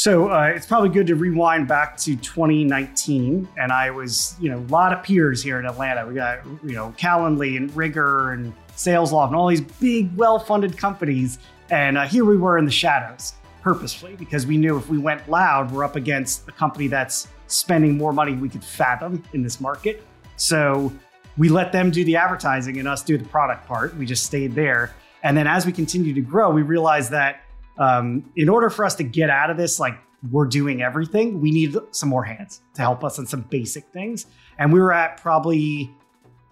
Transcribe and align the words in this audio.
So 0.00 0.30
uh, 0.30 0.44
it's 0.44 0.64
probably 0.64 0.88
good 0.88 1.06
to 1.08 1.14
rewind 1.14 1.68
back 1.68 1.98
to 1.98 2.16
2019, 2.16 3.46
and 3.58 3.70
I 3.70 3.90
was, 3.90 4.34
you 4.40 4.48
know, 4.48 4.56
a 4.56 4.70
lot 4.72 4.94
of 4.94 5.02
peers 5.02 5.42
here 5.42 5.60
in 5.60 5.66
Atlanta. 5.66 6.06
We 6.06 6.14
got, 6.14 6.42
you 6.64 6.72
know, 6.72 6.94
Calendly 6.96 7.58
and 7.58 7.70
Rigor 7.76 8.32
and 8.32 8.54
SalesLoft 8.70 9.26
and 9.26 9.36
all 9.36 9.46
these 9.46 9.60
big, 9.60 10.16
well-funded 10.16 10.78
companies, 10.78 11.38
and 11.68 11.98
uh, 11.98 12.06
here 12.06 12.24
we 12.24 12.38
were 12.38 12.56
in 12.56 12.64
the 12.64 12.70
shadows 12.70 13.34
purposefully 13.60 14.16
because 14.16 14.46
we 14.46 14.56
knew 14.56 14.78
if 14.78 14.88
we 14.88 14.96
went 14.96 15.28
loud, 15.28 15.70
we're 15.70 15.84
up 15.84 15.96
against 15.96 16.48
a 16.48 16.52
company 16.52 16.86
that's 16.86 17.28
spending 17.48 17.98
more 17.98 18.14
money 18.14 18.32
we 18.32 18.48
could 18.48 18.64
fathom 18.64 19.22
in 19.34 19.42
this 19.42 19.60
market. 19.60 20.02
So 20.36 20.90
we 21.36 21.50
let 21.50 21.72
them 21.72 21.90
do 21.90 22.04
the 22.04 22.16
advertising 22.16 22.78
and 22.78 22.88
us 22.88 23.02
do 23.02 23.18
the 23.18 23.28
product 23.28 23.66
part. 23.66 23.94
We 23.98 24.06
just 24.06 24.24
stayed 24.24 24.54
there. 24.54 24.94
And 25.22 25.36
then 25.36 25.46
as 25.46 25.66
we 25.66 25.72
continued 25.72 26.14
to 26.14 26.22
grow, 26.22 26.50
we 26.50 26.62
realized 26.62 27.10
that 27.10 27.42
um, 27.80 28.30
in 28.36 28.48
order 28.48 28.70
for 28.70 28.84
us 28.84 28.94
to 28.96 29.02
get 29.02 29.30
out 29.30 29.50
of 29.50 29.56
this, 29.56 29.80
like 29.80 29.94
we're 30.30 30.44
doing 30.44 30.82
everything, 30.82 31.40
we 31.40 31.50
need 31.50 31.74
some 31.92 32.10
more 32.10 32.22
hands 32.22 32.60
to 32.74 32.82
help 32.82 33.02
us 33.02 33.18
on 33.18 33.26
some 33.26 33.40
basic 33.50 33.84
things. 33.86 34.26
And 34.58 34.72
we 34.72 34.78
were 34.78 34.92
at 34.92 35.16
probably 35.16 35.90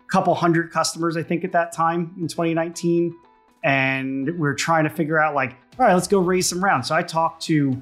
a 0.01 0.11
couple 0.11 0.35
hundred 0.35 0.73
customers, 0.73 1.19
I 1.19 1.23
think, 1.23 1.45
at 1.45 1.53
that 1.53 1.71
time 1.71 2.15
in 2.17 2.29
2019. 2.29 3.15
And 3.63 4.27
we 4.27 4.33
we're 4.33 4.55
trying 4.55 4.85
to 4.85 4.91
figure 4.91 5.19
out, 5.19 5.35
like, 5.35 5.51
all 5.79 5.85
right, 5.85 5.93
let's 5.93 6.09
go 6.09 6.19
raise 6.19 6.49
some 6.49 6.65
rounds. 6.65 6.89
So 6.89 6.95
I 6.95 7.03
talked 7.03 7.43
to 7.43 7.81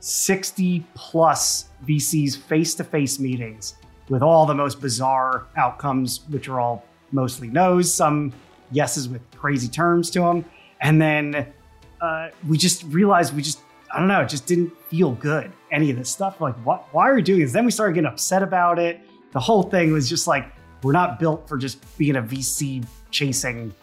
60 0.00 0.86
plus 0.94 1.68
VCs 1.86 2.38
face 2.38 2.74
to 2.76 2.84
face 2.84 3.18
meetings 3.18 3.74
with 4.08 4.22
all 4.22 4.46
the 4.46 4.54
most 4.54 4.80
bizarre 4.80 5.46
outcomes, 5.56 6.20
which 6.30 6.48
are 6.48 6.58
all 6.58 6.84
mostly 7.12 7.48
no's, 7.48 7.92
some 7.92 8.32
yeses 8.70 9.08
with 9.08 9.20
crazy 9.32 9.68
terms 9.68 10.08
to 10.10 10.20
them. 10.20 10.44
And 10.80 11.02
then 11.02 11.52
uh, 12.00 12.28
we 12.46 12.56
just 12.56 12.84
realized 12.84 13.34
we 13.34 13.42
just, 13.42 13.60
I 13.92 13.98
don't 13.98 14.08
know, 14.08 14.20
it 14.20 14.28
just 14.28 14.46
didn't 14.46 14.76
feel 14.88 15.12
good, 15.12 15.52
any 15.72 15.90
of 15.90 15.96
this 15.96 16.10
stuff. 16.10 16.40
Like, 16.40 16.54
what, 16.64 16.86
why 16.92 17.08
are 17.08 17.14
we 17.14 17.22
doing 17.22 17.40
this? 17.40 17.52
Then 17.52 17.64
we 17.64 17.70
started 17.70 17.94
getting 17.94 18.10
upset 18.10 18.42
about 18.42 18.78
it. 18.78 19.00
The 19.32 19.40
whole 19.40 19.64
thing 19.64 19.92
was 19.92 20.08
just 20.08 20.26
like, 20.26 20.52
we're 20.82 20.92
not 20.92 21.18
built 21.18 21.48
for 21.48 21.58
just 21.58 21.98
being 21.98 22.16
a 22.16 22.22
VC 22.22 22.86
chasing 23.10 23.74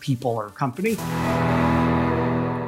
people 0.00 0.30
or 0.30 0.50
company. 0.50 0.94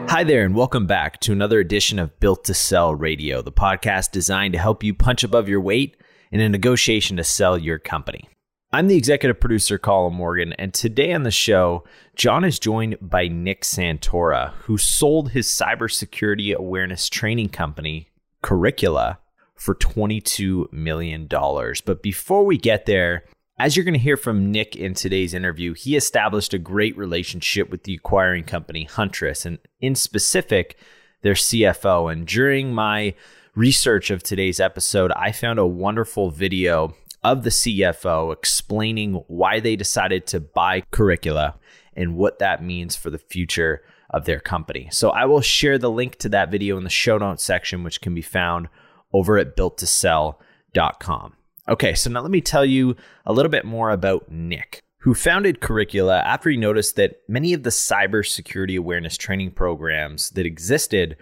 Hi 0.08 0.25
there, 0.25 0.44
and 0.44 0.55
welcome 0.55 0.86
back 0.86 1.20
to 1.20 1.33
another 1.33 1.60
edition 1.60 1.98
of 1.98 2.19
Built 2.20 2.44
to 2.44 2.55
Sell 2.55 2.94
Radio, 2.94 3.42
the 3.42 3.53
podcast 3.53 4.12
designed 4.12 4.55
to 4.55 4.58
help 4.58 4.83
you 4.83 4.94
punch 4.94 5.22
above 5.25 5.48
your 5.48 5.60
weight 5.60 5.97
in 6.31 6.41
a 6.41 6.48
negotiation 6.48 7.19
to 7.19 7.25
sell 7.25 7.58
your 7.58 7.78
company. 7.78 8.28
I'm 8.77 8.88
the 8.88 8.96
executive 8.98 9.41
producer, 9.41 9.78
Colin 9.78 10.12
Morgan, 10.12 10.52
and 10.58 10.74
today 10.74 11.14
on 11.14 11.22
the 11.22 11.30
show, 11.30 11.84
John 12.14 12.44
is 12.44 12.58
joined 12.58 12.98
by 13.00 13.27
Nick 13.27 13.62
Santora, 13.62 14.52
who 14.64 14.77
sold 14.77 15.30
his 15.30 15.46
cybersecurity 15.46 16.55
awareness 16.55 17.08
training 17.08 17.48
company, 17.48 18.10
Curricula, 18.42 19.19
for 19.54 19.74
$22 19.77 20.70
million. 20.74 21.27
But 21.27 22.02
before 22.02 22.44
we 22.44 22.58
get 22.58 22.84
there, 22.84 23.24
as 23.58 23.74
you're 23.77 23.84
going 23.86 23.94
to 23.94 23.98
hear 23.98 24.19
from 24.19 24.52
Nick 24.52 24.77
in 24.77 24.92
today's 24.92 25.32
interview, 25.32 25.72
he 25.72 25.97
established 25.97 26.52
a 26.52 26.58
great 26.58 26.98
relationship 26.98 27.70
with 27.70 27.84
the 27.84 27.94
acquiring 27.94 28.44
company 28.44 28.84
Huntress, 28.84 29.47
and 29.47 29.58
in 29.80 29.94
specific, 29.94 30.77
their 31.22 31.32
CFO. 31.32 32.12
And 32.12 32.27
during 32.27 32.74
my 32.74 33.14
research 33.54 34.10
of 34.10 34.22
today's 34.22 34.60
episode, 34.60 35.12
I 35.12 35.32
found 35.32 35.58
a 35.58 35.64
wonderful 35.64 36.30
video 36.30 36.94
of 37.27 37.42
the 37.42 37.50
CFO 37.50 38.32
explaining 38.32 39.14
why 39.27 39.58
they 39.58 39.74
decided 39.74 40.28
to 40.28 40.38
buy 40.38 40.82
Curricula 40.92 41.58
and 41.94 42.14
what 42.14 42.38
that 42.38 42.62
means 42.62 42.94
for 42.94 43.10
the 43.10 43.19
future 43.19 43.82
of 44.10 44.27
their 44.27 44.38
company. 44.38 44.88
So 44.92 45.10
I 45.10 45.24
will 45.24 45.41
share 45.41 45.77
the 45.77 45.91
link 45.91 46.16
to 46.20 46.28
that 46.28 46.52
video 46.52 46.77
in 46.78 46.84
the 46.84 46.91
show 46.91 47.19
notes 47.19 47.42
section, 47.42 47.82
which 47.82 48.00
can 48.00 48.14
be 48.14 48.22
found 48.22 48.69
over 49.12 49.38
at 49.38 49.56
builttosell.com. 49.56 51.32
Okay, 51.69 51.94
so 51.94 52.10
now 52.10 52.20
let 52.20 52.31
me 52.31 52.41
tell 52.41 52.64
you 52.64 52.94
a 53.25 53.32
little 53.32 53.50
bit 53.50 53.64
more 53.64 53.91
about 53.91 54.31
Nick, 54.31 54.84
who 54.98 55.12
founded 55.12 55.60
Curricula 55.60 56.20
after 56.20 56.48
he 56.48 56.56
noticed 56.56 56.94
that 56.94 57.16
many 57.28 57.53
of 57.53 57.64
the 57.64 57.70
cybersecurity 57.70 58.78
awareness 58.78 59.16
training 59.16 59.50
programs 59.50 60.31
that 60.31 60.47
existed 60.47 61.16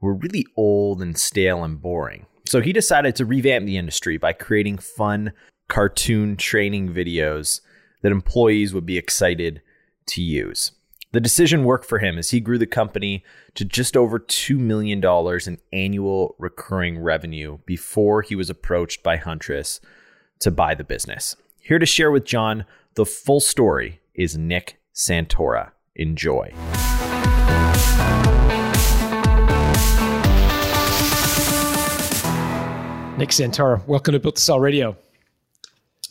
were 0.00 0.14
really 0.14 0.46
old 0.56 1.02
and 1.02 1.18
stale 1.18 1.64
and 1.64 1.82
boring. 1.82 2.26
So 2.48 2.62
he 2.62 2.72
decided 2.72 3.14
to 3.16 3.26
revamp 3.26 3.66
the 3.66 3.76
industry 3.76 4.16
by 4.16 4.32
creating 4.32 4.78
fun 4.78 5.34
cartoon 5.68 6.34
training 6.34 6.94
videos 6.94 7.60
that 8.00 8.10
employees 8.10 8.72
would 8.72 8.86
be 8.86 8.96
excited 8.96 9.60
to 10.06 10.22
use. 10.22 10.72
The 11.12 11.20
decision 11.20 11.64
worked 11.64 11.84
for 11.84 11.98
him 11.98 12.16
as 12.16 12.30
he 12.30 12.40
grew 12.40 12.56
the 12.56 12.66
company 12.66 13.22
to 13.54 13.66
just 13.66 13.98
over 13.98 14.18
$2 14.18 14.58
million 14.58 15.04
in 15.46 15.58
annual 15.78 16.36
recurring 16.38 16.98
revenue 16.98 17.58
before 17.66 18.22
he 18.22 18.34
was 18.34 18.48
approached 18.48 19.02
by 19.02 19.18
Huntress 19.18 19.78
to 20.38 20.50
buy 20.50 20.74
the 20.74 20.84
business. 20.84 21.36
Here 21.60 21.78
to 21.78 21.84
share 21.84 22.10
with 22.10 22.24
John 22.24 22.64
the 22.94 23.04
full 23.04 23.40
story 23.40 24.00
is 24.14 24.38
Nick 24.38 24.80
Santora. 24.94 25.72
Enjoy. 25.96 26.54
Nick 33.18 33.30
Santora, 33.30 33.84
welcome 33.88 34.12
to 34.12 34.20
Built 34.20 34.36
to 34.36 34.42
Sell 34.42 34.60
Radio. 34.60 34.96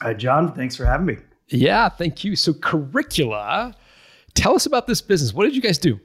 Hi, 0.01 0.13
John. 0.13 0.53
Thanks 0.53 0.75
for 0.75 0.85
having 0.85 1.05
me. 1.05 1.17
Yeah, 1.47 1.87
thank 1.87 2.25
you. 2.25 2.35
So, 2.35 2.53
Curricula 2.53 3.73
Tell 4.37 4.55
us 4.55 4.67
about 4.67 4.85
this 4.85 5.01
business. 5.01 5.33
What 5.33 5.45
did 5.45 5.55
you 5.55 5.61
guys 5.63 5.79
do? 5.79 5.99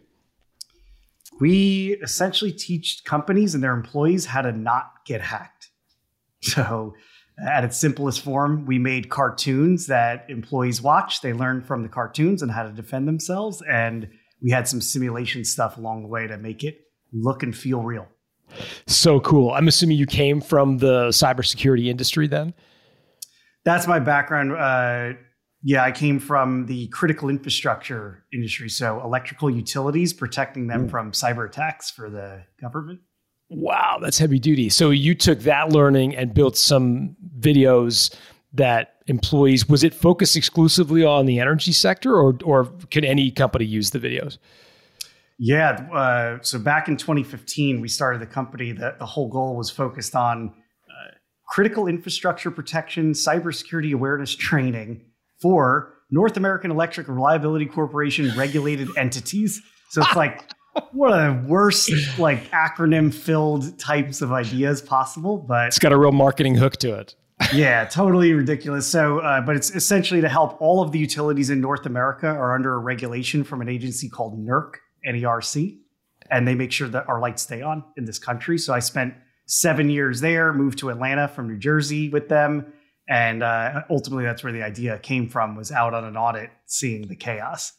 We 1.39 1.99
essentially 2.03 2.51
teach 2.51 3.03
companies 3.05 3.55
and 3.55 3.63
their 3.63 3.75
employees 3.75 4.25
how 4.25 4.41
to 4.41 4.53
not 4.53 5.05
get 5.05 5.21
hacked. 5.21 5.69
So, 6.41 6.95
at 7.47 7.63
its 7.63 7.77
simplest 7.77 8.21
form, 8.21 8.65
we 8.65 8.79
made 8.79 9.11
cartoons 9.11 9.89
that 9.89 10.25
employees 10.29 10.81
watch. 10.81 11.21
They 11.21 11.33
learn 11.33 11.63
from 11.63 11.83
the 11.83 11.89
cartoons 11.89 12.43
and 12.43 12.51
how 12.51 12.63
to 12.63 12.71
defend 12.71 13.07
themselves. 13.07 13.63
And 13.69 14.09
we 14.41 14.51
had 14.51 14.67
some 14.67 14.81
simulation 14.81 15.45
stuff 15.45 15.77
along 15.77 16.03
the 16.03 16.09
way 16.09 16.27
to 16.27 16.39
make 16.39 16.65
it 16.65 16.81
look 17.13 17.43
and 17.43 17.57
feel 17.57 17.83
real. 17.83 18.09
So 18.87 19.21
cool. 19.21 19.51
I'm 19.53 19.69
assuming 19.69 19.99
you 19.99 20.07
came 20.07 20.41
from 20.41 20.79
the 20.79 21.09
cybersecurity 21.09 21.87
industry 21.87 22.27
then? 22.27 22.55
That's 23.65 23.87
my 23.87 23.99
background. 23.99 24.53
Uh, 24.53 25.19
yeah, 25.63 25.85
I 25.85 25.93
came 25.93 26.19
from 26.19 26.67
the 26.67 26.89
critical 26.89 27.29
infrastructure 27.29 28.25
industry, 28.33 28.69
so 28.69 29.01
electrical 29.01 29.49
utilities, 29.49 30.13
protecting 30.13 30.67
them 30.67 30.89
mm. 30.89 30.91
from 30.91 31.13
cyber 31.13 31.47
attacks 31.47 31.91
for 31.91 32.11
the 32.11 32.43
government. 32.61 33.01
Wow, 33.49 33.99
that's 34.01 34.19
heavy 34.19 34.39
duty. 34.39 34.71
So 34.71 34.91
you 34.91 35.15
took 35.15 35.41
that 35.41 35.71
learning 35.71 36.17
and 36.17 36.35
built 36.35 36.57
some 36.57 37.17
videos 37.39 38.15
that 38.55 38.97
employees 39.07 39.69
was 39.69 39.85
it 39.85 39.95
focused 39.95 40.37
exclusively 40.37 41.05
on 41.05 41.27
the 41.27 41.41
energy 41.41 41.73
sector 41.73 42.15
or 42.15 42.37
or 42.45 42.67
could 42.91 43.05
any 43.05 43.31
company 43.31 43.65
use 43.65 43.91
the 43.91 43.99
videos? 43.99 44.39
Yeah, 45.45 45.71
uh, 45.93 46.39
so 46.43 46.61
back 46.61 46.87
in 46.87 46.97
2015, 46.97 47.81
we 47.81 47.89
started 47.89 48.21
the 48.21 48.27
company 48.27 48.71
that 48.71 49.01
the 49.01 49.07
whole 49.07 49.27
goal 49.27 49.57
was 49.57 49.71
focused 49.71 50.15
on 50.15 50.51
uh, 50.89 51.15
critical 51.49 51.89
infrastructure 51.89 52.53
protection, 52.53 53.11
cybersecurity 53.11 53.93
awareness 53.93 54.37
training, 54.37 55.05
for 55.41 55.95
North 56.13 56.37
American 56.37 56.71
Electric 56.71 57.09
Reliability 57.09 57.67
Corporation 57.67 58.31
regulated 58.39 58.89
entities. 58.97 59.61
So 59.91 60.03
it's 60.03 60.15
like 60.15 60.49
one 60.93 61.13
of 61.13 61.19
the 61.19 61.49
worst 61.49 61.91
like 62.21 62.49
acronym 62.53 63.13
filled 63.13 63.77
types 63.81 64.23
of 64.23 64.31
ideas 64.31 64.81
possible, 64.81 65.39
but 65.39 65.67
it's 65.67 65.81
got 65.81 65.91
a 65.91 65.99
real 65.99 66.13
marketing 66.13 66.55
hook 66.55 66.77
to 66.77 66.95
it. 66.95 67.17
yeah, 67.53 67.85
totally 67.91 68.33
ridiculous. 68.33 68.87
So, 68.87 69.19
uh, 69.19 69.41
but 69.41 69.57
it's 69.57 69.75
essentially 69.75 70.21
to 70.21 70.29
help 70.29 70.57
all 70.61 70.85
of 70.85 70.93
the 70.93 71.01
utilities 71.01 71.51
in 71.51 71.61
North 71.61 71.85
America 71.85 72.29
are 72.29 72.55
under 72.55 72.75
a 72.75 72.79
regulation 72.79 73.43
from 73.43 73.61
an 73.61 73.69
agency 73.69 74.09
called 74.09 74.39
NERC, 74.39 74.75
N-E-R-C, 75.05 75.81
and 76.31 76.47
they 76.47 76.55
make 76.55 76.73
sure 76.73 76.89
that 76.89 77.09
our 77.09 77.21
lights 77.21 77.43
stay 77.43 77.63
on 77.63 77.85
in 77.97 78.05
this 78.05 78.19
country. 78.19 78.59
So 78.59 78.73
I 78.73 78.79
spent 78.79 79.15
seven 79.47 79.91
years 79.91 80.21
there, 80.21 80.53
moved 80.53 80.79
to 80.79 80.91
Atlanta 80.91 81.29
from 81.29 81.49
New 81.49 81.59
Jersey 81.59 82.09
with 82.09 82.29
them, 82.29 82.73
and 83.09 83.43
uh, 83.43 83.83
ultimately 83.91 84.25
that's 84.25 84.43
where 84.43 84.53
the 84.53 84.63
idea 84.63 84.99
came 84.99 85.29
from 85.29 85.57
was 85.57 85.73
out 85.73 85.95
on 85.95 86.05
an 86.05 86.17
audit 86.17 86.51
seeing 86.67 87.09
the 87.09 87.17
chaos. 87.17 87.73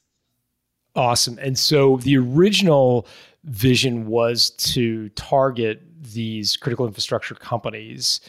Awesome. 0.96 1.40
And 1.42 1.58
so 1.58 1.98
the 1.98 2.18
original 2.18 3.08
vision 3.46 4.08
was 4.08 4.52
to 4.52 5.10
target 5.10 5.82
these 6.02 6.56
critical 6.56 6.86
infrastructure 6.86 7.36
companies. 7.36 8.22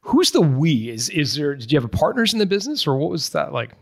Who's 0.00 0.30
the 0.30 0.40
we? 0.40 0.88
Is 0.88 1.08
is 1.10 1.34
there 1.34 1.54
did 1.54 1.70
you 1.70 1.80
have 1.80 1.90
partners 1.90 2.32
in 2.32 2.38
the 2.38 2.46
business 2.46 2.86
or 2.86 2.96
what 2.96 3.10
was 3.10 3.30
that 3.30 3.52
like 3.52 3.72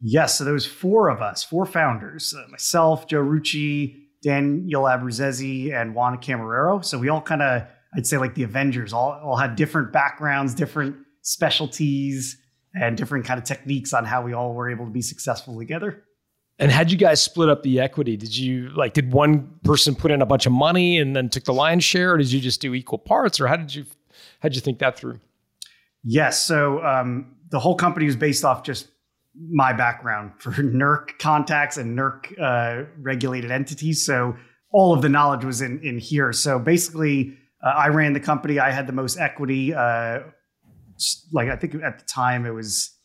yes 0.00 0.38
so 0.38 0.44
there 0.44 0.54
was 0.54 0.66
four 0.66 1.08
of 1.08 1.20
us 1.20 1.42
four 1.42 1.66
founders 1.66 2.34
uh, 2.34 2.48
myself 2.50 3.06
joe 3.06 3.22
rucci 3.22 3.96
daniel 4.22 4.84
abruzzese 4.84 5.72
and 5.74 5.94
juan 5.94 6.18
camarero 6.18 6.84
so 6.84 6.98
we 6.98 7.08
all 7.08 7.20
kind 7.20 7.42
of 7.42 7.62
i'd 7.96 8.06
say 8.06 8.18
like 8.18 8.34
the 8.34 8.42
avengers 8.42 8.92
all, 8.92 9.12
all 9.24 9.36
had 9.36 9.56
different 9.56 9.92
backgrounds 9.92 10.54
different 10.54 10.96
specialties 11.22 12.40
and 12.74 12.96
different 12.96 13.24
kind 13.24 13.38
of 13.38 13.44
techniques 13.44 13.92
on 13.92 14.04
how 14.04 14.22
we 14.22 14.32
all 14.32 14.54
were 14.54 14.70
able 14.70 14.84
to 14.84 14.90
be 14.90 15.02
successful 15.02 15.58
together. 15.58 16.04
And 16.58 16.70
had 16.70 16.92
you 16.92 16.98
guys 16.98 17.22
split 17.22 17.48
up 17.48 17.62
the 17.62 17.80
equity? 17.80 18.16
Did 18.16 18.36
you 18.36 18.68
like 18.70 18.92
did 18.92 19.12
one 19.12 19.48
person 19.64 19.94
put 19.94 20.10
in 20.10 20.20
a 20.20 20.26
bunch 20.26 20.44
of 20.46 20.52
money 20.52 20.98
and 20.98 21.16
then 21.16 21.30
took 21.30 21.44
the 21.44 21.54
lion's 21.54 21.84
share, 21.84 22.12
or 22.12 22.18
did 22.18 22.30
you 22.30 22.40
just 22.40 22.60
do 22.60 22.74
equal 22.74 22.98
parts, 22.98 23.40
or 23.40 23.46
how 23.46 23.56
did 23.56 23.74
you 23.74 23.86
how 24.40 24.48
did 24.50 24.56
you 24.56 24.60
think 24.60 24.78
that 24.80 24.98
through? 24.98 25.20
Yes. 26.04 26.42
So 26.42 26.84
um, 26.84 27.34
the 27.50 27.58
whole 27.58 27.76
company 27.76 28.06
was 28.06 28.16
based 28.16 28.44
off 28.44 28.62
just 28.62 28.88
my 29.34 29.72
background 29.72 30.32
for 30.38 30.50
NERC 30.52 31.18
contacts 31.18 31.76
and 31.76 31.98
NERC 31.98 32.40
uh, 32.40 32.86
regulated 32.98 33.50
entities. 33.50 34.04
So 34.04 34.36
all 34.72 34.94
of 34.94 35.02
the 35.02 35.08
knowledge 35.08 35.44
was 35.44 35.60
in 35.60 35.80
in 35.82 35.98
here. 35.98 36.32
So 36.32 36.58
basically, 36.58 37.36
uh, 37.64 37.70
I 37.70 37.88
ran 37.88 38.12
the 38.12 38.20
company. 38.20 38.58
I 38.58 38.70
had 38.70 38.86
the 38.86 38.92
most 38.92 39.18
equity. 39.18 39.74
Uh, 39.74 40.20
like 41.32 41.48
I 41.48 41.56
think 41.56 41.74
at 41.82 41.98
the 41.98 42.04
time 42.04 42.46
it 42.46 42.50
was 42.50 42.96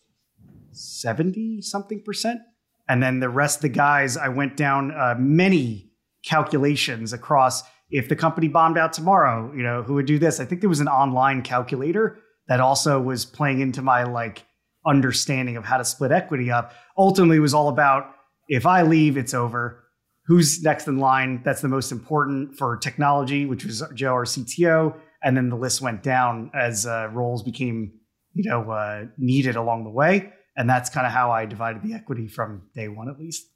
seventy 0.72 1.62
something 1.62 2.01
percent, 2.04 2.42
and 2.88 3.01
then 3.01 3.19
the 3.19 3.30
rest 3.30 3.57
of 3.57 3.62
the 3.63 3.69
guys. 3.69 4.18
I 4.18 4.30
went 4.30 4.57
down 4.57 4.92
uh, 4.92 5.16
many 5.18 5.92
calculations 6.24 7.13
across. 7.13 7.63
If 7.92 8.10
the 8.10 8.16
company 8.16 8.48
bombed 8.48 8.78
out 8.78 8.94
tomorrow, 8.94 9.54
you 9.56 9.63
know 9.63 9.83
who 9.83 9.94
would 9.95 10.07
do 10.07 10.19
this. 10.19 10.39
I 10.39 10.45
think 10.45 10.62
there 10.62 10.69
was 10.69 10.80
an 10.80 10.88
online 10.88 11.42
calculator 11.42 12.18
that 12.48 12.60
also 12.60 13.01
was 13.01 13.25
playing 13.25 13.60
into 13.60 13.81
my 13.81 14.04
like 14.04 14.45
understanding 14.86 15.58
of 15.58 15.66
how 15.66 15.78
to 15.78 15.86
split 15.86 16.12
equity 16.12 16.52
up. 16.52 16.74
Ultimately, 16.98 17.40
was 17.40 17.54
all 17.54 17.70
about 17.70 18.12
if 18.48 18.66
I 18.66 18.84
leave, 18.84 19.18
it's 19.18 19.34
over. 19.34 19.84
Who's 20.26 20.64
next 20.64 20.88
in 20.88 20.98
line? 20.98 21.42
That's 21.44 21.62
the 21.62 21.68
most 21.68 21.92
important 21.92 22.58
for 22.58 22.78
technology, 22.78 23.46
which 23.46 23.66
was 23.66 23.84
Joe, 23.94 24.14
our 24.14 24.26
CTO. 24.26 24.96
And 25.24 25.36
then 25.36 25.50
the 25.50 25.56
list 25.56 25.82
went 25.82 26.04
down 26.04 26.52
as 26.54 26.86
uh, 26.86 27.10
roles 27.12 27.44
became, 27.44 27.94
you 28.34 28.50
know, 28.50 28.70
uh, 28.72 29.06
needed 29.18 29.56
along 29.56 29.84
the 29.84 29.90
way. 29.90 30.32
And 30.58 30.70
that's 30.70 30.90
kind 30.90 31.06
of 31.06 31.14
how 31.14 31.31
I 31.31 31.46
divided 31.46 31.84
the 31.84 31.94
equity 31.94 32.28
from 32.28 32.64
day 32.74 32.88
one, 32.88 33.10
at 33.10 33.20
least. 33.20 33.48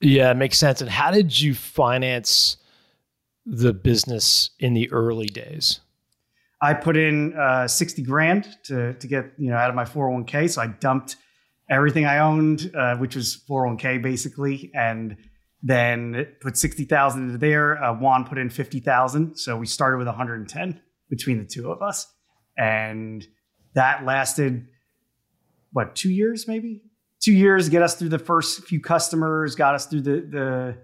Yeah, 0.00 0.30
it 0.30 0.36
makes 0.36 0.58
sense. 0.58 0.80
And 0.80 0.90
how 0.90 1.10
did 1.10 1.40
you 1.40 1.54
finance 1.54 2.56
the 3.44 3.72
business 3.72 4.50
in 4.58 4.74
the 4.74 4.90
early 4.90 5.26
days? 5.26 5.80
I 6.60 6.74
put 6.74 6.96
in 6.96 7.34
uh, 7.34 7.68
60 7.68 8.02
grand 8.02 8.48
to, 8.64 8.94
to 8.94 9.06
get, 9.06 9.32
you 9.36 9.50
know, 9.50 9.56
out 9.56 9.68
of 9.68 9.76
my 9.76 9.84
401k. 9.84 10.50
So 10.50 10.62
I 10.62 10.68
dumped 10.68 11.16
everything 11.68 12.06
I 12.06 12.18
owned, 12.18 12.70
uh, 12.74 12.96
which 12.96 13.16
was 13.16 13.42
401k 13.48 14.02
basically, 14.02 14.70
and 14.74 15.16
then 15.62 16.26
put 16.40 16.56
60,000 16.56 17.22
into 17.22 17.38
there. 17.38 17.82
Uh, 17.82 17.94
Juan 17.94 18.24
put 18.24 18.38
in 18.38 18.48
50,000. 18.48 19.36
So 19.36 19.56
we 19.56 19.66
started 19.66 19.98
with 19.98 20.06
110 20.06 20.80
between 21.10 21.38
the 21.38 21.44
two 21.44 21.70
of 21.70 21.82
us. 21.82 22.06
And 22.56 23.26
that 23.74 24.04
lasted, 24.04 24.68
what, 25.72 25.94
two 25.94 26.10
years 26.10 26.48
maybe? 26.48 26.82
Two 27.20 27.32
years, 27.32 27.68
get 27.68 27.82
us 27.82 27.96
through 27.96 28.10
the 28.10 28.18
first 28.18 28.64
few 28.64 28.80
customers, 28.80 29.56
got 29.56 29.74
us 29.74 29.86
through 29.86 30.02
the, 30.02 30.20
the, 30.30 30.78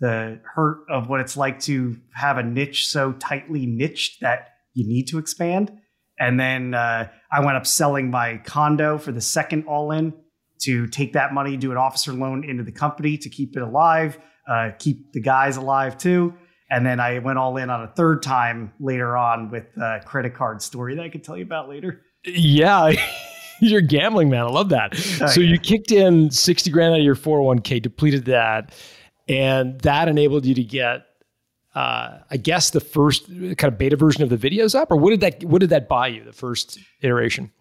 the 0.00 0.40
hurt 0.54 0.84
of 0.88 1.08
what 1.08 1.20
it's 1.20 1.36
like 1.36 1.60
to 1.60 1.98
have 2.14 2.38
a 2.38 2.42
niche 2.42 2.88
so 2.88 3.12
tightly 3.12 3.66
niched 3.66 4.20
that 4.20 4.57
you 4.78 4.86
need 4.86 5.08
to 5.08 5.18
expand. 5.18 5.72
And 6.18 6.38
then 6.38 6.74
uh, 6.74 7.08
I 7.30 7.44
went 7.44 7.56
up 7.56 7.66
selling 7.66 8.10
my 8.10 8.38
condo 8.38 8.98
for 8.98 9.12
the 9.12 9.20
second 9.20 9.64
all 9.64 9.90
in 9.90 10.14
to 10.60 10.86
take 10.88 11.12
that 11.12 11.32
money, 11.32 11.56
do 11.56 11.70
an 11.70 11.76
officer 11.76 12.12
loan 12.12 12.44
into 12.44 12.62
the 12.62 12.72
company 12.72 13.16
to 13.18 13.28
keep 13.28 13.56
it 13.56 13.62
alive, 13.62 14.18
uh, 14.48 14.70
keep 14.78 15.12
the 15.12 15.20
guys 15.20 15.56
alive 15.56 15.98
too. 15.98 16.34
And 16.70 16.84
then 16.84 17.00
I 17.00 17.18
went 17.18 17.38
all 17.38 17.56
in 17.56 17.70
on 17.70 17.82
a 17.82 17.88
third 17.88 18.22
time 18.22 18.72
later 18.78 19.16
on 19.16 19.50
with 19.50 19.64
a 19.76 20.00
credit 20.04 20.34
card 20.34 20.60
story 20.62 20.94
that 20.96 21.02
I 21.02 21.08
could 21.08 21.24
tell 21.24 21.36
you 21.36 21.44
about 21.44 21.68
later. 21.68 22.02
Yeah. 22.24 22.92
You're 23.60 23.80
gambling, 23.80 24.30
man. 24.30 24.42
I 24.42 24.50
love 24.50 24.68
that. 24.68 24.92
Oh, 25.20 25.26
so 25.26 25.40
yeah. 25.40 25.50
you 25.50 25.58
kicked 25.58 25.90
in 25.90 26.30
60 26.30 26.70
grand 26.70 26.94
out 26.94 27.00
of 27.00 27.04
your 27.04 27.16
401k, 27.16 27.82
depleted 27.82 28.26
that, 28.26 28.72
and 29.28 29.80
that 29.80 30.06
enabled 30.08 30.46
you 30.46 30.54
to 30.54 30.62
get 30.62 31.07
uh, 31.78 32.18
I 32.28 32.36
guess 32.36 32.70
the 32.70 32.80
first 32.80 33.28
kind 33.28 33.64
of 33.64 33.78
beta 33.78 33.94
version 33.94 34.24
of 34.24 34.30
the 34.30 34.36
videos 34.36 34.74
up, 34.74 34.90
or 34.90 34.96
what 34.96 35.10
did 35.10 35.20
that 35.20 35.44
what 35.44 35.60
did 35.60 35.70
that 35.70 35.88
buy 35.88 36.08
you? 36.08 36.24
The 36.24 36.32
first 36.32 36.76
iteration. 37.02 37.52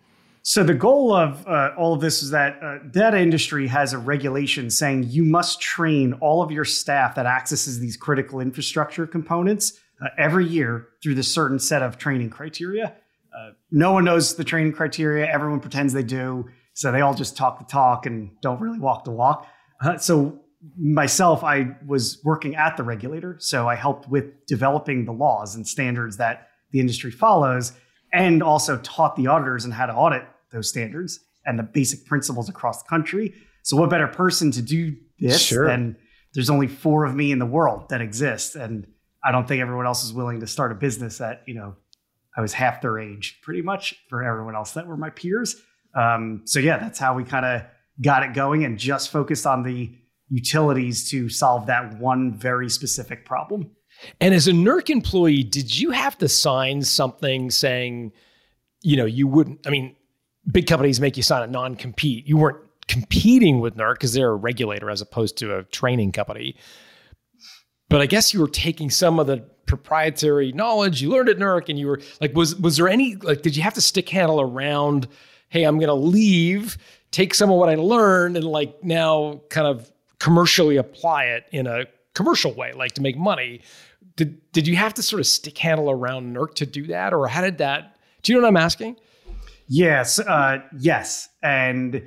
So 0.42 0.64
the 0.64 0.74
goal 0.74 1.14
of 1.14 1.46
uh, 1.46 1.74
all 1.78 1.94
of 1.94 2.02
this 2.02 2.24
is 2.24 2.32
that 2.32 2.58
uh, 2.64 2.80
data 2.90 3.20
industry 3.20 3.68
has 3.68 3.94
a 3.94 4.00
regulation 4.00 4.72
saying 4.72 5.04
you 5.10 5.24
must 5.24 5.62
train 5.62 6.14
all 6.14 6.42
of 6.42 6.52
your 6.52 6.66
staff 6.66 7.14
that 7.16 7.28
accesses 7.28 7.80
these 7.80 7.96
critical 7.96 8.40
infrastructure 8.40 9.06
components 9.06 9.74
uh, 10.02 10.08
every 10.18 10.48
year 10.48 10.88
through 11.04 11.14
this 11.14 11.32
certain 11.32 11.60
set 11.60 11.84
of 11.84 12.00
training 12.00 12.32
criteria. 12.32 12.96
Uh, 13.38 13.52
no 13.70 13.92
one 13.92 14.06
knows 14.06 14.36
the 14.36 14.44
training 14.44 14.74
criteria. 14.74 15.28
Everyone 15.32 15.60
pretends 15.60 15.94
they 15.94 16.02
do, 16.02 16.50
so 16.74 16.92
they 16.92 17.02
all 17.02 17.14
just 17.14 17.38
talk 17.38 17.60
the 17.60 17.66
talk 17.66 18.08
and 18.08 18.32
don't 18.42 18.60
really 18.60 18.80
walk 18.80 19.04
the 19.04 19.12
walk. 19.12 19.46
Uh, 19.80 19.98
so 19.98 20.40
myself, 20.78 21.44
I 21.44 21.76
was 21.86 22.20
working 22.24 22.56
at 22.56 22.78
the 22.78 22.84
regulator, 22.84 23.38
so 23.40 23.68
I 23.68 23.76
helped 23.76 24.10
with 24.10 24.46
developing 24.48 25.06
the 25.06 25.12
laws 25.12 25.56
and 25.56 25.68
standards 25.68 26.18
that 26.18 26.50
the 26.72 26.80
industry 26.80 27.12
follows, 27.12 27.74
and 28.14 28.42
also 28.42 28.78
taught 28.78 29.16
the 29.16 29.28
auditors 29.28 29.66
and 29.66 29.74
how 29.74 29.86
to 29.86 29.94
audit 29.94 30.24
those 30.52 30.70
standards 30.70 31.20
and 31.46 31.58
the 31.58 31.64
basic 31.64 32.06
principles 32.06 32.50
across 32.50 32.84
the 32.84 32.90
country. 32.90 33.34
So, 33.64 33.78
what 33.78 33.90
better 33.90 34.08
person 34.08 34.52
to 34.52 34.62
do 34.62 34.96
this 35.20 35.42
sure. 35.42 35.68
than 35.68 35.98
there's 36.34 36.50
only 36.50 36.68
four 36.68 37.06
of 37.06 37.16
me 37.16 37.32
in 37.32 37.40
the 37.40 37.46
world 37.46 37.90
that 37.90 38.02
exist, 38.02 38.56
and 38.56 38.88
I 39.24 39.32
don't 39.32 39.48
think 39.48 39.62
everyone 39.62 39.86
else 39.86 40.04
is 40.04 40.14
willing 40.14 40.40
to 40.42 40.48
start 40.48 40.72
a 40.72 40.76
business 40.76 41.18
that 41.18 41.44
you 41.48 41.56
know 41.56 41.76
I 42.36 42.42
was 42.42 42.54
half 42.54 42.82
their 42.82 43.00
age, 43.00 43.40
pretty 43.42 43.62
much, 43.62 43.96
for 44.10 44.24
everyone 44.24 44.56
else 44.56 44.74
that 44.74 44.88
were 44.88 44.98
my 44.98 45.10
peers. 45.10 45.62
Um, 45.96 46.42
so 46.46 46.60
yeah, 46.60 46.78
that's 46.78 47.00
how 47.00 47.16
we 47.16 47.24
kind 47.24 47.46
of 47.46 47.64
got 48.02 48.24
it 48.24 48.34
going 48.34 48.64
and 48.64 48.78
just 48.78 49.12
focused 49.12 49.48
on 49.48 49.64
the 49.64 49.92
utilities 50.30 51.10
to 51.12 51.30
solve 51.30 51.68
that 51.68 51.98
one 52.00 52.38
very 52.38 52.70
specific 52.70 53.26
problem. 53.26 53.72
And 54.22 54.34
as 54.34 54.48
a 54.48 54.52
NERC 54.52 54.90
employee, 54.90 55.44
did 55.44 55.78
you 55.78 55.92
have 55.92 56.18
to 56.20 56.28
sign 56.28 56.84
something 56.84 57.50
saying, 57.50 58.12
you 58.84 58.96
know, 58.96 59.06
you 59.06 59.28
wouldn't, 59.28 59.66
I 59.66 59.70
mean, 59.70 59.96
big 60.52 60.68
companies 60.68 61.00
make 61.00 61.18
you 61.18 61.24
sign 61.24 61.44
a 61.44 61.48
non 61.48 61.76
compete. 61.76 62.28
You 62.28 62.38
weren't 62.38 62.60
competing 62.88 63.60
with 63.60 63.76
NERC 63.76 63.96
because 63.96 64.14
they're 64.14 64.32
a 64.32 64.36
regulator 64.36 64.90
as 64.90 65.02
opposed 65.02 65.38
to 65.40 65.58
a 65.58 65.64
training 65.64 66.12
company. 66.12 66.56
But 67.90 68.02
I 68.02 68.06
guess 68.06 68.34
you 68.34 68.42
were 68.42 68.50
taking 68.50 68.90
some 68.90 69.20
of 69.20 69.28
the 69.28 69.38
proprietary 69.66 70.52
knowledge 70.52 71.02
you 71.02 71.10
learned 71.10 71.30
at 71.30 71.38
NERC 71.38 71.70
and 71.70 71.80
you 71.80 71.88
were 71.88 72.02
like, 72.22 72.36
was, 72.36 72.56
was 72.56 72.78
there 72.78 72.88
any, 72.88 73.16
like, 73.16 73.42
did 73.42 73.56
you 73.56 73.64
have 73.64 73.74
to 73.74 73.82
stick 73.82 74.08
handle 74.10 74.40
around, 74.40 75.08
hey, 75.50 75.64
I'm 75.64 75.78
going 75.78 75.88
to 75.88 75.94
leave, 75.94 76.78
take 77.12 77.34
some 77.34 77.50
of 77.50 77.58
what 77.58 77.70
I 77.70 77.76
learned 77.76 78.38
and 78.38 78.46
like 78.46 78.84
now 78.84 79.42
kind 79.50 79.68
of 79.68 79.92
commercially 80.20 80.78
apply 80.78 81.26
it 81.26 81.46
in 81.52 81.68
a 81.68 81.86
commercial 82.14 82.54
way, 82.54 82.74
like 82.74 82.94
to 82.94 83.02
make 83.02 83.18
money. 83.18 83.62
Did 84.16 84.52
did 84.52 84.68
you 84.68 84.76
have 84.76 84.94
to 84.96 85.04
sort 85.04 85.20
of 85.20 85.28
stick 85.28 85.58
handle 85.58 85.90
around 85.90 86.36
NERC 86.36 86.56
to 86.56 86.66
do 86.66 86.88
that, 86.88 87.14
or 87.14 87.28
how 87.28 87.42
did 87.42 87.60
that? 87.60 87.98
Do 88.24 88.32
you 88.32 88.38
know 88.38 88.44
what 88.44 88.50
I'm 88.50 88.58
asking? 88.58 88.98
Yes, 89.68 90.20
uh, 90.20 90.60
yes, 90.80 91.30
and 91.44 92.02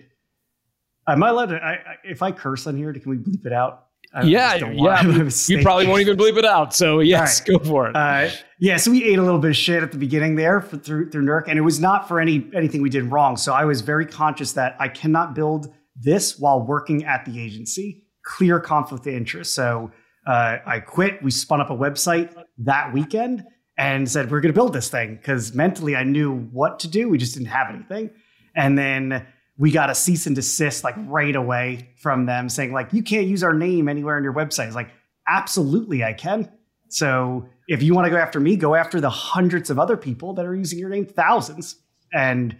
am 1.06 1.22
I 1.22 1.28
allowed 1.28 1.46
to? 1.46 1.56
I, 1.56 1.72
I, 1.72 1.96
if 2.04 2.22
I 2.22 2.32
curse 2.32 2.66
on 2.66 2.76
here, 2.76 2.92
can 2.92 3.10
we 3.10 3.16
bleep 3.16 3.46
it 3.46 3.52
out? 3.52 3.86
yeah, 4.24 4.54
yeah. 4.56 5.28
You 5.46 5.62
probably 5.62 5.86
won't 5.86 6.00
even 6.00 6.16
bleep 6.16 6.36
it 6.36 6.44
out. 6.44 6.74
So 6.74 7.00
yes, 7.00 7.40
right. 7.40 7.58
go 7.58 7.64
for 7.64 7.88
it. 7.88 7.94
Uh, 7.94 8.30
yeah, 8.58 8.76
so 8.76 8.90
we 8.90 9.04
ate 9.04 9.18
a 9.18 9.22
little 9.22 9.38
bit 9.38 9.50
of 9.50 9.56
shit 9.56 9.82
at 9.82 9.92
the 9.92 9.98
beginning 9.98 10.34
there 10.34 10.60
for, 10.60 10.78
through 10.78 11.10
through 11.10 11.24
NERC, 11.24 11.44
and 11.48 11.58
it 11.58 11.62
was 11.62 11.78
not 11.78 12.08
for 12.08 12.18
any 12.18 12.50
anything 12.54 12.82
we 12.82 12.90
did 12.90 13.04
wrong. 13.04 13.36
So 13.36 13.52
I 13.52 13.64
was 13.64 13.82
very 13.82 14.06
conscious 14.06 14.52
that 14.54 14.76
I 14.80 14.88
cannot 14.88 15.34
build 15.34 15.72
this 16.00 16.38
while 16.38 16.64
working 16.64 17.04
at 17.04 17.24
the 17.24 17.40
agency. 17.40 18.04
Clear 18.24 18.60
conflict 18.60 19.06
of 19.06 19.14
interest. 19.14 19.54
So 19.54 19.92
uh, 20.26 20.58
I 20.66 20.80
quit. 20.80 21.22
We 21.22 21.30
spun 21.30 21.60
up 21.60 21.70
a 21.70 21.76
website 21.76 22.34
that 22.58 22.92
weekend 22.92 23.44
and 23.78 24.08
said, 24.10 24.30
we're 24.30 24.40
going 24.40 24.52
to 24.52 24.58
build 24.58 24.72
this 24.72 24.90
thing 24.90 25.16
because 25.16 25.54
mentally 25.54 25.96
I 25.96 26.04
knew 26.04 26.34
what 26.34 26.80
to 26.80 26.88
do. 26.88 27.08
We 27.08 27.18
just 27.18 27.34
didn't 27.34 27.48
have 27.48 27.74
anything. 27.74 28.10
And 28.54 28.76
then 28.76 29.26
we 29.56 29.70
got 29.70 29.90
a 29.90 29.94
cease 29.94 30.26
and 30.26 30.36
desist 30.36 30.84
like 30.84 30.94
right 30.98 31.36
away 31.36 31.90
from 31.98 32.26
them 32.26 32.48
saying, 32.48 32.72
like, 32.72 32.92
you 32.92 33.02
can't 33.02 33.26
use 33.26 33.42
our 33.42 33.54
name 33.54 33.88
anywhere 33.88 34.16
on 34.16 34.24
your 34.24 34.34
website. 34.34 34.66
It's 34.66 34.74
like, 34.74 34.90
absolutely, 35.28 36.04
I 36.04 36.12
can. 36.12 36.50
So 36.88 37.48
if 37.68 37.82
you 37.82 37.94
want 37.94 38.06
to 38.06 38.10
go 38.10 38.16
after 38.16 38.40
me, 38.40 38.56
go 38.56 38.74
after 38.74 39.00
the 39.00 39.10
hundreds 39.10 39.70
of 39.70 39.78
other 39.78 39.96
people 39.96 40.34
that 40.34 40.44
are 40.44 40.54
using 40.54 40.78
your 40.78 40.88
name, 40.88 41.06
thousands. 41.06 41.76
And 42.12 42.56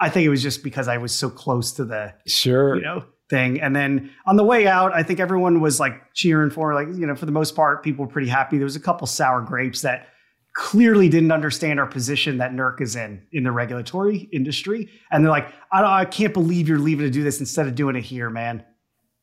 I 0.00 0.08
think 0.08 0.26
it 0.26 0.28
was 0.28 0.42
just 0.42 0.62
because 0.62 0.88
I 0.88 0.98
was 0.98 1.14
so 1.14 1.30
close 1.30 1.72
to 1.72 1.84
the 1.84 2.14
sure, 2.26 2.76
you 2.76 2.82
know, 2.82 3.04
thing. 3.30 3.60
And 3.60 3.74
then 3.74 4.10
on 4.26 4.36
the 4.36 4.44
way 4.44 4.66
out, 4.66 4.92
I 4.92 5.02
think 5.02 5.20
everyone 5.20 5.60
was 5.60 5.80
like 5.80 6.14
cheering 6.14 6.50
for, 6.50 6.74
like, 6.74 6.88
you 6.88 7.06
know, 7.06 7.14
for 7.14 7.26
the 7.26 7.32
most 7.32 7.56
part, 7.56 7.82
people 7.82 8.04
were 8.04 8.10
pretty 8.10 8.28
happy. 8.28 8.56
There 8.56 8.64
was 8.64 8.76
a 8.76 8.80
couple 8.80 9.06
sour 9.06 9.40
grapes 9.40 9.82
that 9.82 10.08
clearly 10.54 11.08
didn't 11.08 11.32
understand 11.32 11.80
our 11.80 11.86
position 11.86 12.38
that 12.38 12.52
NERC 12.52 12.80
is 12.80 12.96
in 12.96 13.26
in 13.32 13.42
the 13.42 13.50
regulatory 13.50 14.28
industry. 14.32 14.88
And 15.10 15.24
they're 15.24 15.30
like, 15.30 15.48
I, 15.72 16.00
I 16.00 16.04
can't 16.04 16.32
believe 16.32 16.68
you're 16.68 16.78
leaving 16.78 17.06
to 17.06 17.10
do 17.10 17.22
this 17.22 17.40
instead 17.40 17.66
of 17.66 17.74
doing 17.74 17.96
it 17.96 18.04
here, 18.04 18.30
man. 18.30 18.64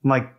I'm 0.04 0.10
like, 0.10 0.34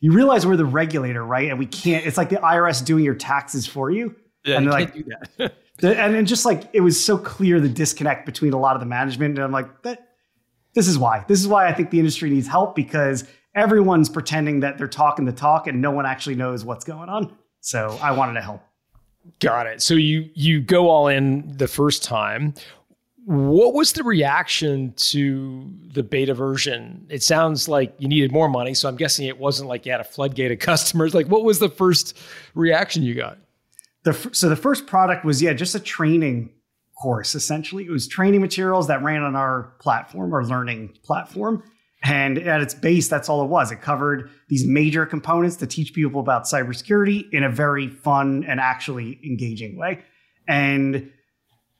you 0.00 0.12
realize 0.12 0.46
we're 0.46 0.56
the 0.56 0.64
regulator, 0.64 1.24
right? 1.24 1.48
And 1.48 1.58
we 1.58 1.66
can't, 1.66 2.06
it's 2.06 2.16
like 2.16 2.28
the 2.28 2.36
IRS 2.36 2.84
doing 2.84 3.04
your 3.04 3.14
taxes 3.14 3.66
for 3.66 3.90
you. 3.90 4.14
Yeah, 4.44 4.56
and 4.56 4.66
they're 4.66 4.72
like, 4.72 4.94
that. 5.82 5.98
and, 5.98 6.16
and 6.16 6.26
just 6.26 6.44
like 6.44 6.68
it 6.72 6.80
was 6.80 7.02
so 7.02 7.16
clear 7.18 7.60
the 7.60 7.68
disconnect 7.68 8.26
between 8.26 8.52
a 8.52 8.58
lot 8.58 8.74
of 8.74 8.80
the 8.80 8.86
management 8.86 9.36
and 9.36 9.44
i'm 9.44 9.52
like 9.52 9.82
that 9.82 10.08
this 10.74 10.88
is 10.88 10.98
why 10.98 11.24
this 11.28 11.38
is 11.38 11.46
why 11.46 11.68
i 11.68 11.72
think 11.72 11.90
the 11.90 11.98
industry 11.98 12.30
needs 12.30 12.48
help 12.48 12.74
because 12.74 13.24
everyone's 13.54 14.08
pretending 14.08 14.60
that 14.60 14.78
they're 14.78 14.88
talking 14.88 15.24
the 15.24 15.32
talk 15.32 15.66
and 15.66 15.80
no 15.80 15.90
one 15.90 16.06
actually 16.06 16.34
knows 16.34 16.64
what's 16.64 16.84
going 16.84 17.08
on. 17.08 17.36
So 17.60 17.98
I 18.02 18.12
wanted 18.12 18.34
to 18.34 18.40
help. 18.40 18.62
Got 19.38 19.66
it. 19.66 19.82
So 19.82 19.94
you 19.94 20.28
you 20.34 20.60
go 20.60 20.88
all 20.88 21.08
in 21.08 21.56
the 21.56 21.68
first 21.68 22.02
time. 22.02 22.54
What 23.24 23.72
was 23.72 23.92
the 23.92 24.02
reaction 24.02 24.94
to 24.96 25.70
the 25.92 26.02
beta 26.02 26.34
version? 26.34 27.06
It 27.08 27.22
sounds 27.22 27.68
like 27.68 27.94
you 27.98 28.08
needed 28.08 28.32
more 28.32 28.48
money, 28.48 28.74
so 28.74 28.88
I'm 28.88 28.96
guessing 28.96 29.28
it 29.28 29.38
wasn't 29.38 29.68
like 29.68 29.86
you 29.86 29.92
had 29.92 30.00
a 30.00 30.04
floodgate 30.04 30.50
of 30.50 30.58
customers. 30.70 31.14
Like, 31.14 31.28
what 31.28 31.44
was 31.44 31.60
the 31.60 31.68
first 31.68 32.18
reaction 32.56 33.04
you 33.04 33.14
got? 33.14 33.38
The, 34.04 34.12
so 34.32 34.48
the 34.48 34.56
first 34.56 34.86
product 34.86 35.24
was 35.24 35.40
yeah, 35.40 35.52
just 35.52 35.74
a 35.74 35.80
training 35.80 36.50
course 37.00 37.34
essentially. 37.34 37.84
It 37.84 37.90
was 37.90 38.06
training 38.06 38.40
materials 38.40 38.88
that 38.88 39.02
ran 39.02 39.22
on 39.22 39.36
our 39.36 39.74
platform, 39.80 40.32
our 40.32 40.44
learning 40.44 40.96
platform. 41.04 41.62
And 42.04 42.38
at 42.38 42.60
its 42.60 42.74
base, 42.74 43.08
that's 43.08 43.28
all 43.28 43.44
it 43.44 43.48
was. 43.48 43.70
It 43.70 43.80
covered 43.80 44.28
these 44.48 44.66
major 44.66 45.06
components 45.06 45.56
to 45.56 45.66
teach 45.66 45.94
people 45.94 46.20
about 46.20 46.44
cybersecurity 46.44 47.32
in 47.32 47.44
a 47.44 47.48
very 47.48 47.88
fun 47.88 48.44
and 48.44 48.58
actually 48.58 49.20
engaging 49.24 49.76
way. 49.76 50.02
And, 50.48 51.12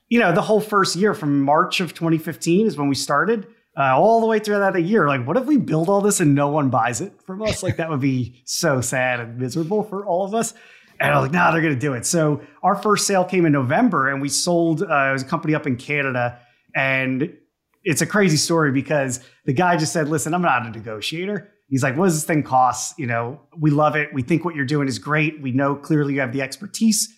you 0.09 0.21
know, 0.21 0.33
the 0.33 0.43
whole 0.43 0.61
first 0.61 0.95
year 0.95 1.15
from 1.15 1.43
March 1.43 1.81
of 1.81 1.93
2015 1.93 2.69
is 2.69 2.77
when 2.77 2.89
we 2.89 2.95
started, 2.95 3.49
uh, 3.77 3.99
all 3.99 4.21
the 4.21 4.27
way 4.27 4.39
through 4.39 4.59
that 4.59 4.81
year. 4.81 5.09
Like, 5.09 5.27
what 5.27 5.37
if 5.37 5.47
we 5.47 5.57
build 5.57 5.89
all 5.89 6.01
this 6.01 6.21
and 6.21 6.35
no 6.35 6.49
one 6.49 6.69
buys 6.69 7.01
it 7.01 7.13
from 7.27 7.43
us? 7.43 7.63
Like, 7.63 7.79
that 7.79 7.91
would 7.91 8.01
be 8.01 8.43
so 8.45 8.81
sad 8.81 9.19
and 9.19 9.39
miserable 9.39 9.83
for 9.83 10.07
all 10.07 10.25
of 10.25 10.35
us. 10.35 10.55
And 11.03 11.13
I 11.13 11.19
was 11.19 11.25
like, 11.25 11.33
nah, 11.33 11.51
they're 11.51 11.61
going 11.61 11.75
to 11.75 11.81
do 11.81 11.95
it. 11.95 12.07
So 12.07 12.41
our 12.63 12.77
first 12.77 13.09
sale 13.09 13.25
came 13.25 13.45
in 13.45 13.53
November 13.53 14.09
and 14.09 14.23
we 14.23 14.29
sold, 14.29 14.83
uh, 14.83 14.85
it 14.85 15.13
was 15.13 15.23
a 15.23 15.27
company 15.27 15.53
up 15.53 15.67
in 15.67 15.77
Canada. 15.77 16.39
And 16.77 17.37
it's 17.83 18.01
a 18.01 18.07
crazy 18.07 18.37
story 18.37 18.71
because 18.71 19.19
the 19.45 19.53
guy 19.53 19.77
just 19.77 19.93
said, 19.93 20.09
listen, 20.09 20.33
I'm 20.33 20.43
not 20.43 20.65
a 20.65 20.71
negotiator. 20.71 21.51
He's 21.69 21.83
like, 21.83 21.97
what 21.97 22.05
does 22.05 22.15
this 22.15 22.25
thing 22.25 22.45
cost? 22.45 22.97
You 23.01 23.07
know, 23.07 23.41
we 23.59 23.73
love 23.73 23.97
it. 23.97 24.15
We 24.15 24.23
think 24.23 24.45
what 24.45 24.55
you're 24.55 24.65
doing 24.65 24.87
is 24.87 25.01
great. 25.01 25.43
We 25.43 25.51
know 25.51 25.75
clearly 25.75 26.15
you 26.15 26.21
have 26.21 26.33
the 26.33 26.41
expertise. 26.41 27.13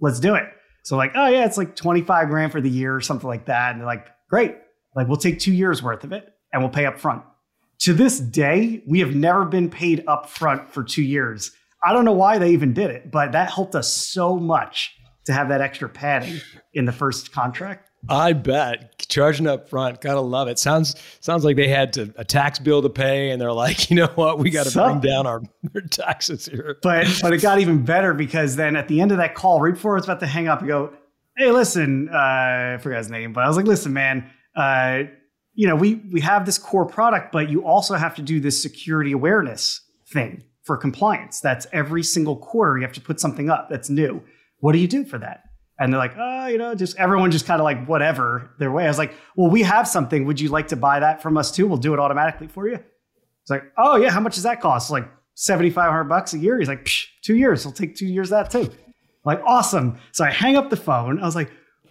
Let's 0.00 0.18
do 0.18 0.34
it. 0.34 0.44
So 0.84 0.96
like, 0.96 1.12
oh 1.14 1.26
yeah, 1.26 1.44
it's 1.44 1.58
like 1.58 1.76
25 1.76 2.28
grand 2.28 2.52
for 2.52 2.62
the 2.62 2.70
year 2.70 2.94
or 2.94 3.02
something 3.02 3.28
like 3.28 3.46
that. 3.46 3.72
And 3.72 3.80
they're 3.80 3.86
like, 3.86 4.06
great. 4.30 4.56
Like 4.94 5.08
we'll 5.08 5.18
take 5.18 5.40
two 5.40 5.52
years 5.52 5.82
worth 5.82 6.04
of 6.04 6.12
it 6.12 6.32
and 6.54 6.62
we'll 6.62 6.70
pay 6.70 6.86
up 6.86 6.98
front. 6.98 7.22
To 7.80 7.92
this 7.92 8.18
day, 8.18 8.82
we 8.86 9.00
have 9.00 9.14
never 9.14 9.44
been 9.44 9.68
paid 9.68 10.04
up 10.06 10.30
front 10.30 10.70
for 10.70 10.82
two 10.82 11.02
years. 11.02 11.50
I 11.86 11.92
don't 11.92 12.04
know 12.04 12.12
why 12.12 12.38
they 12.38 12.50
even 12.50 12.72
did 12.72 12.90
it, 12.90 13.12
but 13.12 13.30
that 13.30 13.48
helped 13.48 13.76
us 13.76 13.88
so 13.88 14.36
much 14.36 14.92
to 15.26 15.32
have 15.32 15.48
that 15.50 15.60
extra 15.60 15.88
padding 15.88 16.40
in 16.74 16.84
the 16.84 16.90
first 16.90 17.30
contract. 17.30 17.88
I 18.08 18.32
bet 18.32 18.98
charging 19.08 19.46
up 19.46 19.68
front, 19.68 20.00
gotta 20.00 20.20
love 20.20 20.48
it. 20.48 20.58
Sounds 20.58 20.96
sounds 21.20 21.44
like 21.44 21.54
they 21.54 21.68
had 21.68 21.92
to, 21.92 22.12
a 22.16 22.24
tax 22.24 22.58
bill 22.58 22.82
to 22.82 22.90
pay, 22.90 23.30
and 23.30 23.40
they're 23.40 23.52
like, 23.52 23.88
you 23.88 23.96
know 23.96 24.08
what, 24.16 24.40
we 24.40 24.50
got 24.50 24.66
to 24.66 24.72
bring 24.72 24.98
down 24.98 25.28
our, 25.28 25.42
our, 25.74 25.80
taxes 25.82 26.46
here. 26.46 26.76
But 26.82 27.06
but 27.22 27.32
it 27.32 27.40
got 27.40 27.60
even 27.60 27.84
better 27.84 28.14
because 28.14 28.56
then 28.56 28.74
at 28.74 28.88
the 28.88 29.00
end 29.00 29.12
of 29.12 29.18
that 29.18 29.36
call, 29.36 29.60
right 29.60 29.74
before 29.74 29.92
I 29.92 29.98
was 29.98 30.04
about 30.06 30.20
to 30.20 30.26
hang 30.26 30.48
up, 30.48 30.64
I 30.64 30.66
go, 30.66 30.92
"Hey, 31.36 31.52
listen, 31.52 32.08
uh, 32.12 32.74
I 32.74 32.78
forgot 32.80 32.98
his 32.98 33.10
name, 33.10 33.32
but 33.32 33.44
I 33.44 33.48
was 33.48 33.56
like, 33.56 33.66
listen, 33.66 33.92
man, 33.92 34.28
uh, 34.56 35.04
you 35.54 35.68
know, 35.68 35.76
we 35.76 36.02
we 36.12 36.20
have 36.20 36.46
this 36.46 36.58
core 36.58 36.86
product, 36.86 37.30
but 37.30 37.48
you 37.48 37.64
also 37.64 37.94
have 37.94 38.16
to 38.16 38.22
do 38.22 38.40
this 38.40 38.60
security 38.60 39.12
awareness 39.12 39.80
thing 40.08 40.42
for 40.66 40.76
compliance. 40.76 41.40
That's 41.40 41.66
every 41.72 42.02
single 42.02 42.36
quarter 42.36 42.76
you 42.76 42.82
have 42.82 42.92
to 42.94 43.00
put 43.00 43.20
something 43.20 43.48
up 43.48 43.68
that's 43.70 43.88
new. 43.88 44.22
What 44.60 44.72
do 44.72 44.78
you 44.78 44.88
do 44.88 45.04
for 45.04 45.18
that?" 45.18 45.44
And 45.78 45.92
they're 45.92 45.98
like, 45.98 46.14
oh, 46.18 46.46
you 46.46 46.58
know, 46.58 46.74
just 46.74 46.96
everyone 46.96 47.30
just 47.30 47.46
kind 47.46 47.60
of 47.60 47.64
like 47.64 47.86
whatever 47.86 48.50
their 48.58 48.72
way. 48.72 48.84
I 48.84 48.88
was 48.88 48.98
like, 48.98 49.14
well, 49.36 49.50
we 49.50 49.62
have 49.62 49.86
something. 49.86 50.24
Would 50.24 50.40
you 50.40 50.48
like 50.48 50.68
to 50.68 50.76
buy 50.76 51.00
that 51.00 51.20
from 51.20 51.36
us 51.36 51.52
too? 51.52 51.66
We'll 51.66 51.76
do 51.76 51.92
it 51.92 52.00
automatically 52.00 52.48
for 52.48 52.66
you. 52.66 52.76
It's 52.76 53.50
like, 53.50 53.64
oh 53.76 53.96
yeah, 53.96 54.10
how 54.10 54.20
much 54.20 54.34
does 54.34 54.44
that 54.44 54.60
cost? 54.60 54.90
Like 54.90 55.08
seventy 55.34 55.70
five 55.70 55.90
hundred 55.90 56.04
bucks 56.04 56.32
a 56.32 56.38
year. 56.38 56.58
He's 56.58 56.68
like, 56.68 56.88
two 57.22 57.36
years. 57.36 57.60
It'll 57.60 57.72
take 57.72 57.94
two 57.94 58.06
years 58.06 58.30
that 58.30 58.50
too. 58.50 58.62
I'm 58.62 58.70
like 59.24 59.42
awesome. 59.44 59.98
So 60.12 60.24
I 60.24 60.30
hang 60.30 60.56
up 60.56 60.70
the 60.70 60.76
phone. 60.76 61.20
I 61.20 61.26
was 61.26 61.36
like, 61.36 61.50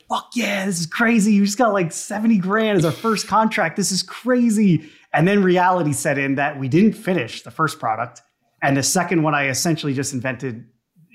fuck 0.09 0.31
yeah, 0.35 0.65
this 0.65 0.79
is 0.79 0.87
crazy. 0.87 1.33
You 1.33 1.45
just 1.45 1.57
got 1.57 1.71
like 1.71 1.91
seventy 1.91 2.39
grand 2.39 2.79
as 2.79 2.85
our 2.85 2.91
first 2.91 3.27
contract. 3.27 3.77
This 3.77 3.91
is 3.91 4.03
crazy. 4.03 4.89
And 5.13 5.27
then 5.27 5.43
reality 5.43 5.93
set 5.93 6.17
in 6.17 6.35
that 6.35 6.59
we 6.59 6.67
didn't 6.67 6.93
finish 6.93 7.43
the 7.43 7.51
first 7.51 7.79
product, 7.79 8.21
and 8.67 8.75
the 8.75 8.83
second 8.83 9.23
one 9.23 9.35
I 9.35 9.47
essentially 9.47 9.93
just 9.93 10.13
invented 10.13 10.65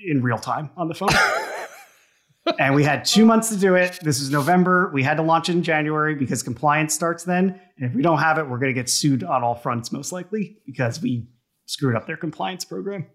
in 0.07 0.21
real 0.21 0.37
time 0.37 0.69
on 0.77 0.87
the 0.87 0.95
phone. 0.95 1.09
and 2.59 2.73
we 2.73 2.83
had 2.83 3.05
two 3.05 3.25
months 3.25 3.49
to 3.49 3.57
do 3.57 3.75
it. 3.75 3.99
This 4.01 4.19
is 4.19 4.31
November. 4.31 4.89
We 4.93 5.03
had 5.03 5.17
to 5.17 5.23
launch 5.23 5.49
it 5.49 5.53
in 5.53 5.63
January 5.63 6.15
because 6.15 6.41
compliance 6.41 6.93
starts 6.93 7.23
then. 7.23 7.59
And 7.77 7.89
if 7.89 7.95
we 7.95 8.01
don't 8.01 8.19
have 8.19 8.37
it, 8.37 8.47
we're 8.47 8.57
going 8.57 8.73
to 8.73 8.79
get 8.79 8.89
sued 8.89 9.23
on 9.23 9.43
all 9.43 9.55
fronts, 9.55 9.91
most 9.91 10.11
likely, 10.11 10.57
because 10.65 11.01
we 11.01 11.27
screwed 11.65 11.95
up 11.95 12.07
their 12.07 12.17
compliance 12.17 12.65
program. 12.65 13.05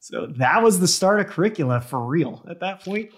So 0.00 0.26
that 0.38 0.62
was 0.62 0.80
the 0.80 0.88
start 0.88 1.20
of 1.20 1.28
curricula 1.28 1.80
for 1.80 2.04
real 2.04 2.44
at 2.48 2.60
that 2.60 2.84
point. 2.84 3.10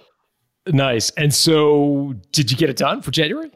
Nice. 0.67 1.11
And 1.11 1.33
so, 1.35 2.15
did 2.33 2.51
you 2.51 2.57
get 2.57 2.71
it 2.71 2.77
done 2.77 3.03
for 3.03 3.11
January? 3.11 3.51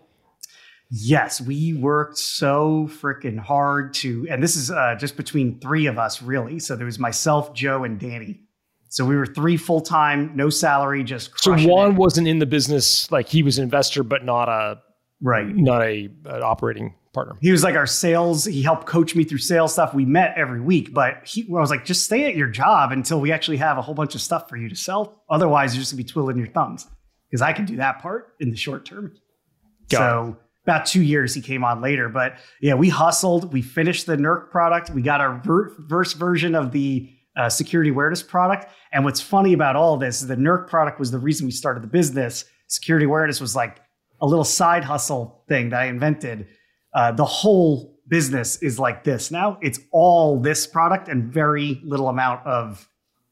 Yes, 0.90 1.40
we 1.40 1.75
worked 1.75 2.16
so 2.16 2.88
freaking 2.90 3.38
hard 3.38 3.92
to, 3.95 4.26
and 4.30 4.42
this 4.42 4.57
is 4.57 4.71
uh, 4.71 4.95
just 4.99 5.16
between 5.16 5.61
three 5.61 5.87
of 5.87 5.99
us, 5.99 6.23
really. 6.23 6.59
So 6.59 6.76
there 6.76 6.87
was 6.87 6.99
myself, 6.99 7.52
Joe, 7.52 7.85
and 7.85 8.00
Danny 8.00 8.40
so 8.88 9.04
we 9.04 9.16
were 9.16 9.26
three 9.26 9.57
full 9.57 9.80
time, 9.80 10.33
no 10.35 10.50
salary, 10.50 11.04
just 11.04 11.38
so 11.38 11.57
Juan 11.57 11.92
it. 11.92 11.97
wasn't 11.97 12.26
in 12.26 12.38
the 12.38 12.47
business 12.47 13.11
like 13.11 13.28
he 13.28 13.42
was 13.42 13.59
an 13.59 13.64
investor, 13.64 14.02
but 14.02 14.25
not 14.25 14.49
a 14.49 14.80
right, 15.21 15.47
not 15.47 15.83
a 15.83 16.09
an 16.25 16.42
operating 16.42 16.95
partner. 17.12 17.37
He 17.40 17.50
was 17.50 17.62
like 17.62 17.75
our 17.75 17.87
sales. 17.87 18.47
He 18.47 18.62
helped 18.62 18.87
coach 18.87 19.14
me 19.14 19.25
through 19.25 19.38
sales 19.38 19.75
stuff. 19.75 19.92
We 19.92 20.07
met 20.07 20.35
every 20.37 20.61
week, 20.61 20.95
but 20.95 21.26
he, 21.26 21.42
I 21.42 21.61
was 21.61 21.71
like, 21.71 21.85
just 21.85 22.04
stay 22.04 22.25
at 22.26 22.35
your 22.35 22.49
job 22.49 22.92
until 22.92 23.21
we 23.21 23.30
actually 23.30 23.59
have 23.59 23.76
a 23.76 23.83
whole 23.83 23.95
bunch 23.95 24.14
of 24.14 24.23
stuff 24.23 24.49
for 24.49 24.57
you 24.57 24.71
to 24.71 24.76
sell. 24.76 25.23
Otherwise, 25.28 25.75
you're 25.75 25.83
just 25.83 25.92
gonna 25.92 26.02
be 26.02 26.09
twiddling 26.09 26.38
your 26.38 26.49
thumbs 26.49 26.87
because 27.30 27.42
I 27.42 27.52
can 27.52 27.66
do 27.66 27.76
that 27.76 28.00
part 28.00 28.35
in 28.40 28.50
the 28.50 28.57
short 28.57 28.87
term. 28.87 29.14
Got 29.90 29.99
so. 29.99 30.37
It. 30.38 30.45
About 30.68 30.84
two 30.84 31.00
years, 31.00 31.32
he 31.32 31.40
came 31.40 31.64
on 31.64 31.80
later, 31.80 32.10
but 32.10 32.37
yeah, 32.60 32.75
we 32.75 32.90
hustled. 32.90 33.54
We 33.54 33.62
finished 33.62 34.04
the 34.04 34.16
NERC 34.16 34.50
product. 34.50 34.90
We 34.90 35.00
got 35.00 35.22
our 35.22 35.40
verse 35.42 36.12
version 36.12 36.54
of 36.54 36.72
the 36.72 37.08
uh, 37.38 37.48
security 37.48 37.88
awareness 37.88 38.22
product. 38.22 38.66
And 38.92 39.02
what's 39.02 39.18
funny 39.18 39.54
about 39.54 39.76
all 39.76 39.96
this 39.96 40.20
is 40.20 40.28
the 40.28 40.37
NERC 40.37 40.68
product 40.68 41.00
was 41.00 41.10
the 41.10 41.18
reason 41.18 41.46
we 41.46 41.52
started 41.52 41.82
the 41.82 41.87
business. 41.87 42.44
Security 42.66 43.06
awareness 43.06 43.40
was 43.40 43.56
like 43.56 43.80
a 44.20 44.26
little 44.26 44.44
side 44.44 44.84
hustle 44.84 45.42
thing 45.48 45.70
that 45.70 45.80
I 45.80 45.87
invented. 45.87 46.48
Uh, 46.92 47.12
the 47.12 47.25
whole 47.25 47.98
business 48.06 48.62
is 48.62 48.78
like 48.78 49.04
this 49.04 49.30
now. 49.30 49.56
It's 49.62 49.80
all 49.90 50.38
this 50.38 50.66
product 50.66 51.08
and 51.08 51.32
very 51.32 51.80
little 51.82 52.10
amount 52.10 52.46
of 52.46 52.87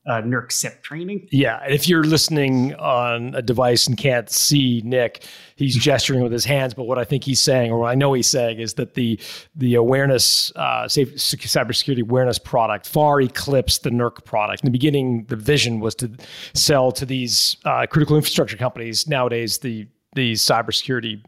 uh, 0.06 0.22
NERC 0.22 0.52
CIP 0.52 0.82
training. 0.82 1.28
Yeah. 1.30 1.64
If 1.64 1.88
you're 1.88 2.04
listening 2.04 2.74
on 2.76 3.34
a 3.34 3.42
device 3.42 3.86
and 3.86 3.96
can't 3.96 4.30
see 4.30 4.80
Nick, 4.84 5.24
he's 5.56 5.76
gesturing 5.76 6.22
with 6.22 6.32
his 6.32 6.44
hands. 6.44 6.74
But 6.74 6.84
what 6.84 6.98
I 6.98 7.04
think 7.04 7.24
he's 7.24 7.40
saying, 7.40 7.72
or 7.72 7.80
what 7.80 7.90
I 7.90 7.94
know 7.94 8.12
he's 8.12 8.28
saying, 8.28 8.60
is 8.60 8.74
that 8.74 8.94
the 8.94 9.18
the 9.54 9.74
awareness, 9.74 10.52
uh, 10.56 10.88
safe, 10.88 11.14
cybersecurity 11.16 12.02
awareness 12.02 12.38
product 12.38 12.86
far 12.86 13.20
eclipsed 13.20 13.82
the 13.82 13.90
NERC 13.90 14.24
product. 14.24 14.62
In 14.62 14.66
the 14.66 14.72
beginning, 14.72 15.24
the 15.24 15.36
vision 15.36 15.80
was 15.80 15.94
to 15.96 16.10
sell 16.54 16.92
to 16.92 17.04
these 17.04 17.56
uh, 17.64 17.86
critical 17.86 18.16
infrastructure 18.16 18.56
companies. 18.56 19.08
Nowadays, 19.08 19.58
the 19.58 19.88
the 20.14 20.32
cybersecurity 20.32 21.22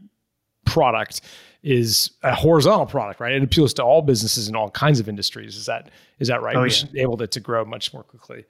product 0.65 1.21
is 1.63 2.11
a 2.23 2.33
horizontal 2.33 2.85
product, 2.85 3.19
right? 3.19 3.33
It 3.33 3.43
appeals 3.43 3.73
to 3.75 3.83
all 3.83 4.01
businesses 4.01 4.47
in 4.47 4.55
all 4.55 4.69
kinds 4.69 4.99
of 4.99 5.09
industries. 5.09 5.55
Is 5.55 5.65
that 5.65 5.89
is 6.19 6.27
that 6.27 6.41
right? 6.41 6.55
Oh, 6.55 6.61
we 6.61 6.69
yeah. 6.69 6.73
should 6.73 6.91
be 6.91 7.01
able 7.01 7.17
to, 7.17 7.27
to 7.27 7.39
grow 7.39 7.65
much 7.65 7.93
more 7.93 8.03
quickly. 8.03 8.45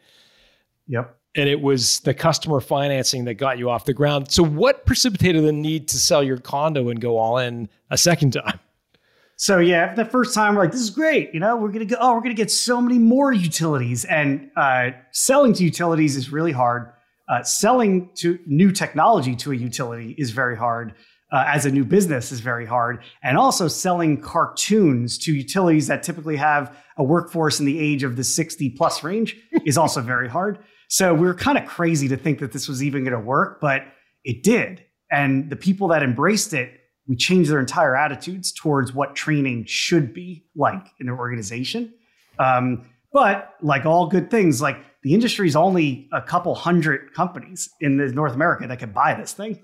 Yep. 0.88 1.16
And 1.36 1.48
it 1.48 1.62
was 1.62 2.00
the 2.02 2.14
customer 2.14 2.60
financing 2.60 3.26
that 3.26 3.36
got 3.36 3.60
you 3.60 3.70
off 3.70 3.86
the 3.86 3.94
ground. 3.94 4.32
So, 4.32 4.44
what 4.44 4.86
precipitated 4.86 5.44
the 5.44 5.52
need 5.52 5.88
to 5.90 5.98
sell 5.98 6.24
your 6.24 6.38
condo 6.38 6.90
and 6.90 7.00
go 7.00 7.18
all 7.18 7.38
in 7.38 7.70
a 7.92 7.98
second 7.98 8.34
time? 8.34 8.60
So 9.40 9.60
yeah, 9.60 9.96
the 9.96 10.04
first 10.04 10.36
time 10.36 10.56
we're 10.56 10.64
like, 10.64 10.74
this 10.74 10.82
is 10.82 10.90
great. 10.90 11.34
You 11.34 11.40
know, 11.40 11.56
we're 11.56 11.72
gonna 11.72 11.86
go. 11.86 11.96
Oh, 11.98 12.14
we're 12.14 12.20
gonna 12.20 12.34
get 12.34 12.52
so 12.52 12.82
many 12.82 13.00
more 13.00 13.32
utilities, 13.32 14.04
and 14.04 14.52
uh, 14.58 14.90
selling 15.12 15.54
to 15.54 15.64
utilities 15.64 16.18
is 16.18 16.30
really 16.30 16.52
hard. 16.52 16.92
Uh, 17.30 17.42
selling 17.44 18.10
to 18.16 18.38
new 18.46 18.70
technology 18.70 19.38
to 19.38 19.54
a 19.54 19.56
utility 19.56 20.14
is 20.18 20.32
very 20.32 20.58
hard. 20.58 20.94
Uh, 21.32 21.44
as 21.46 21.66
a 21.66 21.72
new 21.72 21.86
business 21.86 22.32
is 22.32 22.40
very 22.40 22.66
hard, 22.66 23.04
and 23.22 23.38
also 23.38 23.68
selling 23.68 24.20
cartoons 24.20 25.16
to 25.16 25.32
utilities 25.32 25.86
that 25.86 26.02
typically 26.02 26.36
have 26.36 26.76
a 26.98 27.04
workforce 27.04 27.60
in 27.60 27.68
the 27.68 27.80
age 27.80 28.02
of 28.02 28.16
the 28.16 28.24
60 28.24 28.72
plus 28.72 29.04
range 29.04 29.38
is 29.66 29.78
also 29.78 30.02
very 30.02 30.28
hard. 30.28 30.58
So 30.88 31.14
we 31.14 31.28
were 31.28 31.36
kind 31.36 31.58
of 31.58 31.68
crazy 31.68 32.08
to 32.08 32.18
think 32.18 32.40
that 32.40 32.52
this 32.52 32.68
was 32.68 32.84
even 32.84 33.04
going 33.04 33.14
to 33.14 33.20
work, 33.20 33.62
but 33.62 33.84
it 34.24 34.42
did. 34.42 34.84
And 35.12 35.50
the 35.50 35.56
people 35.56 35.88
that 35.90 36.02
embraced 36.02 36.54
it, 36.54 36.72
we 37.08 37.16
changed 37.16 37.52
their 37.52 37.60
entire 37.60 37.96
attitudes 37.96 38.52
towards 38.52 38.94
what 38.94 39.16
training 39.16 39.66
should 39.68 40.14
be 40.14 40.46
like 40.56 40.86
in 41.00 41.06
their 41.06 41.18
organization. 41.18 41.94
Um, 42.40 42.86
but 43.14 43.56
like 43.62 43.86
all 43.86 44.08
good 44.08 44.32
things, 44.32 44.62
like 44.62 44.78
the 45.04 45.14
industry 45.14 45.48
is 45.48 45.56
only 45.56 46.08
a 46.12 46.22
couple 46.22 46.54
hundred 46.56 47.14
companies 47.14 47.70
in 47.80 47.98
North 48.14 48.34
America 48.34 48.68
that 48.68 48.80
can 48.80 48.92
buy 48.92 49.14
this 49.14 49.34
thing. 49.34 49.60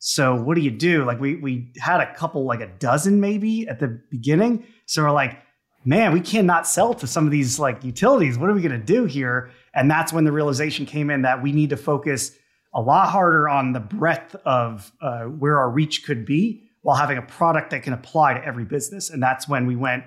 So 0.00 0.34
what 0.34 0.56
do 0.56 0.62
you 0.62 0.70
do? 0.70 1.04
Like 1.04 1.20
we 1.20 1.36
we 1.36 1.72
had 1.78 2.00
a 2.00 2.14
couple, 2.14 2.44
like 2.44 2.60
a 2.60 2.66
dozen 2.78 3.20
maybe 3.20 3.68
at 3.68 3.80
the 3.80 4.00
beginning. 4.10 4.64
So 4.86 5.02
we're 5.02 5.10
like, 5.12 5.38
man, 5.84 6.12
we 6.12 6.20
cannot 6.20 6.66
sell 6.66 6.94
to 6.94 7.06
some 7.06 7.26
of 7.26 7.30
these 7.30 7.58
like 7.58 7.84
utilities. 7.84 8.38
What 8.38 8.48
are 8.48 8.54
we 8.54 8.62
going 8.62 8.72
to 8.72 8.78
do 8.78 9.04
here? 9.04 9.50
And 9.74 9.90
that's 9.90 10.12
when 10.12 10.24
the 10.24 10.32
realization 10.32 10.86
came 10.86 11.10
in 11.10 11.22
that 11.22 11.42
we 11.42 11.52
need 11.52 11.70
to 11.70 11.76
focus 11.76 12.32
a 12.74 12.80
lot 12.80 13.10
harder 13.10 13.46
on 13.48 13.72
the 13.72 13.80
breadth 13.80 14.34
of 14.46 14.90
uh, 15.02 15.24
where 15.24 15.58
our 15.58 15.70
reach 15.70 16.04
could 16.04 16.24
be 16.24 16.70
while 16.80 16.96
having 16.96 17.18
a 17.18 17.22
product 17.22 17.70
that 17.70 17.82
can 17.82 17.92
apply 17.92 18.34
to 18.34 18.44
every 18.44 18.64
business. 18.64 19.10
And 19.10 19.22
that's 19.22 19.46
when 19.46 19.66
we 19.66 19.76
went, 19.76 20.04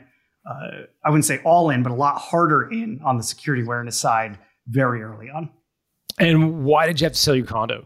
uh, 0.50 0.86
I 1.06 1.10
wouldn't 1.10 1.26
say 1.26 1.40
all 1.44 1.70
in, 1.70 1.84
but 1.84 1.92
a 1.92 1.96
lot 1.96 2.18
harder 2.18 2.64
in 2.64 3.00
on 3.06 3.18
the 3.18 3.24
security 3.24 3.64
awareness 3.64 3.98
side 3.98 4.40
very 4.68 5.04
early 5.04 5.30
on. 5.30 5.52
And 6.18 6.64
why 6.64 6.88
did 6.88 7.00
you 7.00 7.06
have 7.06 7.14
to 7.14 7.20
sell 7.20 7.36
your 7.36 7.46
condo? 7.46 7.86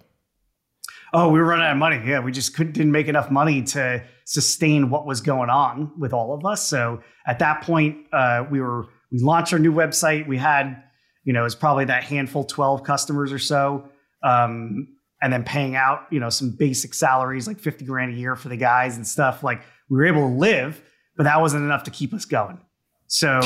Oh, 1.13 1.29
we 1.29 1.39
were 1.39 1.45
running 1.45 1.65
out 1.65 1.71
of 1.71 1.77
money. 1.77 2.01
Yeah, 2.05 2.19
we 2.19 2.31
just 2.31 2.55
couldn't 2.55 2.73
didn't 2.73 2.91
make 2.91 3.07
enough 3.07 3.31
money 3.31 3.63
to 3.63 4.03
sustain 4.25 4.89
what 4.89 5.05
was 5.05 5.21
going 5.21 5.49
on 5.49 5.91
with 5.97 6.11
all 6.11 6.33
of 6.33 6.45
us. 6.45 6.67
So 6.67 7.01
at 7.25 7.39
that 7.39 7.61
point, 7.61 7.97
uh, 8.11 8.45
we 8.51 8.59
were 8.59 8.87
we 9.11 9.19
launched 9.19 9.53
our 9.53 9.59
new 9.59 9.73
website. 9.73 10.27
We 10.27 10.37
had, 10.37 10.83
you 11.23 11.31
know, 11.31 11.45
it's 11.45 11.55
probably 11.55 11.85
that 11.85 12.03
handful, 12.03 12.43
twelve 12.43 12.83
customers 12.83 13.31
or 13.31 13.39
so, 13.39 13.89
um, 14.21 14.89
and 15.21 15.31
then 15.31 15.43
paying 15.43 15.75
out, 15.75 16.07
you 16.11 16.19
know, 16.19 16.29
some 16.29 16.55
basic 16.57 16.93
salaries 16.93 17.47
like 17.47 17.59
fifty 17.59 17.85
grand 17.85 18.13
a 18.13 18.17
year 18.17 18.35
for 18.35 18.49
the 18.49 18.57
guys 18.57 18.97
and 18.97 19.07
stuff. 19.07 19.43
Like 19.43 19.61
we 19.89 19.97
were 19.97 20.05
able 20.05 20.27
to 20.29 20.35
live, 20.35 20.81
but 21.15 21.23
that 21.23 21.39
wasn't 21.39 21.63
enough 21.63 21.83
to 21.83 21.91
keep 21.91 22.13
us 22.13 22.25
going. 22.25 22.59
So 23.07 23.39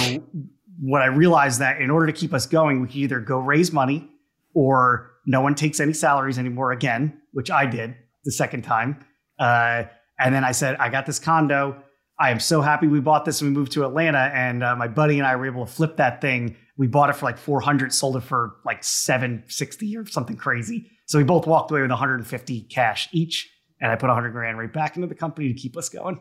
what 0.80 1.04
I 1.04 1.06
realized 1.06 1.60
that 1.60 1.80
in 1.80 1.92
order 1.92 2.08
to 2.08 2.14
keep 2.14 2.34
us 2.34 2.48
going, 2.48 2.82
we 2.82 2.88
could 2.88 2.96
either 2.96 3.20
go 3.20 3.38
raise 3.38 3.72
money 3.72 4.10
or 4.56 5.11
no 5.26 5.42
one 5.42 5.56
takes 5.56 5.80
any 5.80 5.94
salaries 5.94 6.40
anymore 6.40 6.72
again, 6.72 7.22
which 7.34 7.52
I 7.52 7.66
did 7.66 7.96
the 8.24 8.32
second 8.32 8.64
time. 8.64 9.04
Uh, 9.40 9.84
and 10.20 10.34
then 10.34 10.44
I 10.44 10.52
said, 10.52 10.78
I 10.78 10.90
got 10.90 11.06
this 11.06 11.20
condo. 11.20 11.82
I 12.20 12.30
am 12.30 12.40
so 12.40 12.62
happy 12.62 12.88
we 12.88 13.00
bought 13.00 13.26
this 13.26 13.42
and 13.42 13.50
we 13.50 13.58
moved 13.58 13.72
to 13.74 13.86
Atlanta. 13.86 14.32
And 14.34 14.64
uh, 14.64 14.76
my 14.76 14.88
buddy 14.88 15.18
and 15.18 15.28
I 15.28 15.36
were 15.36 15.48
able 15.48 15.66
to 15.66 15.72
flip 15.72 15.98
that 15.98 16.22
thing. 16.22 16.56
We 16.78 16.88
bought 16.88 17.10
it 17.10 17.16
for 17.16 17.26
like 17.26 17.38
400, 17.38 17.92
sold 17.92 18.18
it 18.18 18.22
for 18.22 18.58
like 18.64 18.84
760 18.84 19.98
or 19.98 20.06
something 20.06 20.38
crazy. 20.38 20.92
So 21.08 21.18
we 21.18 21.24
both 21.24 21.48
walked 21.48 21.72
away 21.72 21.82
with 21.82 21.90
150 21.90 22.62
cash 22.64 23.10
each. 23.12 23.50
And 23.80 23.92
I 23.92 23.96
put 23.96 24.08
100 24.08 24.30
grand 24.30 24.60
right 24.60 24.72
back 24.72 24.96
into 24.96 25.08
the 25.08 25.16
company 25.16 25.52
to 25.52 25.60
keep 25.60 25.76
us 25.76 25.90
going. 25.90 26.20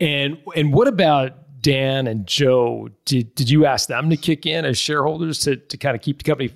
And 0.00 0.38
and 0.56 0.72
what 0.72 0.88
about 0.88 1.60
Dan 1.60 2.06
and 2.06 2.26
Joe? 2.26 2.88
Did 3.04 3.34
did 3.34 3.50
you 3.50 3.66
ask 3.66 3.88
them 3.88 4.10
to 4.10 4.16
kick 4.16 4.46
in 4.46 4.64
as 4.64 4.78
shareholders 4.78 5.40
to 5.40 5.56
to 5.56 5.76
kind 5.76 5.96
of 5.96 6.02
keep 6.02 6.18
the 6.18 6.24
company 6.24 6.52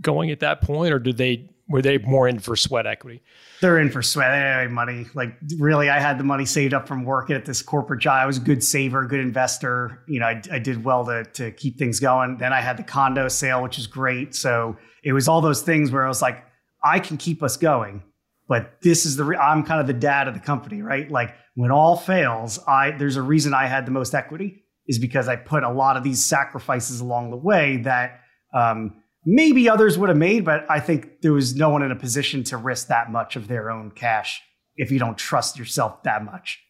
going 0.00 0.30
at 0.30 0.40
that 0.40 0.60
point, 0.62 0.92
or 0.92 0.98
do 0.98 1.12
they 1.12 1.50
were 1.68 1.80
they 1.80 1.98
more 1.98 2.26
in 2.26 2.40
for 2.40 2.56
sweat 2.56 2.86
equity? 2.86 3.22
They're 3.60 3.78
in 3.78 3.90
for 3.90 4.02
sweat. 4.02 4.70
Money. 4.70 5.06
Like 5.14 5.36
really, 5.58 5.88
I 5.88 6.00
had 6.00 6.18
the 6.18 6.24
money 6.24 6.44
saved 6.44 6.74
up 6.74 6.88
from 6.88 7.04
working 7.04 7.36
at 7.36 7.44
this 7.44 7.62
corporate 7.62 8.00
job. 8.00 8.18
I 8.20 8.26
was 8.26 8.38
a 8.38 8.40
good 8.40 8.62
saver, 8.64 9.06
good 9.06 9.20
investor. 9.20 10.02
You 10.08 10.20
know, 10.20 10.26
I, 10.26 10.42
I 10.50 10.58
did 10.58 10.84
well 10.84 11.04
to 11.06 11.24
to 11.24 11.52
keep 11.52 11.78
things 11.78 12.00
going. 12.00 12.38
Then 12.38 12.52
I 12.52 12.60
had 12.60 12.76
the 12.76 12.82
condo 12.82 13.28
sale, 13.28 13.62
which 13.62 13.78
is 13.78 13.86
great. 13.86 14.34
So 14.34 14.76
it 15.04 15.12
was 15.12 15.28
all 15.28 15.40
those 15.40 15.62
things 15.62 15.90
where 15.92 16.04
I 16.04 16.08
was 16.08 16.20
like, 16.20 16.44
I 16.82 16.98
can 16.98 17.16
keep 17.16 17.42
us 17.42 17.56
going. 17.56 18.02
But 18.48 18.80
this 18.82 19.06
is 19.06 19.14
the 19.16 19.24
re- 19.24 19.36
I'm 19.36 19.62
kind 19.62 19.80
of 19.80 19.86
the 19.86 19.92
dad 19.92 20.26
of 20.26 20.34
the 20.34 20.40
company, 20.40 20.82
right? 20.82 21.08
Like 21.08 21.36
when 21.54 21.70
all 21.70 21.96
fails, 21.96 22.58
I 22.66 22.90
there's 22.90 23.16
a 23.16 23.22
reason 23.22 23.54
I 23.54 23.66
had 23.66 23.86
the 23.86 23.92
most 23.92 24.12
equity 24.12 24.64
is 24.88 24.98
because 24.98 25.28
I 25.28 25.36
put 25.36 25.62
a 25.62 25.70
lot 25.70 25.96
of 25.96 26.02
these 26.02 26.24
sacrifices 26.24 26.98
along 27.00 27.30
the 27.30 27.36
way 27.36 27.76
that 27.78 28.22
um, 28.52 28.99
maybe 29.24 29.68
others 29.68 29.98
would 29.98 30.08
have 30.08 30.18
made, 30.18 30.44
but 30.44 30.64
I 30.70 30.80
think 30.80 31.20
there 31.22 31.32
was 31.32 31.54
no 31.54 31.68
one 31.68 31.82
in 31.82 31.90
a 31.90 31.96
position 31.96 32.42
to 32.44 32.56
risk 32.56 32.88
that 32.88 33.10
much 33.10 33.36
of 33.36 33.48
their 33.48 33.70
own 33.70 33.90
cash 33.90 34.42
if 34.76 34.90
you 34.90 34.98
don't 34.98 35.18
trust 35.18 35.58
yourself 35.58 36.02
that 36.04 36.24
much. 36.24 36.60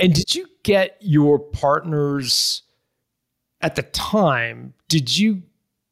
And 0.00 0.12
did 0.14 0.34
you 0.34 0.46
get 0.64 0.96
your 1.00 1.38
partners 1.38 2.62
at 3.60 3.76
the 3.76 3.82
time? 3.82 4.74
Did 4.88 5.16
you 5.16 5.42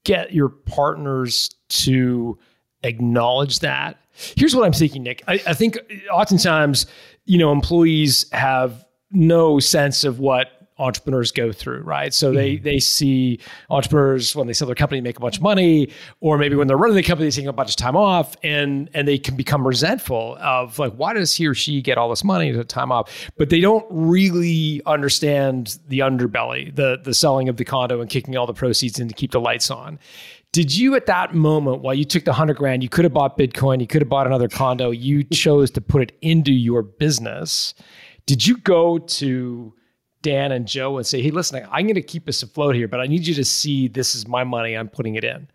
get 0.04 0.32
your 0.32 0.48
partners 0.48 1.50
to 1.68 2.38
acknowledge 2.82 3.60
that? 3.60 3.98
Here's 4.36 4.56
what 4.56 4.64
I'm 4.64 4.72
thinking, 4.72 5.02
Nick. 5.02 5.22
I, 5.28 5.34
I 5.46 5.54
think 5.54 5.78
oftentimes, 6.12 6.86
you 7.26 7.38
know, 7.38 7.52
employees 7.52 8.28
have 8.32 8.84
no 9.12 9.60
sense 9.60 10.04
of 10.04 10.18
what 10.18 10.59
entrepreneurs 10.80 11.30
go 11.30 11.52
through, 11.52 11.82
right? 11.82 12.12
So 12.12 12.32
they 12.32 12.54
mm-hmm. 12.54 12.64
they 12.64 12.78
see 12.78 13.38
entrepreneurs 13.68 14.34
when 14.34 14.46
they 14.46 14.52
sell 14.52 14.66
their 14.66 14.74
company 14.74 15.00
make 15.00 15.16
a 15.16 15.20
bunch 15.20 15.36
of 15.36 15.42
money, 15.42 15.90
or 16.20 16.38
maybe 16.38 16.56
when 16.56 16.66
they're 16.66 16.76
running 16.76 16.96
the 16.96 17.02
company, 17.02 17.28
they 17.28 17.36
take 17.36 17.46
a 17.46 17.52
bunch 17.52 17.70
of 17.70 17.76
time 17.76 17.96
off, 17.96 18.36
and 18.42 18.90
and 18.94 19.06
they 19.06 19.18
can 19.18 19.36
become 19.36 19.66
resentful 19.66 20.36
of 20.40 20.78
like, 20.78 20.92
why 20.94 21.12
does 21.12 21.34
he 21.34 21.46
or 21.46 21.54
she 21.54 21.82
get 21.82 21.98
all 21.98 22.08
this 22.08 22.24
money 22.24 22.52
to 22.52 22.64
time 22.64 22.90
off? 22.90 23.30
But 23.36 23.50
they 23.50 23.60
don't 23.60 23.86
really 23.90 24.82
understand 24.86 25.78
the 25.88 26.00
underbelly, 26.00 26.74
the 26.74 27.00
the 27.02 27.14
selling 27.14 27.48
of 27.48 27.56
the 27.56 27.64
condo 27.64 28.00
and 28.00 28.08
kicking 28.08 28.36
all 28.36 28.46
the 28.46 28.54
proceeds 28.54 28.98
in 28.98 29.08
to 29.08 29.14
keep 29.14 29.32
the 29.32 29.40
lights 29.40 29.70
on. 29.70 29.98
Did 30.52 30.76
you 30.76 30.96
at 30.96 31.06
that 31.06 31.32
moment, 31.32 31.80
while 31.80 31.94
you 31.94 32.04
took 32.04 32.24
the 32.24 32.32
hundred 32.32 32.56
grand, 32.56 32.82
you 32.82 32.88
could 32.88 33.04
have 33.04 33.12
bought 33.12 33.38
Bitcoin, 33.38 33.80
you 33.80 33.86
could 33.86 34.02
have 34.02 34.08
bought 34.08 34.26
another 34.26 34.48
condo, 34.48 34.90
you 34.90 35.22
chose 35.32 35.70
to 35.72 35.80
put 35.80 36.02
it 36.02 36.12
into 36.22 36.52
your 36.52 36.82
business. 36.82 37.74
Did 38.26 38.46
you 38.46 38.56
go 38.56 38.98
to 38.98 39.72
Dan 40.22 40.52
and 40.52 40.66
Joe 40.66 40.98
and 40.98 41.06
say, 41.06 41.22
hey, 41.22 41.30
listen, 41.30 41.66
I'm 41.70 41.86
going 41.86 41.94
to 41.94 42.02
keep 42.02 42.28
us 42.28 42.42
afloat 42.42 42.74
here, 42.74 42.88
but 42.88 43.00
I 43.00 43.06
need 43.06 43.26
you 43.26 43.34
to 43.34 43.44
see 43.44 43.88
this 43.88 44.14
is 44.14 44.28
my 44.28 44.44
money. 44.44 44.76
I'm 44.76 44.88
putting 44.88 45.14
it 45.14 45.24
in. 45.24 45.48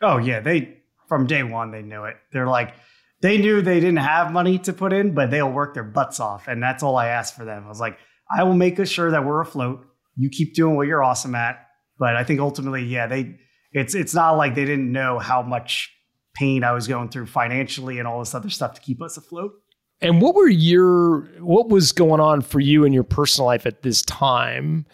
Oh, 0.00 0.18
yeah. 0.18 0.40
They, 0.40 0.78
from 1.08 1.26
day 1.26 1.42
one, 1.42 1.70
they 1.70 1.82
knew 1.82 2.04
it. 2.04 2.16
They're 2.32 2.46
like, 2.46 2.74
they 3.20 3.38
knew 3.38 3.60
they 3.60 3.80
didn't 3.80 3.96
have 3.96 4.32
money 4.32 4.58
to 4.60 4.72
put 4.72 4.92
in, 4.92 5.14
but 5.14 5.30
they'll 5.30 5.50
work 5.50 5.74
their 5.74 5.82
butts 5.82 6.20
off. 6.20 6.46
And 6.46 6.62
that's 6.62 6.82
all 6.82 6.96
I 6.96 7.08
asked 7.08 7.34
for 7.34 7.44
them. 7.44 7.64
I 7.64 7.68
was 7.68 7.80
like, 7.80 7.98
I 8.30 8.44
will 8.44 8.54
make 8.54 8.84
sure 8.86 9.10
that 9.10 9.24
we're 9.24 9.40
afloat. 9.40 9.84
You 10.16 10.28
keep 10.28 10.54
doing 10.54 10.76
what 10.76 10.86
you're 10.86 11.02
awesome 11.02 11.34
at. 11.34 11.66
But 11.98 12.14
I 12.14 12.22
think 12.22 12.38
ultimately, 12.38 12.84
yeah, 12.84 13.08
they, 13.08 13.38
it's, 13.72 13.96
it's 13.96 14.14
not 14.14 14.32
like 14.32 14.54
they 14.54 14.64
didn't 14.64 14.92
know 14.92 15.18
how 15.18 15.42
much 15.42 15.92
pain 16.34 16.62
I 16.62 16.70
was 16.70 16.86
going 16.86 17.08
through 17.08 17.26
financially 17.26 17.98
and 17.98 18.06
all 18.06 18.20
this 18.20 18.34
other 18.34 18.50
stuff 18.50 18.74
to 18.74 18.80
keep 18.80 19.02
us 19.02 19.16
afloat. 19.16 19.54
And 20.00 20.22
what 20.22 20.34
were 20.34 20.48
your 20.48 21.22
what 21.40 21.68
was 21.68 21.92
going 21.92 22.20
on 22.20 22.40
for 22.40 22.60
you 22.60 22.84
in 22.84 22.92
your 22.92 23.04
personal 23.04 23.46
life 23.46 23.66
at 23.66 23.82
this 23.82 24.02
time? 24.02 24.86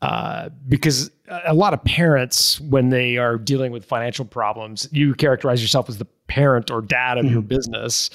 Uh, 0.00 0.48
because 0.68 1.10
a 1.44 1.52
lot 1.52 1.74
of 1.74 1.82
parents, 1.84 2.60
when 2.60 2.88
they 2.90 3.16
are 3.16 3.36
dealing 3.36 3.72
with 3.72 3.84
financial 3.84 4.24
problems, 4.24 4.88
you 4.92 5.12
characterize 5.14 5.60
yourself 5.60 5.88
as 5.88 5.98
the 5.98 6.06
parent 6.28 6.70
or 6.70 6.80
dad 6.80 7.18
of 7.18 7.24
mm-hmm. 7.24 7.32
your 7.34 7.42
business. 7.42 8.08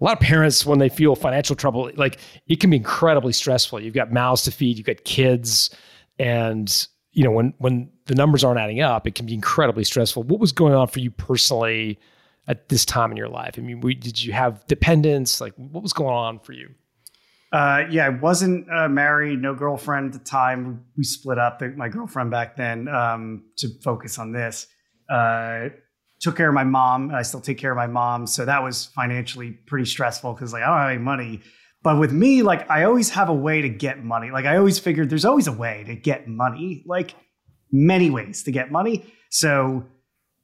A 0.00 0.04
lot 0.04 0.14
of 0.14 0.20
parents, 0.20 0.64
when 0.64 0.78
they 0.78 0.88
feel 0.88 1.14
financial 1.14 1.54
trouble, 1.54 1.90
like 1.96 2.18
it 2.48 2.58
can 2.58 2.70
be 2.70 2.76
incredibly 2.76 3.32
stressful. 3.32 3.80
You've 3.80 3.94
got 3.94 4.12
mouths 4.12 4.42
to 4.44 4.50
feed, 4.50 4.78
you've 4.78 4.86
got 4.86 5.04
kids, 5.04 5.70
and 6.18 6.88
you 7.12 7.22
know 7.22 7.30
when 7.30 7.54
when 7.58 7.90
the 8.06 8.14
numbers 8.14 8.42
aren't 8.42 8.58
adding 8.58 8.80
up, 8.80 9.06
it 9.06 9.14
can 9.14 9.26
be 9.26 9.34
incredibly 9.34 9.84
stressful. 9.84 10.22
What 10.24 10.40
was 10.40 10.52
going 10.52 10.74
on 10.74 10.88
for 10.88 11.00
you 11.00 11.10
personally 11.10 11.98
at 12.48 12.68
this 12.68 12.84
time 12.84 13.10
in 13.10 13.16
your 13.16 13.28
life? 13.28 13.54
I 13.58 13.60
mean, 13.60 13.80
we, 13.80 13.94
did 13.94 14.22
you 14.22 14.32
have 14.32 14.66
dependents? 14.66 15.40
Like, 15.40 15.54
what 15.56 15.82
was 15.82 15.92
going 15.92 16.14
on 16.14 16.38
for 16.40 16.52
you? 16.52 16.70
Uh, 17.52 17.84
yeah, 17.90 18.06
I 18.06 18.08
wasn't 18.10 18.66
uh, 18.70 18.88
married, 18.88 19.40
no 19.40 19.54
girlfriend 19.54 20.14
at 20.14 20.20
the 20.20 20.28
time. 20.28 20.84
We 20.96 21.04
split 21.04 21.38
up. 21.38 21.62
My 21.76 21.88
girlfriend 21.88 22.30
back 22.30 22.56
then 22.56 22.88
um, 22.88 23.44
to 23.58 23.68
focus 23.82 24.18
on 24.18 24.32
this. 24.32 24.66
Uh, 25.08 25.68
took 26.20 26.36
care 26.36 26.48
of 26.48 26.54
my 26.54 26.64
mom. 26.64 27.14
I 27.14 27.22
still 27.22 27.40
take 27.40 27.58
care 27.58 27.70
of 27.70 27.76
my 27.76 27.86
mom, 27.86 28.26
so 28.26 28.44
that 28.44 28.62
was 28.62 28.86
financially 28.86 29.52
pretty 29.52 29.86
stressful 29.86 30.34
because 30.34 30.52
like 30.52 30.62
I 30.62 30.66
don't 30.66 30.78
have 30.78 30.90
any 30.90 30.98
money. 30.98 31.40
But 31.82 32.00
with 32.00 32.12
me, 32.12 32.42
like 32.42 32.68
I 32.68 32.84
always 32.84 33.10
have 33.10 33.28
a 33.28 33.34
way 33.34 33.62
to 33.62 33.68
get 33.68 34.02
money. 34.02 34.30
Like 34.30 34.44
I 34.44 34.56
always 34.56 34.78
figured 34.78 35.08
there's 35.08 35.24
always 35.24 35.46
a 35.46 35.52
way 35.52 35.84
to 35.86 35.94
get 35.94 36.26
money. 36.26 36.82
Like 36.84 37.14
many 37.70 38.10
ways 38.10 38.42
to 38.44 38.52
get 38.52 38.72
money. 38.72 39.06
So 39.30 39.84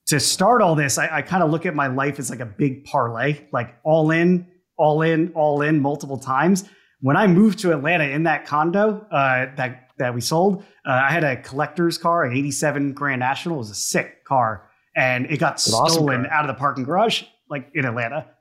to 0.06 0.20
start 0.20 0.62
all 0.62 0.74
this, 0.74 0.98
I, 0.98 1.18
I 1.18 1.22
kind 1.22 1.42
of 1.42 1.50
look 1.50 1.66
at 1.66 1.74
my 1.74 1.86
life 1.86 2.18
as 2.18 2.30
like 2.30 2.40
a 2.40 2.46
big 2.46 2.84
parlay, 2.84 3.46
like 3.52 3.76
all 3.84 4.10
in, 4.10 4.46
all 4.76 5.02
in, 5.02 5.32
all 5.34 5.62
in 5.62 5.80
multiple 5.80 6.18
times. 6.18 6.64
When 7.00 7.16
I 7.16 7.26
moved 7.26 7.60
to 7.60 7.72
Atlanta 7.72 8.04
in 8.04 8.24
that 8.24 8.46
condo 8.46 9.06
uh, 9.10 9.54
that 9.56 9.88
that 9.98 10.14
we 10.14 10.20
sold, 10.20 10.64
uh, 10.86 10.90
I 10.90 11.10
had 11.10 11.24
a 11.24 11.36
collector's 11.36 11.98
car, 11.98 12.24
an 12.24 12.36
'87 12.36 12.92
Grand 12.92 13.20
National. 13.20 13.56
It 13.56 13.58
was 13.58 13.70
a 13.70 13.74
sick 13.74 14.24
car, 14.24 14.68
and 14.94 15.26
it 15.26 15.38
got 15.38 15.60
stolen 15.60 16.20
awesome 16.20 16.26
out 16.30 16.48
of 16.48 16.54
the 16.54 16.58
parking 16.58 16.84
garage, 16.84 17.24
like 17.50 17.70
in 17.74 17.84
Atlanta. 17.84 18.26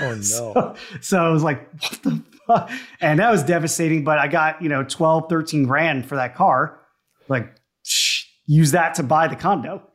Oh 0.00 0.08
no! 0.14 0.20
so, 0.22 0.74
so 1.00 1.24
I 1.24 1.30
was 1.30 1.44
like, 1.44 1.70
what 1.80 2.02
the 2.02 2.22
fuck? 2.48 2.70
And 3.00 3.20
that 3.20 3.30
was 3.30 3.44
devastating. 3.44 4.02
But 4.02 4.18
I 4.18 4.26
got 4.26 4.60
you 4.60 4.68
know 4.68 4.82
12, 4.82 5.28
13 5.28 5.64
grand 5.64 6.04
for 6.04 6.16
that 6.16 6.34
car. 6.34 6.80
Like, 7.28 7.54
shh, 7.84 8.24
use 8.46 8.72
that 8.72 8.94
to 8.96 9.04
buy 9.04 9.28
the 9.28 9.36
condo. 9.36 9.88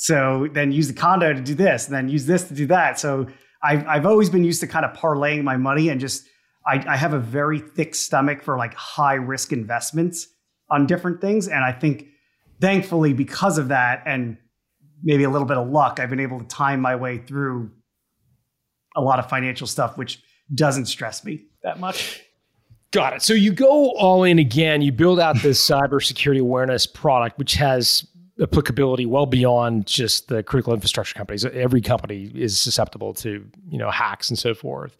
So 0.00 0.46
then 0.52 0.70
use 0.70 0.86
the 0.86 0.94
condo 0.94 1.32
to 1.32 1.40
do 1.40 1.56
this, 1.56 1.86
and 1.86 1.94
then 1.94 2.08
use 2.08 2.24
this 2.24 2.44
to 2.44 2.54
do 2.54 2.66
that. 2.66 3.00
So 3.00 3.26
I've 3.64 3.84
I've 3.88 4.06
always 4.06 4.30
been 4.30 4.44
used 4.44 4.60
to 4.60 4.68
kind 4.68 4.84
of 4.84 4.92
parlaying 4.96 5.42
my 5.42 5.56
money 5.56 5.88
and 5.88 6.00
just 6.00 6.24
I, 6.64 6.84
I 6.86 6.96
have 6.96 7.14
a 7.14 7.18
very 7.18 7.58
thick 7.58 7.96
stomach 7.96 8.40
for 8.40 8.56
like 8.56 8.74
high 8.74 9.14
risk 9.14 9.52
investments 9.52 10.28
on 10.70 10.86
different 10.86 11.20
things, 11.20 11.48
and 11.48 11.64
I 11.64 11.72
think 11.72 12.06
thankfully 12.60 13.12
because 13.12 13.58
of 13.58 13.68
that 13.68 14.04
and 14.06 14.36
maybe 15.02 15.24
a 15.24 15.30
little 15.30 15.48
bit 15.48 15.56
of 15.56 15.68
luck, 15.68 15.98
I've 15.98 16.10
been 16.10 16.20
able 16.20 16.38
to 16.38 16.46
time 16.46 16.80
my 16.80 16.94
way 16.94 17.18
through 17.18 17.72
a 18.94 19.00
lot 19.00 19.18
of 19.18 19.28
financial 19.28 19.66
stuff, 19.66 19.98
which 19.98 20.22
doesn't 20.54 20.86
stress 20.86 21.24
me 21.24 21.46
that 21.64 21.80
much. 21.80 22.22
Got 22.92 23.14
it. 23.14 23.22
So 23.22 23.34
you 23.34 23.52
go 23.52 23.90
all 23.96 24.22
in 24.22 24.38
again. 24.38 24.80
You 24.80 24.92
build 24.92 25.18
out 25.18 25.42
this 25.42 25.60
cybersecurity 25.68 26.40
awareness 26.40 26.86
product, 26.86 27.36
which 27.36 27.54
has 27.54 28.06
applicability 28.40 29.06
well 29.06 29.26
beyond 29.26 29.86
just 29.86 30.28
the 30.28 30.42
critical 30.42 30.72
infrastructure 30.72 31.14
companies. 31.14 31.44
Every 31.44 31.80
company 31.80 32.30
is 32.34 32.60
susceptible 32.60 33.14
to 33.14 33.44
you 33.70 33.78
know 33.78 33.90
hacks 33.90 34.28
and 34.30 34.38
so 34.38 34.54
forth. 34.54 34.96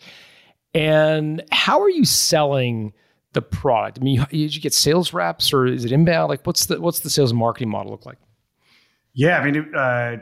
And 0.74 1.42
how 1.50 1.80
are 1.80 1.90
you 1.90 2.04
selling 2.04 2.92
the 3.32 3.42
product? 3.42 3.98
I 4.00 4.02
mean, 4.02 4.26
did 4.30 4.54
you 4.54 4.60
get 4.60 4.74
sales 4.74 5.12
reps 5.12 5.52
or 5.52 5.66
is 5.66 5.84
it 5.84 5.92
inbound? 5.92 6.28
Like, 6.28 6.46
what's 6.46 6.66
the 6.66 6.80
what's 6.80 7.00
the 7.00 7.10
sales 7.10 7.30
and 7.30 7.38
marketing 7.38 7.70
model 7.70 7.92
look 7.92 8.06
like? 8.06 8.18
Yeah, 9.14 9.38
I 9.38 9.50
mean, 9.50 9.74
uh, 9.74 10.16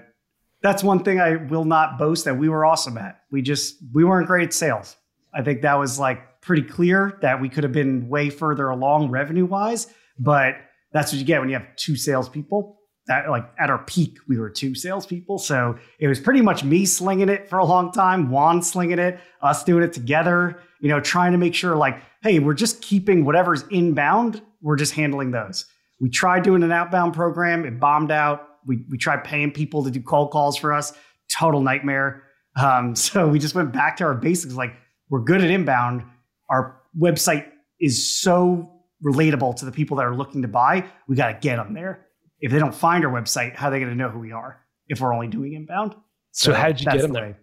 that's 0.63 0.83
one 0.83 1.05
thing 1.05 1.21
I 1.21 1.37
will 1.37 1.65
not 1.65 1.99
boast 1.99 2.25
that 2.25 2.39
we 2.39 2.49
were 2.49 2.65
awesome 2.65 2.99
at. 2.99 3.21
We 3.31 3.43
just 3.43 3.77
we 3.93 4.05
weren't 4.05 4.27
great 4.27 4.47
at 4.47 4.53
sales. 4.53 4.97
I 5.35 5.43
think 5.43 5.63
that 5.63 5.75
was 5.79 5.99
like 5.99 6.41
pretty 6.41 6.63
clear 6.63 7.19
that 7.23 7.41
we 7.41 7.49
could 7.49 7.65
have 7.65 7.73
been 7.73 8.09
way 8.09 8.31
further 8.31 8.69
along 8.69 9.11
revenue 9.11 9.45
wise, 9.45 9.87
but 10.19 10.55
that's 10.93 11.13
what 11.13 11.19
you 11.19 11.25
get 11.25 11.41
when 11.41 11.49
you 11.49 11.57
have 11.57 11.77
two 11.77 11.97
salespeople. 11.97 12.76
That 13.09 13.31
like 13.31 13.49
at 13.59 13.71
our 13.71 13.79
peak, 13.79 14.19
we 14.27 14.39
were 14.39 14.51
two 14.51 14.75
salespeople, 14.75 15.39
so 15.39 15.79
it 16.01 16.09
was 16.09 16.19
pretty 16.19 16.41
much 16.41 16.65
me 16.65 16.85
slinging 16.85 17.29
it 17.29 17.49
for 17.49 17.59
a 17.59 17.65
long 17.65 17.93
time, 17.93 18.31
Juan 18.31 18.63
slinging 18.63 18.99
it, 18.99 19.21
us 19.43 19.63
doing 19.63 19.85
it 19.85 19.93
together. 19.93 20.61
You 20.81 20.89
know, 20.89 21.01
trying 21.01 21.33
to 21.33 21.39
make 21.39 21.55
sure 21.55 21.77
like, 21.77 22.03
hey, 22.23 22.41
we're 22.41 22.55
just 22.55 22.83
keeping 22.83 23.25
whatever's 23.25 23.65
inbound, 23.71 24.43
we're 24.61 24.77
just 24.77 24.93
handling 24.95 25.31
those. 25.31 25.67
We 26.01 26.11
tried 26.11 26.43
doing 26.43 26.63
an 26.63 26.73
outbound 26.73 27.15
program, 27.15 27.65
it 27.65 27.79
bombed 27.79 28.11
out. 28.11 28.49
We 28.67 28.85
we 28.91 28.99
tried 28.99 29.23
paying 29.23 29.53
people 29.53 29.85
to 29.85 29.91
do 29.91 30.01
cold 30.01 30.33
calls 30.33 30.57
for 30.57 30.73
us, 30.73 30.93
total 31.29 31.61
nightmare. 31.61 32.25
Um, 32.57 32.97
so 32.97 33.29
we 33.29 33.39
just 33.39 33.55
went 33.55 33.73
back 33.73 33.97
to 33.99 34.05
our 34.05 34.15
basics, 34.15 34.55
like 34.55 34.75
we're 35.09 35.21
good 35.21 35.43
at 35.43 35.51
inbound. 35.51 36.03
Our 36.51 36.81
website 36.99 37.47
is 37.81 38.19
so 38.21 38.73
relatable 39.05 39.57
to 39.57 39.65
the 39.65 39.73
people 39.73 39.97
that 39.99 40.07
are 40.07 40.15
looking 40.15 40.43
to 40.43 40.49
buy. 40.49 40.85
We 41.07 41.17
got 41.17 41.29
to 41.29 41.39
get 41.41 41.57
them 41.57 41.75
there. 41.75 42.06
If 42.41 42.53
they 42.53 42.59
don't 42.59 42.75
find 42.75 43.05
our 43.05 43.13
website, 43.13 43.55
how 43.55 43.69
are 43.69 43.71
they 43.71 43.79
going 43.79 43.91
to 43.91 43.97
know 43.97 44.11
who 44.11 44.19
we 44.19 44.33
are 44.33 44.65
if 44.89 45.01
we're 45.01 45.15
only 45.15 45.29
doing 45.29 45.55
inbound? 45.55 45.95
So, 46.33 46.53
so 46.53 46.55
how 46.55 46.67
did 46.69 46.81
you 46.81 46.87
get 46.87 47.01
them 47.01 47.13
the 47.13 47.21
there? 47.21 47.29
Way. 47.31 47.37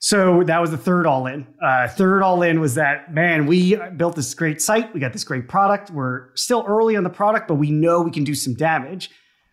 So 0.00 0.42
that 0.44 0.60
was 0.60 0.70
the 0.70 0.76
third 0.76 1.06
all 1.06 1.26
in. 1.26 1.46
Uh, 1.62 1.88
third 1.88 2.22
all 2.22 2.42
in 2.42 2.60
was 2.60 2.74
that, 2.74 3.14
man, 3.14 3.46
we 3.46 3.76
built 3.96 4.16
this 4.16 4.34
great 4.34 4.60
site. 4.60 4.92
We 4.92 5.00
got 5.00 5.14
this 5.14 5.24
great 5.24 5.48
product. 5.48 5.90
We're 5.90 6.34
still 6.34 6.62
early 6.68 6.94
on 6.94 7.04
the 7.04 7.10
product, 7.10 7.48
but 7.48 7.54
we 7.54 7.70
know 7.70 8.02
we 8.02 8.10
can 8.10 8.24
do 8.24 8.34
some 8.34 8.54
damage. 8.54 9.08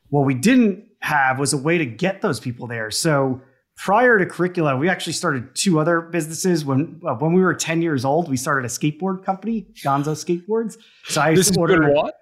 What 0.10 0.26
we 0.26 0.34
didn't 0.34 0.84
have 1.00 1.40
was 1.40 1.54
a 1.54 1.58
way 1.58 1.78
to 1.78 1.86
get 1.86 2.22
those 2.22 2.40
people 2.40 2.68
there. 2.68 2.92
So 2.92 3.42
prior 3.78 4.20
to 4.20 4.26
curricula, 4.26 4.76
we 4.76 4.90
actually 4.90 5.14
started 5.14 5.56
two 5.56 5.80
other 5.80 6.02
businesses. 6.02 6.66
When 6.66 7.00
uh, 7.08 7.14
when 7.16 7.32
we 7.32 7.42
were 7.42 7.54
ten 7.54 7.82
years 7.82 8.04
old, 8.04 8.30
we 8.30 8.36
started 8.36 8.66
a 8.66 8.70
skateboard 8.70 9.24
company, 9.24 9.68
Gonzo 9.86 10.16
Skateboards. 10.16 10.76
So 11.06 11.22
I 11.22 11.30
used 11.30 11.54
to 11.54 11.60
order 11.62 11.94
what? 11.94 12.16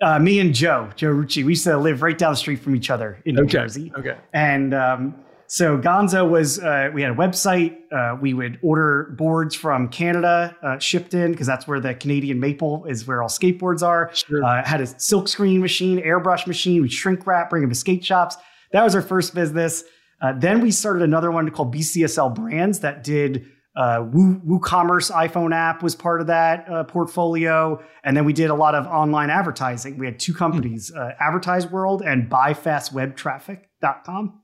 Uh, 0.00 0.18
me 0.18 0.40
and 0.40 0.54
Joe, 0.54 0.90
Joe 0.96 1.08
Rucci, 1.08 1.44
we 1.44 1.52
used 1.52 1.64
to 1.64 1.76
live 1.76 2.00
right 2.00 2.16
down 2.16 2.32
the 2.32 2.36
street 2.36 2.60
from 2.60 2.74
each 2.74 2.88
other 2.88 3.20
in 3.26 3.34
New 3.34 3.42
okay. 3.42 3.52
Jersey. 3.52 3.92
Okay. 3.98 4.16
And 4.32 4.72
um, 4.72 5.14
so 5.46 5.76
Gonzo 5.76 6.28
was, 6.28 6.58
uh, 6.58 6.90
we 6.94 7.02
had 7.02 7.10
a 7.10 7.14
website. 7.14 7.76
Uh, 7.92 8.16
we 8.18 8.32
would 8.32 8.58
order 8.62 9.14
boards 9.18 9.54
from 9.54 9.88
Canada 9.88 10.56
uh, 10.62 10.78
shipped 10.78 11.12
in 11.12 11.32
because 11.32 11.46
that's 11.46 11.66
where 11.66 11.80
the 11.80 11.94
Canadian 11.94 12.40
maple 12.40 12.86
is 12.86 13.06
where 13.06 13.20
all 13.22 13.28
skateboards 13.28 13.82
are. 13.82 14.10
Sure. 14.14 14.42
Uh, 14.42 14.64
had 14.64 14.80
a 14.80 14.86
silk 14.86 15.28
screen 15.28 15.60
machine, 15.60 16.00
airbrush 16.00 16.46
machine. 16.46 16.80
We 16.80 16.88
shrink 16.88 17.26
wrap, 17.26 17.50
bring 17.50 17.62
them 17.62 17.70
to 17.70 17.76
skate 17.76 18.02
shops. 18.02 18.36
That 18.72 18.84
was 18.84 18.94
our 18.94 19.02
first 19.02 19.34
business. 19.34 19.84
Uh, 20.22 20.32
then 20.32 20.60
we 20.60 20.70
started 20.70 21.02
another 21.02 21.30
one 21.30 21.50
called 21.50 21.74
BCSL 21.74 22.34
Brands 22.34 22.80
that 22.80 23.04
did 23.04 23.46
uh, 23.80 24.04
Woo, 24.12 24.38
WooCommerce 24.40 25.10
iPhone 25.10 25.54
app 25.54 25.82
was 25.82 25.94
part 25.94 26.20
of 26.20 26.26
that 26.26 26.68
uh, 26.68 26.84
portfolio, 26.84 27.82
and 28.04 28.14
then 28.14 28.26
we 28.26 28.34
did 28.34 28.50
a 28.50 28.54
lot 28.54 28.74
of 28.74 28.86
online 28.86 29.30
advertising. 29.30 29.96
We 29.96 30.04
had 30.04 30.20
two 30.20 30.34
companies, 30.34 30.92
uh, 30.94 31.12
Advertise 31.18 31.66
World 31.66 32.02
and 32.02 32.28
BuyFastWebTraffic.com. 32.28 34.38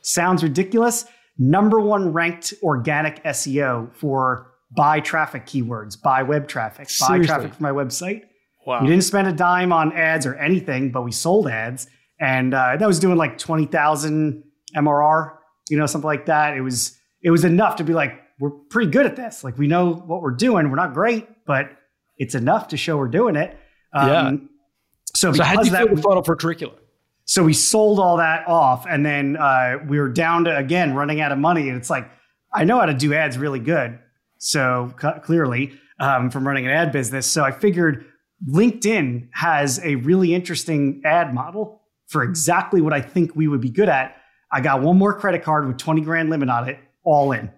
Sounds 0.00 0.42
ridiculous. 0.42 1.04
Number 1.36 1.80
one 1.80 2.14
ranked 2.14 2.54
organic 2.62 3.22
SEO 3.24 3.94
for 3.94 4.52
buy 4.74 5.00
traffic 5.00 5.44
keywords, 5.44 6.00
buy 6.00 6.22
web 6.22 6.48
traffic, 6.48 6.88
Seriously? 6.88 7.18
buy 7.18 7.26
traffic 7.26 7.52
for 7.52 7.62
my 7.62 7.72
website. 7.72 8.22
Wow. 8.66 8.80
We 8.80 8.88
didn't 8.88 9.04
spend 9.04 9.28
a 9.28 9.32
dime 9.32 9.70
on 9.70 9.92
ads 9.92 10.24
or 10.24 10.34
anything, 10.36 10.92
but 10.92 11.02
we 11.02 11.12
sold 11.12 11.46
ads, 11.46 11.88
and 12.20 12.54
uh, 12.54 12.78
that 12.78 12.86
was 12.86 12.98
doing 12.98 13.18
like 13.18 13.36
twenty 13.36 13.66
thousand 13.66 14.44
MRR, 14.74 15.34
you 15.68 15.76
know, 15.76 15.84
something 15.84 16.08
like 16.08 16.24
that. 16.24 16.56
It 16.56 16.62
was 16.62 16.96
it 17.22 17.30
was 17.30 17.44
enough 17.44 17.76
to 17.76 17.84
be 17.84 17.92
like, 17.92 18.18
we're 18.38 18.50
pretty 18.50 18.90
good 18.90 19.06
at 19.06 19.16
this. 19.16 19.44
Like 19.44 19.58
we 19.58 19.66
know 19.66 19.92
what 19.92 20.22
we're 20.22 20.30
doing. 20.30 20.70
We're 20.70 20.76
not 20.76 20.94
great, 20.94 21.26
but 21.44 21.70
it's 22.16 22.34
enough 22.34 22.68
to 22.68 22.76
show 22.76 22.96
we're 22.96 23.08
doing 23.08 23.36
it. 23.36 23.56
Um, 23.92 24.08
yeah. 24.08 24.32
So, 25.14 25.32
so 25.32 25.42
how 25.42 25.56
did 25.56 25.66
you 25.66 25.72
that, 25.72 25.94
the 25.94 26.02
funnel 26.02 26.22
for 26.22 26.36
curriculum? 26.36 26.76
So 27.24 27.42
we 27.42 27.52
sold 27.52 27.98
all 27.98 28.16
that 28.18 28.46
off, 28.46 28.86
and 28.86 29.04
then 29.04 29.36
uh, 29.36 29.78
we 29.86 29.98
were 29.98 30.08
down 30.08 30.44
to 30.44 30.56
again 30.56 30.94
running 30.94 31.20
out 31.20 31.32
of 31.32 31.38
money. 31.38 31.68
And 31.68 31.76
it's 31.76 31.90
like, 31.90 32.08
I 32.52 32.64
know 32.64 32.78
how 32.78 32.86
to 32.86 32.94
do 32.94 33.12
ads 33.14 33.36
really 33.36 33.58
good. 33.58 33.98
So 34.38 34.94
clearly, 35.22 35.72
um, 36.00 36.30
from 36.30 36.46
running 36.46 36.66
an 36.66 36.72
ad 36.72 36.92
business, 36.92 37.26
so 37.26 37.44
I 37.44 37.50
figured 37.50 38.06
LinkedIn 38.48 39.28
has 39.32 39.80
a 39.84 39.96
really 39.96 40.32
interesting 40.32 41.02
ad 41.04 41.34
model 41.34 41.82
for 42.06 42.22
exactly 42.22 42.80
what 42.80 42.92
I 42.92 43.00
think 43.00 43.34
we 43.34 43.48
would 43.48 43.60
be 43.60 43.68
good 43.68 43.88
at 43.88 44.18
I 44.50 44.60
got 44.60 44.80
one 44.80 44.96
more 44.96 45.18
credit 45.18 45.42
card 45.42 45.66
with 45.66 45.78
20 45.78 46.00
grand 46.02 46.30
limit 46.30 46.48
on 46.48 46.68
it, 46.68 46.78
all 47.04 47.32
in. 47.32 47.50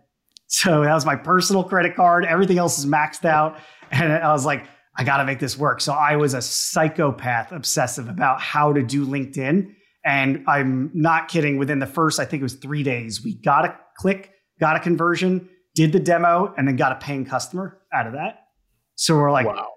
So 0.50 0.82
that 0.82 0.92
was 0.92 1.06
my 1.06 1.14
personal 1.14 1.62
credit 1.62 1.94
card. 1.94 2.24
Everything 2.24 2.58
else 2.58 2.76
is 2.76 2.84
maxed 2.84 3.24
out. 3.24 3.58
And 3.92 4.12
I 4.12 4.32
was 4.32 4.44
like, 4.44 4.66
I 4.96 5.04
got 5.04 5.18
to 5.18 5.24
make 5.24 5.38
this 5.38 5.56
work. 5.56 5.80
So 5.80 5.92
I 5.92 6.16
was 6.16 6.34
a 6.34 6.42
psychopath 6.42 7.52
obsessive 7.52 8.08
about 8.08 8.40
how 8.40 8.72
to 8.72 8.82
do 8.82 9.06
LinkedIn. 9.06 9.72
And 10.04 10.44
I'm 10.48 10.90
not 10.92 11.28
kidding. 11.28 11.56
Within 11.56 11.78
the 11.78 11.86
first, 11.86 12.18
I 12.18 12.24
think 12.24 12.40
it 12.40 12.42
was 12.42 12.54
three 12.54 12.82
days, 12.82 13.22
we 13.24 13.34
got 13.34 13.64
a 13.64 13.78
click, 13.96 14.32
got 14.58 14.74
a 14.74 14.80
conversion, 14.80 15.48
did 15.76 15.92
the 15.92 16.00
demo, 16.00 16.52
and 16.58 16.66
then 16.66 16.74
got 16.74 16.90
a 16.90 16.96
paying 16.96 17.24
customer 17.24 17.78
out 17.94 18.08
of 18.08 18.14
that. 18.14 18.46
So 18.96 19.16
we're 19.16 19.30
like, 19.30 19.46
wow. 19.46 19.68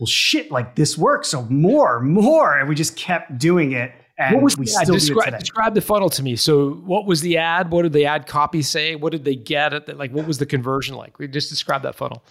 well, 0.00 0.06
shit, 0.06 0.50
like 0.50 0.76
this 0.76 0.96
works. 0.96 1.28
So 1.28 1.42
more, 1.42 2.00
more. 2.00 2.58
And 2.58 2.70
we 2.70 2.74
just 2.74 2.96
kept 2.96 3.36
doing 3.36 3.72
it. 3.72 3.92
And 4.26 4.34
what 4.36 4.44
was 4.44 4.58
we 4.58 4.66
still 4.66 4.94
describe, 4.94 5.38
describe 5.38 5.74
the 5.74 5.80
funnel 5.80 6.10
to 6.10 6.22
me. 6.22 6.36
So, 6.36 6.70
what 6.70 7.06
was 7.06 7.20
the 7.20 7.38
ad? 7.38 7.70
What 7.70 7.82
did 7.82 7.92
the 7.92 8.06
ad 8.06 8.26
copy 8.26 8.62
say? 8.62 8.94
What 8.94 9.12
did 9.12 9.24
they 9.24 9.36
get? 9.36 9.72
At 9.72 9.86
the, 9.86 9.94
like, 9.94 10.12
what 10.12 10.26
was 10.26 10.38
the 10.38 10.46
conversion 10.46 10.96
like? 10.96 11.18
We 11.18 11.28
just 11.28 11.50
describe 11.50 11.82
that 11.82 11.94
funnel. 11.94 12.24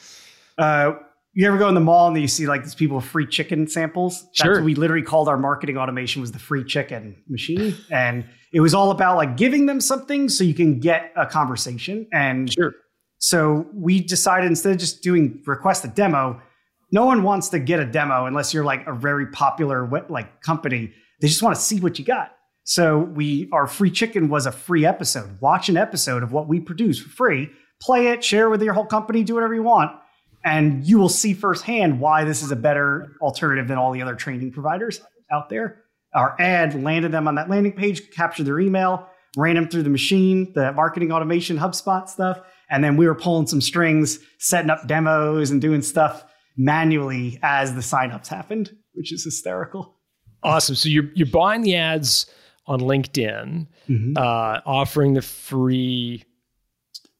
Uh, 0.58 0.94
you 1.34 1.48
ever 1.48 1.58
go 1.58 1.70
in 1.70 1.76
the 1.76 1.82
mall 1.82 2.08
and 2.08 2.20
you 2.20 2.28
see 2.28 2.46
like 2.48 2.64
these 2.64 2.76
people 2.76 2.98
with 2.98 3.06
free 3.06 3.26
chicken 3.26 3.68
samples? 3.68 4.24
That's 4.24 4.42
sure. 4.42 4.56
what 4.56 4.64
we 4.64 4.76
literally 4.76 5.04
called 5.04 5.30
our 5.30 5.38
marketing 5.38 5.78
automation 5.78 6.22
was 6.22 6.32
the 6.32 6.40
free 6.40 6.64
chicken 6.64 7.16
machine. 7.30 7.76
And 7.90 8.26
it 8.52 8.60
was 8.60 8.74
all 8.74 8.92
about 8.92 9.16
like 9.16 9.38
giving 9.38 9.66
them 9.66 9.80
something 9.80 10.28
so 10.28 10.44
you 10.44 10.54
can 10.54 10.80
get 10.80 11.14
a 11.16 11.26
conversation. 11.26 12.08
And 12.12 12.52
sure. 12.52 12.74
so 13.18 13.66
we 13.74 14.02
decided 14.02 14.48
instead 14.48 14.74
of 14.74 14.78
just 14.78 15.02
doing 15.04 15.42
request 15.46 15.86
a 15.86 15.88
demo, 15.88 16.42
no 16.92 17.06
one 17.06 17.24
wants 17.24 17.48
to 17.50 17.60
get 17.60 17.80
a 17.80 17.86
demo 17.86 18.26
unless 18.26 18.54
you're 18.54 18.66
like 18.66 18.86
a 18.86 18.94
very 18.94 19.28
popular 19.28 19.88
like 20.10 20.42
company. 20.42 20.92
They 21.22 21.28
just 21.28 21.44
want 21.44 21.56
to 21.56 21.62
see 21.62 21.80
what 21.80 22.00
you 22.00 22.06
got. 22.06 22.32
So 22.64 23.00
we 23.00 23.50
our 23.54 23.68
free 23.68 23.92
chicken 23.92 24.30
was 24.30 24.46
a 24.46 24.52
free 24.52 24.86
episode. 24.86 25.40
Watch 25.40 25.70
an 25.70 25.78
episode 25.78 26.24
of 26.24 26.32
what 26.32 26.48
we 26.48 26.60
produce 26.60 27.00
for 27.00 27.10
free, 27.10 27.50
play 27.82 28.08
it, 28.08 28.24
share 28.24 28.50
with 28.50 28.62
your 28.62 28.74
whole 28.74 28.86
company, 28.86 29.24
do 29.24 29.36
whatever 29.36 29.54
you 29.54 29.64
want, 29.64 29.92
and 30.44 30.86
you 30.86 30.98
will 30.98 31.10
see 31.10 31.34
firsthand 31.34 32.00
why 32.00 32.24
this 32.24 32.42
is 32.42 32.52
a 32.52 32.56
better 32.56 33.14
alternative 33.22 33.68
than 33.68 33.78
all 33.78 33.92
the 33.92 34.02
other 34.02 34.16
training 34.16 34.52
providers 34.52 35.02
out 35.32 35.50
there. 35.50 35.84
Our 36.14 36.36
ad 36.40 36.82
landed 36.82 37.12
them 37.12 37.28
on 37.28 37.36
that 37.36 37.50
landing 37.50 37.74
page, 37.74 38.12
captured 38.12 38.46
their 38.46 38.60
email, 38.60 39.08
ran 39.38 39.56
them 39.56 39.70
through 39.70 39.84
the 39.84 39.90
machine, 39.90 40.52
the 40.54 40.74
marketing 40.74 41.12
automation 41.12 41.58
HubSpot 41.58 42.08
stuff, 42.10 42.42
and 42.70 42.84
then 42.84 42.98
we 42.98 43.08
were 43.08 43.16
pulling 43.16 43.48
some 43.48 43.62
strings, 43.62 44.20
setting 44.40 44.70
up 44.70 44.88
demos 44.88 45.52
and 45.52 45.62
doing 45.62 45.82
stuff 45.82 46.26
manually 46.58 47.40
as 47.42 47.74
the 47.74 47.82
signups 47.82 48.28
happened, 48.28 48.72
which 48.94 49.14
is 49.14 49.24
hysterical. 49.24 49.98
Awesome. 50.44 50.76
So 50.76 50.90
you're 50.90 51.10
you're 51.14 51.28
buying 51.28 51.62
the 51.62 51.76
ads 51.76 52.26
on 52.68 52.80
LinkedIn, 52.80 53.68
mm-hmm. 53.90 54.14
uh, 54.18 54.60
offering 54.66 55.14
the 55.14 55.22
free 55.22 56.24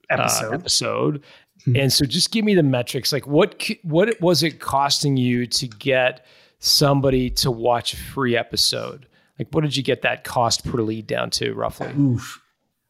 episode. 0.10 0.52
Uh, 0.52 0.56
episode. 0.56 1.24
Mm-hmm. 1.62 1.76
And 1.76 1.94
so, 1.94 2.06
just 2.06 2.32
give 2.32 2.44
me 2.44 2.56
the 2.56 2.64
metrics. 2.64 3.12
Like, 3.12 3.28
what 3.28 3.64
what 3.84 4.20
was 4.22 4.44
it 4.44 4.60
costing 4.60 5.18
you 5.18 5.46
to 5.48 5.68
get 5.68 6.26
somebody 6.60 7.30
to 7.32 7.52
watch 7.52 7.94
a 7.94 7.98
free 7.98 8.36
episode? 8.36 9.08
Like, 9.38 9.50
what 9.52 9.62
did 9.62 9.76
you 9.76 9.84
get 9.84 10.02
that 10.02 10.24
cost 10.24 10.66
per 10.66 10.82
lead 10.82 11.08
down 11.08 11.30
to 11.32 11.54
roughly? 11.54 11.92
Oof. 11.98 12.42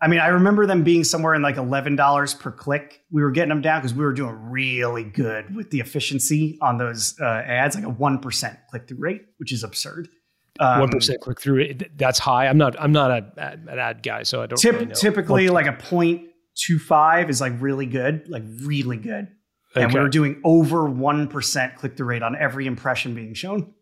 I 0.03 0.07
mean, 0.07 0.19
I 0.19 0.27
remember 0.27 0.65
them 0.65 0.83
being 0.83 1.03
somewhere 1.03 1.35
in 1.35 1.41
like 1.41 1.57
eleven 1.57 1.95
dollars 1.95 2.33
per 2.33 2.51
click. 2.51 3.01
We 3.11 3.21
were 3.21 3.31
getting 3.31 3.49
them 3.49 3.61
down 3.61 3.81
because 3.81 3.93
we 3.93 4.03
were 4.03 4.13
doing 4.13 4.35
really 4.49 5.03
good 5.03 5.55
with 5.55 5.69
the 5.69 5.79
efficiency 5.79 6.57
on 6.61 6.77
those 6.77 7.15
uh, 7.19 7.25
ads, 7.25 7.75
like 7.75 7.85
a 7.85 7.89
one 7.89 8.19
percent 8.19 8.57
click 8.69 8.87
through 8.87 8.99
rate, 8.99 9.21
which 9.37 9.51
is 9.51 9.63
absurd. 9.63 10.09
Um, 10.61 10.79
one 10.81 10.93
um, 10.93 10.99
click 11.21 11.41
through. 11.41 11.73
That's 11.97 12.19
high. 12.19 12.47
I'm 12.47 12.57
not. 12.57 12.79
I'm 12.79 12.91
not 12.91 13.11
a, 13.11 13.25
an 13.67 13.79
ad 13.79 14.03
guy, 14.03 14.23
so 14.23 14.41
I 14.43 14.45
don't. 14.45 14.57
Tip, 14.57 14.75
really 14.75 14.93
typically, 14.93 15.49
like 15.49 15.65
a 15.65 15.73
point 15.73 16.27
two 16.55 16.77
five 16.79 17.29
is 17.29 17.41
like 17.41 17.53
really 17.59 17.85
good, 17.87 18.29
like 18.29 18.43
really 18.63 18.97
good. 18.97 19.27
And 19.73 19.85
we 19.93 19.99
Okay. 19.99 19.99
were 20.01 20.09
doing 20.09 20.41
over 20.43 20.79
1% 20.89 21.75
click 21.77 21.95
through 21.95 22.05
rate 22.05 22.21
on 22.21 22.35
every 22.35 22.67
impression 22.67 23.15
being 23.15 23.33
shown. 23.33 23.73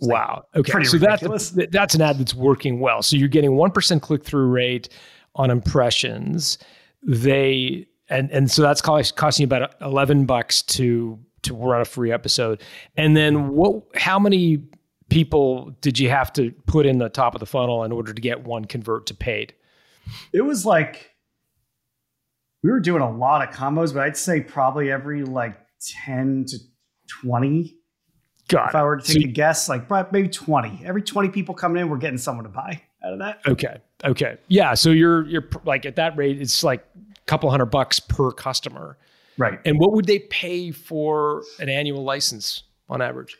Wow. 0.00 0.42
Okay. 0.56 0.72
pretty 0.72 0.86
So 0.88 0.98
that's 0.98 1.22
ridiculous. 1.22 1.50
that's 1.70 1.94
an 1.94 2.00
ad 2.02 2.18
that's 2.18 2.34
working 2.34 2.80
well. 2.80 3.00
So 3.02 3.16
you're 3.16 3.28
getting 3.28 3.54
one 3.54 3.70
percent 3.70 4.02
click 4.02 4.24
through 4.24 4.46
rate 4.46 4.88
on 5.36 5.50
impressions. 5.50 6.58
They 7.02 7.86
and 8.08 8.30
and 8.30 8.50
so 8.50 8.62
that's 8.62 8.80
cost, 8.82 9.16
costing 9.16 9.44
you 9.44 9.46
about 9.46 9.74
eleven 9.80 10.24
bucks 10.26 10.62
to 10.62 11.18
to 11.42 11.54
run 11.54 11.80
a 11.80 11.84
free 11.84 12.12
episode. 12.12 12.62
And 12.96 13.16
then 13.16 13.50
what? 13.50 13.82
How 13.94 14.18
many 14.18 14.62
people 15.10 15.74
did 15.80 15.98
you 15.98 16.08
have 16.08 16.32
to 16.34 16.52
put 16.66 16.86
in 16.86 16.98
the 16.98 17.08
top 17.08 17.34
of 17.34 17.40
the 17.40 17.46
funnel 17.46 17.84
in 17.84 17.92
order 17.92 18.12
to 18.14 18.20
get 18.20 18.44
one 18.44 18.64
convert 18.64 19.06
to 19.06 19.14
paid? 19.14 19.52
It 20.32 20.42
was 20.42 20.64
like 20.64 21.10
we 22.62 22.70
were 22.70 22.80
doing 22.80 23.02
a 23.02 23.10
lot 23.10 23.46
of 23.46 23.54
combos, 23.54 23.92
but 23.94 24.02
I'd 24.02 24.16
say 24.16 24.40
probably 24.40 24.90
every 24.90 25.22
like 25.24 25.58
10 26.04 26.46
to 26.48 26.58
20. 27.22 27.76
Got 28.48 28.70
If 28.70 28.74
I 28.74 28.82
were 28.82 28.96
to 28.96 29.06
take 29.06 29.22
you- 29.22 29.28
a 29.28 29.32
guess, 29.32 29.68
like 29.68 29.88
maybe 30.12 30.28
20. 30.28 30.82
Every 30.84 31.02
20 31.02 31.28
people 31.28 31.54
coming 31.54 31.80
in, 31.80 31.88
we're 31.88 31.98
getting 31.98 32.18
someone 32.18 32.44
to 32.44 32.50
buy 32.50 32.82
out 33.04 33.12
of 33.12 33.18
that. 33.20 33.40
Okay. 33.46 33.78
Okay. 34.04 34.36
Yeah. 34.48 34.74
So 34.74 34.90
you're 34.90 35.26
you're 35.26 35.48
like 35.64 35.86
at 35.86 35.96
that 35.96 36.16
rate, 36.16 36.40
it's 36.40 36.64
like 36.64 36.84
a 36.96 37.24
couple 37.26 37.50
hundred 37.50 37.66
bucks 37.66 38.00
per 38.00 38.30
customer. 38.32 38.98
Right. 39.38 39.58
And 39.64 39.78
what 39.78 39.92
would 39.92 40.06
they 40.06 40.18
pay 40.18 40.70
for 40.72 41.44
an 41.60 41.68
annual 41.68 42.02
license 42.02 42.64
on 42.88 43.00
average? 43.00 43.36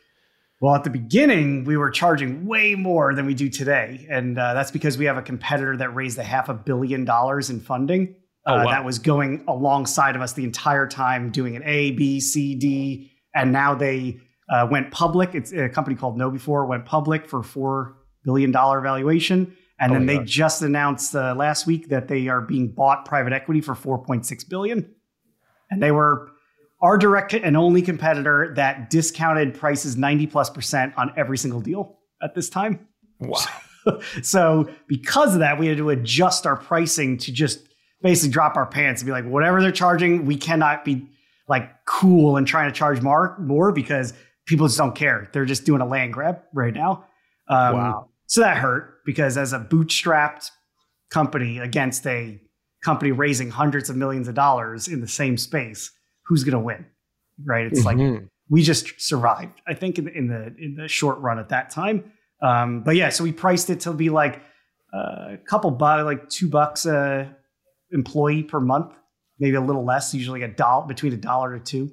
Well, 0.61 0.75
at 0.75 0.83
the 0.83 0.91
beginning, 0.91 1.63
we 1.63 1.75
were 1.75 1.89
charging 1.89 2.45
way 2.45 2.75
more 2.75 3.15
than 3.15 3.25
we 3.25 3.33
do 3.33 3.49
today. 3.49 4.05
And 4.11 4.37
uh, 4.37 4.53
that's 4.53 4.69
because 4.69 4.95
we 4.95 5.05
have 5.05 5.17
a 5.17 5.23
competitor 5.23 5.75
that 5.77 5.95
raised 5.95 6.19
a 6.19 6.23
half 6.23 6.49
a 6.49 6.53
billion 6.53 7.03
dollars 7.03 7.49
in 7.49 7.59
funding. 7.59 8.15
Oh, 8.45 8.53
uh. 8.53 8.65
That 8.65 8.85
was 8.85 8.99
going 8.99 9.43
alongside 9.47 10.15
of 10.15 10.21
us 10.21 10.33
the 10.33 10.43
entire 10.43 10.87
time, 10.87 11.31
doing 11.31 11.55
an 11.55 11.63
A, 11.65 11.91
B, 11.91 12.19
C, 12.19 12.53
D. 12.53 13.11
And 13.33 13.51
now 13.51 13.73
they 13.73 14.19
uh, 14.49 14.67
went 14.69 14.91
public. 14.91 15.33
It's 15.33 15.51
a 15.51 15.67
company 15.67 15.95
called 15.95 16.19
KnowBe4 16.19 16.67
went 16.67 16.85
public 16.85 17.27
for 17.27 17.41
$4 17.41 17.93
billion 18.23 18.51
valuation. 18.51 19.55
And 19.79 19.91
Oh 19.91 19.95
then 19.95 20.05
they 20.05 20.19
just 20.19 20.61
announced 20.61 21.15
uh, 21.15 21.33
last 21.33 21.65
week 21.65 21.89
that 21.89 22.07
they 22.07 22.27
are 22.27 22.41
being 22.41 22.71
bought 22.71 23.05
private 23.05 23.33
equity 23.33 23.61
for 23.61 23.73
4.6 23.73 24.47
billion. 24.47 24.93
And 25.71 25.81
they 25.81 25.91
were 25.91 26.30
our 26.81 26.97
direct 26.97 27.33
and 27.33 27.55
only 27.55 27.81
competitor 27.81 28.53
that 28.55 28.89
discounted 28.89 29.53
prices 29.53 29.97
90 29.97 30.27
plus 30.27 30.49
percent 30.49 30.93
on 30.97 31.13
every 31.15 31.37
single 31.37 31.61
deal 31.61 31.99
at 32.21 32.35
this 32.35 32.49
time. 32.49 32.87
Wow. 33.19 33.39
So 34.21 34.69
because 34.87 35.33
of 35.33 35.39
that, 35.39 35.57
we 35.57 35.65
had 35.65 35.77
to 35.77 35.89
adjust 35.89 36.45
our 36.45 36.55
pricing 36.55 37.17
to 37.17 37.31
just 37.31 37.67
basically 38.03 38.31
drop 38.31 38.55
our 38.55 38.67
pants 38.67 39.01
and 39.01 39.07
be 39.07 39.11
like, 39.11 39.25
whatever 39.25 39.59
they're 39.59 39.71
charging, 39.71 40.27
we 40.27 40.35
cannot 40.35 40.85
be 40.85 41.09
like 41.47 41.67
cool 41.87 42.37
and 42.37 42.45
trying 42.45 42.71
to 42.71 42.77
charge 42.77 43.01
more, 43.01 43.35
more 43.39 43.71
because 43.71 44.13
people 44.45 44.67
just 44.67 44.77
don't 44.77 44.93
care. 44.93 45.31
They're 45.33 45.45
just 45.45 45.65
doing 45.65 45.81
a 45.81 45.87
land 45.87 46.13
grab 46.13 46.41
right 46.53 46.73
now. 46.75 47.05
Um, 47.47 47.75
Wow. 47.75 48.09
So 48.27 48.41
that 48.41 48.57
hurt 48.57 49.03
because 49.05 49.37
as 49.37 49.51
a 49.51 49.59
bootstrapped 49.59 50.51
company 51.09 51.57
against 51.57 52.05
a 52.07 52.39
company 52.83 53.11
raising 53.11 53.49
hundreds 53.49 53.89
of 53.89 53.97
millions 53.97 54.27
of 54.27 54.35
dollars 54.35 54.87
in 54.87 55.01
the 55.01 55.07
same 55.07 55.37
space, 55.37 55.91
who's 56.31 56.45
going 56.45 56.53
to 56.53 56.59
win? 56.59 56.85
Right? 57.43 57.65
It's 57.65 57.83
like 57.83 57.97
Mhm. 57.97 58.29
we 58.49 58.63
just 58.63 59.01
survived. 59.01 59.59
I 59.67 59.73
think 59.73 59.99
in 59.99 60.05
the 60.05 60.13
in 60.13 60.27
the 60.29 60.55
in 60.57 60.75
the 60.75 60.87
short 60.87 61.19
run 61.19 61.39
at 61.39 61.49
that 61.49 61.69
time. 61.71 62.13
Um, 62.41 62.83
but 62.83 62.95
yeah, 62.95 63.09
so 63.09 63.25
we 63.25 63.33
priced 63.33 63.69
it 63.69 63.81
to 63.81 63.91
be 63.91 64.09
like 64.09 64.41
uh, 64.93 65.33
a 65.33 65.37
couple 65.45 65.71
bucks, 65.71 66.03
like 66.05 66.29
two 66.29 66.47
bucks 66.49 66.85
a 66.85 67.35
employee 67.91 68.43
per 68.43 68.61
month, 68.61 68.93
maybe 69.39 69.57
a 69.57 69.61
little 69.61 69.83
less. 69.83 70.13
Usually 70.13 70.41
a 70.43 70.47
dollar 70.47 70.87
between 70.87 71.11
a 71.11 71.17
dollar 71.17 71.59
to 71.59 71.63
two. 71.63 71.91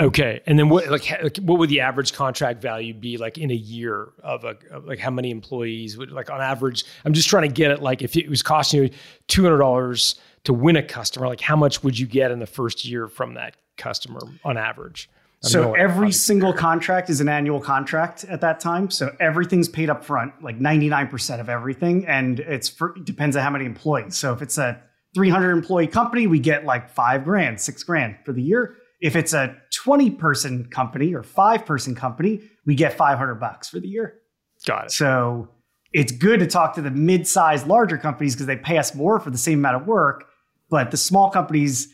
Okay. 0.00 0.40
And 0.46 0.58
then 0.58 0.70
what 0.70 0.88
like 0.90 1.10
like, 1.22 1.36
what 1.36 1.58
would 1.58 1.68
the 1.68 1.80
average 1.80 2.14
contract 2.14 2.62
value 2.62 2.94
be 2.94 3.18
like 3.18 3.36
in 3.36 3.50
a 3.50 3.54
year 3.54 4.08
of 4.22 4.44
a 4.44 4.56
of, 4.70 4.86
like 4.86 4.98
how 4.98 5.10
many 5.10 5.30
employees 5.30 5.98
would 5.98 6.10
like 6.10 6.30
on 6.30 6.40
average? 6.40 6.84
I'm 7.04 7.12
just 7.12 7.28
trying 7.28 7.46
to 7.46 7.54
get 7.54 7.70
it 7.70 7.82
like 7.82 8.00
if 8.00 8.16
it 8.16 8.30
was 8.30 8.42
costing 8.42 8.84
you 8.84 8.90
two 9.28 9.42
hundred 9.42 9.58
dollars 9.58 10.14
to 10.44 10.52
win 10.52 10.76
a 10.76 10.82
customer, 10.82 11.28
like 11.28 11.40
how 11.40 11.56
much 11.56 11.82
would 11.82 11.98
you 11.98 12.06
get 12.06 12.30
in 12.30 12.38
the 12.38 12.46
first 12.46 12.84
year 12.84 13.08
from 13.08 13.34
that 13.34 13.56
customer 13.76 14.20
on 14.44 14.56
average? 14.56 15.08
So 15.44 15.74
every 15.74 16.12
single 16.12 16.52
contract 16.52 17.10
is 17.10 17.20
an 17.20 17.28
annual 17.28 17.60
contract 17.60 18.24
at 18.24 18.40
that 18.42 18.60
time. 18.60 18.90
So 18.90 19.14
everything's 19.18 19.68
paid 19.68 19.90
up 19.90 20.04
front, 20.04 20.32
like 20.40 20.58
99% 20.60 21.40
of 21.40 21.48
everything. 21.48 22.06
And 22.06 22.38
it's 22.38 22.68
for, 22.68 22.94
it 22.96 23.04
depends 23.04 23.34
on 23.34 23.42
how 23.42 23.50
many 23.50 23.64
employees. 23.64 24.16
So 24.16 24.32
if 24.32 24.40
it's 24.40 24.56
a 24.56 24.80
300 25.14 25.50
employee 25.50 25.88
company, 25.88 26.28
we 26.28 26.38
get 26.38 26.64
like 26.64 26.88
five 26.88 27.24
grand, 27.24 27.60
six 27.60 27.82
grand 27.82 28.18
for 28.24 28.32
the 28.32 28.42
year. 28.42 28.76
If 29.00 29.16
it's 29.16 29.32
a 29.32 29.56
20 29.74 30.10
person 30.12 30.66
company 30.66 31.12
or 31.12 31.24
five 31.24 31.66
person 31.66 31.96
company, 31.96 32.42
we 32.64 32.76
get 32.76 32.96
500 32.96 33.34
bucks 33.34 33.68
for 33.68 33.80
the 33.80 33.88
year. 33.88 34.20
got 34.64 34.86
it. 34.86 34.92
So 34.92 35.48
it's 35.92 36.12
good 36.12 36.38
to 36.38 36.46
talk 36.46 36.74
to 36.76 36.82
the 36.82 36.90
mid-sized, 36.90 37.66
larger 37.66 37.98
companies 37.98 38.34
because 38.34 38.46
they 38.46 38.56
pay 38.56 38.78
us 38.78 38.94
more 38.94 39.18
for 39.18 39.30
the 39.30 39.38
same 39.38 39.58
amount 39.58 39.82
of 39.82 39.86
work. 39.88 40.28
But 40.72 40.90
the 40.90 40.96
small 40.96 41.28
companies 41.30 41.88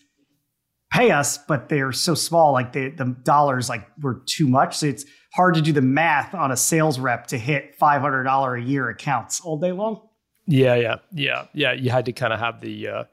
pay 0.93 1.11
us, 1.11 1.37
but 1.37 1.69
they're 1.69 1.91
so 1.91 2.14
small, 2.14 2.53
like 2.53 2.73
they, 2.73 2.91
the 2.91 3.07
dollars 3.25 3.69
like 3.69 3.88
were 4.01 4.23
too 4.25 4.47
much. 4.47 4.77
So 4.79 4.87
it's 4.87 5.05
hard 5.35 5.55
to 5.57 5.61
do 5.61 5.73
the 5.73 5.83
math 5.83 6.33
on 6.33 6.53
a 6.53 6.57
sales 6.57 7.01
rep 7.01 7.27
to 7.27 7.38
hit 7.38 7.75
five 7.75 8.01
hundred 8.01 8.23
dollar 8.23 8.55
a 8.55 8.62
year 8.62 8.88
accounts 8.88 9.41
all 9.41 9.59
day 9.59 9.73
long. 9.73 10.01
Yeah, 10.47 10.77
yeah, 10.77 10.99
yeah, 11.12 11.47
yeah. 11.55 11.73
You 11.73 11.91
had 11.91 12.05
to 12.07 12.12
kind 12.12 12.33
of 12.33 12.38
have 12.38 12.61
the 12.61 12.87
uh, 12.88 13.05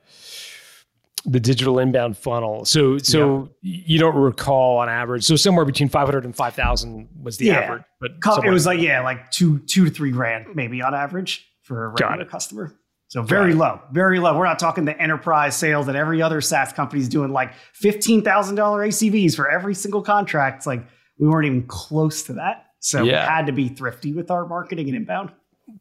the 1.25 1.39
digital 1.39 1.79
inbound 1.79 2.15
funnel. 2.15 2.63
So, 2.65 2.99
so 2.99 3.49
you 3.61 3.97
don't 3.97 4.15
recall 4.15 4.77
on 4.77 4.87
average. 4.87 5.23
So 5.23 5.35
somewhere 5.35 5.65
between 5.65 5.89
five 5.89 6.05
hundred 6.07 6.25
and 6.25 6.35
five 6.35 6.53
thousand 6.53 7.09
was 7.19 7.37
the 7.37 7.45
Yeah. 7.47 7.59
average. 7.61 7.83
But 7.99 8.11
It 8.45 8.51
was 8.51 8.67
like 8.67 8.79
yeah, 8.79 9.01
like 9.01 9.31
two 9.31 9.57
two 9.59 9.85
to 9.85 9.89
three 9.89 10.11
grand 10.11 10.45
maybe 10.53 10.83
on 10.83 10.93
average 10.93 11.43
for 11.63 11.85
a 11.85 11.87
regular 11.89 12.25
customer. 12.25 12.75
So 13.07 13.21
very 13.21 13.53
low, 13.53 13.79
very 13.91 14.19
low. 14.19 14.37
We're 14.37 14.45
not 14.45 14.59
talking 14.59 14.83
the 14.85 14.99
enterprise 14.99 15.55
sales 15.55 15.85
that 15.85 15.95
every 15.95 16.21
other 16.21 16.41
SaaS 16.41 16.73
company 16.73 17.01
is 17.01 17.07
doing, 17.09 17.31
like 17.31 17.53
fifteen 17.73 18.23
thousand 18.23 18.55
dollar 18.55 18.85
ACVs 18.85 19.35
for 19.35 19.49
every 19.49 19.75
single 19.75 20.01
contract. 20.01 20.57
It's 20.57 20.67
like 20.67 20.85
we 21.19 21.27
weren't 21.27 21.45
even 21.45 21.63
close 21.67 22.23
to 22.23 22.33
that. 22.33 22.65
So 22.79 23.03
we 23.03 23.09
had 23.11 23.45
to 23.45 23.51
be 23.51 23.69
thrifty 23.69 24.11
with 24.13 24.29
our 24.31 24.45
marketing 24.47 24.87
and 24.87 24.97
inbound. 24.97 25.31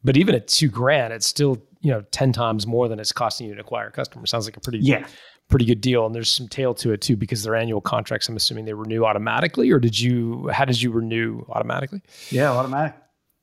but 0.03 0.17
even 0.17 0.33
at 0.35 0.47
two 0.47 0.69
grand, 0.69 1.13
it's 1.13 1.27
still 1.27 1.61
you 1.81 1.91
know 1.91 2.01
ten 2.11 2.31
times 2.31 2.65
more 2.67 2.87
than 2.87 2.99
it's 2.99 3.11
costing 3.11 3.47
you 3.47 3.55
to 3.55 3.61
acquire 3.61 3.87
a 3.87 3.91
customer. 3.91 4.25
Sounds 4.27 4.45
like 4.45 4.55
a 4.57 4.59
pretty 4.61 4.79
Yeah. 4.79 5.05
pretty 5.49 5.65
good 5.65 5.81
deal. 5.81 6.05
And 6.05 6.13
there's 6.15 6.31
some 6.31 6.47
tail 6.47 6.73
to 6.75 6.93
it 6.93 7.01
too 7.01 7.15
because 7.17 7.43
they're 7.43 7.55
annual 7.55 7.81
contracts. 7.81 8.29
I'm 8.29 8.35
assuming 8.35 8.65
they 8.65 8.73
renew 8.73 9.03
automatically, 9.03 9.71
or 9.71 9.79
did 9.79 9.99
you? 9.99 10.47
How 10.49 10.63
did 10.65 10.79
you 10.81 10.91
renew 10.91 11.41
automatically? 11.49 12.01
Yeah, 12.29 12.51
automatic. 12.51 12.95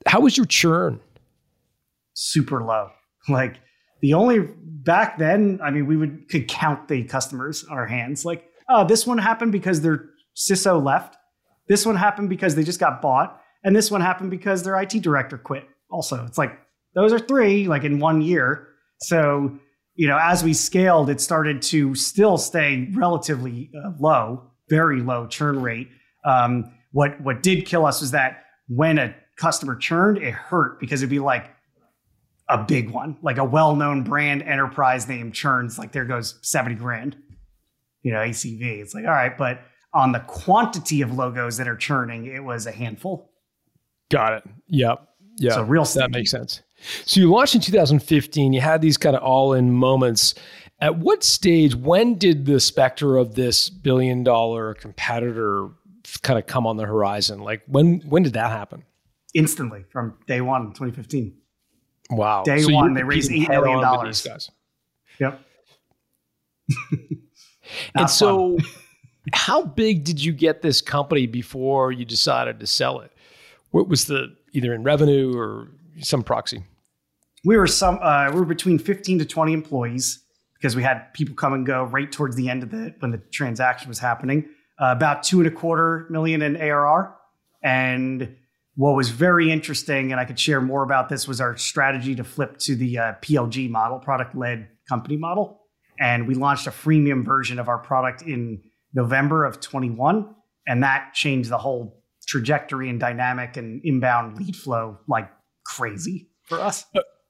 How 0.06 0.20
was 0.20 0.36
your 0.36 0.46
churn? 0.46 1.00
super 2.14 2.62
low. 2.62 2.90
Like 3.28 3.60
the 4.02 4.14
only 4.14 4.40
back 4.40 5.16
then, 5.16 5.60
I 5.62 5.70
mean, 5.70 5.86
we 5.86 5.96
would 5.96 6.28
could 6.28 6.48
count 6.48 6.88
the 6.88 7.04
customers 7.04 7.64
on 7.64 7.78
our 7.78 7.86
hands. 7.86 8.24
Like, 8.24 8.44
oh, 8.68 8.86
this 8.86 9.06
one 9.06 9.18
happened 9.18 9.52
because 9.52 9.80
their 9.80 10.10
CISO 10.36 10.82
left. 10.82 11.16
This 11.68 11.86
one 11.86 11.96
happened 11.96 12.28
because 12.28 12.54
they 12.54 12.64
just 12.64 12.80
got 12.80 13.00
bought, 13.00 13.40
and 13.64 13.74
this 13.74 13.90
one 13.90 14.00
happened 14.00 14.30
because 14.30 14.64
their 14.64 14.78
IT 14.80 15.00
director 15.00 15.38
quit. 15.38 15.66
Also, 15.88 16.24
it's 16.26 16.36
like 16.36 16.58
those 16.94 17.12
are 17.12 17.18
three 17.18 17.68
like 17.68 17.84
in 17.84 18.00
one 18.00 18.20
year. 18.20 18.68
So 19.00 19.58
you 19.94 20.08
know, 20.08 20.18
as 20.20 20.42
we 20.42 20.52
scaled, 20.52 21.08
it 21.08 21.20
started 21.20 21.62
to 21.62 21.94
still 21.94 22.38
stay 22.38 22.88
relatively 22.94 23.70
uh, 23.84 23.92
low, 24.00 24.50
very 24.68 25.00
low 25.00 25.26
churn 25.26 25.62
rate. 25.62 25.88
Um, 26.24 26.72
what 26.90 27.20
what 27.20 27.42
did 27.42 27.66
kill 27.66 27.86
us 27.86 28.00
was 28.00 28.10
that 28.10 28.44
when 28.68 28.98
a 28.98 29.14
customer 29.36 29.76
churned, 29.76 30.18
it 30.18 30.34
hurt 30.34 30.80
because 30.80 31.02
it'd 31.02 31.10
be 31.10 31.20
like 31.20 31.50
a 32.52 32.64
big 32.64 32.90
one, 32.90 33.16
like 33.22 33.38
a 33.38 33.44
well-known 33.44 34.02
brand 34.02 34.42
enterprise 34.42 35.08
name 35.08 35.32
churns, 35.32 35.78
like 35.78 35.92
there 35.92 36.04
goes 36.04 36.38
70 36.42 36.76
grand, 36.76 37.16
you 38.02 38.12
know, 38.12 38.18
ACV. 38.18 38.80
It's 38.80 38.94
like, 38.94 39.04
all 39.04 39.10
right, 39.10 39.36
but 39.36 39.60
on 39.94 40.12
the 40.12 40.20
quantity 40.20 41.02
of 41.02 41.12
logos 41.12 41.56
that 41.56 41.68
are 41.68 41.76
churning, 41.76 42.26
it 42.26 42.44
was 42.44 42.66
a 42.66 42.72
handful. 42.72 43.30
Got 44.10 44.34
it. 44.34 44.44
Yep. 44.68 45.08
Yeah. 45.38 45.52
So 45.52 45.62
real 45.62 45.84
that 45.84 46.10
makes 46.10 46.30
sense. 46.30 46.62
So 47.04 47.20
you 47.20 47.30
launched 47.30 47.54
in 47.54 47.60
2015. 47.60 48.52
You 48.52 48.60
had 48.60 48.82
these 48.82 48.96
kind 48.96 49.16
of 49.16 49.22
all-in 49.22 49.72
moments. 49.72 50.34
At 50.80 50.98
what 50.98 51.22
stage? 51.22 51.74
When 51.74 52.16
did 52.16 52.44
the 52.44 52.60
specter 52.60 53.16
of 53.16 53.34
this 53.34 53.70
billion-dollar 53.70 54.74
competitor 54.74 55.68
kind 56.22 56.38
of 56.38 56.46
come 56.46 56.66
on 56.66 56.76
the 56.76 56.84
horizon? 56.84 57.40
Like 57.40 57.62
when? 57.66 58.00
When 58.00 58.24
did 58.24 58.32
that 58.34 58.50
happen? 58.50 58.84
instantly 59.34 59.84
from 59.90 60.18
day 60.26 60.40
one, 60.40 60.68
2015. 60.68 61.34
Wow. 62.12 62.42
Day 62.44 62.61
you're 62.61 62.72
one, 62.72 62.94
they 62.94 63.03
raised 63.03 63.31
$8 63.31 63.48
million 63.48 64.07
these 64.07 64.22
guys. 64.22 64.51
Yep. 65.18 65.40
And 67.94 68.11
so, 68.11 68.59
how 69.33 69.62
big 69.64 70.05
did 70.05 70.22
you 70.22 70.33
get 70.33 70.62
this 70.62 70.81
company 70.81 71.27
before 71.27 71.92
you 71.92 72.05
decided 72.05 72.61
to 72.61 72.66
sell 72.66 73.01
it? 73.01 73.12
What 73.70 73.88
was 73.88 74.07
the 74.07 74.37
either 74.53 74.75
in 74.75 74.83
revenue 74.83 75.37
or 75.37 75.68
some 76.01 76.22
proxy? 76.22 76.64
we 77.44 77.57
were 77.57 77.66
some 77.66 77.98
uh, 78.03 78.31
we 78.31 78.40
were 78.40 78.46
between 78.46 78.79
15 78.79 79.18
to 79.20 79.25
20 79.25 79.53
employees 79.53 80.20
because 80.55 80.77
we 80.77 80.83
had 80.83 81.12
people 81.12 81.35
come 81.35 81.53
and 81.53 81.66
go 81.66 81.85
right 81.85 82.11
towards 82.11 82.37
the 82.37 82.48
end 82.48 82.62
of 82.62 82.70
the 82.70 82.94
when 83.01 83.11
the 83.11 83.18
transaction 83.18 83.88
was 83.88 83.98
happening 83.98 84.48
uh, 84.81 84.92
about 84.96 85.22
two 85.22 85.38
and 85.38 85.46
a 85.46 85.51
quarter 85.51 86.07
million 86.11 86.42
in 86.42 86.57
ARR. 86.57 87.14
And 87.62 88.37
what 88.74 88.96
was 88.96 89.11
very 89.11 89.50
interesting, 89.50 90.12
and 90.12 90.20
I 90.20 90.24
could 90.24 90.38
share 90.38 90.61
more 90.61 90.82
about 90.82 91.08
this, 91.08 91.28
was 91.28 91.40
our 91.40 91.56
strategy 91.56 92.14
to 92.14 92.24
flip 92.24 92.58
to 92.61 92.74
the 92.74 92.98
uh, 92.98 93.12
PLG 93.20 93.68
model, 93.68 93.98
product 93.98 94.35
led 94.35 94.68
company 94.88 95.16
model. 95.16 95.61
And 95.98 96.26
we 96.26 96.35
launched 96.35 96.66
a 96.66 96.70
freemium 96.70 97.24
version 97.24 97.58
of 97.58 97.68
our 97.68 97.78
product 97.78 98.22
in 98.22 98.62
November 98.94 99.44
of 99.44 99.61
21. 99.61 100.35
And 100.66 100.82
that 100.82 101.12
changed 101.14 101.50
the 101.50 101.58
whole 101.58 102.02
trajectory 102.26 102.88
and 102.88 102.98
dynamic 102.98 103.56
and 103.56 103.80
inbound 103.85 104.38
lead 104.38 104.56
flow 104.56 104.98
like 105.06 105.30
crazy 105.64 106.28
for 106.44 106.61
us. 106.61 106.87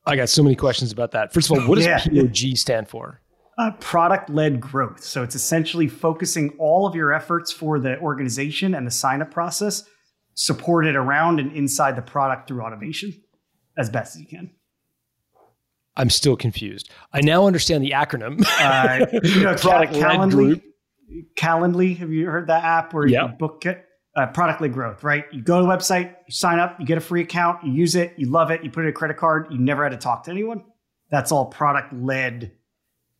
I 0.07 0.17
got 0.17 0.29
so 0.29 0.43
many 0.43 0.55
questions 0.55 0.93
about 0.93 1.13
that. 1.13 1.33
First 1.33 1.51
of 1.51 1.59
all, 1.59 1.69
what 1.69 1.77
does 1.77 1.87
yeah. 1.87 1.99
PLG 1.99 2.57
stand 2.57 2.89
for? 2.89 3.21
Uh, 3.59 3.71
product 3.81 4.31
led 4.31 4.61
growth. 4.61 5.05
So 5.05 5.23
it's 5.23 5.35
essentially 5.35 5.87
focusing 5.87 6.51
all 6.59 6.87
of 6.87 6.95
your 6.95 7.13
efforts 7.13 7.53
for 7.53 7.79
the 7.79 7.99
organization 7.99 8.75
and 8.75 8.87
the 8.87 8.91
sign 8.91 9.23
up 9.23 9.31
process 9.31 9.85
supported 10.35 10.97
around 10.97 11.41
and 11.41 11.53
inside 11.53 11.97
the 11.97 12.03
product 12.03 12.49
through 12.49 12.63
automation 12.63 13.13
as 13.77 13.91
best 13.91 14.17
as 14.17 14.23
you 14.23 14.29
can. 14.29 14.51
I'm 15.97 16.11
still 16.11 16.37
confused. 16.37 16.91
I 17.13 17.21
now 17.21 17.47
understand 17.47 17.85
the 17.85 17.91
acronym. 17.91 18.43
Uh, 18.59 19.07
you 19.23 19.41
know, 19.43 19.55
product 19.55 19.93
Calendly. 19.93 20.63
Calendly. 21.37 21.97
Have 21.99 22.11
you 22.11 22.27
heard 22.27 22.47
that 22.47 22.65
app 22.65 22.95
where 22.95 23.07
you 23.07 23.29
book 23.39 23.67
it? 23.67 23.85
Uh, 24.15 24.27
product 24.27 24.61
led 24.61 24.75
growth, 24.75 25.03
right? 25.03 25.25
You 25.33 25.41
go 25.41 25.59
to 25.59 25.67
the 25.67 25.73
website, 25.73 26.15
you 26.27 26.33
sign 26.33 26.59
up, 26.59 26.79
you 26.79 26.85
get 26.85 26.99
a 26.99 27.01
free 27.01 27.23
account, 27.23 27.65
you 27.65 27.73
use 27.73 27.95
it, 27.95 28.13
you 28.19 28.29
love 28.29 28.51
it, 28.51 28.63
you 28.63 28.71
put 28.71 28.85
in 28.85 28.91
a 28.91 28.93
credit 28.93 29.17
card, 29.17 29.47
you 29.51 29.59
never 29.59 29.85
had 29.85 29.93
to 29.93 29.97
talk 29.97 30.25
to 30.25 30.31
anyone. 30.31 30.65
That's 31.11 31.33
all 31.33 31.47
product 31.47 31.95
led 31.95 32.53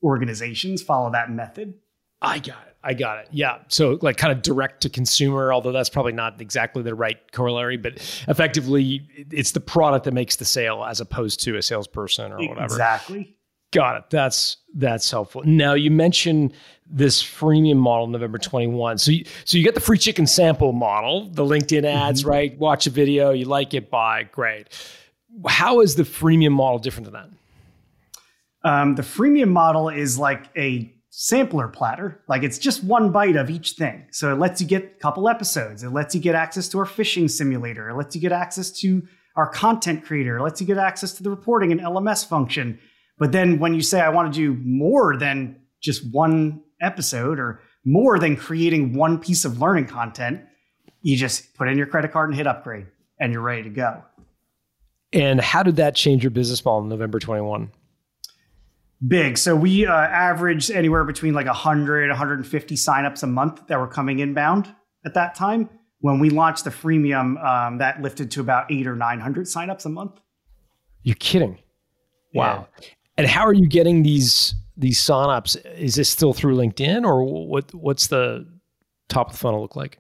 organizations 0.03 0.83
follow 0.83 1.11
that 1.13 1.31
method. 1.31 1.75
I 2.21 2.41
got 2.41 2.67
it. 2.67 2.72
I 2.85 2.95
got 2.95 3.19
it. 3.19 3.29
Yeah. 3.31 3.59
So 3.69 3.99
like 4.03 4.17
kind 4.17 4.33
of 4.33 4.43
direct 4.43 4.83
to 4.83 4.89
consumer, 4.89 5.53
although 5.53 5.73
that's 5.73 5.89
probably 5.89 6.13
not 6.13 6.41
exactly 6.41 6.83
the 6.83 6.95
right 6.95 7.19
corollary, 7.33 7.77
but 7.77 7.95
effectively 8.29 9.07
it's 9.31 9.53
the 9.53 9.61
product 9.61 10.05
that 10.05 10.15
makes 10.15 10.37
the 10.37 10.45
sale 10.45 10.85
as 10.85 11.01
opposed 11.01 11.41
to 11.45 11.57
a 11.57 11.63
salesperson 11.63 12.33
or 12.33 12.39
whatever. 12.39 12.65
Exactly. 12.65 13.37
Got 13.71 13.97
it. 13.97 14.05
That's 14.11 14.59
that's 14.75 15.11
helpful. 15.11 15.43
Now 15.45 15.75
you 15.75 15.91
mentioned 15.91 16.53
this 16.87 17.23
freemium 17.23 17.77
model 17.77 18.07
November 18.07 18.37
21. 18.37 18.99
So 18.99 19.13
you, 19.13 19.25
so 19.45 19.57
you 19.57 19.65
get 19.65 19.75
the 19.75 19.81
free 19.81 19.97
chicken 19.97 20.27
sample 20.27 20.73
model, 20.73 21.31
the 21.31 21.45
LinkedIn 21.45 21.85
ads, 21.85 22.21
mm-hmm. 22.21 22.31
right? 22.31 22.59
Watch 22.59 22.87
a 22.87 22.91
video, 22.91 23.31
you 23.31 23.47
like 23.47 23.73
it, 23.73 23.91
buy, 23.91 24.25
great. 24.25 24.69
How 25.47 25.81
is 25.81 25.95
the 25.95 26.03
freemium 26.03 26.53
model 26.53 26.79
different 26.79 27.11
than 27.11 27.15
that? 27.15 27.29
Um, 28.65 28.95
the 28.95 29.03
freemium 29.03 29.49
model 29.49 29.89
is 29.89 30.19
like 30.19 30.49
a 30.57 30.93
sampler 31.15 31.69
platter. 31.69 32.23
Like 32.27 32.43
it's 32.43 32.57
just 32.57 32.83
one 32.83 33.13
bite 33.13 33.37
of 33.37 33.51
each 33.51 33.73
thing. 33.73 34.07
So 34.11 34.33
it 34.33 34.39
lets 34.39 34.63
you 34.63 34.67
get 34.67 34.83
a 34.83 35.01
couple 35.01 35.29
episodes. 35.29 35.83
It 35.83 35.91
lets 35.91 36.15
you 36.15 36.23
get 36.23 36.35
access 36.35 36.69
to 36.71 36.79
our 36.79 36.87
phishing 36.87 37.31
simulator. 37.31 37.91
It 37.91 37.97
lets 37.97 38.15
you 38.15 38.21
get 38.21 38.33
access 38.33 38.71
to 38.81 39.07
our 39.37 39.47
content 39.47 40.05
creator. 40.05 40.39
It 40.39 40.43
lets 40.43 40.63
you 40.63 40.67
get 40.67 40.79
access 40.79 41.13
to 41.13 41.23
the 41.23 41.29
reporting 41.29 41.71
and 41.71 41.83
LMS 41.83 42.27
function. 42.27 42.79
But 43.19 43.31
then 43.31 43.59
when 43.59 43.75
you 43.75 43.83
say, 43.83 44.01
I 44.01 44.09
want 44.09 44.33
to 44.33 44.37
do 44.37 44.59
more 44.65 45.19
than 45.19 45.61
just 45.83 46.03
one 46.11 46.63
episode 46.81 47.39
or 47.39 47.61
more 47.85 48.19
than 48.19 48.35
creating 48.35 48.95
one 48.95 49.19
piece 49.19 49.45
of 49.45 49.61
learning 49.61 49.89
content, 49.89 50.41
you 51.03 51.19
just 51.19 51.55
put 51.55 51.69
in 51.69 51.77
your 51.77 51.87
credit 51.87 52.11
card 52.11 52.31
and 52.31 52.37
hit 52.39 52.47
upgrade 52.47 52.87
and 53.21 53.35
you're 53.35 53.43
ready 53.43 53.65
to 53.65 53.71
go. 53.71 54.03
And 55.13 55.43
how 55.43 55.63
did 55.63 55.77
that 55.77 55.95
change 55.95 56.25
your 56.25 56.31
business 56.31 56.65
model 56.65 56.85
in 56.85 56.89
November 56.89 57.19
21? 57.19 57.71
Big. 59.07 59.39
So 59.39 59.57
we 59.57 59.87
uh, 59.87 59.93
averaged 59.93 60.71
anywhere 60.71 61.05
between 61.05 61.35
like 61.35 61.47
100, 61.47 62.09
150 62.09 62.75
signups 62.75 63.23
a 63.23 63.27
month 63.27 63.67
that 63.67 63.79
were 63.79 63.89
coming 63.89 64.21
inbound 64.21 64.73
at 65.05 65.15
that 65.15 65.35
time. 65.35 65.69
When 66.01 66.19
we 66.19 66.31
launched 66.31 66.65
the 66.65 66.71
freemium, 66.71 67.43
um, 67.45 67.79
that 67.79 68.03
lifted 68.03 68.31
to 68.33 68.41
about 68.41 68.71
eight 68.71 68.87
or 68.87 68.97
900 68.97 69.47
signups 69.47 69.87
a 69.87 69.89
month. 69.89 70.21
You're 71.03 71.17
kidding. 71.17 71.59
Wow. 72.35 72.67
Yeah. 72.81 72.87
And 73.19 73.27
how 73.27 73.47
are 73.47 73.53
you 73.53 73.69
getting 73.69 74.03
these 74.03 74.55
these 74.77 74.99
signups? 74.99 75.65
Is 75.77 75.95
this 75.95 76.09
still 76.09 76.33
through 76.33 76.57
LinkedIn 76.57 77.05
or 77.05 77.25
what? 77.25 77.73
What's 77.75 78.09
the 78.09 78.47
top 79.09 79.29
of 79.29 79.33
the 79.35 79.39
funnel 79.39 79.61
look 79.61 79.77
like? 79.77 79.99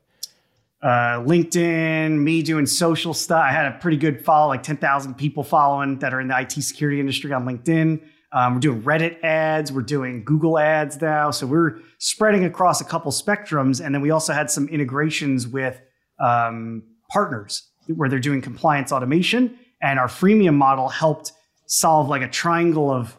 Uh, 0.82 1.20
LinkedIn, 1.20 2.18
me 2.18 2.42
doing 2.42 2.66
social 2.66 3.14
stuff. 3.14 3.44
I 3.44 3.52
had 3.52 3.66
a 3.66 3.78
pretty 3.78 3.96
good 3.96 4.24
follow, 4.24 4.48
like 4.48 4.64
10,000 4.64 5.14
people 5.14 5.44
following 5.44 6.00
that 6.00 6.12
are 6.12 6.20
in 6.20 6.26
the 6.26 6.40
IT 6.40 6.50
security 6.50 6.98
industry 6.98 7.32
on 7.32 7.44
LinkedIn. 7.44 8.00
Um, 8.32 8.54
we're 8.54 8.60
doing 8.60 8.82
Reddit 8.82 9.22
ads, 9.22 9.70
we're 9.70 9.82
doing 9.82 10.24
Google 10.24 10.58
ads 10.58 11.00
now. 11.00 11.30
So 11.30 11.46
we're 11.46 11.78
spreading 11.98 12.44
across 12.44 12.80
a 12.80 12.84
couple 12.84 13.12
spectrums. 13.12 13.84
And 13.84 13.94
then 13.94 14.00
we 14.00 14.10
also 14.10 14.32
had 14.32 14.50
some 14.50 14.68
integrations 14.68 15.46
with 15.46 15.80
um, 16.18 16.82
partners 17.10 17.68
where 17.88 18.08
they're 18.08 18.18
doing 18.18 18.40
compliance 18.40 18.90
automation. 18.92 19.58
And 19.82 19.98
our 19.98 20.06
freemium 20.06 20.54
model 20.54 20.88
helped 20.88 21.32
solve 21.66 22.08
like 22.08 22.22
a 22.22 22.28
triangle 22.28 22.90
of 22.90 23.16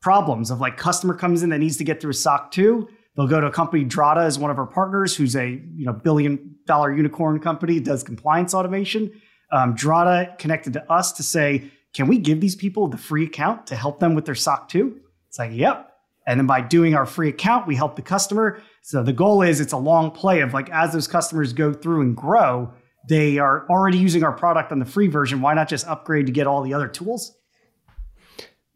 problems 0.00 0.50
of 0.50 0.60
like 0.60 0.76
customer 0.76 1.14
comes 1.14 1.42
in 1.42 1.50
that 1.50 1.58
needs 1.58 1.76
to 1.76 1.84
get 1.84 2.00
through 2.00 2.14
SOC 2.14 2.50
2. 2.52 2.88
They'll 3.16 3.26
go 3.26 3.40
to 3.40 3.48
a 3.48 3.52
company, 3.52 3.84
Drata 3.84 4.26
is 4.26 4.38
one 4.38 4.50
of 4.50 4.58
our 4.58 4.66
partners, 4.66 5.14
who's 5.16 5.36
a 5.36 5.48
you 5.48 5.84
know 5.84 5.92
billion 5.92 6.56
dollar 6.66 6.94
unicorn 6.94 7.40
company, 7.40 7.80
does 7.80 8.02
compliance 8.02 8.54
automation. 8.54 9.12
Um, 9.52 9.74
Drata 9.74 10.38
connected 10.38 10.72
to 10.74 10.92
us 10.92 11.12
to 11.12 11.22
say, 11.22 11.70
can 11.92 12.06
we 12.06 12.18
give 12.18 12.40
these 12.40 12.56
people 12.56 12.88
the 12.88 12.98
free 12.98 13.24
account 13.24 13.66
to 13.68 13.76
help 13.76 14.00
them 14.00 14.14
with 14.14 14.24
their 14.24 14.34
SOC 14.34 14.68
2? 14.68 15.00
It's 15.28 15.38
like, 15.38 15.52
yep. 15.52 15.90
And 16.26 16.38
then 16.38 16.46
by 16.46 16.60
doing 16.60 16.94
our 16.94 17.06
free 17.06 17.28
account, 17.28 17.66
we 17.66 17.74
help 17.74 17.96
the 17.96 18.02
customer. 18.02 18.62
So 18.82 19.02
the 19.02 19.12
goal 19.12 19.42
is 19.42 19.60
it's 19.60 19.72
a 19.72 19.78
long 19.78 20.10
play 20.10 20.40
of 20.40 20.54
like 20.54 20.70
as 20.70 20.92
those 20.92 21.08
customers 21.08 21.52
go 21.52 21.72
through 21.72 22.02
and 22.02 22.16
grow, 22.16 22.72
they 23.08 23.38
are 23.38 23.66
already 23.68 23.98
using 23.98 24.22
our 24.22 24.32
product 24.32 24.70
on 24.70 24.78
the 24.78 24.84
free 24.84 25.08
version. 25.08 25.40
Why 25.40 25.54
not 25.54 25.68
just 25.68 25.86
upgrade 25.86 26.26
to 26.26 26.32
get 26.32 26.46
all 26.46 26.62
the 26.62 26.74
other 26.74 26.88
tools? 26.88 27.36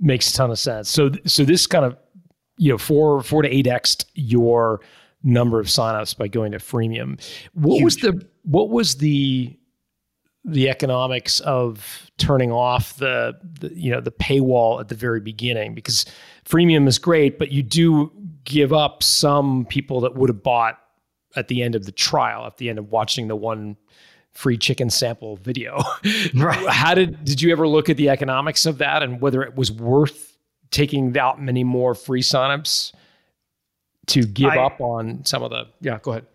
Makes 0.01 0.33
a 0.33 0.37
ton 0.37 0.51
of 0.51 0.59
sense. 0.59 0.89
So 0.89 1.11
so 1.27 1.45
this 1.45 1.67
kind 1.67 1.85
of 1.85 1.97
you 2.57 2.73
know 2.73 2.79
four 2.79 3.23
four 3.23 3.43
to 3.43 3.49
eight 3.49 3.67
x 3.67 3.99
your 4.15 4.81
number 5.23 5.61
of 5.61 5.67
signups 5.67 6.17
by 6.17 6.29
going 6.29 6.53
to 6.53 6.59
freemium. 6.59 7.21
What 7.53 7.77
Huge. 7.77 7.85
was 7.85 7.97
the 7.97 8.29
what 8.43 8.71
was 8.71 8.97
the 8.97 9.57
the 10.45 10.69
economics 10.69 11.41
of 11.41 12.11
turning 12.19 12.53
off 12.53 12.97
the, 12.97 13.35
the, 13.61 13.73
you 13.75 13.91
know 13.91 14.01
the 14.01 14.13
paywall 14.13 14.81
at 14.81 14.89
the 14.89 14.95
very 14.95 15.21
beginning 15.21 15.75
because 15.75 16.05
freemium 16.45 16.87
is 16.87 16.99
great 16.99 17.39
but 17.39 17.51
you 17.51 17.63
do 17.63 18.13
give 18.45 18.73
up 18.73 19.03
some 19.03 19.65
people 19.67 20.01
that 20.01 20.15
would 20.15 20.29
have 20.29 20.43
bought 20.43 20.79
at 21.35 21.49
the 21.49 21.63
end 21.63 21.75
of 21.75 21.87
the 21.87 21.93
trial 21.93 22.47
at 22.47 22.59
the 22.59 22.69
end 22.69 22.79
of 22.79 22.91
watching 22.91 23.29
the 23.29 23.37
one 23.37 23.77
free 24.35 24.59
chicken 24.59 24.91
sample 24.91 25.37
video. 25.37 25.83
Right. 26.35 26.69
How 26.69 26.95
did 26.95 27.25
did 27.25 27.41
you 27.41 27.53
ever 27.53 27.67
look 27.67 27.89
at 27.89 27.97
the 27.97 28.11
economics 28.11 28.67
of 28.67 28.79
that 28.79 29.03
and 29.03 29.21
whether 29.21 29.43
it 29.43 29.57
was 29.57 29.71
worth 29.71 30.37
taking 30.71 31.13
that 31.13 31.39
many 31.39 31.65
more 31.65 31.95
free 31.95 32.23
signups 32.23 32.93
to 34.09 34.25
give 34.25 34.51
I, 34.51 34.59
up 34.59 34.81
on 34.81 35.25
some 35.25 35.43
of 35.43 35.51
the 35.51 35.67
yeah 35.81 35.99
go 36.03 36.11
ahead. 36.13 36.27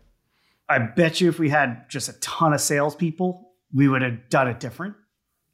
I 0.70 0.80
bet 0.80 1.20
you 1.20 1.30
if 1.30 1.40
we 1.40 1.50
had 1.50 1.90
just 1.90 2.10
a 2.10 2.14
ton 2.14 2.54
of 2.54 2.62
salespeople 2.62 3.49
we 3.74 3.88
would 3.88 4.02
have 4.02 4.30
done 4.30 4.48
it 4.48 4.60
different. 4.60 4.96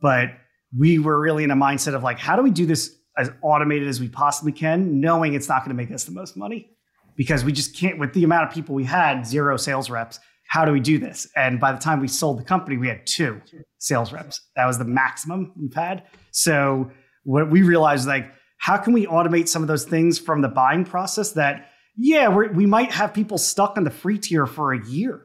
But 0.02 0.30
we 0.78 1.00
were 1.00 1.20
really 1.20 1.44
in 1.44 1.52
a 1.52 1.56
mindset 1.56 1.96
of 1.96 2.04
like, 2.04 2.20
how 2.20 2.36
do 2.36 2.42
we 2.42 2.52
do 2.52 2.66
this 2.66 2.96
as 3.18 3.32
automated 3.42 3.88
as 3.88 4.00
we 4.00 4.10
possibly 4.10 4.52
can, 4.52 5.00
knowing 5.00 5.34
it's 5.34 5.48
not 5.48 5.60
going 5.60 5.70
to 5.70 5.76
make 5.76 5.92
us 5.92 6.04
the 6.04 6.12
most 6.12 6.36
money? 6.36 6.70
Because 7.16 7.46
we 7.46 7.54
just 7.54 7.76
can't, 7.76 7.98
with 7.98 8.14
the 8.14 8.24
amount 8.24 8.48
of 8.48 8.54
people 8.54 8.76
we 8.76 8.84
had, 8.84 9.26
zero 9.26 9.56
sales 9.58 9.90
reps, 9.90 10.20
how 10.48 10.66
do 10.66 10.72
we 10.72 10.82
do 10.82 11.00
this? 11.00 11.28
And 11.36 11.60
by 11.60 11.72
the 11.72 11.80
time 11.80 12.02
we 12.02 12.08
sold 12.08 12.40
the 12.40 12.44
company, 12.44 12.78
we 12.78 12.88
had 12.88 13.08
two 13.08 13.42
sales 13.78 14.12
reps. 14.12 14.42
That 14.56 14.66
was 14.66 14.78
the 14.78 14.86
maximum 14.86 15.54
we've 15.58 15.74
had. 15.74 16.04
So 16.32 16.92
what 17.24 17.50
we 17.50 17.62
realized, 17.64 18.08
like, 18.08 18.32
how 18.58 18.78
can 18.78 18.94
we 18.94 19.08
automate 19.08 19.48
some 19.48 19.62
of 19.62 19.68
those 19.68 19.86
things 19.86 20.20
from 20.20 20.42
the 20.42 20.48
buying 20.50 20.86
process 20.86 21.32
that, 21.32 21.70
yeah, 21.96 22.28
we 22.28 22.66
might 22.66 22.92
have 22.92 23.14
people 23.14 23.38
stuck 23.38 23.78
on 23.78 23.86
the 23.86 23.90
free 23.90 24.20
tier 24.20 24.46
for 24.46 24.74
a 24.74 24.86
year, 24.86 25.22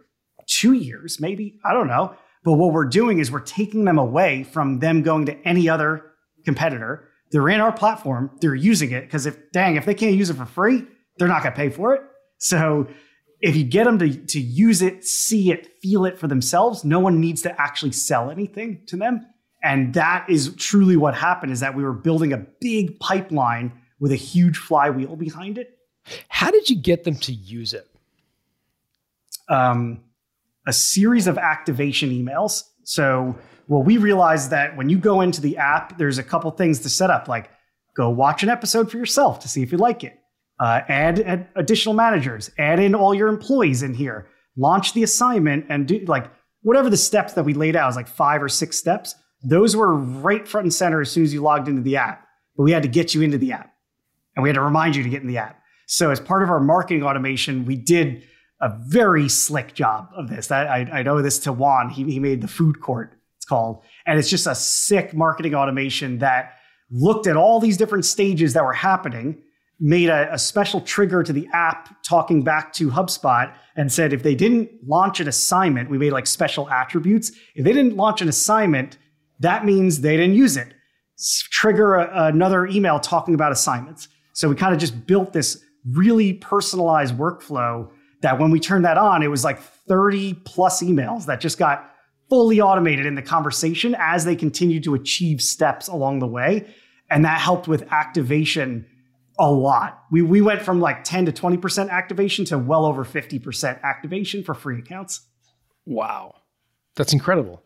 two 0.46 0.72
years, 0.72 1.18
maybe, 1.20 1.58
I 1.64 1.72
don't 1.72 1.88
know. 1.88 2.14
But 2.42 2.54
what 2.54 2.72
we're 2.72 2.86
doing 2.86 3.18
is 3.18 3.30
we're 3.30 3.40
taking 3.40 3.84
them 3.84 3.98
away 3.98 4.44
from 4.44 4.78
them 4.78 5.02
going 5.02 5.26
to 5.26 5.36
any 5.46 5.68
other 5.68 6.12
competitor. 6.44 7.08
They're 7.30 7.48
in 7.48 7.60
our 7.60 7.72
platform, 7.72 8.30
they're 8.40 8.54
using 8.54 8.90
it 8.92 9.02
because 9.02 9.26
if 9.26 9.36
dang, 9.52 9.76
if 9.76 9.84
they 9.84 9.94
can't 9.94 10.14
use 10.14 10.30
it 10.30 10.34
for 10.34 10.46
free, 10.46 10.84
they're 11.18 11.28
not 11.28 11.42
going 11.42 11.52
to 11.52 11.56
pay 11.56 11.70
for 11.70 11.94
it. 11.94 12.02
So 12.38 12.88
if 13.40 13.56
you 13.56 13.64
get 13.64 13.84
them 13.84 13.98
to, 13.98 14.14
to 14.14 14.40
use 14.40 14.82
it, 14.82 15.04
see 15.04 15.50
it, 15.50 15.68
feel 15.80 16.04
it 16.04 16.18
for 16.18 16.26
themselves, 16.26 16.84
no 16.84 16.98
one 16.98 17.20
needs 17.20 17.42
to 17.42 17.60
actually 17.60 17.92
sell 17.92 18.30
anything 18.30 18.82
to 18.86 18.96
them. 18.96 19.26
And 19.62 19.94
that 19.94 20.28
is 20.28 20.54
truly 20.56 20.96
what 20.96 21.14
happened 21.14 21.52
is 21.52 21.60
that 21.60 21.74
we 21.74 21.84
were 21.84 21.92
building 21.92 22.32
a 22.32 22.38
big 22.60 22.98
pipeline 22.98 23.72
with 23.98 24.12
a 24.12 24.16
huge 24.16 24.56
flywheel 24.56 25.16
behind 25.16 25.58
it. 25.58 25.76
How 26.28 26.50
did 26.50 26.70
you 26.70 26.76
get 26.76 27.04
them 27.04 27.16
to 27.16 27.32
use 27.32 27.74
it? 27.74 27.86
Um, 29.48 30.02
a 30.66 30.72
series 30.72 31.26
of 31.26 31.38
activation 31.38 32.10
emails. 32.10 32.62
So, 32.84 33.36
well, 33.68 33.82
we 33.82 33.98
realized 33.98 34.50
that 34.50 34.76
when 34.76 34.88
you 34.88 34.98
go 34.98 35.20
into 35.20 35.40
the 35.40 35.56
app, 35.56 35.96
there's 35.98 36.18
a 36.18 36.22
couple 36.22 36.50
things 36.50 36.80
to 36.80 36.88
set 36.88 37.10
up, 37.10 37.28
like 37.28 37.50
go 37.96 38.10
watch 38.10 38.42
an 38.42 38.48
episode 38.48 38.90
for 38.90 38.98
yourself 38.98 39.40
to 39.40 39.48
see 39.48 39.62
if 39.62 39.72
you 39.72 39.78
like 39.78 40.04
it, 40.04 40.18
uh, 40.58 40.80
add, 40.88 41.20
add 41.20 41.48
additional 41.56 41.94
managers, 41.94 42.50
add 42.58 42.80
in 42.80 42.94
all 42.94 43.14
your 43.14 43.28
employees 43.28 43.82
in 43.82 43.94
here. 43.94 44.28
launch 44.56 44.92
the 44.92 45.02
assignment 45.02 45.64
and 45.68 45.86
do 45.88 46.00
like 46.06 46.30
whatever 46.62 46.90
the 46.90 46.96
steps 46.96 47.32
that 47.34 47.44
we 47.44 47.54
laid 47.54 47.76
out 47.76 47.88
is 47.88 47.96
like 47.96 48.08
five 48.08 48.42
or 48.42 48.48
six 48.48 48.76
steps. 48.76 49.14
Those 49.42 49.74
were 49.74 49.94
right 49.94 50.46
front 50.46 50.64
and 50.66 50.74
center 50.74 51.00
as 51.00 51.10
soon 51.10 51.24
as 51.24 51.32
you 51.32 51.40
logged 51.40 51.68
into 51.68 51.82
the 51.82 51.96
app. 51.96 52.26
But 52.56 52.64
we 52.64 52.72
had 52.72 52.82
to 52.82 52.88
get 52.88 53.14
you 53.14 53.22
into 53.22 53.38
the 53.38 53.52
app 53.52 53.72
and 54.36 54.42
we 54.42 54.48
had 54.48 54.54
to 54.54 54.60
remind 54.60 54.96
you 54.96 55.02
to 55.02 55.08
get 55.08 55.22
in 55.22 55.28
the 55.28 55.38
app. 55.38 55.62
So 55.86 56.10
as 56.10 56.20
part 56.20 56.42
of 56.42 56.50
our 56.50 56.60
marketing 56.60 57.02
automation, 57.02 57.64
we 57.64 57.76
did 57.76 58.22
a 58.60 58.76
very 58.86 59.28
slick 59.28 59.74
job 59.74 60.08
of 60.14 60.28
this. 60.28 60.50
I, 60.50 60.88
I 60.92 61.02
know 61.02 61.22
this 61.22 61.38
to 61.40 61.52
Juan. 61.52 61.88
He, 61.88 62.04
he 62.04 62.18
made 62.18 62.42
the 62.42 62.48
food 62.48 62.80
court, 62.80 63.14
it's 63.36 63.46
called. 63.46 63.82
And 64.06 64.18
it's 64.18 64.28
just 64.28 64.46
a 64.46 64.54
sick 64.54 65.14
marketing 65.14 65.54
automation 65.54 66.18
that 66.18 66.56
looked 66.90 67.26
at 67.26 67.36
all 67.36 67.60
these 67.60 67.76
different 67.76 68.04
stages 68.04 68.52
that 68.52 68.64
were 68.64 68.72
happening, 68.72 69.42
made 69.78 70.10
a, 70.10 70.32
a 70.34 70.38
special 70.38 70.80
trigger 70.82 71.22
to 71.22 71.32
the 71.32 71.48
app 71.54 72.02
talking 72.02 72.42
back 72.42 72.72
to 72.74 72.90
HubSpot 72.90 73.54
and 73.76 73.90
said 73.90 74.12
if 74.12 74.22
they 74.22 74.34
didn't 74.34 74.70
launch 74.86 75.20
an 75.20 75.28
assignment, 75.28 75.88
we 75.88 75.96
made 75.96 76.12
like 76.12 76.26
special 76.26 76.68
attributes. 76.68 77.32
If 77.54 77.64
they 77.64 77.72
didn't 77.72 77.96
launch 77.96 78.20
an 78.20 78.28
assignment, 78.28 78.98
that 79.38 79.64
means 79.64 80.02
they 80.02 80.16
didn't 80.16 80.34
use 80.34 80.58
it. 80.58 80.74
Trigger 81.50 81.94
a, 81.94 82.26
another 82.26 82.66
email 82.66 83.00
talking 83.00 83.34
about 83.34 83.52
assignments. 83.52 84.08
So 84.34 84.48
we 84.50 84.54
kind 84.54 84.74
of 84.74 84.80
just 84.80 85.06
built 85.06 85.32
this 85.32 85.64
really 85.86 86.34
personalized 86.34 87.16
workflow 87.16 87.90
that 88.22 88.38
when 88.38 88.50
we 88.50 88.60
turned 88.60 88.84
that 88.84 88.98
on, 88.98 89.22
it 89.22 89.28
was 89.28 89.44
like 89.44 89.60
30 89.60 90.34
plus 90.44 90.82
emails 90.82 91.26
that 91.26 91.40
just 91.40 91.58
got 91.58 91.90
fully 92.28 92.60
automated 92.60 93.06
in 93.06 93.14
the 93.14 93.22
conversation 93.22 93.96
as 93.98 94.24
they 94.24 94.36
continued 94.36 94.84
to 94.84 94.94
achieve 94.94 95.40
steps 95.40 95.88
along 95.88 96.20
the 96.20 96.26
way. 96.26 96.72
And 97.10 97.24
that 97.24 97.40
helped 97.40 97.66
with 97.66 97.90
activation 97.90 98.86
a 99.38 99.50
lot. 99.50 100.04
We, 100.10 100.22
we 100.22 100.40
went 100.40 100.62
from 100.62 100.80
like 100.80 101.02
10 101.02 101.26
to 101.26 101.32
20% 101.32 101.90
activation 101.90 102.44
to 102.46 102.58
well 102.58 102.84
over 102.84 103.04
50% 103.04 103.82
activation 103.82 104.44
for 104.44 104.54
free 104.54 104.78
accounts. 104.78 105.26
Wow. 105.86 106.36
That's 106.94 107.12
incredible. 107.12 107.62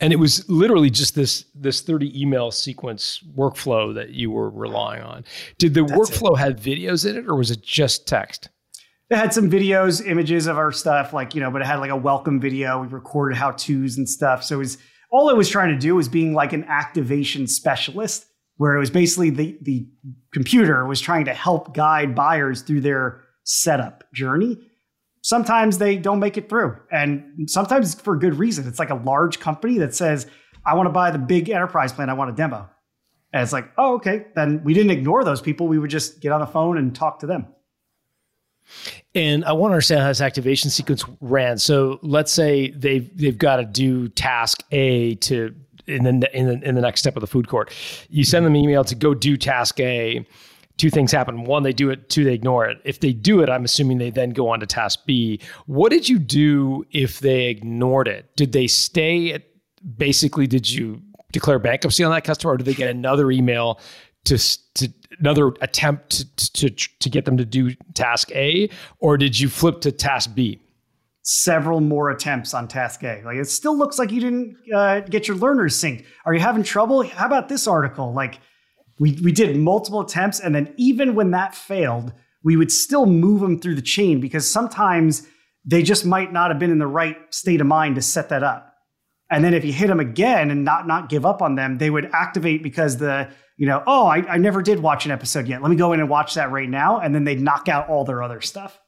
And 0.00 0.12
it 0.12 0.16
was 0.16 0.48
literally 0.50 0.90
just 0.90 1.14
this 1.14 1.44
this 1.54 1.80
30 1.80 2.20
email 2.20 2.50
sequence 2.50 3.22
workflow 3.36 3.94
that 3.94 4.10
you 4.10 4.32
were 4.32 4.50
relying 4.50 5.02
on. 5.02 5.24
Did 5.58 5.74
the 5.74 5.84
That's 5.84 5.92
workflow 5.92 6.34
it. 6.34 6.40
have 6.40 6.56
videos 6.56 7.08
in 7.08 7.16
it 7.16 7.28
or 7.28 7.36
was 7.36 7.52
it 7.52 7.62
just 7.62 8.08
text? 8.08 8.48
It 9.12 9.18
had 9.18 9.34
some 9.34 9.50
videos, 9.50 10.04
images 10.06 10.46
of 10.46 10.56
our 10.56 10.72
stuff, 10.72 11.12
like, 11.12 11.34
you 11.34 11.42
know, 11.42 11.50
but 11.50 11.60
it 11.60 11.66
had 11.66 11.80
like 11.80 11.90
a 11.90 11.96
welcome 11.96 12.40
video. 12.40 12.80
We 12.80 12.86
recorded 12.86 13.36
how 13.36 13.50
to's 13.50 13.98
and 13.98 14.08
stuff. 14.08 14.42
So 14.42 14.54
it 14.54 14.58
was 14.58 14.78
all 15.10 15.28
it 15.28 15.36
was 15.36 15.50
trying 15.50 15.68
to 15.68 15.78
do 15.78 15.94
was 15.94 16.08
being 16.08 16.32
like 16.32 16.54
an 16.54 16.64
activation 16.64 17.46
specialist, 17.46 18.24
where 18.56 18.74
it 18.74 18.78
was 18.78 18.88
basically 18.88 19.28
the 19.28 19.58
the 19.60 19.86
computer 20.32 20.86
was 20.86 20.98
trying 20.98 21.26
to 21.26 21.34
help 21.34 21.74
guide 21.74 22.14
buyers 22.14 22.62
through 22.62 22.80
their 22.80 23.22
setup 23.44 24.10
journey. 24.14 24.56
Sometimes 25.20 25.76
they 25.76 25.98
don't 25.98 26.18
make 26.18 26.38
it 26.38 26.48
through, 26.48 26.78
and 26.90 27.50
sometimes 27.50 27.94
for 27.94 28.16
good 28.16 28.36
reason. 28.36 28.66
It's 28.66 28.78
like 28.78 28.88
a 28.88 28.94
large 28.94 29.40
company 29.40 29.76
that 29.76 29.94
says, 29.94 30.26
I 30.64 30.74
want 30.74 30.86
to 30.86 30.92
buy 30.92 31.10
the 31.10 31.18
big 31.18 31.50
enterprise 31.50 31.92
plan, 31.92 32.08
I 32.08 32.14
want 32.14 32.30
a 32.30 32.34
demo. 32.34 32.66
And 33.34 33.42
it's 33.42 33.52
like, 33.52 33.72
oh, 33.76 33.96
okay. 33.96 34.26
Then 34.34 34.62
we 34.64 34.72
didn't 34.72 34.90
ignore 34.90 35.22
those 35.22 35.42
people. 35.42 35.68
We 35.68 35.78
would 35.78 35.90
just 35.90 36.20
get 36.20 36.32
on 36.32 36.40
the 36.40 36.46
phone 36.46 36.78
and 36.78 36.94
talk 36.94 37.18
to 37.20 37.26
them. 37.26 37.46
And 39.14 39.44
I 39.44 39.52
want 39.52 39.72
to 39.72 39.74
understand 39.74 40.02
how 40.02 40.08
this 40.08 40.20
activation 40.20 40.70
sequence 40.70 41.04
ran. 41.20 41.58
So 41.58 41.98
let's 42.02 42.32
say 42.32 42.70
they've 42.70 43.14
they've 43.16 43.36
got 43.36 43.56
to 43.56 43.64
do 43.64 44.08
task 44.08 44.62
A 44.72 45.16
to 45.16 45.54
in 45.86 46.04
the 46.04 46.36
in 46.36 46.46
the 46.46 46.68
in 46.68 46.74
the 46.74 46.80
next 46.80 47.00
step 47.00 47.16
of 47.16 47.20
the 47.20 47.26
food 47.26 47.48
court. 47.48 47.72
You 48.08 48.24
send 48.24 48.46
them 48.46 48.54
an 48.54 48.60
email 48.60 48.84
to 48.84 48.94
go 48.94 49.14
do 49.14 49.36
task 49.36 49.80
A. 49.80 50.26
Two 50.78 50.90
things 50.90 51.12
happen. 51.12 51.44
One, 51.44 51.62
they 51.62 51.74
do 51.74 51.90
it. 51.90 52.08
Two, 52.08 52.24
they 52.24 52.32
ignore 52.32 52.66
it. 52.66 52.80
If 52.84 53.00
they 53.00 53.12
do 53.12 53.40
it, 53.42 53.50
I'm 53.50 53.64
assuming 53.64 53.98
they 53.98 54.10
then 54.10 54.30
go 54.30 54.48
on 54.48 54.60
to 54.60 54.66
task 54.66 55.00
B. 55.04 55.38
What 55.66 55.90
did 55.90 56.08
you 56.08 56.18
do 56.18 56.84
if 56.90 57.20
they 57.20 57.48
ignored 57.48 58.08
it? 58.08 58.34
Did 58.36 58.52
they 58.52 58.66
stay 58.66 59.32
at 59.32 59.42
basically? 59.96 60.46
Did 60.46 60.70
you 60.70 61.02
declare 61.30 61.58
bankruptcy 61.58 62.04
on 62.04 62.10
that 62.12 62.24
customer, 62.24 62.54
or 62.54 62.56
did 62.56 62.66
they 62.66 62.74
get 62.74 62.90
another 62.90 63.30
email 63.30 63.80
to 64.24 64.38
to 64.74 64.92
another 65.18 65.48
attempt 65.60 66.36
to, 66.36 66.68
to 66.68 66.88
to 67.00 67.10
get 67.10 67.24
them 67.24 67.36
to 67.36 67.44
do 67.44 67.74
task 67.94 68.30
A, 68.32 68.68
or 68.98 69.16
did 69.16 69.38
you 69.38 69.48
flip 69.48 69.80
to 69.82 69.92
task 69.92 70.34
B? 70.34 70.60
Several 71.24 71.80
more 71.80 72.10
attempts 72.10 72.52
on 72.52 72.66
task 72.66 73.04
A. 73.04 73.22
Like 73.24 73.36
it 73.36 73.48
still 73.48 73.76
looks 73.76 73.98
like 73.98 74.10
you 74.10 74.20
didn't 74.20 74.56
uh, 74.74 75.00
get 75.00 75.28
your 75.28 75.36
learners 75.36 75.80
synced. 75.80 76.04
Are 76.24 76.34
you 76.34 76.40
having 76.40 76.62
trouble? 76.62 77.02
How 77.02 77.26
about 77.26 77.48
this 77.48 77.66
article? 77.66 78.12
Like 78.12 78.40
we 78.98 79.18
we 79.22 79.32
did 79.32 79.56
multiple 79.56 80.00
attempts, 80.00 80.40
and 80.40 80.54
then 80.54 80.74
even 80.76 81.14
when 81.14 81.30
that 81.30 81.54
failed, 81.54 82.12
we 82.42 82.56
would 82.56 82.72
still 82.72 83.06
move 83.06 83.40
them 83.40 83.60
through 83.60 83.76
the 83.76 83.82
chain 83.82 84.20
because 84.20 84.50
sometimes 84.50 85.26
they 85.64 85.82
just 85.82 86.04
might 86.04 86.32
not 86.32 86.50
have 86.50 86.58
been 86.58 86.72
in 86.72 86.78
the 86.78 86.86
right 86.86 87.16
state 87.32 87.60
of 87.60 87.66
mind 87.66 87.94
to 87.94 88.02
set 88.02 88.28
that 88.30 88.42
up. 88.42 88.74
And 89.30 89.44
then 89.44 89.54
if 89.54 89.64
you 89.64 89.72
hit 89.72 89.86
them 89.86 90.00
again 90.00 90.50
and 90.50 90.64
not 90.64 90.86
not 90.86 91.08
give 91.08 91.24
up 91.24 91.40
on 91.40 91.54
them, 91.54 91.78
they 91.78 91.88
would 91.88 92.10
activate 92.12 92.62
because 92.62 92.96
the 92.96 93.30
you 93.62 93.68
know, 93.68 93.80
oh, 93.86 94.08
I, 94.08 94.16
I 94.28 94.38
never 94.38 94.60
did 94.60 94.80
watch 94.80 95.04
an 95.04 95.12
episode 95.12 95.46
yet. 95.46 95.62
Let 95.62 95.70
me 95.70 95.76
go 95.76 95.92
in 95.92 96.00
and 96.00 96.08
watch 96.08 96.34
that 96.34 96.50
right 96.50 96.68
now. 96.68 96.98
And 96.98 97.14
then 97.14 97.22
they'd 97.22 97.40
knock 97.40 97.68
out 97.68 97.88
all 97.88 98.04
their 98.04 98.20
other 98.20 98.40
stuff. 98.40 98.80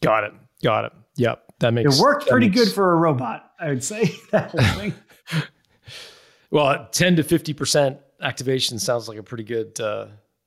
Got 0.00 0.22
it. 0.22 0.32
Got 0.62 0.84
it. 0.84 0.92
Yep. 1.16 1.42
That 1.58 1.74
makes 1.74 1.90
sense. 1.90 1.98
it 1.98 2.02
worked 2.04 2.28
pretty 2.28 2.48
makes... 2.50 2.60
good 2.60 2.72
for 2.72 2.92
a 2.92 2.94
robot, 2.94 3.50
I 3.58 3.70
would 3.70 3.82
say, 3.82 4.12
that 4.30 4.52
whole 4.52 4.60
thing. 4.80 4.94
well, 6.52 6.86
10 6.92 7.16
to 7.16 7.24
50% 7.24 7.98
activation 8.22 8.78
sounds 8.78 9.08
like 9.08 9.18
a 9.18 9.24
pretty 9.24 9.42
good 9.42 9.80
uh, 9.80 10.06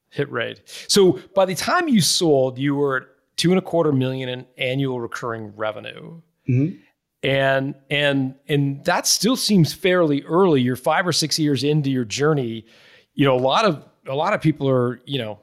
hit 0.10 0.32
rate. 0.32 0.62
So 0.88 1.20
by 1.36 1.44
the 1.44 1.56
time 1.56 1.90
you 1.90 2.00
sold, 2.00 2.58
you 2.58 2.76
were 2.76 2.96
at 2.96 3.04
two 3.36 3.50
and 3.50 3.60
a 3.60 3.62
quarter 3.62 3.92
million 3.92 4.30
in 4.30 4.46
annual 4.58 5.02
recurring 5.02 5.54
revenue. 5.58 6.22
Mm-hmm 6.48 6.78
and 7.24 7.76
and 7.92 8.34
and 8.48 8.84
that 8.86 9.06
still 9.06 9.36
seems 9.36 9.72
fairly 9.74 10.24
early 10.24 10.60
you're 10.60 10.76
five 10.76 11.06
or 11.06 11.14
six 11.14 11.38
years 11.38 11.64
into 11.64 11.92
your 11.92 12.04
journey 12.04 12.66
you 13.14 13.26
know, 13.26 13.36
a 13.36 13.40
lot 13.40 13.66
of 13.66 13.84
a 14.08 14.16
lot 14.16 14.34
of 14.34 14.42
people 14.42 14.70
are, 14.70 15.00
you 15.06 15.20
know, 15.20 15.40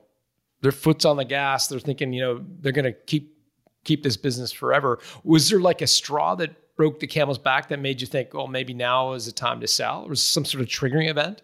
their 0.62 0.72
foot's 0.72 1.04
on 1.04 1.16
the 1.16 1.24
gas. 1.24 1.68
They're 1.68 1.78
thinking, 1.78 2.12
you 2.12 2.20
know, 2.20 2.44
they're 2.60 2.72
going 2.72 2.84
to 2.84 2.92
keep 2.92 3.36
keep 3.84 4.02
this 4.02 4.16
business 4.16 4.52
forever. 4.52 4.98
Was 5.24 5.48
there 5.48 5.60
like 5.60 5.82
a 5.82 5.86
straw 5.86 6.34
that 6.36 6.76
broke 6.76 7.00
the 7.00 7.06
camel's 7.06 7.38
back 7.38 7.68
that 7.68 7.80
made 7.80 8.00
you 8.00 8.06
think, 8.06 8.34
oh, 8.34 8.46
maybe 8.46 8.74
now 8.74 9.12
is 9.12 9.26
the 9.26 9.32
time 9.32 9.60
to 9.60 9.66
sell? 9.66 10.04
Or 10.04 10.10
was 10.10 10.22
some 10.22 10.44
sort 10.44 10.62
of 10.62 10.68
triggering 10.68 11.08
event? 11.08 11.42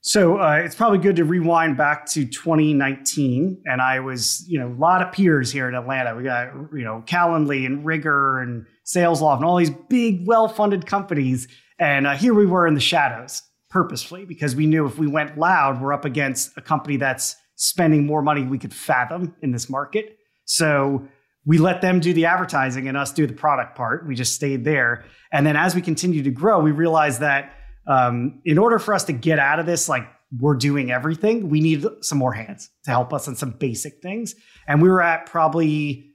So 0.00 0.38
uh, 0.38 0.56
it's 0.56 0.74
probably 0.74 0.98
good 0.98 1.16
to 1.16 1.24
rewind 1.24 1.78
back 1.78 2.04
to 2.10 2.26
2019, 2.26 3.62
and 3.64 3.80
I 3.80 4.00
was, 4.00 4.46
you 4.46 4.58
know, 4.58 4.68
a 4.68 4.76
lot 4.78 5.00
of 5.00 5.12
peers 5.14 5.50
here 5.50 5.66
in 5.66 5.74
Atlanta. 5.74 6.14
We 6.14 6.24
got, 6.24 6.52
you 6.74 6.84
know, 6.84 7.02
Calendly 7.06 7.64
and 7.64 7.86
Rigor 7.86 8.40
and 8.40 8.66
Sales 8.82 9.22
SalesLoft 9.22 9.36
and 9.36 9.46
all 9.46 9.56
these 9.56 9.70
big, 9.88 10.26
well-funded 10.26 10.84
companies, 10.84 11.48
and 11.78 12.06
uh, 12.06 12.16
here 12.16 12.34
we 12.34 12.44
were 12.44 12.66
in 12.66 12.74
the 12.74 12.80
shadows 12.80 13.40
purposefully 13.74 14.24
because 14.24 14.54
we 14.54 14.66
knew 14.66 14.86
if 14.86 14.98
we 14.98 15.08
went 15.08 15.36
loud, 15.36 15.82
we're 15.82 15.92
up 15.92 16.04
against 16.04 16.56
a 16.56 16.62
company 16.62 16.96
that's 16.96 17.34
spending 17.56 18.06
more 18.06 18.22
money 18.22 18.44
we 18.44 18.56
could 18.56 18.72
fathom 18.72 19.34
in 19.42 19.50
this 19.50 19.68
market. 19.68 20.16
So 20.44 21.08
we 21.44 21.58
let 21.58 21.80
them 21.80 21.98
do 21.98 22.12
the 22.12 22.26
advertising 22.26 22.86
and 22.86 22.96
us 22.96 23.12
do 23.12 23.26
the 23.26 23.32
product 23.32 23.76
part. 23.76 24.06
We 24.06 24.14
just 24.14 24.32
stayed 24.32 24.64
there. 24.64 25.04
And 25.32 25.44
then 25.44 25.56
as 25.56 25.74
we 25.74 25.82
continued 25.82 26.22
to 26.22 26.30
grow, 26.30 26.60
we 26.60 26.70
realized 26.70 27.18
that 27.20 27.52
um, 27.88 28.40
in 28.44 28.58
order 28.58 28.78
for 28.78 28.94
us 28.94 29.02
to 29.04 29.12
get 29.12 29.40
out 29.40 29.58
of 29.58 29.66
this, 29.66 29.88
like 29.88 30.06
we're 30.38 30.54
doing 30.54 30.92
everything, 30.92 31.48
we 31.48 31.60
need 31.60 31.84
some 32.00 32.18
more 32.18 32.32
hands 32.32 32.70
to 32.84 32.92
help 32.92 33.12
us 33.12 33.26
on 33.26 33.34
some 33.34 33.50
basic 33.50 34.00
things. 34.00 34.36
And 34.68 34.80
we 34.80 34.88
were 34.88 35.02
at 35.02 35.26
probably 35.26 36.14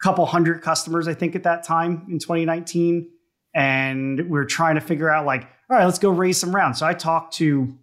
a 0.00 0.02
couple 0.02 0.24
hundred 0.24 0.62
customers, 0.62 1.06
I 1.06 1.12
think, 1.12 1.36
at 1.36 1.42
that 1.42 1.64
time 1.64 2.06
in 2.08 2.18
2019. 2.18 3.10
And 3.54 4.16
we 4.16 4.24
we're 4.24 4.46
trying 4.46 4.76
to 4.76 4.80
figure 4.80 5.10
out 5.10 5.26
like, 5.26 5.50
all 5.70 5.76
right, 5.76 5.84
let's 5.84 5.98
go 5.98 6.10
raise 6.10 6.38
some 6.38 6.54
rounds. 6.54 6.78
So 6.78 6.86
I 6.86 6.94
talked 6.94 7.34
to 7.34 7.76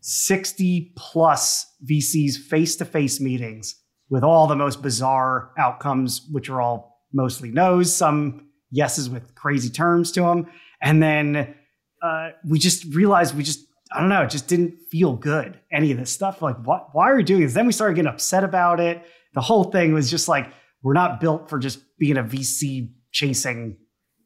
60 0.00 0.92
plus 0.96 1.66
VCs 1.84 2.36
face 2.36 2.76
to 2.76 2.84
face 2.84 3.20
meetings 3.20 3.76
with 4.10 4.22
all 4.22 4.46
the 4.46 4.56
most 4.56 4.82
bizarre 4.82 5.50
outcomes, 5.58 6.28
which 6.30 6.48
are 6.48 6.60
all 6.60 7.02
mostly 7.12 7.50
no's, 7.50 7.94
some 7.94 8.48
yeses 8.70 9.08
with 9.08 9.34
crazy 9.34 9.70
terms 9.70 10.12
to 10.12 10.22
them. 10.22 10.46
And 10.80 11.02
then 11.02 11.54
uh, 12.02 12.30
we 12.46 12.58
just 12.58 12.84
realized 12.94 13.34
we 13.34 13.42
just, 13.42 13.60
I 13.92 14.00
don't 14.00 14.08
know, 14.08 14.22
it 14.22 14.30
just 14.30 14.46
didn't 14.46 14.76
feel 14.90 15.14
good, 15.14 15.58
any 15.72 15.90
of 15.92 15.98
this 15.98 16.10
stuff. 16.10 16.42
Like, 16.42 16.56
what, 16.64 16.88
why 16.92 17.10
are 17.10 17.16
we 17.16 17.22
doing 17.22 17.40
this? 17.40 17.54
Then 17.54 17.66
we 17.66 17.72
started 17.72 17.94
getting 17.94 18.10
upset 18.10 18.44
about 18.44 18.80
it. 18.80 19.02
The 19.32 19.40
whole 19.40 19.64
thing 19.64 19.94
was 19.94 20.10
just 20.10 20.28
like, 20.28 20.52
we're 20.82 20.92
not 20.92 21.20
built 21.20 21.48
for 21.48 21.58
just 21.58 21.80
being 21.98 22.18
a 22.18 22.22
VC 22.22 22.92
chasing 23.10 23.78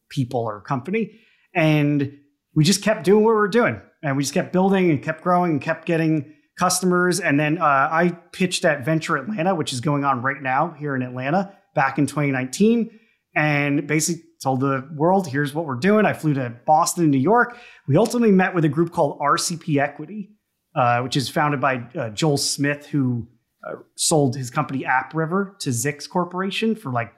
people 0.09 0.41
or 0.41 0.61
company. 0.61 1.21
And 1.55 2.19
we 2.59 2.65
just 2.65 2.83
kept 2.83 3.05
doing 3.05 3.23
what 3.23 3.31
we 3.31 3.37
were 3.37 3.47
doing 3.47 3.81
and 4.03 4.17
we 4.17 4.25
just 4.25 4.35
kept 4.35 4.53
building 4.53 4.91
and 4.91 5.01
kept 5.01 5.23
growing 5.23 5.53
and 5.53 5.63
kept 5.63 5.87
getting 5.87 6.35
customers. 6.59 7.21
And 7.21 7.39
then 7.39 7.59
uh, 7.59 7.65
I 7.65 8.09
pitched 8.33 8.65
at 8.65 8.85
Venture 8.85 9.17
Atlanta, 9.17 9.55
which 9.55 9.73
is 9.73 9.81
going 9.81 10.03
on 10.03 10.23
right 10.23 10.43
now 10.43 10.75
here 10.77 10.97
in 10.97 11.03
Atlanta 11.03 11.57
back 11.77 11.99
in 11.99 12.09
2019. 12.09 12.99
And 13.37 13.87
basically 13.87 14.25
told 14.43 14.59
the 14.59 14.89
world, 14.93 15.29
here's 15.29 15.55
what 15.55 15.67
we're 15.67 15.77
doing. 15.77 16.05
I 16.05 16.15
flew 16.15 16.35
to 16.35 16.53
Boston 16.67 17.05
and 17.05 17.13
New 17.13 17.19
York. 17.19 17.57
We 17.87 17.97
ultimately 17.97 18.33
met 18.33 18.57
with 18.57 18.65
a 18.65 18.69
group 18.69 18.91
called 18.91 19.21
RCP 19.21 19.81
Equity, 19.81 20.33
uh, 20.75 21.03
which 21.03 21.17
is 21.17 21.29
founded 21.29 21.61
by 21.61 21.85
uh, 21.97 22.11
Joel 22.11 22.39
Smith, 22.39 22.87
who 22.87 23.29
uh, 23.65 23.77
sold 23.95 24.35
his 24.35 24.51
company 24.51 24.83
AppRiver 24.83 25.57
to 25.61 25.71
Zix 25.71 26.09
Corporation 26.09 26.75
for 26.75 26.91
like 26.91 27.13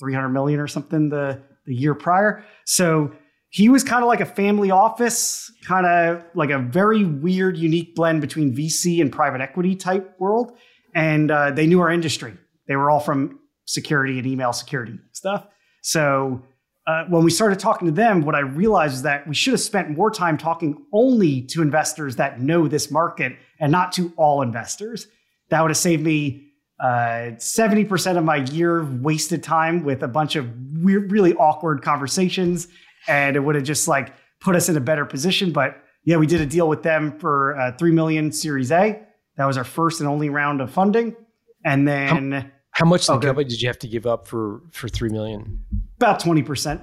300 0.00 0.30
million 0.30 0.58
or 0.58 0.68
something 0.68 1.10
the, 1.10 1.42
the 1.66 1.74
year 1.74 1.94
prior. 1.94 2.42
So 2.64 3.12
he 3.50 3.68
was 3.68 3.84
kind 3.84 4.02
of 4.02 4.08
like 4.08 4.20
a 4.20 4.26
family 4.26 4.70
office, 4.70 5.50
kind 5.64 5.86
of 5.86 6.24
like 6.34 6.50
a 6.50 6.58
very 6.58 7.04
weird, 7.04 7.56
unique 7.56 7.94
blend 7.94 8.20
between 8.20 8.54
VC 8.54 9.00
and 9.00 9.10
private 9.10 9.40
equity 9.40 9.74
type 9.76 10.14
world. 10.18 10.52
And 10.94 11.30
uh, 11.30 11.50
they 11.50 11.66
knew 11.66 11.80
our 11.80 11.90
industry. 11.90 12.34
They 12.68 12.76
were 12.76 12.90
all 12.90 13.00
from 13.00 13.38
security 13.66 14.18
and 14.18 14.26
email 14.26 14.52
security 14.52 14.98
stuff. 15.12 15.46
So 15.82 16.42
uh, 16.86 17.04
when 17.08 17.24
we 17.24 17.30
started 17.30 17.58
talking 17.58 17.86
to 17.86 17.92
them, 17.92 18.22
what 18.22 18.34
I 18.34 18.40
realized 18.40 18.94
is 18.94 19.02
that 19.02 19.26
we 19.26 19.34
should 19.34 19.52
have 19.52 19.60
spent 19.60 19.90
more 19.90 20.10
time 20.10 20.38
talking 20.38 20.86
only 20.92 21.42
to 21.42 21.62
investors 21.62 22.16
that 22.16 22.40
know 22.40 22.68
this 22.68 22.90
market 22.90 23.36
and 23.58 23.72
not 23.72 23.92
to 23.92 24.12
all 24.16 24.42
investors. 24.42 25.08
That 25.50 25.62
would 25.62 25.70
have 25.70 25.76
saved 25.76 26.02
me 26.02 26.52
uh, 26.78 27.32
70% 27.38 28.18
of 28.18 28.24
my 28.24 28.36
year 28.36 28.84
wasted 28.84 29.42
time 29.42 29.82
with 29.82 30.02
a 30.02 30.08
bunch 30.08 30.36
of 30.36 30.48
weird, 30.74 31.10
really 31.10 31.34
awkward 31.34 31.82
conversations. 31.82 32.68
And 33.08 33.36
it 33.36 33.40
would 33.40 33.54
have 33.54 33.64
just 33.64 33.88
like 33.88 34.12
put 34.40 34.56
us 34.56 34.68
in 34.68 34.76
a 34.76 34.80
better 34.80 35.04
position. 35.04 35.52
But 35.52 35.82
yeah, 36.04 36.16
we 36.16 36.26
did 36.26 36.40
a 36.40 36.46
deal 36.46 36.68
with 36.68 36.82
them 36.82 37.18
for 37.18 37.58
uh, 37.58 37.72
3 37.72 37.92
million 37.92 38.32
Series 38.32 38.70
A. 38.70 39.00
That 39.36 39.44
was 39.44 39.56
our 39.56 39.64
first 39.64 40.00
and 40.00 40.08
only 40.08 40.30
round 40.30 40.60
of 40.60 40.70
funding. 40.70 41.16
And 41.64 41.86
then. 41.86 42.32
How, 42.32 42.44
how 42.70 42.84
much 42.86 43.08
okay. 43.08 43.18
the 43.18 43.26
company 43.26 43.48
did 43.48 43.60
you 43.60 43.68
have 43.68 43.78
to 43.80 43.88
give 43.88 44.06
up 44.06 44.26
for, 44.26 44.62
for 44.70 44.88
3 44.88 45.08
million? 45.10 45.64
About 45.96 46.20
20%. 46.20 46.80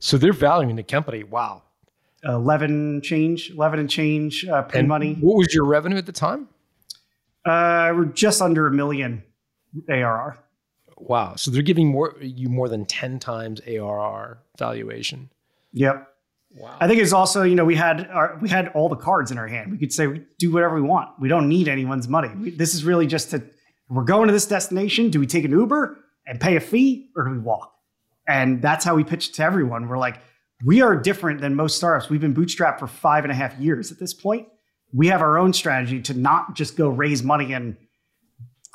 So 0.00 0.16
they're 0.16 0.32
valuing 0.32 0.76
the 0.76 0.82
company. 0.82 1.24
Wow. 1.24 1.62
11 2.24 3.02
change, 3.02 3.50
11 3.50 3.80
and 3.80 3.90
change 3.90 4.46
uh, 4.46 4.62
pre 4.62 4.82
money. 4.82 5.14
What 5.14 5.36
was 5.36 5.54
your 5.54 5.64
revenue 5.64 5.96
at 5.96 6.06
the 6.06 6.12
time? 6.12 6.48
Uh, 7.44 7.92
we're 7.94 8.06
just 8.06 8.42
under 8.42 8.66
a 8.66 8.72
million 8.72 9.22
ARR. 9.88 10.36
Wow. 11.00 11.36
So 11.36 11.50
they're 11.50 11.62
giving 11.62 11.88
more 11.88 12.16
you 12.20 12.48
more 12.48 12.68
than 12.68 12.84
10 12.84 13.18
times 13.18 13.60
ARR 13.66 14.42
valuation. 14.58 15.30
Yep. 15.72 16.06
Wow. 16.56 16.76
I 16.80 16.88
think 16.88 17.00
it's 17.00 17.12
also, 17.12 17.42
you 17.42 17.54
know, 17.54 17.64
we 17.64 17.76
had 17.76 18.08
our, 18.08 18.38
we 18.40 18.48
had 18.48 18.68
all 18.68 18.88
the 18.88 18.96
cards 18.96 19.30
in 19.30 19.38
our 19.38 19.46
hand. 19.46 19.70
We 19.70 19.78
could 19.78 19.92
say 19.92 20.22
do 20.38 20.50
whatever 20.50 20.74
we 20.74 20.82
want. 20.82 21.10
We 21.20 21.28
don't 21.28 21.48
need 21.48 21.68
anyone's 21.68 22.08
money. 22.08 22.28
We, 22.28 22.50
this 22.50 22.74
is 22.74 22.84
really 22.84 23.06
just 23.06 23.30
to 23.30 23.42
we're 23.90 24.04
going 24.04 24.26
to 24.26 24.32
this 24.32 24.46
destination. 24.46 25.10
Do 25.10 25.20
we 25.20 25.26
take 25.26 25.44
an 25.44 25.50
Uber 25.50 25.98
and 26.26 26.40
pay 26.40 26.56
a 26.56 26.60
fee 26.60 27.10
or 27.16 27.24
do 27.24 27.30
we 27.30 27.38
walk? 27.38 27.72
And 28.26 28.60
that's 28.60 28.84
how 28.84 28.94
we 28.94 29.04
pitched 29.04 29.36
to 29.36 29.42
everyone. 29.42 29.88
We're 29.88 29.98
like, 29.98 30.20
we 30.64 30.82
are 30.82 30.96
different 30.96 31.40
than 31.40 31.54
most 31.54 31.76
startups. 31.76 32.10
We've 32.10 32.20
been 32.20 32.34
bootstrapped 32.34 32.78
for 32.78 32.86
five 32.86 33.24
and 33.24 33.32
a 33.32 33.34
half 33.34 33.58
years 33.58 33.92
at 33.92 33.98
this 33.98 34.12
point 34.12 34.48
we 34.92 35.08
have 35.08 35.20
our 35.20 35.38
own 35.38 35.52
strategy 35.52 36.00
to 36.02 36.14
not 36.14 36.54
just 36.54 36.76
go 36.76 36.88
raise 36.88 37.22
money 37.22 37.52
and 37.52 37.76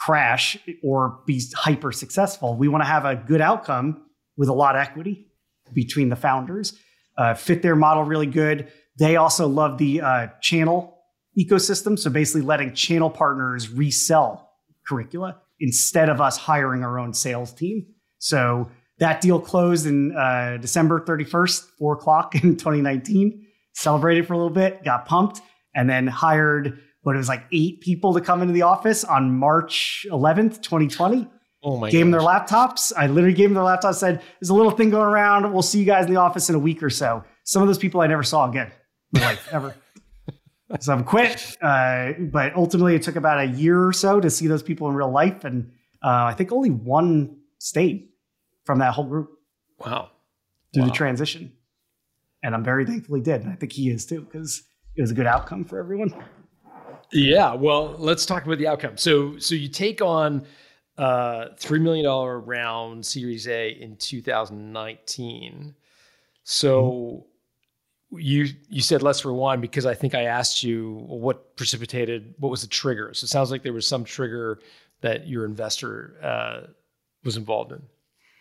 crash 0.04 0.58
or 0.84 1.20
be 1.26 1.42
hyper 1.56 1.92
successful. 1.92 2.56
We 2.58 2.68
want 2.68 2.84
to 2.84 2.88
have 2.88 3.06
a 3.06 3.16
good 3.16 3.42
outcome 3.42 4.04
with 4.36 4.50
a 4.50 4.54
lot 4.54 4.76
of 4.76 4.82
equity 4.82 5.28
between 5.74 6.10
the 6.10 6.16
founders, 6.16 6.78
uh, 7.18 7.34
fit 7.36 7.62
their 7.62 7.76
model 7.76 8.04
really 8.04 8.28
good. 8.28 8.72
They 9.00 9.16
also 9.16 9.48
love 9.48 9.78
the 9.78 10.02
uh, 10.02 10.28
channel 10.42 10.98
ecosystem. 11.40 11.98
So 11.98 12.10
basically, 12.10 12.42
letting 12.42 12.74
channel 12.74 13.10
partners 13.10 13.70
resell 13.70 14.52
curricula 14.88 15.40
instead 15.60 16.10
of 16.10 16.20
us 16.20 16.38
hiring 16.38 16.84
our 16.84 17.00
own 17.00 17.14
sales 17.14 17.54
team. 17.54 17.86
So 18.20 18.70
that 19.00 19.22
deal 19.22 19.40
closed 19.40 19.86
in 19.86 20.16
uh, 20.16 20.58
December 20.60 21.00
31st, 21.00 21.66
four 21.80 21.94
o'clock 21.94 22.36
in 22.44 22.58
2019. 22.58 23.46
Celebrated 23.76 24.28
for 24.28 24.34
a 24.34 24.38
little 24.38 24.52
bit, 24.52 24.84
got 24.84 25.06
pumped 25.06 25.42
and 25.74 25.90
then 25.90 26.06
hired 26.06 26.80
what 27.04 27.16
it 27.16 27.20
was 27.20 27.30
like 27.30 27.46
eight 27.52 27.82
people 27.82 28.14
to 28.14 28.22
come 28.22 28.42
into 28.42 28.54
the 28.54 28.64
office 28.64 29.04
on 29.04 29.38
March 29.38 30.06
11th, 30.10 30.62
2020. 30.62 31.28
Oh 31.66 31.78
my! 31.78 31.90
Gave 31.90 32.02
them 32.02 32.12
their 32.12 32.22
laptops. 32.22 32.92
I 32.96 33.08
literally 33.08 33.34
gave 33.34 33.50
them 33.50 33.54
their 33.54 33.64
laptops. 33.64 33.96
Said, 33.96 34.22
"There's 34.40 34.50
a 34.50 34.54
little 34.54 34.72
thing 34.72 34.90
going 34.90 35.06
around. 35.06 35.54
We'll 35.54 35.62
see 35.62 35.80
you 35.80 35.86
guys 35.86 36.06
in 36.06 36.14
the 36.14 36.20
office 36.20 36.50
in 36.50 36.56
a 36.56 36.60
week 36.60 36.84
or 36.84 36.90
so." 36.90 37.24
Some 37.46 37.62
of 37.62 37.70
those 37.70 37.78
people 37.78 38.02
I 38.02 38.08
never 38.08 38.24
saw 38.24 38.50
again 38.50 38.70
in 39.14 39.22
my 39.22 39.28
life 39.28 39.48
ever. 39.52 39.74
so 40.82 40.92
I'm 40.92 41.06
quit. 41.06 41.56
Uh, 41.62 42.14
but 42.20 42.54
ultimately, 42.56 42.96
it 42.96 43.04
took 43.04 43.16
about 43.16 43.40
a 43.40 43.46
year 43.46 43.82
or 43.82 43.94
so 43.94 44.20
to 44.20 44.30
see 44.30 44.48
those 44.48 44.62
people 44.62 44.90
in 44.90 44.96
real 44.96 45.12
life, 45.12 45.46
and 45.46 45.72
uh, 46.04 46.26
I 46.26 46.34
think 46.34 46.52
only 46.52 46.70
one 46.70 47.38
stayed 47.60 48.10
from 48.66 48.80
that 48.80 48.94
whole 48.94 49.06
group. 49.06 49.30
Wow! 49.80 50.10
Through 50.74 50.84
wow. 50.84 50.90
the 50.90 50.94
transition, 50.94 51.54
and 52.44 52.54
I'm 52.54 52.64
very 52.64 52.86
thankful 52.86 53.16
he 53.16 53.22
did, 53.22 53.42
and 53.42 53.50
I 53.50 53.56
think 53.56 53.72
he 53.72 53.90
is 53.90 54.06
too, 54.06 54.20
because 54.20 54.64
it 54.98 55.02
was 55.02 55.12
a 55.12 55.16
good 55.16 55.28
outcome 55.28 55.64
for 55.64 55.80
everyone. 55.80 56.14
Yeah, 57.14 57.54
well, 57.54 57.96
let's 58.00 58.26
talk 58.26 58.46
about 58.46 58.58
the 58.58 58.68
outcome. 58.68 58.98
So, 58.98 59.38
so 59.38 59.56
you 59.56 59.68
take 59.68 60.02
on 60.02 60.46
uh, 60.98 61.48
three 61.58 61.80
million 61.80 62.06
dollar 62.06 62.40
round 62.40 63.06
Series 63.06 63.48
A 63.48 63.70
in 63.70 63.96
2019. 63.98 65.76
So 66.44 67.26
mm-hmm. 68.12 68.20
you 68.20 68.48
you 68.70 68.82
said 68.82 69.02
let's 69.02 69.24
rewind 69.26 69.62
because 69.62 69.86
I 69.86 69.94
think 69.94 70.16
I 70.16 70.24
asked 70.24 70.64
you 70.64 71.04
what 71.08 71.56
precipitated 71.56 72.34
what 72.40 72.50
was 72.50 72.62
the 72.62 72.68
trigger. 72.68 73.14
So 73.14 73.26
it 73.26 73.30
sounds 73.30 73.52
like 73.52 73.64
there 73.64 73.74
was 73.74 73.88
some 73.88 74.04
trigger 74.04 74.60
that 75.02 75.28
your 75.28 75.46
investor 75.46 76.16
uh, 76.22 76.68
was 77.24 77.38
involved 77.38 77.72
in. 77.72 77.82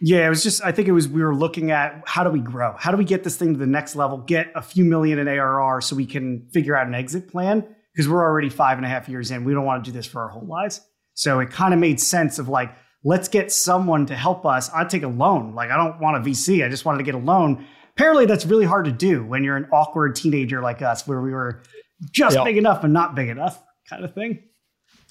Yeah, 0.04 0.26
it 0.26 0.30
was 0.30 0.42
just, 0.42 0.64
I 0.64 0.72
think 0.72 0.88
it 0.88 0.92
was, 0.92 1.08
we 1.08 1.22
were 1.22 1.34
looking 1.34 1.70
at 1.70 2.02
how 2.06 2.24
do 2.24 2.30
we 2.30 2.40
grow? 2.40 2.74
How 2.76 2.90
do 2.90 2.96
we 2.96 3.04
get 3.04 3.22
this 3.22 3.36
thing 3.36 3.52
to 3.52 3.58
the 3.58 3.68
next 3.68 3.94
level, 3.94 4.18
get 4.18 4.50
a 4.56 4.62
few 4.62 4.84
million 4.84 5.20
in 5.20 5.28
ARR 5.28 5.80
so 5.80 5.94
we 5.94 6.06
can 6.06 6.48
figure 6.48 6.76
out 6.76 6.88
an 6.88 6.94
exit 6.94 7.28
plan? 7.28 7.64
Because 7.92 8.08
we're 8.08 8.22
already 8.22 8.48
five 8.48 8.78
and 8.78 8.86
a 8.86 8.88
half 8.88 9.08
years 9.08 9.30
in. 9.30 9.44
We 9.44 9.52
don't 9.52 9.64
want 9.64 9.84
to 9.84 9.90
do 9.90 9.96
this 9.96 10.06
for 10.06 10.22
our 10.22 10.28
whole 10.28 10.46
lives. 10.46 10.80
So 11.14 11.40
it 11.40 11.50
kind 11.50 11.74
of 11.74 11.80
made 11.80 12.00
sense 12.00 12.38
of 12.38 12.48
like, 12.48 12.74
let's 13.04 13.28
get 13.28 13.52
someone 13.52 14.06
to 14.06 14.16
help 14.16 14.46
us. 14.46 14.70
I'd 14.72 14.88
take 14.88 15.02
a 15.02 15.08
loan. 15.08 15.54
Like, 15.54 15.70
I 15.70 15.76
don't 15.76 16.00
want 16.00 16.16
a 16.16 16.20
VC. 16.20 16.64
I 16.64 16.68
just 16.68 16.84
wanted 16.84 16.98
to 16.98 17.04
get 17.04 17.14
a 17.14 17.18
loan. 17.18 17.66
Apparently, 17.94 18.24
that's 18.24 18.46
really 18.46 18.64
hard 18.64 18.86
to 18.86 18.92
do 18.92 19.24
when 19.24 19.44
you're 19.44 19.56
an 19.56 19.68
awkward 19.72 20.16
teenager 20.16 20.62
like 20.62 20.80
us, 20.80 21.06
where 21.06 21.20
we 21.20 21.32
were 21.32 21.62
just 22.10 22.36
yep. 22.36 22.44
big 22.44 22.56
enough 22.56 22.84
and 22.84 22.92
not 22.92 23.14
big 23.14 23.28
enough 23.28 23.62
kind 23.88 24.04
of 24.04 24.14
thing. 24.14 24.42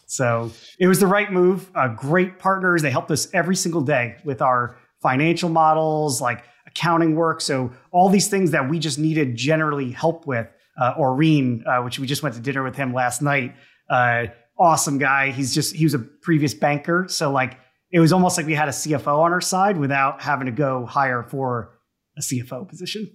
So 0.07 0.51
it 0.77 0.87
was 0.87 0.99
the 0.99 1.07
right 1.07 1.31
move. 1.31 1.69
Uh, 1.73 1.89
great 1.89 2.37
partners. 2.37 2.81
They 2.81 2.91
helped 2.91 3.11
us 3.11 3.29
every 3.33 3.55
single 3.55 3.81
day 3.81 4.17
with 4.25 4.41
our 4.41 4.77
financial 5.01 5.49
models, 5.49 6.19
like 6.21 6.43
accounting 6.67 7.15
work. 7.15 7.39
So 7.39 7.71
all 7.91 8.09
these 8.09 8.27
things 8.27 8.51
that 8.51 8.69
we 8.69 8.79
just 8.79 8.99
needed 8.99 9.35
generally 9.35 9.91
help 9.91 10.27
with. 10.27 10.47
Uh, 10.79 10.93
Aureen, 10.95 11.61
uh, 11.67 11.83
which 11.83 11.99
we 11.99 12.07
just 12.07 12.23
went 12.23 12.35
to 12.35 12.41
dinner 12.41 12.63
with 12.63 12.75
him 12.75 12.93
last 12.93 13.21
night. 13.21 13.55
Uh, 13.89 14.27
awesome 14.57 14.97
guy. 14.97 15.31
He's 15.31 15.53
just 15.53 15.75
he 15.75 15.83
was 15.83 15.93
a 15.93 15.99
previous 15.99 16.53
banker, 16.53 17.05
so 17.09 17.31
like 17.31 17.57
it 17.91 17.99
was 17.99 18.13
almost 18.13 18.37
like 18.37 18.45
we 18.45 18.53
had 18.53 18.67
a 18.67 18.71
CFO 18.71 19.19
on 19.19 19.31
our 19.31 19.41
side 19.41 19.77
without 19.77 20.21
having 20.21 20.45
to 20.45 20.51
go 20.51 20.85
hire 20.85 21.23
for 21.23 21.77
a 22.17 22.21
CFO 22.21 22.67
position. 22.67 23.11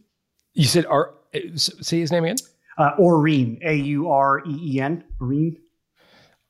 You 0.53 0.65
said, 0.65 0.87
"Are 0.87 1.15
say 1.57 2.01
his 2.01 2.13
name 2.13 2.25
again?" 2.25 2.37
Uh, 2.79 2.95
Aureen, 2.99 3.59
A 3.65 3.75
U 3.75 4.11
R 4.11 4.43
E 4.47 4.75
E 4.75 4.81
N, 4.81 5.05
Aureen. 5.21 5.57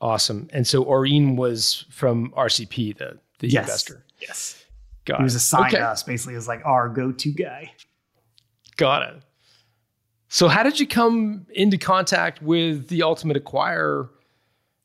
Awesome. 0.01 0.49
And 0.53 0.67
so 0.67 0.85
Aureen 0.85 1.37
was 1.37 1.87
from 1.91 2.31
RCP, 2.37 2.99
the, 2.99 3.19
the 3.39 3.49
yes. 3.49 3.65
investor. 3.65 4.05
Yes. 4.21 4.63
Got 5.07 5.19
he 5.19 5.25
was 5.25 5.35
assigned 5.35 5.75
okay. 5.75 5.83
us 5.83 6.03
basically 6.03 6.35
as 6.35 6.49
like 6.49 6.63
our 6.65 6.89
go-to 6.89 7.33
guy. 7.33 7.73
Got 8.77 9.03
it. 9.03 9.23
So 10.37 10.49
how 10.49 10.63
did 10.63 10.79
you 10.79 10.87
come 10.87 11.47
into 11.55 11.79
contact 11.79 12.43
with 12.43 12.89
the 12.89 13.03
ultimate 13.03 13.39
Acquire 13.39 14.11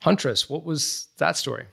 Huntress? 0.01 0.49
What 0.49 0.63
was 0.63 1.09
that 1.17 1.35
story? 1.35 1.65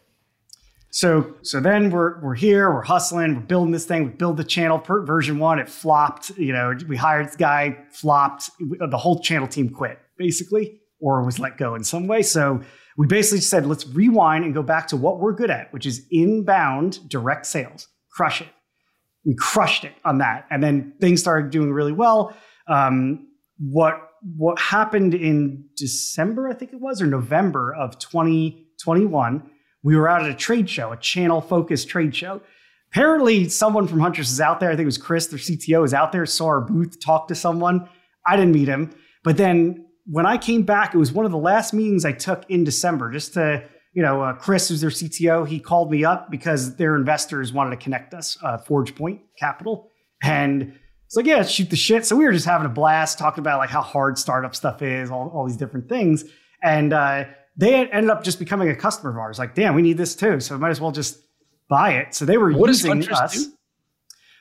So 0.91 1.37
so 1.43 1.61
then 1.61 1.91
we're 1.91 2.21
we're 2.21 2.35
here, 2.35 2.75
we're 2.75 2.83
hustling, 2.83 3.37
we're 3.37 3.43
building 3.43 3.71
this 3.71 3.87
thing. 3.87 4.07
We 4.07 4.11
build 4.11 4.37
the 4.37 4.43
channel 4.43 4.81
per 4.81 5.05
version 5.05 5.39
one. 5.39 5.61
It 5.61 5.69
flopped. 5.69 6.31
You 6.31 6.53
know, 6.53 6.75
we 6.89 6.97
hired 6.97 7.29
this 7.29 7.37
guy, 7.37 7.79
flopped. 7.93 8.51
The 8.59 8.99
whole 8.99 9.21
channel 9.21 9.47
team 9.47 9.71
quit 9.71 10.01
basically, 10.17 10.81
or 10.99 11.25
was 11.25 11.39
let 11.39 11.57
go 11.57 11.77
in 11.77 11.85
some 11.85 12.09
way. 12.09 12.23
So 12.23 12.61
we 12.97 13.07
basically 13.07 13.43
said, 13.43 13.65
let's 13.65 13.87
rewind 13.87 14.45
and 14.45 14.53
go 14.53 14.65
back 14.65 14.89
to 14.89 14.97
what 14.97 15.21
we're 15.21 15.35
good 15.35 15.53
at, 15.53 15.73
which 15.73 15.87
is 15.87 16.05
inbound 16.11 17.09
direct 17.09 17.47
sales. 17.47 17.87
Crush 18.11 18.41
it. 18.41 18.49
We 19.25 19.37
crushed 19.37 19.85
it 19.85 19.93
on 20.05 20.19
that. 20.19 20.47
And 20.51 20.65
then 20.65 20.95
things 21.01 21.21
started 21.21 21.53
doing 21.53 21.73
really 21.73 21.93
well. 21.93 22.35
Um, 22.67 23.28
what 23.59 24.05
what 24.37 24.59
happened 24.59 25.15
in 25.15 25.65
December, 25.77 26.49
I 26.49 26.55
think 26.55 26.73
it 26.73 26.81
was, 26.81 27.01
or 27.01 27.07
November 27.07 27.75
of 27.75 27.99
2021, 27.99 29.51
we 29.83 29.97
were 29.97 30.09
out 30.09 30.23
at 30.25 30.31
a 30.31 30.35
trade 30.35 30.69
show, 30.69 30.93
a 30.93 30.97
channel 30.97 31.41
focused 31.41 31.89
trade 31.89 32.15
show. 32.15 32.41
Apparently, 32.91 33.49
someone 33.49 33.87
from 33.87 34.01
Huntress 34.01 34.31
is 34.31 34.41
out 34.41 34.61
there. 34.61 34.71
I 34.71 34.73
think 34.73 34.83
it 34.83 34.87
was 34.87 34.99
Chris, 34.99 35.27
their 35.27 35.39
CTO, 35.39 35.85
is 35.85 35.95
out 35.95 36.11
there, 36.11 36.27
saw 36.27 36.47
our 36.47 36.61
booth, 36.61 36.99
talked 37.01 37.29
to 37.29 37.35
someone. 37.35 37.89
I 38.27 38.37
didn't 38.37 38.53
meet 38.53 38.69
him. 38.69 38.91
But 39.23 39.37
then 39.37 39.87
when 40.07 40.27
I 40.27 40.39
came 40.39 40.63
back, 40.63 40.95
it 40.95 40.99
was 40.99 41.13
one 41.13 41.27
of 41.27 41.33
the 41.33 41.39
last 41.39 41.75
meetings 41.75 42.05
I 42.05 42.13
took 42.13 42.49
in 42.49 42.65
December 42.65 43.11
just 43.13 43.35
to, 43.35 43.63
you 43.93 44.03
know, 44.03 44.23
uh, 44.23 44.33
Chris, 44.33 44.69
who's 44.69 44.81
their 44.81 44.91
CTO, 44.91 45.47
he 45.47 45.61
called 45.61 45.91
me 45.91 46.05
up 46.05 46.31
because 46.31 46.77
their 46.77 46.97
investors 46.97 47.53
wanted 47.53 47.71
to 47.71 47.77
connect 47.77 48.15
us, 48.15 48.39
uh, 48.43 48.57
ForgePoint 48.57 49.21
Capital. 49.39 49.91
And 50.23 50.79
it's 51.09 51.17
like, 51.17 51.25
yeah, 51.25 51.43
shoot 51.43 51.71
the 51.71 51.77
shit. 51.77 52.05
So 52.05 52.17
we 52.17 52.27
were 52.27 52.33
just 52.33 52.45
having 52.45 52.67
a 52.67 52.69
blast 52.69 53.19
talking 53.19 53.41
about 53.41 53.61
like 53.61 53.71
how 53.71 53.81
hard 53.81 54.19
startup 54.19 54.55
stuff 54.55 54.83
is, 54.83 55.11
all, 55.11 55.31
all 55.31 55.47
these 55.47 55.57
different 55.57 55.89
things. 55.89 56.23
And 56.63 56.93
uh, 56.93 57.25
they 57.57 57.89
ended 57.89 58.11
up 58.11 58.23
just 58.23 58.39
becoming 58.39 58.69
a 58.69 58.77
customer 58.77 59.11
of 59.13 59.17
ours. 59.17 59.39
Like, 59.39 59.55
damn, 59.55 59.75
we 59.75 59.81
need 59.81 59.97
this 59.97 60.15
too. 60.15 60.39
So 60.39 60.55
we 60.55 60.61
might 60.61 60.69
as 60.69 60.83
well 60.83 60.93
just 60.93 61.19
buy 61.71 61.93
it. 61.93 62.15
So 62.15 62.27
they 62.27 62.37
were 62.37 62.53
What 62.53 62.69
using 62.69 62.91
Huntress 62.91 63.19
us. 63.19 63.33
do? 63.33 63.53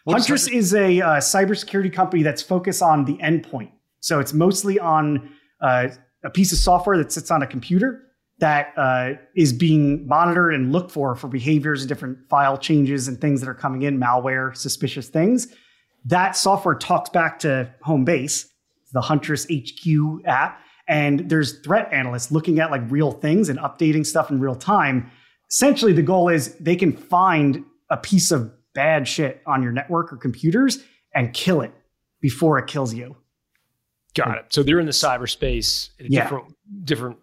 What 0.03 0.17
does 0.17 0.27
Huntress 0.27 0.49
is 0.49 0.73
a 0.73 0.99
uh, 0.99 1.07
cybersecurity 1.19 1.93
company 1.93 2.21
that's 2.21 2.41
focused 2.41 2.81
on 2.81 3.05
the 3.05 3.15
endpoint. 3.19 3.71
So 4.01 4.19
it's 4.19 4.33
mostly 4.33 4.77
on 4.77 5.31
uh, 5.61 5.87
a 6.25 6.29
piece 6.29 6.51
of 6.51 6.57
software 6.57 6.97
that 6.97 7.13
sits 7.13 7.31
on 7.31 7.43
a 7.43 7.47
computer 7.47 8.03
that 8.39 8.73
uh, 8.75 9.13
is 9.37 9.53
being 9.53 10.05
monitored 10.05 10.53
and 10.53 10.73
looked 10.73 10.91
for 10.91 11.15
for 11.15 11.29
behaviors 11.29 11.81
and 11.81 11.87
different 11.87 12.17
file 12.29 12.57
changes 12.57 13.07
and 13.07 13.21
things 13.21 13.39
that 13.39 13.47
are 13.47 13.55
coming 13.55 13.83
in, 13.83 13.97
malware, 13.97 14.53
suspicious 14.55 15.07
things. 15.07 15.47
That 16.05 16.35
software 16.37 16.75
talks 16.75 17.09
back 17.09 17.39
to 17.39 17.73
home 17.81 18.05
base, 18.05 18.49
the 18.93 19.01
Huntress 19.01 19.45
HQ 19.51 20.25
app, 20.25 20.61
and 20.87 21.29
there's 21.29 21.59
threat 21.59 21.91
analysts 21.91 22.31
looking 22.31 22.59
at 22.59 22.71
like 22.71 22.81
real 22.89 23.11
things 23.11 23.49
and 23.49 23.59
updating 23.59 24.05
stuff 24.05 24.31
in 24.31 24.39
real 24.39 24.55
time. 24.55 25.11
Essentially, 25.49 25.93
the 25.93 26.01
goal 26.01 26.29
is 26.29 26.55
they 26.55 26.75
can 26.75 26.93
find 26.93 27.63
a 27.89 27.97
piece 27.97 28.31
of 28.31 28.51
bad 28.73 29.07
shit 29.07 29.41
on 29.45 29.63
your 29.63 29.71
network 29.71 30.13
or 30.13 30.17
computers 30.17 30.83
and 31.13 31.33
kill 31.33 31.61
it 31.61 31.73
before 32.21 32.57
it 32.59 32.67
kills 32.67 32.93
you. 32.93 33.15
Got 34.15 34.37
it. 34.37 34.45
So 34.49 34.63
they're 34.63 34.79
in 34.79 34.85
the 34.85 34.91
cyberspace, 34.91 35.89
in 35.99 36.07
a 36.07 36.09
Yeah. 36.09 36.23
different 36.23 36.53
different 36.83 37.17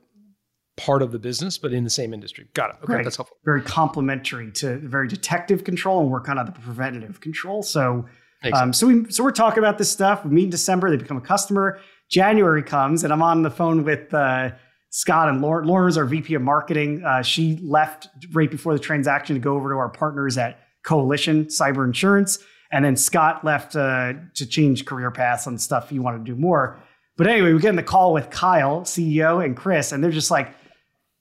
part 0.77 1.03
of 1.03 1.13
the 1.13 1.19
business, 1.19 1.57
but 1.59 1.73
in 1.73 1.85
the 1.85 1.91
same 1.91 2.13
industry. 2.13 2.49
Got 2.55 2.71
it. 2.71 2.77
Okay, 2.83 2.95
Right. 2.95 3.05
that's 3.05 3.17
helpful. 3.17 3.37
Very 3.45 3.63
complementary 3.63 4.51
to 4.53 4.77
very 4.79 5.07
detective 5.07 5.63
control, 5.65 6.01
and 6.03 6.11
we're 6.11 6.21
kind 6.21 6.39
of 6.39 6.47
the 6.47 6.53
preventative 6.53 7.21
control. 7.21 7.63
So, 7.63 8.07
um, 8.53 8.73
so 8.73 8.87
we 8.87 9.11
so 9.11 9.25
we're 9.25 9.31
talking 9.31 9.59
about 9.59 9.79
this 9.79 9.91
stuff. 9.91 10.25
We 10.25 10.31
meet 10.31 10.45
in 10.45 10.51
December. 10.51 10.91
They 10.91 10.97
become 10.97 11.17
a 11.17 11.23
customer. 11.23 11.81
January 12.11 12.63
comes, 12.63 13.05
and 13.05 13.13
I'm 13.13 13.23
on 13.23 13.43
the 13.43 13.51
phone 13.51 13.85
with 13.85 14.13
uh, 14.13 14.51
Scott 14.91 15.29
and 15.29 15.41
Lauren. 15.41 15.67
Lauren 15.67 15.89
is 15.89 15.97
our 15.97 16.05
VP 16.05 16.35
of 16.35 16.43
marketing. 16.43 17.03
Uh, 17.05 17.23
she 17.23 17.59
left 17.63 18.09
right 18.33 18.51
before 18.51 18.73
the 18.73 18.79
transaction 18.79 19.35
to 19.35 19.41
go 19.41 19.55
over 19.55 19.71
to 19.71 19.77
our 19.77 19.89
partners 19.89 20.37
at 20.37 20.61
Coalition 20.85 21.47
Cyber 21.47 21.85
Insurance, 21.85 22.39
and 22.71 22.85
then 22.85 22.97
Scott 22.97 23.45
left 23.45 23.75
uh, 23.75 24.13
to 24.35 24.47
change 24.47 24.85
career 24.85 25.11
paths 25.11 25.47
on 25.47 25.59
stuff 25.59 25.91
he 25.91 25.99
wanted 25.99 26.19
to 26.19 26.25
do 26.25 26.37
more. 26.37 26.79
But 27.17 27.29
anyway, 27.29 27.53
we 27.53 27.61
get 27.61 27.71
in 27.71 27.77
the 27.77 27.83
call 27.83 28.13
with 28.13 28.31
Kyle, 28.31 28.83
CEO, 28.83 29.45
and 29.45 29.57
Chris, 29.57 29.93
and 29.93 30.03
they're 30.03 30.11
just 30.11 30.31
like, 30.31 30.55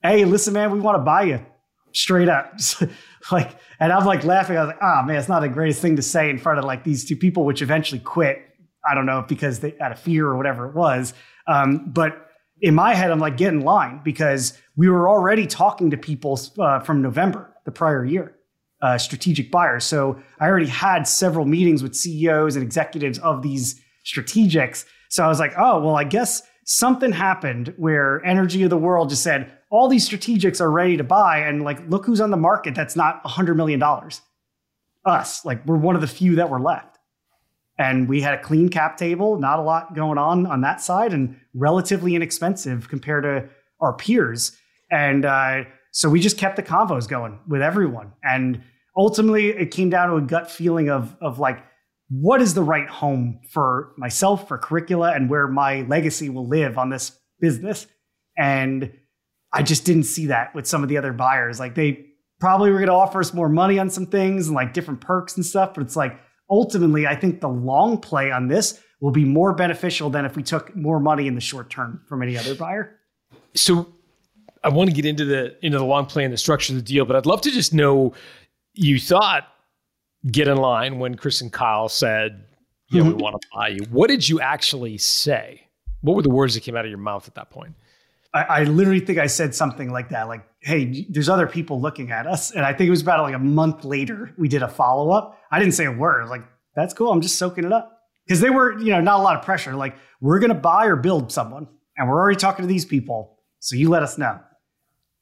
"Hey, 0.01 0.25
listen, 0.25 0.53
man, 0.53 0.71
we 0.71 0.79
want 0.79 0.97
to 0.97 1.03
buy 1.03 1.23
you." 1.23 1.45
straight 1.93 2.27
up. 2.27 2.53
like, 3.31 3.55
and 3.79 3.91
I'm 3.91 4.05
like 4.05 4.23
laughing. 4.23 4.57
I 4.57 4.61
was 4.61 4.67
like, 4.67 4.81
oh 4.81 5.03
man, 5.03 5.17
it's 5.17 5.29
not 5.29 5.41
the 5.41 5.49
greatest 5.49 5.81
thing 5.81 5.95
to 5.95 6.01
say 6.01 6.29
in 6.29 6.37
front 6.37 6.59
of 6.59 6.65
like 6.65 6.83
these 6.83 7.05
two 7.05 7.15
people, 7.15 7.45
which 7.45 7.61
eventually 7.61 7.99
quit. 7.99 8.41
I 8.85 8.95
don't 8.95 9.05
know 9.05 9.23
because 9.27 9.59
they 9.59 9.77
out 9.79 9.91
of 9.91 9.99
fear 9.99 10.27
or 10.27 10.35
whatever 10.35 10.67
it 10.67 10.75
was. 10.75 11.13
Um, 11.47 11.91
but 11.91 12.29
in 12.61 12.75
my 12.75 12.93
head, 12.93 13.11
I'm 13.11 13.19
like, 13.19 13.37
get 13.37 13.53
in 13.53 13.61
line 13.61 14.01
because 14.03 14.57
we 14.75 14.89
were 14.89 15.09
already 15.09 15.47
talking 15.47 15.89
to 15.91 15.97
people 15.97 16.39
uh, 16.59 16.79
from 16.79 17.01
November 17.01 17.53
the 17.65 17.71
prior 17.71 18.03
year, 18.03 18.35
uh, 18.81 18.97
strategic 18.97 19.51
buyers. 19.51 19.83
So 19.83 20.21
I 20.39 20.47
already 20.47 20.67
had 20.67 21.07
several 21.07 21.45
meetings 21.45 21.81
with 21.81 21.95
CEOs 21.95 22.55
and 22.55 22.63
executives 22.63 23.19
of 23.19 23.41
these 23.41 23.81
strategics. 24.05 24.85
So 25.09 25.23
I 25.23 25.27
was 25.27 25.39
like, 25.39 25.53
oh, 25.57 25.79
well, 25.81 25.95
I 25.95 26.03
guess 26.03 26.41
something 26.65 27.11
happened 27.11 27.73
where 27.77 28.23
energy 28.25 28.63
of 28.63 28.69
the 28.69 28.77
world 28.77 29.09
just 29.09 29.23
said, 29.23 29.51
all 29.69 29.87
these 29.87 30.07
strategics 30.07 30.61
are 30.61 30.71
ready 30.71 30.97
to 30.97 31.03
buy. 31.03 31.39
And 31.39 31.63
like, 31.63 31.79
look 31.89 32.05
who's 32.05 32.21
on 32.21 32.31
the 32.31 32.37
market 32.37 32.75
that's 32.75 32.95
not 32.95 33.23
$100 33.23 33.55
million. 33.55 33.81
Us. 35.05 35.43
Like, 35.43 35.65
we're 35.65 35.77
one 35.77 35.95
of 35.95 36.01
the 36.01 36.07
few 36.07 36.35
that 36.35 36.49
were 36.49 36.61
left. 36.61 36.97
And 37.77 38.07
we 38.07 38.21
had 38.21 38.35
a 38.35 38.41
clean 38.41 38.69
cap 38.69 38.97
table, 38.97 39.37
not 39.37 39.59
a 39.59 39.61
lot 39.61 39.95
going 39.95 40.17
on 40.17 40.45
on 40.45 40.61
that 40.61 40.79
side, 40.79 41.11
and 41.11 41.35
relatively 41.53 42.15
inexpensive 42.15 42.87
compared 42.87 43.23
to 43.23 43.49
our 43.81 43.93
peers. 43.93 44.55
And 44.91 45.25
uh, 45.25 45.63
so 45.91 46.09
we 46.09 46.19
just 46.19 46.37
kept 46.37 46.55
the 46.55 46.63
convos 46.63 47.07
going 47.07 47.39
with 47.47 47.61
everyone. 47.61 48.13
And 48.23 48.61
ultimately, 48.95 49.49
it 49.49 49.71
came 49.71 49.89
down 49.89 50.09
to 50.09 50.15
a 50.15 50.21
gut 50.21 50.49
feeling 50.49 50.89
of, 50.89 51.17
of 51.19 51.39
like, 51.39 51.63
what 52.21 52.41
is 52.41 52.53
the 52.53 52.63
right 52.63 52.87
home 52.87 53.39
for 53.49 53.93
myself, 53.97 54.47
for 54.47 54.57
curricula, 54.57 55.13
and 55.13 55.29
where 55.29 55.47
my 55.47 55.81
legacy 55.81 56.29
will 56.29 56.47
live 56.47 56.77
on 56.77 56.89
this 56.89 57.17
business? 57.39 57.87
And 58.37 58.93
I 59.51 59.63
just 59.63 59.83
didn't 59.85 60.03
see 60.03 60.27
that 60.27 60.53
with 60.53 60.67
some 60.67 60.83
of 60.83 60.89
the 60.89 60.97
other 60.97 61.11
buyers. 61.11 61.59
Like 61.59 61.73
they 61.75 62.05
probably 62.39 62.69
were 62.69 62.77
going 62.77 62.87
to 62.87 62.93
offer 62.93 63.19
us 63.19 63.33
more 63.33 63.49
money 63.49 63.79
on 63.79 63.89
some 63.89 64.05
things 64.05 64.47
and 64.47 64.55
like 64.55 64.73
different 64.73 65.01
perks 65.01 65.35
and 65.35 65.45
stuff. 65.45 65.73
But 65.73 65.81
it's 65.81 65.95
like 65.95 66.19
ultimately, 66.49 67.07
I 67.07 67.15
think 67.15 67.41
the 67.41 67.49
long 67.49 67.99
play 67.99 68.31
on 68.31 68.47
this 68.47 68.79
will 69.01 69.11
be 69.11 69.25
more 69.25 69.53
beneficial 69.53 70.09
than 70.09 70.25
if 70.25 70.35
we 70.35 70.43
took 70.43 70.75
more 70.75 70.99
money 70.99 71.27
in 71.27 71.35
the 71.35 71.41
short 71.41 71.69
term 71.69 72.01
from 72.07 72.21
any 72.21 72.37
other 72.37 72.53
buyer. 72.53 72.99
So 73.55 73.87
I 74.63 74.69
want 74.69 74.89
to 74.89 74.95
get 74.95 75.05
into 75.05 75.25
the 75.25 75.57
into 75.65 75.77
the 75.77 75.85
long 75.85 76.05
play 76.05 76.23
and 76.23 76.33
the 76.33 76.37
structure 76.37 76.73
of 76.73 76.77
the 76.77 76.83
deal, 76.83 77.05
but 77.05 77.15
I'd 77.15 77.25
love 77.25 77.41
to 77.41 77.51
just 77.51 77.73
know 77.73 78.13
you 78.73 78.99
thought 78.99 79.47
get 80.31 80.47
in 80.47 80.57
line 80.57 80.99
when 80.99 81.15
Chris 81.15 81.41
and 81.41 81.51
Kyle 81.51 81.89
said, 81.89 82.45
"Yeah, 82.89 83.01
Mhm. 83.03 83.07
we 83.07 83.13
want 83.23 83.41
to 83.41 83.47
buy 83.53 83.67
you." 83.69 83.83
What 83.91 84.07
did 84.07 84.27
you 84.27 84.39
actually 84.39 84.97
say? 84.97 85.61
What 86.01 86.15
were 86.15 86.21
the 86.21 86.29
words 86.29 86.53
that 86.55 86.61
came 86.61 86.75
out 86.75 86.85
of 86.85 86.89
your 86.89 86.97
mouth 86.99 87.27
at 87.27 87.35
that 87.35 87.49
point? 87.49 87.73
I, 88.33 88.43
I 88.43 88.63
literally 88.63 88.99
think 88.99 89.19
I 89.19 89.27
said 89.27 89.53
something 89.53 89.91
like 89.91 90.09
that, 90.09 90.27
like, 90.27 90.43
"Hey, 90.59 91.05
there's 91.09 91.29
other 91.29 91.47
people 91.47 91.79
looking 91.79 92.11
at 92.11 92.25
us," 92.27 92.51
and 92.51 92.65
I 92.65 92.73
think 92.73 92.87
it 92.87 92.91
was 92.91 93.01
about 93.01 93.21
like 93.23 93.35
a 93.35 93.39
month 93.39 93.85
later 93.85 94.33
we 94.37 94.47
did 94.47 94.63
a 94.63 94.67
follow 94.67 95.11
up. 95.11 95.37
I 95.51 95.59
didn't 95.59 95.73
say 95.75 95.85
a 95.85 95.91
word. 95.91 96.27
Like, 96.29 96.43
"That's 96.75 96.93
cool. 96.93 97.11
I'm 97.11 97.21
just 97.21 97.37
soaking 97.37 97.63
it 97.63 97.71
up," 97.71 97.99
because 98.25 98.41
they 98.41 98.49
were, 98.49 98.77
you 98.79 98.91
know, 98.91 99.01
not 99.01 99.19
a 99.19 99.23
lot 99.23 99.35
of 99.37 99.43
pressure. 99.43 99.75
Like, 99.75 99.95
we're 100.19 100.39
gonna 100.39 100.55
buy 100.55 100.85
or 100.87 100.95
build 100.95 101.31
someone, 101.31 101.67
and 101.97 102.09
we're 102.09 102.19
already 102.19 102.37
talking 102.39 102.63
to 102.63 102.67
these 102.67 102.85
people, 102.85 103.39
so 103.59 103.75
you 103.75 103.89
let 103.89 104.01
us 104.03 104.17
know. 104.17 104.39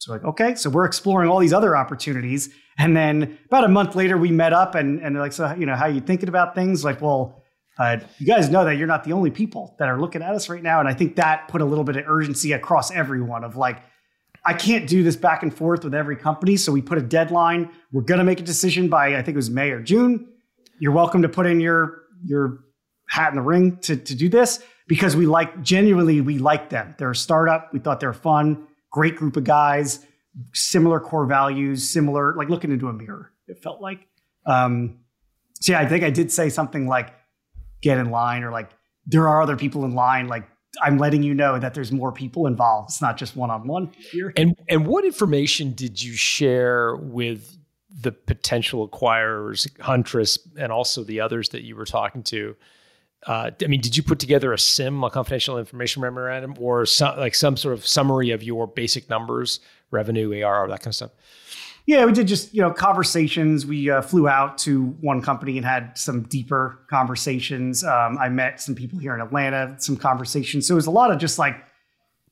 So 0.02 0.12
like, 0.12 0.24
okay, 0.24 0.56
so 0.56 0.70
we're 0.70 0.86
exploring 0.86 1.30
all 1.30 1.40
these 1.40 1.54
other 1.54 1.78
opportunities, 1.78 2.50
and 2.78 2.98
then 2.98 3.38
about 3.46 3.64
a 3.64 3.68
month 3.68 3.96
later 3.96 4.18
we 4.18 4.32
met 4.32 4.52
up, 4.52 4.76
and 4.76 5.00
and 5.00 5.18
like, 5.18 5.34
so 5.34 5.54
you 5.54 5.66
know, 5.66 5.76
how 5.76 5.88
you 5.88 6.02
thinking 6.02 6.30
about 6.30 6.56
things? 6.56 6.84
Like, 6.84 7.02
well. 7.02 7.38
Uh, 7.80 7.98
you 8.20 8.28
guys 8.28 8.50
know 8.50 8.66
that 8.66 8.76
you're 8.76 8.86
not 8.86 9.06
the 9.06 9.14
only 9.14 9.32
people 9.32 9.76
that 9.80 9.88
are 9.88 10.00
looking 10.00 10.22
at 10.22 10.36
us 10.36 10.50
right 10.50 10.62
now. 10.62 10.80
And 10.82 10.90
I 10.90 10.94
think 10.94 11.16
that 11.16 11.48
put 11.48 11.62
a 11.62 11.66
little 11.66 11.86
bit 11.86 11.96
of 11.96 12.04
urgency 12.06 12.52
across 12.52 12.92
everyone 12.92 13.44
of 13.44 13.56
like, 13.56 13.82
I 14.46 14.54
can't 14.54 14.88
do 14.88 15.02
this 15.04 15.16
back 15.16 15.42
and 15.42 15.56
forth 15.56 15.84
with 15.84 15.96
every 15.96 16.18
company. 16.18 16.58
So 16.58 16.72
we 16.74 16.82
put 16.82 16.98
a 17.00 17.02
deadline. 17.02 17.72
We're 17.92 18.04
going 18.04 18.20
to 18.20 18.26
make 18.26 18.40
a 18.40 18.44
decision 18.44 18.90
by, 18.90 19.16
I 19.16 19.24
think 19.24 19.30
it 19.30 19.36
was 19.38 19.50
May 19.50 19.72
or 19.72 19.82
June. 19.82 20.28
You're 20.80 20.92
welcome 20.92 21.22
to 21.24 21.30
put 21.30 21.48
in 21.48 21.60
your, 21.62 22.04
your 22.26 22.60
hat 23.10 23.30
in 23.30 23.36
the 23.36 23.42
ring 23.42 23.78
to, 23.78 23.96
to 23.96 24.16
do 24.16 24.30
this 24.30 24.62
because 24.88 25.16
we 25.16 25.26
like, 25.26 25.64
genuinely, 25.64 26.22
we 26.22 26.40
like 26.40 26.70
them. 26.70 26.94
They're 27.00 27.12
a 27.12 27.16
startup. 27.16 27.74
We 27.74 27.80
thought 27.80 28.00
they're 28.00 28.14
fun, 28.14 28.68
great 28.92 29.16
group 29.16 29.38
of 29.38 29.44
guys, 29.44 30.06
similar 30.54 31.00
core 31.00 31.26
values, 31.26 31.88
similar, 31.90 32.36
like 32.36 32.50
looking 32.50 32.72
into 32.72 32.88
a 32.88 32.94
mirror, 32.94 33.32
it 33.48 33.62
felt 33.64 33.82
like. 33.82 34.08
Um, 34.46 35.00
so 35.60 35.74
yeah, 35.74 35.80
I 35.80 35.88
think 35.88 36.04
I 36.04 36.10
did 36.10 36.32
say 36.32 36.50
something 36.50 36.88
like, 36.88 37.14
get 37.82 37.98
in 37.98 38.12
line 38.12 38.44
or 38.44 38.52
like 38.52 38.70
there 39.08 39.28
are 39.28 39.42
other 39.42 39.58
people 39.58 39.86
in 39.86 39.96
line 39.96 40.28
like 40.28 40.48
i'm 40.84 41.00
letting 41.00 41.24
you 41.24 41.34
know 41.34 41.58
that 41.58 41.74
there's 41.74 41.92
more 41.92 42.12
people 42.12 42.46
involved 42.46 42.92
it's 42.92 43.02
not 43.02 43.18
just 43.18 43.36
one-on-one 43.36 43.92
here 44.12 44.32
And 44.38 44.56
and 44.70 44.86
what 44.86 45.04
information 45.04 45.74
did 45.74 46.02
you 46.02 46.14
share 46.14 46.96
with 46.96 47.58
the 48.00 48.12
potential 48.12 48.88
acquirers, 48.88 49.68
Huntress, 49.80 50.40
and 50.58 50.72
also 50.72 51.04
the 51.04 51.20
others 51.20 51.50
that 51.50 51.64
you 51.64 51.76
were 51.76 51.86
talking 51.86 52.24
to? 52.24 52.56
Uh, 53.28 53.52
I 53.62 53.68
mean, 53.68 53.82
did 53.82 53.96
you 53.96 54.04
put 54.04 54.20
together 54.20 54.52
a 54.52 54.58
CIM, 54.58 55.06
a 55.06 55.10
confidential 55.10 55.58
information 55.58 56.02
memorandum, 56.02 56.56
or 56.60 56.86
some, 56.86 57.18
like 57.18 57.36
some 57.36 57.56
sort 57.56 57.74
of 57.74 57.86
summary 57.86 58.32
of 58.32 58.42
your 58.42 58.66
basic 58.68 59.10
numbers, 59.10 59.60
revenue, 59.92 60.34
ARR, 60.44 60.68
that 60.70 60.80
kind 60.80 60.88
of 60.88 60.96
stuff? 60.96 61.12
yeah 61.86 62.06
we 62.06 62.12
did 62.12 62.28
just 62.28 62.54
you 62.54 62.62
know 62.62 62.72
conversations. 62.72 63.66
We 63.66 63.90
uh, 63.90 64.02
flew 64.02 64.28
out 64.28 64.58
to 64.60 64.86
one 65.02 65.22
company 65.22 65.58
and 65.58 65.66
had 65.66 65.98
some 65.98 66.24
deeper 66.24 66.80
conversations. 66.90 67.84
Um, 67.84 68.18
i 68.18 68.30
met 68.30 68.62
some 68.62 68.76
people 68.76 69.00
here 69.00 69.14
in 69.14 69.22
atlanta 69.22 69.76
some 69.80 69.98
conversations. 69.98 70.68
So 70.68 70.76
it 70.76 70.76
was 70.76 70.88
a 70.88 70.92
lot 70.92 71.12
of 71.12 71.20
just 71.20 71.40
like 71.40 71.64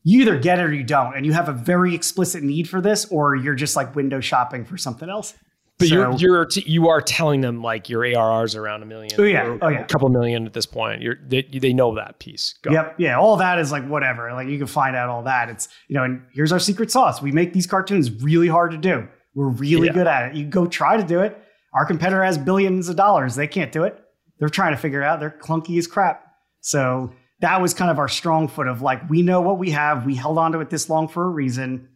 you 0.04 0.22
either 0.22 0.40
get 0.40 0.60
it 0.60 0.64
or 0.64 0.74
you 0.74 0.84
don't 0.84 1.16
and 1.16 1.26
you 1.26 1.34
have 1.34 1.50
a 1.50 1.54
very 1.54 1.94
explicit 1.94 2.44
need 2.44 2.70
for 2.70 2.82
this 2.82 3.06
or 3.06 3.36
you're 3.36 3.56
just 3.56 3.76
like 3.76 3.96
window 3.96 4.20
shopping 4.20 4.66
for 4.66 4.78
something 4.78 5.10
else 5.10 5.34
But 5.80 5.88
So- 5.88 5.96
you're 5.96 6.14
you're 6.18 6.46
t- 6.46 6.64
you 6.68 6.90
are 6.90 7.02
telling 7.02 7.42
them 7.42 7.62
like 7.62 7.90
your 7.90 8.04
ARR 8.06 8.44
is 8.44 8.56
around 8.56 8.84
a 8.84 8.86
million. 8.86 9.12
Oh, 9.18 9.24
yeah. 9.24 9.58
Oh, 9.62 9.70
yeah. 9.70 9.80
a 9.80 9.86
couple 9.86 10.10
million 10.10 10.46
at 10.46 10.54
this 10.54 10.66
point. 10.66 11.02
You're 11.02 11.16
they, 11.26 11.42
they 11.44 11.74
know 11.74 11.96
that 11.96 12.20
piece. 12.20 12.54
Go. 12.62 12.72
Yep. 12.72 12.96
Yeah. 13.00 13.18
All 13.18 13.38
that 13.38 13.58
is 13.60 13.72
like 13.72 13.88
whatever. 13.88 14.32
Like 14.34 14.48
you 14.50 14.58
can 14.58 14.68
find 14.68 14.96
out 14.96 15.08
all 15.10 15.24
that. 15.24 15.50
It's, 15.50 15.70
you 15.88 15.96
know, 15.96 16.04
and 16.04 16.22
here's 16.34 16.52
our 16.52 16.60
secret 16.60 16.92
sauce. 16.92 17.22
We 17.22 17.32
make 17.32 17.54
these 17.54 17.66
cartoons 17.66 18.12
really 18.22 18.48
hard 18.50 18.72
to 18.72 18.78
do. 18.78 19.08
We're 19.36 19.50
really 19.50 19.88
Yeah. 19.88 19.94
good 19.94 20.08
at 20.08 20.32
it. 20.32 20.36
You 20.36 20.46
go 20.46 20.66
try 20.68 20.98
to 20.98 21.04
do 21.04 21.22
it. 21.22 21.38
Our 21.74 21.86
competitor 21.86 22.24
has 22.24 22.38
billions 22.38 22.90
of 22.90 22.96
dollars. 22.98 23.36
They 23.36 23.48
can't 23.48 23.72
do 23.72 23.84
it. 23.86 23.98
They're 24.40 24.50
trying 24.50 24.72
to 24.74 24.78
figure 24.78 25.02
it 25.02 25.06
out. 25.06 25.20
They're 25.20 25.30
clunky 25.42 25.78
as 25.78 25.88
crap. 25.88 26.26
So 26.62 27.14
that 27.42 27.62
was 27.62 27.74
kind 27.74 27.90
of 27.90 28.00
our 28.00 28.08
strong 28.10 28.48
foot 28.50 28.68
of 28.68 28.82
like, 28.82 29.10
we 29.10 29.22
know 29.22 29.40
what 29.40 29.60
we 29.60 29.70
have. 29.72 30.06
We 30.06 30.16
held 30.16 30.38
on 30.38 30.52
to 30.54 30.60
it 30.60 30.70
this 30.70 30.90
long 30.90 31.08
for 31.08 31.24
a 31.24 31.30
reason. 31.30 31.88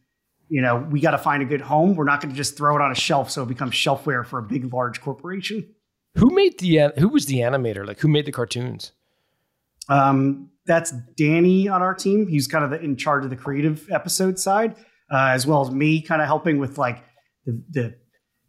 You 0.50 0.62
know, 0.62 0.88
we 0.91 1.00
got 1.00 1.12
to 1.12 1.18
find 1.18 1.41
a 1.41 1.46
good 1.46 1.62
home. 1.62 1.96
We're 1.96 2.04
not 2.04 2.22
going 2.22 2.32
to 2.32 2.38
just 2.38 2.58
throw 2.58 2.76
it 2.76 2.82
on 2.82 2.91
a 2.91 2.96
shelf 2.96 3.32
so 3.32 3.44
it 3.44 3.48
becomes 3.48 3.74
shelfware 3.74 4.26
for 4.26 4.39
a 4.39 4.44
big, 4.44 4.72
large 4.72 5.02
corporation. 5.02 5.74
Who 6.16 6.30
made 6.30 6.60
the 6.60 6.91
who 6.98 7.10
was 7.10 7.26
the 7.26 7.38
animator? 7.39 7.86
Like 7.86 8.00
who 8.00 8.08
made 8.08 8.26
the 8.26 8.32
cartoons? 8.32 8.91
Um, 9.89 10.52
that's 10.66 10.91
Danny 11.18 11.68
on 11.68 11.82
our 11.82 11.94
team. 11.94 12.28
He's 12.28 12.48
kind 12.48 12.64
of 12.64 12.72
the, 12.72 12.82
in 12.82 12.96
charge 12.96 13.24
of 13.24 13.30
the 13.30 13.36
creative 13.36 13.89
episode 13.91 14.39
side, 14.39 14.76
uh, 15.12 15.30
as 15.32 15.46
well 15.46 15.62
as 15.62 15.72
me, 15.72 16.02
kind 16.02 16.22
of 16.22 16.28
helping 16.28 16.60
with 16.60 16.78
like 16.78 17.04
the, 17.46 17.64
the 17.72 17.96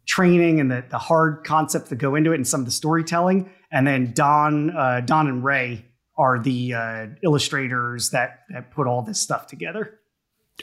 training 0.07 0.59
and 0.59 0.71
the, 0.71 0.85
the 0.89 0.97
hard 0.97 1.43
concepts 1.43 1.89
that 1.89 1.97
go 1.97 2.15
into 2.15 2.31
it 2.31 2.35
and 2.35 2.47
some 2.47 2.61
of 2.61 2.65
the 2.65 2.71
storytelling. 2.71 3.49
And 3.71 3.85
then 3.85 4.13
Don, 4.13 4.75
uh, 4.75 5.01
Don 5.01 5.27
and 5.27 5.43
Ray 5.43 5.85
are 6.17 6.39
the 6.39 6.73
uh, 6.73 7.07
illustrators 7.23 8.11
that, 8.11 8.41
that 8.49 8.71
put 8.71 8.87
all 8.87 9.01
this 9.01 9.19
stuff 9.19 9.47
together. 9.47 9.99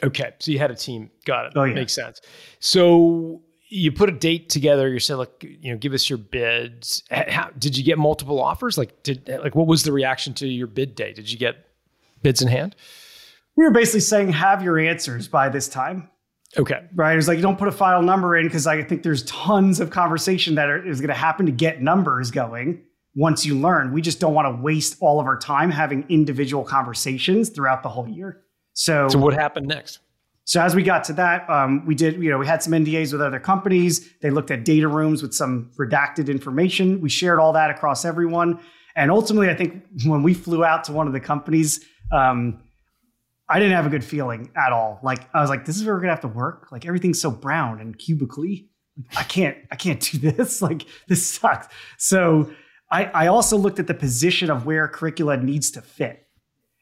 Okay. 0.01 0.33
So 0.39 0.51
you 0.51 0.59
had 0.59 0.71
a 0.71 0.75
team. 0.75 1.11
Got 1.25 1.47
it. 1.47 1.53
Oh, 1.55 1.63
yeah. 1.63 1.75
Makes 1.75 1.93
sense. 1.93 2.21
So 2.59 3.41
you 3.69 3.91
put 3.91 4.09
a 4.09 4.13
date 4.13 4.49
together. 4.49 4.89
You 4.89 4.99
said, 4.99 5.15
like, 5.15 5.43
you 5.43 5.71
know, 5.71 5.77
give 5.77 5.93
us 5.93 6.09
your 6.09 6.17
bids. 6.17 7.03
How, 7.11 7.49
did 7.57 7.77
you 7.77 7.83
get 7.83 7.97
multiple 7.97 8.41
offers? 8.41 8.77
Like, 8.77 9.03
did 9.03 9.27
like 9.27 9.55
what 9.55 9.67
was 9.67 9.83
the 9.83 9.91
reaction 9.91 10.33
to 10.35 10.47
your 10.47 10.67
bid 10.67 10.95
day? 10.95 11.13
Did 11.13 11.31
you 11.31 11.37
get 11.37 11.67
bids 12.21 12.41
in 12.41 12.47
hand? 12.47 12.75
We 13.55 13.65
were 13.65 13.71
basically 13.71 13.99
saying, 13.99 14.31
have 14.33 14.63
your 14.63 14.79
answers 14.79 15.27
by 15.27 15.49
this 15.49 15.67
time. 15.67 16.09
Okay. 16.57 16.81
Right. 16.93 17.17
It's 17.17 17.27
like 17.27 17.37
you 17.37 17.41
don't 17.41 17.57
put 17.57 17.67
a 17.67 17.71
final 17.71 18.03
number 18.03 18.37
in 18.37 18.45
because 18.45 18.67
I 18.67 18.83
think 18.83 19.01
there's 19.01 19.23
tons 19.23 19.79
of 19.79 19.89
conversation 19.89 20.55
that 20.55 20.69
are, 20.69 20.87
is 20.87 21.01
going 21.01 21.09
to 21.09 21.15
happen 21.15 21.47
to 21.47 21.51
get 21.51 21.81
numbers 21.81 22.29
going 22.29 22.83
once 23.15 23.45
you 23.45 23.57
learn. 23.57 23.91
We 23.91 24.01
just 24.01 24.19
don't 24.19 24.35
want 24.35 24.55
to 24.55 24.61
waste 24.61 24.97
all 24.99 25.19
of 25.19 25.25
our 25.25 25.37
time 25.37 25.71
having 25.71 26.05
individual 26.09 26.63
conversations 26.63 27.49
throughout 27.49 27.81
the 27.81 27.89
whole 27.89 28.07
year. 28.07 28.41
So, 28.73 29.07
so 29.07 29.19
what 29.19 29.33
happened 29.33 29.67
next? 29.67 29.99
So 30.45 30.61
as 30.61 30.75
we 30.75 30.83
got 30.83 31.05
to 31.05 31.13
that, 31.13 31.49
um, 31.49 31.85
we 31.85 31.95
did, 31.95 32.21
you 32.21 32.29
know, 32.29 32.37
we 32.37 32.45
had 32.45 32.61
some 32.61 32.73
NDAs 32.73 33.13
with 33.13 33.21
other 33.21 33.39
companies. 33.39 34.09
They 34.21 34.29
looked 34.29 34.51
at 34.51 34.65
data 34.65 34.87
rooms 34.87 35.21
with 35.21 35.33
some 35.33 35.71
redacted 35.79 36.27
information. 36.27 36.99
We 36.99 37.09
shared 37.09 37.39
all 37.39 37.53
that 37.53 37.69
across 37.69 38.03
everyone. 38.03 38.59
And 38.95 39.09
ultimately, 39.09 39.49
I 39.49 39.55
think 39.55 39.83
when 40.05 40.21
we 40.21 40.33
flew 40.33 40.65
out 40.65 40.83
to 40.85 40.91
one 40.91 41.07
of 41.07 41.13
the 41.13 41.19
companies, 41.19 41.85
um, 42.11 42.61
I 43.47 43.59
didn't 43.59 43.75
have 43.75 43.85
a 43.85 43.89
good 43.89 44.03
feeling 44.03 44.51
at 44.55 44.73
all. 44.73 44.99
Like 45.01 45.27
I 45.33 45.41
was 45.41 45.49
like, 45.49 45.65
this 45.65 45.77
is 45.77 45.85
where 45.85 45.95
we're 45.95 46.01
gonna 46.01 46.11
have 46.11 46.21
to 46.21 46.27
work. 46.27 46.71
Like 46.71 46.85
everything's 46.85 47.21
so 47.21 47.31
brown 47.31 47.79
and 47.79 47.97
cubically. 47.97 48.67
I 49.15 49.23
can't, 49.23 49.57
I 49.71 49.75
can't 49.75 49.99
do 49.99 50.17
this. 50.17 50.61
Like 50.61 50.85
this 51.07 51.25
sucks. 51.25 51.67
So 51.97 52.51
I, 52.91 53.05
I 53.05 53.27
also 53.27 53.57
looked 53.57 53.79
at 53.79 53.87
the 53.87 53.93
position 53.93 54.51
of 54.51 54.65
where 54.65 54.87
curricula 54.87 55.37
needs 55.37 55.71
to 55.71 55.81
fit. 55.81 56.22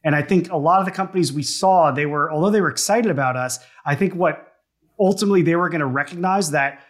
And 0.03 0.15
I 0.15 0.21
think 0.21 0.51
a 0.51 0.57
lot 0.57 0.79
of 0.79 0.85
the 0.85 0.91
companies 0.91 1.31
we 1.31 1.43
saw, 1.43 1.91
they 1.91 2.05
were, 2.05 2.31
although 2.31 2.49
they 2.49 2.61
were 2.61 2.69
excited 2.69 3.11
about 3.11 3.35
us, 3.35 3.59
I 3.85 3.95
think 3.95 4.15
what 4.15 4.53
ultimately 4.99 5.41
they 5.41 5.55
were 5.55 5.69
going 5.69 5.81
to 5.81 5.85
recognize 5.85 6.51
that, 6.51 6.81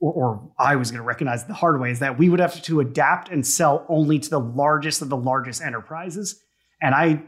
or, 0.00 0.12
or 0.12 0.52
I 0.58 0.76
was 0.76 0.90
going 0.90 1.00
to 1.00 1.06
recognize 1.06 1.44
the 1.44 1.54
hard 1.54 1.80
way, 1.80 1.90
is 1.90 2.00
that 2.00 2.18
we 2.18 2.28
would 2.28 2.40
have 2.40 2.60
to 2.62 2.80
adapt 2.80 3.28
and 3.28 3.46
sell 3.46 3.86
only 3.88 4.18
to 4.18 4.30
the 4.30 4.40
largest 4.40 5.02
of 5.02 5.08
the 5.08 5.16
largest 5.16 5.62
enterprises. 5.62 6.40
And 6.82 6.94
I, 6.94 7.22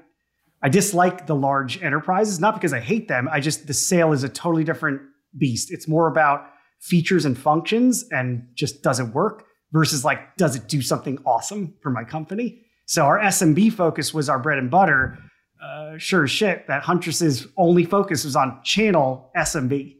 I 0.62 0.68
dislike 0.68 1.26
the 1.26 1.34
large 1.36 1.82
enterprises, 1.82 2.40
not 2.40 2.54
because 2.54 2.72
I 2.72 2.80
hate 2.80 3.08
them. 3.08 3.28
I 3.30 3.40
just, 3.40 3.66
the 3.66 3.74
sale 3.74 4.12
is 4.12 4.24
a 4.24 4.28
totally 4.28 4.64
different 4.64 5.00
beast. 5.36 5.70
It's 5.70 5.86
more 5.86 6.08
about 6.08 6.46
features 6.80 7.24
and 7.24 7.38
functions 7.38 8.04
and 8.10 8.48
just 8.54 8.82
does 8.82 9.00
it 9.00 9.04
work 9.14 9.44
versus 9.72 10.04
like, 10.04 10.36
does 10.36 10.56
it 10.56 10.68
do 10.68 10.82
something 10.82 11.18
awesome 11.24 11.74
for 11.82 11.90
my 11.90 12.04
company? 12.04 12.62
So 12.88 13.04
our 13.04 13.18
SMB 13.18 13.74
focus 13.74 14.14
was 14.14 14.30
our 14.30 14.38
bread 14.38 14.56
and 14.56 14.70
butter. 14.70 15.18
Uh, 15.62 15.98
sure 15.98 16.24
as 16.24 16.30
shit, 16.30 16.66
that 16.68 16.82
Huntress's 16.82 17.46
only 17.58 17.84
focus 17.84 18.24
was 18.24 18.34
on 18.34 18.62
channel 18.64 19.30
SMB. 19.36 19.96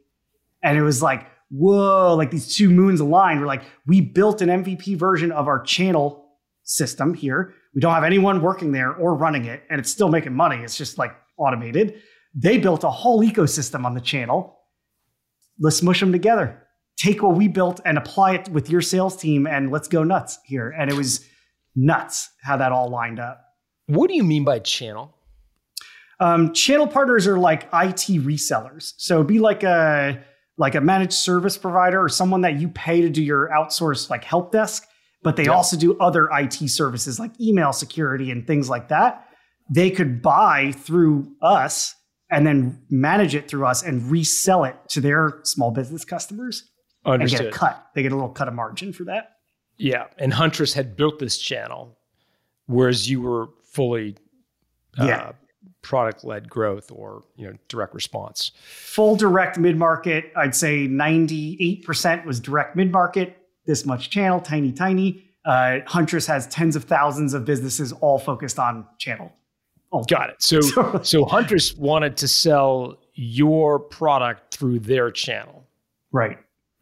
And 0.62 0.78
it 0.78 0.80
was 0.80 1.02
like, 1.02 1.26
whoa, 1.50 2.14
like 2.16 2.30
these 2.30 2.56
two 2.56 2.70
moons 2.70 3.00
aligned. 3.00 3.40
We're 3.40 3.46
like, 3.46 3.64
we 3.86 4.00
built 4.00 4.40
an 4.40 4.48
MVP 4.48 4.96
version 4.96 5.32
of 5.32 5.48
our 5.48 5.62
channel 5.62 6.30
system 6.62 7.12
here. 7.12 7.52
We 7.74 7.82
don't 7.82 7.92
have 7.92 8.04
anyone 8.04 8.40
working 8.40 8.72
there 8.72 8.94
or 8.94 9.14
running 9.14 9.44
it, 9.44 9.64
and 9.68 9.78
it's 9.78 9.90
still 9.90 10.08
making 10.08 10.32
money. 10.32 10.56
It's 10.56 10.78
just 10.78 10.96
like 10.96 11.12
automated. 11.36 12.00
They 12.34 12.56
built 12.56 12.84
a 12.84 12.90
whole 12.90 13.22
ecosystem 13.22 13.84
on 13.84 13.92
the 13.92 14.00
channel. 14.00 14.60
Let's 15.60 15.82
mush 15.82 16.00
them 16.00 16.10
together. 16.10 16.62
Take 16.96 17.22
what 17.22 17.36
we 17.36 17.48
built 17.48 17.82
and 17.84 17.98
apply 17.98 18.36
it 18.36 18.48
with 18.48 18.70
your 18.70 18.80
sales 18.80 19.14
team, 19.14 19.46
and 19.46 19.70
let's 19.70 19.88
go 19.88 20.04
nuts 20.04 20.38
here. 20.46 20.70
And 20.70 20.90
it 20.90 20.96
was 20.96 21.28
nuts 21.78 22.30
how 22.42 22.56
that 22.56 22.72
all 22.72 22.88
lined 22.90 23.20
up. 23.20 23.40
What 23.86 24.08
do 24.08 24.16
you 24.16 24.24
mean 24.24 24.44
by 24.44 24.58
channel? 24.58 25.14
Um, 26.20 26.52
channel 26.52 26.86
partners 26.86 27.26
are 27.26 27.38
like 27.38 27.64
IT 27.72 28.24
resellers. 28.24 28.92
So 28.96 29.22
be 29.22 29.38
like 29.38 29.62
a 29.62 30.22
like 30.56 30.74
a 30.74 30.80
managed 30.80 31.12
service 31.12 31.56
provider 31.56 32.02
or 32.02 32.08
someone 32.08 32.40
that 32.40 32.56
you 32.60 32.68
pay 32.68 33.00
to 33.00 33.08
do 33.08 33.22
your 33.22 33.48
outsourced 33.50 34.10
like 34.10 34.24
help 34.24 34.50
desk, 34.50 34.84
but 35.22 35.36
they 35.36 35.46
also 35.46 35.76
do 35.76 35.96
other 35.98 36.28
IT 36.32 36.68
services 36.68 37.20
like 37.20 37.40
email 37.40 37.72
security 37.72 38.32
and 38.32 38.44
things 38.44 38.68
like 38.68 38.88
that. 38.88 39.28
They 39.70 39.90
could 39.90 40.20
buy 40.20 40.72
through 40.72 41.30
us 41.40 41.94
and 42.28 42.44
then 42.44 42.82
manage 42.90 43.36
it 43.36 43.48
through 43.48 43.66
us 43.66 43.84
and 43.84 44.10
resell 44.10 44.64
it 44.64 44.76
to 44.88 45.00
their 45.00 45.38
small 45.44 45.70
business 45.70 46.04
customers 46.04 46.68
Understood. 47.06 47.40
and 47.40 47.52
get 47.52 47.54
a 47.54 47.58
cut. 47.58 47.86
They 47.94 48.02
get 48.02 48.10
a 48.12 48.16
little 48.16 48.30
cut 48.30 48.48
of 48.48 48.54
margin 48.54 48.92
for 48.92 49.04
that. 49.04 49.30
Yeah, 49.78 50.06
and 50.18 50.32
Huntress 50.34 50.72
had 50.74 50.96
built 50.96 51.18
this 51.18 51.38
channel, 51.38 51.96
whereas 52.66 53.08
you 53.08 53.20
were 53.22 53.48
fully 53.64 54.16
uh, 54.98 55.04
Yeah. 55.06 55.32
product 55.82 56.24
led 56.24 56.50
growth 56.50 56.90
or 56.90 57.22
you 57.36 57.46
know 57.46 57.56
direct 57.68 57.94
response. 57.94 58.50
full 58.64 59.14
direct 59.16 59.56
mid 59.58 59.76
market. 59.76 60.32
I'd 60.36 60.54
say 60.56 60.88
98% 60.88 62.24
was 62.26 62.40
direct 62.40 62.76
mid 62.76 62.90
market, 62.92 63.36
this 63.66 63.86
much 63.86 64.10
channel, 64.10 64.40
tiny, 64.40 64.72
tiny. 64.72 65.24
Uh, 65.44 65.78
Huntress 65.86 66.26
has 66.26 66.46
tens 66.48 66.76
of 66.76 66.84
thousands 66.84 67.32
of 67.32 67.44
businesses 67.44 67.92
all 67.92 68.18
focused 68.18 68.58
on 68.58 68.86
channel. 68.98 69.32
Oh, 69.92 70.02
Got 70.04 70.30
it. 70.30 70.36
So 70.42 70.60
so 71.02 71.24
Huntress 71.24 71.74
wanted 71.74 72.16
to 72.18 72.28
sell 72.28 72.98
your 73.14 73.78
product 73.78 74.54
through 74.54 74.80
their 74.80 75.10
channel. 75.10 75.66
Right. 76.12 76.38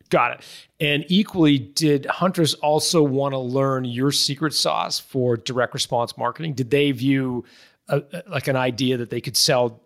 Got 0.08 0.32
it. 0.32 0.44
And 0.78 1.04
equally, 1.08 1.58
did 1.58 2.06
Huntress 2.06 2.54
also 2.54 3.02
want 3.02 3.32
to 3.32 3.38
learn 3.38 3.84
your 3.84 4.12
secret 4.12 4.54
sauce 4.54 5.00
for 5.00 5.36
direct 5.36 5.74
response 5.74 6.16
marketing? 6.16 6.54
Did 6.54 6.70
they 6.70 6.92
view 6.92 7.44
a, 7.88 8.02
like 8.28 8.46
an 8.46 8.56
idea 8.56 8.96
that 8.98 9.10
they 9.10 9.20
could 9.20 9.36
sell 9.36 9.80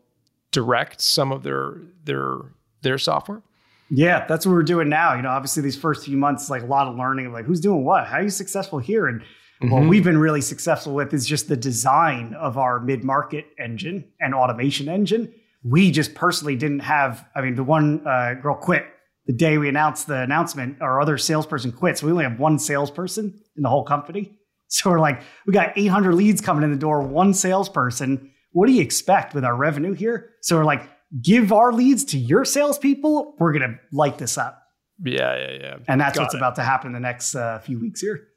direct 0.52 1.00
some 1.00 1.32
of 1.32 1.42
their 1.42 1.76
their 2.04 2.38
their 2.82 2.98
software? 2.98 3.42
Yeah, 3.90 4.26
that's 4.26 4.46
what 4.46 4.52
we're 4.52 4.62
doing 4.62 4.88
now. 4.88 5.14
You 5.14 5.22
know, 5.22 5.30
obviously 5.30 5.62
these 5.62 5.76
first 5.76 6.04
few 6.04 6.16
months, 6.16 6.50
like 6.50 6.62
a 6.62 6.66
lot 6.66 6.86
of 6.86 6.96
learning 6.96 7.26
of 7.26 7.32
like 7.32 7.44
who's 7.44 7.60
doing 7.60 7.84
what, 7.84 8.06
how 8.06 8.18
are 8.18 8.22
you 8.22 8.30
successful 8.30 8.78
here? 8.78 9.06
And 9.06 9.22
what 9.62 9.86
we've 9.88 10.04
been 10.04 10.16
really 10.16 10.40
successful 10.40 10.94
with 10.94 11.12
is 11.12 11.26
just 11.26 11.48
the 11.48 11.56
design 11.56 12.34
of 12.34 12.56
our 12.56 12.80
mid-market 12.80 13.46
engine 13.58 14.04
and 14.18 14.34
automation 14.34 14.88
engine. 14.88 15.34
We 15.64 15.90
just 15.90 16.14
personally 16.14 16.56
didn't 16.56 16.80
have, 16.80 17.26
I 17.34 17.42
mean, 17.42 17.56
the 17.56 17.64
one 17.64 18.06
uh, 18.06 18.34
girl 18.40 18.54
quit 18.54 18.86
the 19.26 19.32
day 19.32 19.58
we 19.58 19.68
announced 19.68 20.06
the 20.06 20.20
announcement, 20.22 20.80
our 20.80 21.00
other 21.00 21.18
salesperson 21.18 21.72
quit. 21.72 21.98
So 21.98 22.06
we 22.06 22.12
only 22.12 22.24
have 22.24 22.38
one 22.38 22.58
salesperson 22.58 23.40
in 23.56 23.62
the 23.62 23.68
whole 23.68 23.84
company. 23.84 24.36
So 24.72 24.88
we're 24.88 25.00
like, 25.00 25.20
we 25.46 25.52
got 25.52 25.76
800 25.76 26.14
leads 26.14 26.40
coming 26.40 26.62
in 26.62 26.70
the 26.70 26.76
door, 26.78 27.02
one 27.02 27.34
salesperson. 27.34 28.30
What 28.52 28.66
do 28.66 28.72
you 28.72 28.82
expect 28.82 29.34
with 29.34 29.44
our 29.44 29.56
revenue 29.56 29.94
here? 29.94 30.30
So 30.42 30.56
we're 30.56 30.64
like, 30.64 30.88
give 31.20 31.52
our 31.52 31.72
leads 31.72 32.04
to 32.04 32.18
your 32.18 32.44
salespeople. 32.44 33.34
We're 33.38 33.52
going 33.52 33.68
to 33.68 33.78
light 33.92 34.18
this 34.18 34.38
up. 34.38 34.62
Yeah, 35.02 35.36
yeah, 35.36 35.56
yeah. 35.60 35.76
And 35.88 36.00
that's 36.00 36.16
Got 36.16 36.24
what's 36.24 36.34
it. 36.34 36.38
about 36.38 36.54
to 36.54 36.62
happen 36.62 36.88
in 36.88 36.92
the 36.92 37.00
next 37.00 37.34
uh, 37.34 37.58
few 37.58 37.80
weeks 37.80 38.00
here. 38.00 38.28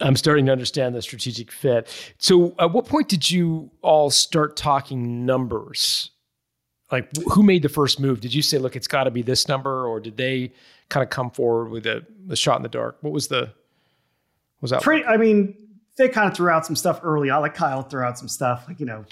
I'm 0.00 0.16
starting 0.16 0.46
to 0.46 0.52
understand 0.52 0.94
the 0.94 1.02
strategic 1.02 1.50
fit. 1.50 1.88
So, 2.18 2.54
at 2.58 2.72
what 2.72 2.86
point 2.86 3.08
did 3.08 3.30
you 3.30 3.70
all 3.82 4.10
start 4.10 4.56
talking 4.56 5.24
numbers? 5.24 6.10
Like, 6.92 7.10
who 7.32 7.42
made 7.42 7.62
the 7.62 7.68
first 7.68 7.98
move? 7.98 8.20
Did 8.20 8.32
you 8.32 8.42
say, 8.42 8.58
"Look, 8.58 8.76
it's 8.76 8.86
got 8.86 9.04
to 9.04 9.10
be 9.10 9.22
this 9.22 9.48
number," 9.48 9.86
or 9.86 9.98
did 9.98 10.16
they 10.16 10.52
kind 10.88 11.02
of 11.02 11.10
come 11.10 11.30
forward 11.30 11.70
with 11.70 11.86
a, 11.86 12.06
a 12.30 12.36
shot 12.36 12.56
in 12.56 12.62
the 12.62 12.68
dark? 12.68 12.98
What 13.00 13.12
was 13.12 13.28
the 13.28 13.52
was 14.60 14.70
that? 14.70 14.82
Pretty, 14.82 15.04
I 15.04 15.16
mean, 15.16 15.54
they 15.96 16.08
kind 16.08 16.30
of 16.30 16.36
threw 16.36 16.50
out 16.50 16.66
some 16.66 16.76
stuff 16.76 17.00
early 17.02 17.30
on. 17.30 17.40
Like 17.40 17.54
Kyle 17.54 17.82
threw 17.82 18.02
out 18.02 18.18
some 18.18 18.28
stuff, 18.28 18.64
like, 18.68 18.80
you 18.80 18.86
know, 18.86 19.04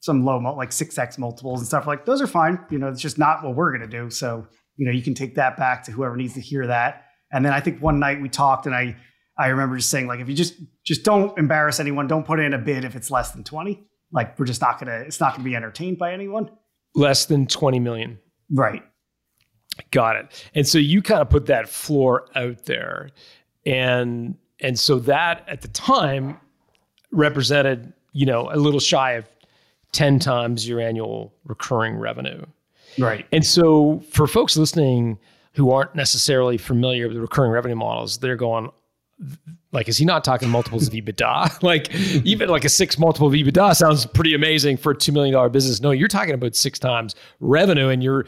some 0.00 0.24
low, 0.24 0.38
like 0.38 0.70
6x 0.70 1.18
multiples 1.18 1.60
and 1.60 1.66
stuff 1.66 1.86
like 1.86 2.04
those 2.04 2.22
are 2.22 2.26
fine. 2.26 2.60
You 2.70 2.78
know, 2.78 2.88
it's 2.88 3.00
just 3.00 3.18
not 3.18 3.42
what 3.42 3.54
we're 3.54 3.76
going 3.76 3.88
to 3.88 3.98
do. 3.98 4.10
So, 4.10 4.46
you 4.76 4.86
know, 4.86 4.92
you 4.92 5.02
can 5.02 5.14
take 5.14 5.34
that 5.36 5.56
back 5.56 5.84
to 5.84 5.92
whoever 5.92 6.16
needs 6.16 6.34
to 6.34 6.40
hear 6.40 6.66
that. 6.66 7.04
And 7.32 7.44
then 7.44 7.52
I 7.52 7.60
think 7.60 7.82
one 7.82 7.98
night 7.98 8.20
we 8.20 8.28
talked 8.28 8.66
and 8.66 8.74
I, 8.74 8.96
I 9.38 9.48
remember 9.48 9.76
just 9.76 9.90
saying 9.90 10.06
like, 10.06 10.20
if 10.20 10.28
you 10.28 10.34
just, 10.34 10.54
just 10.84 11.02
don't 11.02 11.36
embarrass 11.38 11.80
anyone, 11.80 12.06
don't 12.06 12.24
put 12.24 12.40
in 12.40 12.54
a 12.54 12.58
bid 12.58 12.84
if 12.84 12.94
it's 12.94 13.10
less 13.10 13.32
than 13.32 13.42
20. 13.42 13.84
Like 14.12 14.38
we're 14.38 14.46
just 14.46 14.60
not 14.60 14.78
going 14.78 14.86
to, 14.86 15.06
it's 15.06 15.20
not 15.20 15.32
going 15.32 15.44
to 15.44 15.50
be 15.50 15.56
entertained 15.56 15.98
by 15.98 16.12
anyone. 16.12 16.50
Less 16.96 17.26
than 17.26 17.46
20 17.46 17.78
million? 17.78 18.18
Right. 18.50 18.82
Got 19.90 20.16
it. 20.16 20.50
And 20.54 20.66
so 20.66 20.78
you 20.78 21.02
kind 21.02 21.20
of 21.20 21.30
put 21.30 21.46
that 21.46 21.68
floor 21.68 22.26
out 22.34 22.64
there, 22.64 23.10
and 23.64 24.36
and 24.60 24.78
so 24.78 24.98
that 25.00 25.46
at 25.48 25.60
the 25.60 25.68
time 25.68 26.40
represented 27.12 27.92
you 28.12 28.24
know 28.24 28.48
a 28.50 28.56
little 28.56 28.80
shy 28.80 29.12
of 29.12 29.28
10 29.92 30.18
times 30.18 30.66
your 30.66 30.80
annual 30.80 31.34
recurring 31.44 31.96
revenue. 31.96 32.44
Right. 32.98 33.26
And 33.32 33.44
so 33.44 34.02
for 34.10 34.26
folks 34.26 34.56
listening 34.56 35.18
who 35.52 35.70
aren't 35.70 35.94
necessarily 35.94 36.58
familiar 36.58 37.08
with 37.08 37.16
the 37.16 37.20
recurring 37.20 37.50
revenue 37.50 37.76
models, 37.76 38.18
they're 38.18 38.36
going, 38.36 38.70
like, 39.72 39.88
is 39.88 39.98
he 39.98 40.04
not 40.04 40.24
talking 40.24 40.48
multiples 40.48 40.88
of 40.88 40.94
EBITDA? 40.94 41.62
like, 41.62 41.94
even 42.24 42.48
like 42.48 42.64
a 42.64 42.68
six 42.68 42.98
multiple 42.98 43.28
of 43.28 43.34
EBITDA 43.34 43.76
sounds 43.76 44.06
pretty 44.06 44.34
amazing 44.34 44.76
for 44.76 44.92
a 44.92 44.94
$2 44.94 45.12
million 45.12 45.52
business. 45.52 45.80
No, 45.80 45.90
you're 45.90 46.08
talking 46.08 46.34
about 46.34 46.54
six 46.54 46.78
times 46.78 47.14
revenue 47.40 47.88
and 47.88 48.02
you're, 48.02 48.26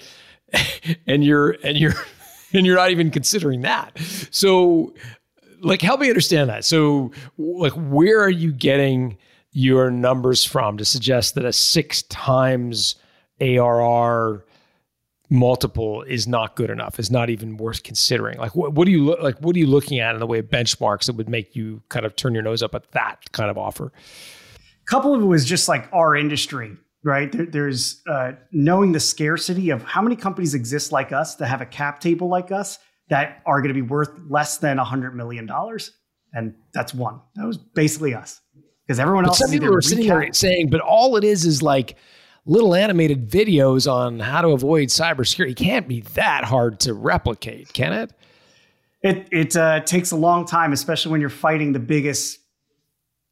and 1.06 1.24
you're, 1.24 1.56
and 1.62 1.78
you're, 1.78 1.94
and 2.52 2.66
you're 2.66 2.76
not 2.76 2.90
even 2.90 3.10
considering 3.10 3.62
that. 3.62 3.98
So, 4.30 4.94
like, 5.60 5.82
help 5.82 6.00
me 6.00 6.08
understand 6.08 6.50
that. 6.50 6.64
So, 6.64 7.12
like, 7.36 7.72
where 7.72 8.20
are 8.20 8.30
you 8.30 8.52
getting 8.52 9.18
your 9.52 9.90
numbers 9.90 10.44
from 10.44 10.78
to 10.78 10.84
suggest 10.84 11.34
that 11.34 11.44
a 11.44 11.52
six 11.52 12.02
times 12.02 12.96
ARR 13.40 14.44
multiple 15.30 16.02
is 16.02 16.26
not 16.26 16.56
good 16.56 16.70
enough 16.70 16.98
is 16.98 17.10
not 17.10 17.30
even 17.30 17.56
worth 17.56 17.82
considering. 17.82 18.38
Like 18.38 18.54
what, 18.54 18.72
what 18.72 18.88
are 18.88 18.90
you 18.90 19.16
like 19.20 19.38
what 19.40 19.54
are 19.54 19.58
you 19.58 19.66
looking 19.66 19.98
at 19.98 20.14
in 20.14 20.20
the 20.20 20.26
way 20.26 20.38
of 20.38 20.46
benchmarks 20.46 21.06
that 21.06 21.16
would 21.16 21.28
make 21.28 21.54
you 21.54 21.82
kind 21.88 22.06
of 22.06 22.16
turn 22.16 22.34
your 22.34 22.42
nose 22.42 22.62
up 22.62 22.74
at 22.74 22.90
that 22.92 23.30
kind 23.32 23.50
of 23.50 23.58
offer? 23.58 23.92
A 24.56 24.90
couple 24.90 25.14
of 25.14 25.22
it 25.22 25.26
was 25.26 25.44
just 25.44 25.68
like 25.68 25.88
our 25.92 26.16
industry 26.16 26.76
right? 27.04 27.30
There, 27.30 27.46
there's 27.46 28.02
uh, 28.08 28.32
knowing 28.52 28.92
the 28.92 29.00
scarcity 29.00 29.70
of 29.70 29.82
how 29.84 30.02
many 30.02 30.16
companies 30.16 30.54
exist 30.54 30.92
like 30.92 31.12
us 31.12 31.36
that 31.36 31.46
have 31.46 31.60
a 31.60 31.66
cap 31.66 32.00
table 32.00 32.28
like 32.28 32.50
us 32.50 32.78
that 33.08 33.40
are 33.46 33.60
going 33.60 33.68
to 33.68 33.74
be 33.74 33.82
worth 33.82 34.10
less 34.28 34.58
than 34.58 34.78
a 34.78 34.84
hundred 34.84 35.14
million 35.14 35.46
dollars 35.46 35.92
and 36.32 36.54
that's 36.74 36.92
one. 36.92 37.20
That 37.36 37.46
was 37.46 37.56
basically 37.56 38.14
us. 38.14 38.40
Because 38.86 39.00
everyone 39.00 39.24
but 39.24 39.30
else 39.30 39.38
some 39.38 39.50
people 39.50 39.70
were 39.70 39.82
sitting 39.82 40.06
there 40.06 40.32
saying 40.32 40.70
but 40.70 40.80
all 40.80 41.16
it 41.16 41.24
is 41.24 41.44
is 41.44 41.62
like 41.62 41.96
little 42.48 42.74
animated 42.74 43.30
videos 43.30 43.90
on 43.90 44.18
how 44.18 44.40
to 44.40 44.48
avoid 44.48 44.88
cybersecurity. 44.88 45.50
It 45.50 45.56
can't 45.56 45.86
be 45.86 46.00
that 46.14 46.44
hard 46.44 46.80
to 46.80 46.94
replicate, 46.94 47.72
can 47.72 47.92
it? 47.92 48.12
It 49.02 49.28
it 49.30 49.56
uh, 49.56 49.80
takes 49.80 50.10
a 50.10 50.16
long 50.16 50.46
time, 50.46 50.72
especially 50.72 51.12
when 51.12 51.20
you're 51.20 51.30
fighting 51.30 51.72
the 51.72 51.78
biggest, 51.78 52.40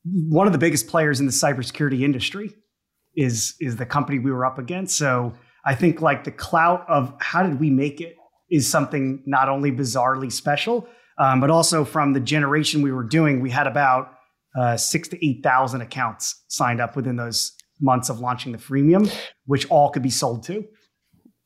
one 0.05 0.47
of 0.47 0.53
the 0.53 0.59
biggest 0.59 0.87
players 0.87 1.19
in 1.19 1.27
the 1.27 1.33
cybersecurity 1.33 2.03
industry, 2.03 2.55
is 3.17 3.55
is 3.59 3.77
the 3.77 3.87
company 3.87 4.21
we 4.21 4.31
were 4.31 4.47
up 4.47 4.59
against. 4.59 4.97
So 4.97 5.33
I 5.65 5.75
think 5.75 6.01
like 6.01 6.23
the 6.23 6.31
clout 6.31 6.85
of 6.89 7.13
how 7.19 7.43
did 7.43 7.59
we 7.59 7.71
make 7.71 8.01
it 8.01 8.17
is 8.49 8.71
something 8.71 9.25
not 9.27 9.49
only 9.49 9.73
bizarrely 9.73 10.31
special, 10.31 10.87
um, 11.19 11.41
but 11.41 11.51
also 11.51 11.85
from 11.85 12.13
the 12.13 12.21
generation 12.21 12.83
we 12.83 12.93
were 12.93 13.03
doing, 13.03 13.41
we 13.41 13.51
had 13.51 13.67
about 13.67 14.13
uh, 14.57 14.77
six 14.77 15.09
to 15.09 15.27
eight 15.27 15.43
thousand 15.43 15.81
accounts 15.81 16.45
signed 16.47 16.81
up 16.81 16.95
within 16.95 17.17
those 17.17 17.56
months 17.81 18.09
of 18.09 18.21
launching 18.21 18.53
the 18.53 18.59
freemium, 18.59 19.13
which 19.47 19.69
all 19.71 19.91
could 19.91 20.03
be 20.03 20.11
sold 20.11 20.43
to. 20.45 20.65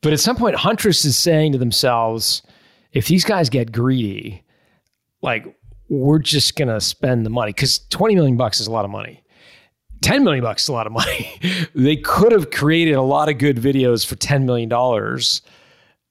But 0.01 0.13
at 0.13 0.19
some 0.19 0.35
point, 0.35 0.55
Huntress 0.55 1.05
is 1.05 1.17
saying 1.17 1.51
to 1.51 1.57
themselves, 1.57 2.41
if 2.91 3.07
these 3.07 3.23
guys 3.23 3.49
get 3.49 3.71
greedy, 3.71 4.43
like 5.21 5.55
we're 5.89 6.19
just 6.19 6.55
gonna 6.55 6.81
spend 6.81 7.25
the 7.25 7.29
money 7.29 7.49
because 7.51 7.79
20 7.89 8.15
million 8.15 8.37
bucks 8.37 8.59
is 8.59 8.67
a 8.67 8.71
lot 8.71 8.85
of 8.85 8.91
money. 8.91 9.23
10 10.01 10.23
million 10.23 10.43
bucks 10.43 10.63
is 10.63 10.69
a 10.69 10.73
lot 10.73 10.87
of 10.87 10.93
money. 10.93 11.39
they 11.75 11.95
could 11.95 12.31
have 12.31 12.49
created 12.49 12.93
a 12.93 13.01
lot 13.01 13.29
of 13.29 13.37
good 13.37 13.57
videos 13.57 14.05
for 14.05 14.15
10 14.15 14.45
million 14.45 14.67
dollars 14.67 15.41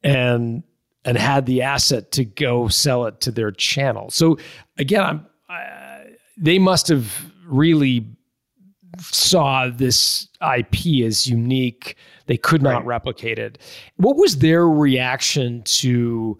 and 0.03 0.63
and 1.05 1.17
had 1.17 1.47
the 1.47 1.63
asset 1.63 2.13
to 2.13 2.25
go 2.25 2.69
sell 2.69 3.07
it 3.07 3.21
to 3.23 3.31
their 3.31 3.51
channel. 3.51 4.11
So 4.11 4.39
again, 4.79 5.03
I'm 5.03 5.27
I, 5.49 6.05
they 6.37 6.59
must 6.59 6.89
have 6.89 7.33
really 7.47 8.07
saw 8.99 9.69
this 9.69 10.29
IP 10.43 11.05
as 11.05 11.27
unique. 11.27 11.97
They 12.27 12.37
could 12.37 12.63
not 12.63 12.79
right. 12.79 12.87
replicate 12.87 13.39
it. 13.39 13.59
What 13.97 14.17
was 14.17 14.39
their 14.39 14.69
reaction 14.69 15.63
to, 15.65 16.39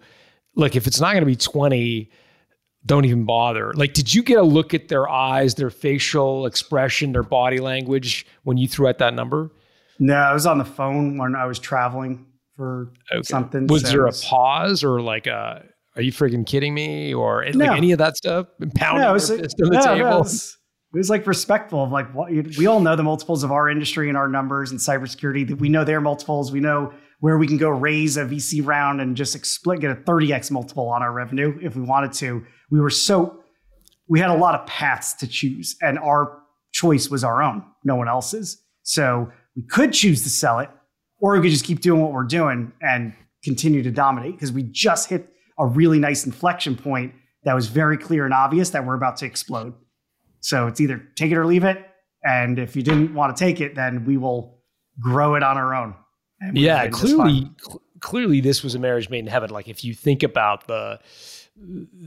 like, 0.55 0.75
if 0.75 0.87
it's 0.87 0.99
not 0.99 1.11
going 1.11 1.21
to 1.21 1.25
be 1.25 1.35
20, 1.35 2.09
don't 2.85 3.05
even 3.05 3.25
bother? 3.25 3.73
Like, 3.73 3.93
did 3.93 4.13
you 4.13 4.23
get 4.23 4.37
a 4.37 4.43
look 4.43 4.73
at 4.73 4.87
their 4.87 5.09
eyes, 5.09 5.55
their 5.55 5.69
facial 5.69 6.45
expression, 6.45 7.11
their 7.11 7.23
body 7.23 7.59
language 7.59 8.25
when 8.43 8.57
you 8.57 8.67
threw 8.67 8.87
out 8.87 8.97
that 8.99 9.13
number? 9.13 9.51
No, 9.99 10.15
I 10.15 10.33
was 10.33 10.45
on 10.45 10.57
the 10.57 10.65
phone 10.65 11.17
when 11.17 11.35
I 11.35 11.45
was 11.45 11.59
traveling 11.59 12.25
for 12.55 12.91
okay. 13.13 13.21
something. 13.23 13.67
Was 13.67 13.83
so 13.83 13.89
there 13.89 14.05
a 14.07 14.11
pause 14.11 14.83
or 14.83 15.01
like 15.01 15.27
a, 15.27 15.63
are 15.95 16.01
you 16.01 16.11
freaking 16.11 16.45
kidding 16.45 16.73
me? 16.73 17.13
Or 17.13 17.45
no. 17.53 17.65
like 17.65 17.77
any 17.77 17.91
of 17.91 17.99
that 17.99 18.17
stuff? 18.17 18.47
Pounding 18.75 19.03
no, 19.03 19.13
fist 19.13 19.31
on 19.61 19.69
the 19.69 19.77
no, 19.77 19.81
table? 19.81 20.23
No, 20.23 20.29
it 20.93 20.97
was 20.97 21.09
like 21.09 21.25
respectful 21.25 21.83
of 21.83 21.91
like 21.91 22.13
what 22.13 22.31
we 22.31 22.67
all 22.67 22.81
know 22.81 22.95
the 22.95 23.03
multiples 23.03 23.43
of 23.43 23.51
our 23.51 23.69
industry 23.69 24.09
and 24.09 24.17
our 24.17 24.27
numbers 24.27 24.71
and 24.71 24.79
cybersecurity 24.79 25.47
that 25.47 25.55
we 25.55 25.69
know 25.69 25.85
their 25.85 26.01
multiples. 26.01 26.51
We 26.51 26.59
know 26.59 26.93
where 27.21 27.37
we 27.37 27.47
can 27.47 27.57
go 27.57 27.69
raise 27.69 28.17
a 28.17 28.25
VC 28.25 28.65
round 28.65 28.99
and 28.99 29.15
just 29.15 29.45
split, 29.45 29.79
get 29.79 29.91
a 29.91 29.95
30x 29.95 30.51
multiple 30.51 30.89
on 30.89 31.01
our 31.01 31.13
revenue 31.13 31.57
if 31.61 31.75
we 31.75 31.81
wanted 31.81 32.11
to. 32.13 32.43
We 32.69 32.81
were 32.81 32.89
so 32.89 33.41
we 34.09 34.19
had 34.19 34.29
a 34.29 34.35
lot 34.35 34.59
of 34.59 34.67
paths 34.67 35.13
to 35.13 35.27
choose, 35.27 35.77
and 35.81 35.97
our 35.97 36.41
choice 36.73 37.09
was 37.09 37.23
our 37.23 37.41
own, 37.41 37.63
no 37.85 37.95
one 37.95 38.09
else's. 38.09 38.61
So 38.83 39.31
we 39.55 39.63
could 39.63 39.93
choose 39.93 40.23
to 40.23 40.29
sell 40.29 40.59
it, 40.59 40.69
or 41.19 41.33
we 41.33 41.41
could 41.41 41.51
just 41.51 41.63
keep 41.63 41.79
doing 41.79 42.01
what 42.01 42.11
we're 42.11 42.23
doing 42.23 42.73
and 42.81 43.13
continue 43.41 43.81
to 43.83 43.91
dominate 43.91 44.33
because 44.33 44.51
we 44.51 44.63
just 44.63 45.09
hit 45.09 45.29
a 45.57 45.65
really 45.65 45.99
nice 45.99 46.25
inflection 46.25 46.75
point 46.75 47.13
that 47.45 47.53
was 47.53 47.67
very 47.67 47.97
clear 47.97 48.25
and 48.25 48.33
obvious 48.33 48.71
that 48.71 48.85
we're 48.85 48.95
about 48.95 49.15
to 49.17 49.25
explode. 49.25 49.73
So 50.41 50.67
it's 50.67 50.81
either 50.81 51.01
take 51.15 51.31
it 51.31 51.37
or 51.37 51.45
leave 51.45 51.63
it. 51.63 51.85
And 52.23 52.59
if 52.59 52.75
you 52.75 52.83
didn't 52.83 53.13
want 53.13 53.35
to 53.35 53.43
take 53.43 53.61
it, 53.61 53.75
then 53.75 54.05
we 54.05 54.17
will 54.17 54.59
grow 54.99 55.35
it 55.35 55.43
on 55.43 55.57
our 55.57 55.73
own. 55.73 55.95
Yeah, 56.53 56.87
clearly, 56.89 57.49
cl- 57.59 57.81
clearly, 57.99 58.41
this 58.41 58.63
was 58.63 58.75
a 58.75 58.79
marriage 58.79 59.09
made 59.09 59.19
in 59.19 59.27
heaven. 59.27 59.49
Like 59.49 59.67
if 59.67 59.83
you 59.83 59.93
think 59.93 60.23
about 60.23 60.67
the, 60.67 60.99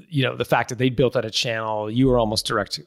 you 0.08 0.24
know, 0.24 0.36
the 0.36 0.44
fact 0.44 0.68
that 0.68 0.78
they 0.78 0.90
built 0.90 1.16
out 1.16 1.24
a 1.24 1.30
channel, 1.30 1.90
you 1.90 2.08
were 2.08 2.18
almost 2.18 2.46
direct. 2.46 2.80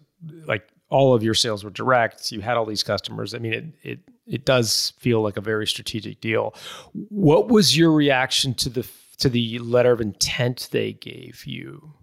Like 0.45 0.67
all 0.89 1.13
of 1.13 1.23
your 1.23 1.33
sales 1.33 1.63
were 1.63 1.69
direct. 1.69 2.31
You 2.31 2.41
had 2.41 2.57
all 2.57 2.65
these 2.65 2.83
customers. 2.83 3.33
I 3.33 3.39
mean, 3.39 3.53
it 3.53 3.65
it 3.83 3.99
it 4.25 4.45
does 4.45 4.93
feel 4.99 5.21
like 5.21 5.37
a 5.37 5.41
very 5.41 5.67
strategic 5.67 6.21
deal. 6.21 6.53
What 6.93 7.47
was 7.47 7.77
your 7.77 7.91
reaction 7.91 8.53
to 8.55 8.69
the 8.69 8.87
to 9.19 9.29
the 9.29 9.59
letter 9.59 9.91
of 9.91 10.01
intent 10.01 10.69
they 10.71 10.93
gave 10.93 11.45
you? 11.45 11.93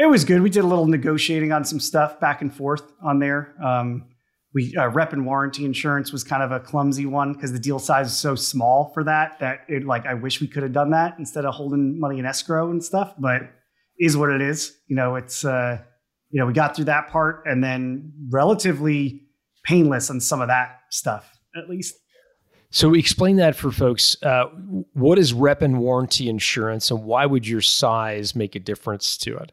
It 0.00 0.08
was 0.08 0.24
good. 0.24 0.40
We 0.40 0.48
did 0.48 0.64
a 0.64 0.66
little 0.66 0.86
negotiating 0.86 1.52
on 1.52 1.62
some 1.62 1.78
stuff 1.78 2.18
back 2.20 2.40
and 2.40 2.54
forth 2.54 2.90
on 3.02 3.18
there. 3.18 3.54
Um, 3.62 4.06
we 4.54 4.74
uh, 4.74 4.88
rep 4.88 5.12
and 5.12 5.26
warranty 5.26 5.66
insurance 5.66 6.10
was 6.10 6.24
kind 6.24 6.42
of 6.42 6.52
a 6.52 6.58
clumsy 6.58 7.04
one 7.04 7.34
because 7.34 7.52
the 7.52 7.58
deal 7.58 7.78
size 7.78 8.06
is 8.06 8.16
so 8.16 8.34
small 8.34 8.92
for 8.94 9.04
that 9.04 9.38
that 9.40 9.60
it 9.68 9.84
like 9.84 10.06
I 10.06 10.14
wish 10.14 10.40
we 10.40 10.48
could 10.48 10.62
have 10.62 10.72
done 10.72 10.90
that 10.90 11.16
instead 11.18 11.44
of 11.44 11.54
holding 11.54 12.00
money 12.00 12.18
in 12.18 12.24
escrow 12.24 12.70
and 12.70 12.82
stuff. 12.82 13.14
But 13.18 13.42
is 13.98 14.16
what 14.16 14.30
it 14.30 14.40
is. 14.40 14.74
You 14.88 14.96
know, 14.96 15.16
it's 15.16 15.44
uh, 15.44 15.78
you 16.30 16.40
know 16.40 16.46
we 16.46 16.54
got 16.54 16.74
through 16.74 16.86
that 16.86 17.08
part 17.08 17.42
and 17.44 17.62
then 17.62 18.12
relatively 18.30 19.22
painless 19.64 20.08
on 20.08 20.18
some 20.18 20.40
of 20.40 20.48
that 20.48 20.80
stuff 20.88 21.30
at 21.54 21.68
least. 21.68 21.94
So 22.70 22.94
explain 22.94 23.36
that 23.36 23.54
for 23.54 23.70
folks. 23.70 24.16
Uh, 24.22 24.46
what 24.94 25.18
is 25.18 25.34
rep 25.34 25.60
and 25.60 25.78
warranty 25.78 26.28
insurance, 26.28 26.90
and 26.90 27.04
why 27.04 27.26
would 27.26 27.46
your 27.46 27.60
size 27.60 28.34
make 28.34 28.54
a 28.54 28.60
difference 28.60 29.16
to 29.18 29.36
it? 29.36 29.52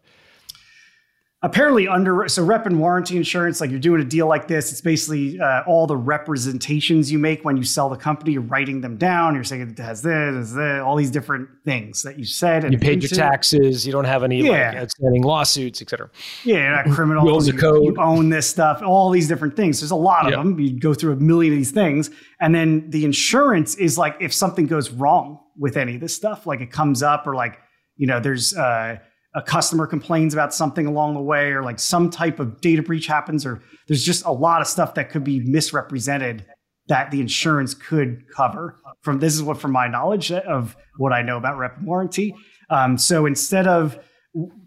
Apparently 1.48 1.88
under 1.88 2.28
so 2.28 2.44
rep 2.44 2.66
and 2.66 2.80
warranty 2.80 3.18
insurance 3.18 3.62
like 3.62 3.70
you're 3.70 3.80
doing 3.80 4.02
a 4.02 4.06
deal 4.06 4.28
like 4.28 4.48
this 4.48 4.72
it's 4.72 4.82
basically 4.82 5.40
uh, 5.40 5.64
all 5.68 5.86
the 5.86 5.98
representations 5.98 7.12
you 7.12 7.20
make 7.20 7.46
when 7.46 7.58
you 7.58 7.64
sell 7.64 7.90
the 7.90 7.96
company 7.96 8.32
you're 8.34 8.42
writing 8.42 8.82
them 8.82 8.98
down 8.98 9.36
you're 9.36 9.44
saying 9.44 9.62
it 9.62 9.78
has 9.78 10.02
this, 10.02 10.52
this 10.52 10.82
all 10.82 10.96
these 10.96 11.12
different 11.12 11.48
things 11.64 12.02
that 12.04 12.18
you 12.18 12.26
said 12.26 12.64
and 12.64 12.74
you 12.74 12.80
paid 12.80 13.02
your 13.02 13.10
taxes 13.10 13.86
you 13.86 13.92
don't 13.92 14.06
have 14.06 14.24
any 14.24 14.42
yeah. 14.42 14.70
like 14.70 14.78
outstanding 14.78 15.24
lawsuits 15.24 15.82
etc 15.82 16.10
yeah 16.44 16.58
you're 16.58 16.84
not 16.84 16.96
criminal 16.96 17.26
you 17.26 17.32
own 17.32 17.44
the 17.44 17.54
code. 17.54 17.84
you 17.84 17.96
own 18.00 18.30
this 18.30 18.50
stuff 18.50 18.82
all 18.88 19.10
these 19.10 19.28
different 19.28 19.56
things. 19.56 19.80
There's 19.80 19.92
a 19.92 19.96
lot 19.96 20.26
of 20.26 20.32
yep. 20.32 20.40
them. 20.40 20.60
You 20.60 20.80
go 20.80 20.94
through 20.94 21.14
a 21.14 21.18
million 21.18 21.54
of 21.54 21.60
these 21.60 21.72
things 21.72 22.10
and 22.40 22.54
then 22.54 22.90
the 22.90 23.06
insurance 23.06 23.76
is 23.76 23.98
like 23.98 24.16
if 24.20 24.34
something 24.34 24.68
goes 24.68 24.90
wrong 24.90 25.40
with 25.58 25.78
any 25.78 25.96
of 25.96 26.02
this 26.02 26.16
stuff 26.16 26.46
like 26.46 26.62
it 26.62 26.72
comes 26.72 27.04
up 27.04 27.28
or 27.28 27.36
like 27.36 27.60
you 27.96 28.08
know 28.08 28.20
there's 28.20 28.56
uh 28.56 28.98
a 29.38 29.42
customer 29.42 29.86
complains 29.86 30.34
about 30.34 30.52
something 30.52 30.88
along 30.88 31.14
the 31.14 31.22
way 31.22 31.52
or 31.52 31.62
like 31.62 31.78
some 31.78 32.10
type 32.10 32.40
of 32.40 32.60
data 32.60 32.82
breach 32.82 33.06
happens 33.06 33.46
or 33.46 33.62
there's 33.88 34.04
just 34.04 34.26
a 34.26 34.32
lot 34.32 34.62
of 34.62 34.68
stuff 34.68 34.96
that 34.96 35.12
could 35.12 35.24
be 35.24 35.40
misrepresented 35.42 36.44
that 36.88 37.12
the 37.12 37.22
insurance 37.22 37.76
could 37.76 38.24
cover 38.36 38.80
from 39.02 39.20
this 39.20 39.36
is 39.36 39.44
what 39.44 39.60
from 39.60 39.72
my 39.72 39.88
knowledge 39.88 40.32
of 40.32 40.76
what 40.98 41.14
i 41.14 41.22
know 41.22 41.38
about 41.38 41.56
rep 41.58 41.78
and 41.78 41.86
warranty. 41.86 42.34
Um, 42.72 42.98
so 42.98 43.28
instead 43.28 43.68
of 43.68 44.00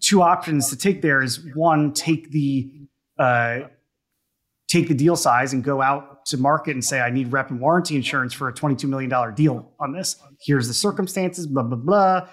two 0.01 0.23
options 0.23 0.71
to 0.71 0.77
take 0.77 1.03
there 1.03 1.21
is 1.21 1.45
one 1.55 1.93
take 1.93 2.31
the 2.31 2.71
uh, 3.19 3.61
take 4.69 4.87
the 4.87 4.95
deal 4.95 5.17
size 5.17 5.53
and 5.53 5.65
go 5.65 5.83
out 5.83 6.25
to 6.27 6.37
market 6.37 6.73
and 6.73 6.85
say 6.85 7.01
i 7.01 7.11
need 7.11 7.33
rep 7.33 7.51
and 7.51 7.61
warranty 7.61 7.97
insurance 7.97 8.33
for 8.33 8.49
a 8.49 8.53
$22 8.53 8.85
million 8.85 9.35
deal 9.35 9.73
on 9.81 9.93
this. 9.93 10.17
Here's 10.41 10.69
the 10.69 10.75
circumstances 10.75 11.49
blah 11.49 11.65
blah 11.65 11.77
blah. 11.77 12.29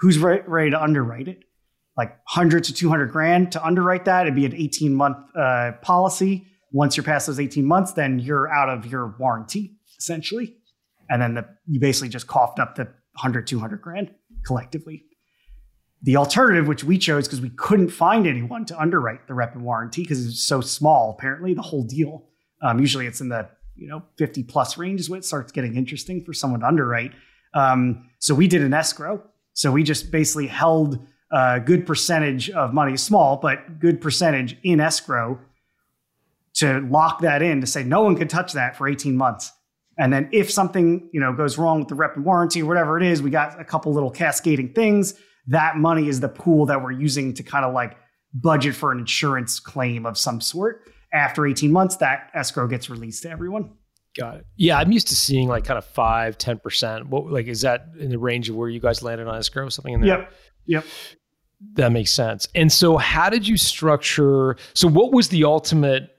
Who's 0.00 0.18
ready 0.18 0.70
to 0.70 0.82
underwrite 0.82 1.28
it 1.28 1.45
like 1.96 2.10
100 2.10 2.64
to 2.64 2.74
200 2.74 3.10
grand 3.10 3.52
to 3.52 3.64
underwrite 3.64 4.04
that. 4.04 4.22
It'd 4.22 4.34
be 4.34 4.46
an 4.46 4.54
18 4.54 4.94
month 4.94 5.16
uh, 5.36 5.72
policy. 5.82 6.46
Once 6.72 6.96
you're 6.96 7.04
past 7.04 7.26
those 7.26 7.40
18 7.40 7.64
months, 7.64 7.92
then 7.92 8.18
you're 8.18 8.52
out 8.52 8.68
of 8.68 8.86
your 8.86 9.14
warranty 9.18 9.76
essentially. 9.98 10.56
And 11.08 11.22
then 11.22 11.34
the, 11.34 11.46
you 11.66 11.80
basically 11.80 12.08
just 12.08 12.26
coughed 12.26 12.58
up 12.58 12.74
the 12.74 12.84
100, 12.84 13.46
200 13.46 13.80
grand 13.80 14.14
collectively. 14.44 15.04
The 16.02 16.16
alternative, 16.16 16.68
which 16.68 16.84
we 16.84 16.98
chose 16.98 17.26
because 17.26 17.40
we 17.40 17.50
couldn't 17.50 17.88
find 17.88 18.26
anyone 18.26 18.64
to 18.66 18.78
underwrite 18.78 19.26
the 19.26 19.34
rep 19.34 19.54
and 19.54 19.64
warranty 19.64 20.02
because 20.02 20.26
it's 20.26 20.42
so 20.42 20.60
small, 20.60 21.16
apparently, 21.18 21.54
the 21.54 21.62
whole 21.62 21.84
deal. 21.84 22.26
Um, 22.62 22.78
usually 22.78 23.06
it's 23.06 23.20
in 23.20 23.28
the 23.28 23.48
you 23.74 23.88
know 23.88 24.02
50 24.16 24.42
plus 24.44 24.78
range 24.78 25.00
is 25.00 25.10
when 25.10 25.18
it 25.18 25.24
starts 25.24 25.52
getting 25.52 25.76
interesting 25.76 26.24
for 26.24 26.32
someone 26.32 26.60
to 26.60 26.66
underwrite. 26.66 27.12
Um, 27.54 28.10
so 28.18 28.34
we 28.34 28.48
did 28.48 28.62
an 28.62 28.74
escrow 28.74 29.22
So 29.54 29.72
we 29.72 29.82
just 29.82 30.10
basically 30.10 30.46
held 30.46 31.06
a 31.32 31.60
good 31.60 31.86
percentage 31.86 32.50
of 32.50 32.72
money, 32.72 32.96
small, 32.96 33.36
but 33.36 33.78
good 33.78 34.00
percentage 34.00 34.56
in 34.62 34.80
escrow 34.80 35.40
to 36.54 36.80
lock 36.90 37.20
that 37.20 37.42
in 37.42 37.60
to 37.60 37.66
say 37.66 37.84
no 37.84 38.02
one 38.02 38.16
could 38.16 38.30
touch 38.30 38.52
that 38.54 38.76
for 38.76 38.88
18 38.88 39.16
months. 39.16 39.52
And 39.98 40.12
then 40.12 40.28
if 40.32 40.50
something, 40.50 41.08
you 41.12 41.20
know, 41.20 41.32
goes 41.32 41.58
wrong 41.58 41.80
with 41.80 41.88
the 41.88 41.94
rep 41.94 42.16
and 42.16 42.24
warranty 42.24 42.62
or 42.62 42.66
whatever 42.66 42.96
it 42.96 43.02
is, 43.02 43.22
we 43.22 43.30
got 43.30 43.58
a 43.60 43.64
couple 43.64 43.92
little 43.92 44.10
cascading 44.10 44.72
things. 44.72 45.14
That 45.46 45.76
money 45.76 46.08
is 46.08 46.20
the 46.20 46.28
pool 46.28 46.66
that 46.66 46.82
we're 46.82 46.92
using 46.92 47.34
to 47.34 47.42
kind 47.42 47.64
of 47.64 47.72
like 47.72 47.96
budget 48.34 48.74
for 48.74 48.92
an 48.92 48.98
insurance 48.98 49.58
claim 49.58 50.04
of 50.04 50.18
some 50.18 50.40
sort. 50.40 50.82
After 51.12 51.46
18 51.46 51.72
months, 51.72 51.96
that 51.96 52.30
escrow 52.34 52.66
gets 52.66 52.90
released 52.90 53.22
to 53.22 53.30
everyone. 53.30 53.72
Got 54.18 54.36
it. 54.36 54.46
Yeah, 54.56 54.78
I'm 54.78 54.92
used 54.92 55.08
to 55.08 55.16
seeing 55.16 55.48
like 55.48 55.64
kind 55.64 55.78
of 55.78 55.84
five, 55.84 56.36
10%. 56.36 57.06
What 57.06 57.30
like 57.30 57.46
is 57.46 57.62
that 57.62 57.88
in 57.98 58.10
the 58.10 58.18
range 58.18 58.48
of 58.48 58.56
where 58.56 58.68
you 58.68 58.80
guys 58.80 59.02
landed 59.02 59.28
on 59.28 59.36
escrow? 59.36 59.68
Something 59.68 59.94
in 59.94 60.00
there? 60.00 60.18
Yep. 60.18 60.32
Yep. 60.66 60.84
That 61.74 61.92
makes 61.92 62.12
sense. 62.12 62.46
And 62.54 62.70
so 62.70 62.96
how 62.96 63.30
did 63.30 63.48
you 63.48 63.56
structure 63.56 64.56
so 64.74 64.88
what 64.88 65.12
was 65.12 65.28
the 65.28 65.44
ultimate 65.44 66.10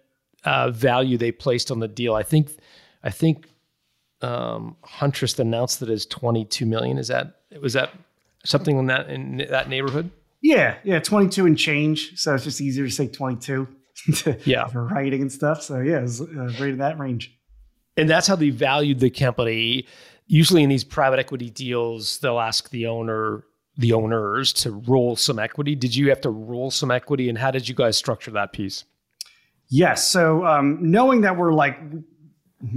uh, 0.44 0.72
value 0.72 1.18
they 1.18 1.32
placed 1.32 1.72
on 1.72 1.80
the 1.80 1.88
deal? 1.88 2.16
I 2.16 2.24
think 2.24 2.52
I 3.04 3.12
think 3.12 3.48
um, 4.22 4.76
Huntress 4.84 5.38
announced 5.38 5.80
that 5.80 5.90
as 5.90 6.06
22 6.06 6.66
million. 6.66 6.98
Is 6.98 7.10
that 7.10 7.42
was 7.62 7.74
that 7.74 7.92
something 8.46 8.78
in 8.78 8.88
that 8.88 9.10
in 9.10 9.38
that 9.50 9.70
neighborhood? 9.70 10.10
Yeah, 10.42 10.78
yeah, 10.84 11.00
22 11.00 11.46
and 11.46 11.58
change. 11.58 12.20
So 12.20 12.36
it's 12.36 12.44
just 12.44 12.62
easier 12.62 12.86
to 12.86 12.92
say 12.92 13.08
22 13.08 13.68
yeah. 14.46 14.68
for 14.68 14.86
writing 14.86 15.22
and 15.22 15.32
stuff. 15.32 15.62
So 15.64 15.80
yeah, 15.80 16.00
it's 16.00 16.22
uh, 16.22 16.26
right 16.60 16.70
in 16.70 16.78
that 16.78 17.00
range. 17.00 17.38
And 17.96 18.10
that's 18.10 18.28
how 18.28 18.36
they 18.36 18.52
valued 18.52 19.00
the 19.00 19.10
company. 19.10 19.88
Usually 20.28 20.62
in 20.62 20.70
these 20.70 20.84
private 20.84 21.20
equity 21.20 21.50
deals, 21.50 22.20
they'll 22.20 22.40
ask 22.40 22.70
the 22.70 22.88
owner, 22.88 23.44
the 23.78 23.94
owners 23.94 24.52
to 24.54 24.72
roll 24.72 25.16
some 25.16 25.40
equity. 25.40 25.76
Did 25.76 25.96
you 25.96 26.10
have 26.10 26.22
to 26.22 26.30
roll 26.30 26.72
some 26.72 26.92
equity 26.92 27.30
and 27.30 27.38
how 27.38 27.52
did 27.52 27.70
you 27.70 27.76
guys 27.76 27.98
structure 27.98 28.32
that 28.32 28.54
piece? 28.54 28.86
Yes. 29.70 30.08
So 30.08 30.46
um, 30.46 30.80
knowing 30.82 31.22
that 31.22 31.38
we're 31.38 31.54
like 31.54 31.78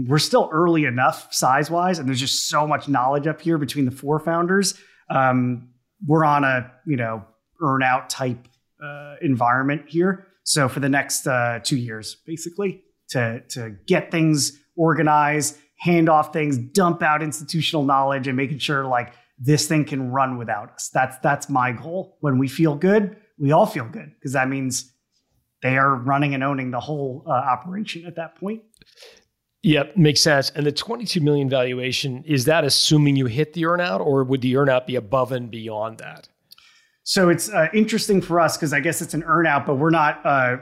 we're 0.07 0.19
still 0.19 0.49
early 0.53 0.85
enough 0.85 1.33
size 1.33 1.71
wise, 1.71 1.99
and 1.99 2.09
there's 2.09 2.21
just 2.21 2.49
so 2.49 2.67
much 2.67 2.89
knowledge 2.89 3.27
up 3.27 3.41
here 3.41 3.59
between 3.59 3.87
the 3.87 3.91
four 3.91 4.19
founders. 4.19 4.75
Um, 5.09 5.71
we're 6.07 6.25
on 6.25 6.45
a 6.45 6.71
you 6.87 6.97
know 6.97 7.25
earn 7.63 7.83
out 7.83 8.11
type 8.11 8.49
uh, 8.83 9.17
environment 9.23 9.83
here. 9.87 10.27
So 10.43 10.69
for 10.69 10.81
the 10.81 10.89
next 10.89 11.27
uh, 11.27 11.61
two 11.63 11.77
years, 11.77 12.17
basically, 12.27 12.83
to 13.11 13.43
to 13.51 13.77
get 13.87 14.11
things 14.11 14.59
organized, 14.77 15.57
hand 15.79 16.09
off 16.09 16.33
things, 16.33 16.59
dump 16.59 17.03
out 17.03 17.23
institutional 17.23 17.85
knowledge, 17.85 18.27
and 18.27 18.37
making 18.37 18.59
sure 18.59 18.85
like 18.85 19.15
this 19.41 19.66
thing 19.66 19.84
can 19.86 20.11
run 20.11 20.36
without 20.36 20.70
us. 20.72 20.91
That's 20.93 21.16
that's 21.22 21.49
my 21.49 21.72
goal. 21.72 22.18
When 22.20 22.38
we 22.38 22.47
feel 22.47 22.76
good, 22.76 23.16
we 23.38 23.53
all 23.53 23.66
feel 23.66 23.88
good 23.88 24.12
because 24.14 24.34
that 24.34 24.49
means 24.49 24.93
they 25.62 25.76
are 25.76 25.97
running 25.97 26.34
and 26.34 26.45
owning 26.45 26.70
the 26.70 26.80
whole 26.80 27.24
uh, 27.26 27.30
operation 27.30 28.07
at 28.07 28.16
that 28.16 28.36
point. 28.36 28.62
Yep, 29.62 29.97
makes 29.97 30.20
sense. 30.20 30.51
And 30.51 30.64
the 30.64 30.72
22 30.72 31.20
million 31.20 31.49
valuation, 31.51 32.24
is 32.24 32.47
that 32.47 32.64
assuming 32.64 33.16
you 33.16 33.26
hit 33.26 33.53
the 33.53 33.62
earnout 33.62 34.01
or 34.01 34.24
would 34.24 34.41
the 34.41 34.55
earnout 34.55 34.86
be 34.86 34.97
above 34.97 35.32
and 35.32 35.51
beyond 35.51 35.99
that? 35.99 36.28
So 37.03 37.28
it's 37.28 37.51
uh, 37.51 37.68
interesting 37.74 38.22
for 38.22 38.41
us 38.41 38.57
because 38.57 38.72
I 38.72 38.80
guess 38.80 39.03
it's 39.03 39.12
an 39.12 39.22
earnout, 39.22 39.66
but 39.66 39.74
we're 39.74 39.91
not, 39.91 40.24
uh, 40.24 40.57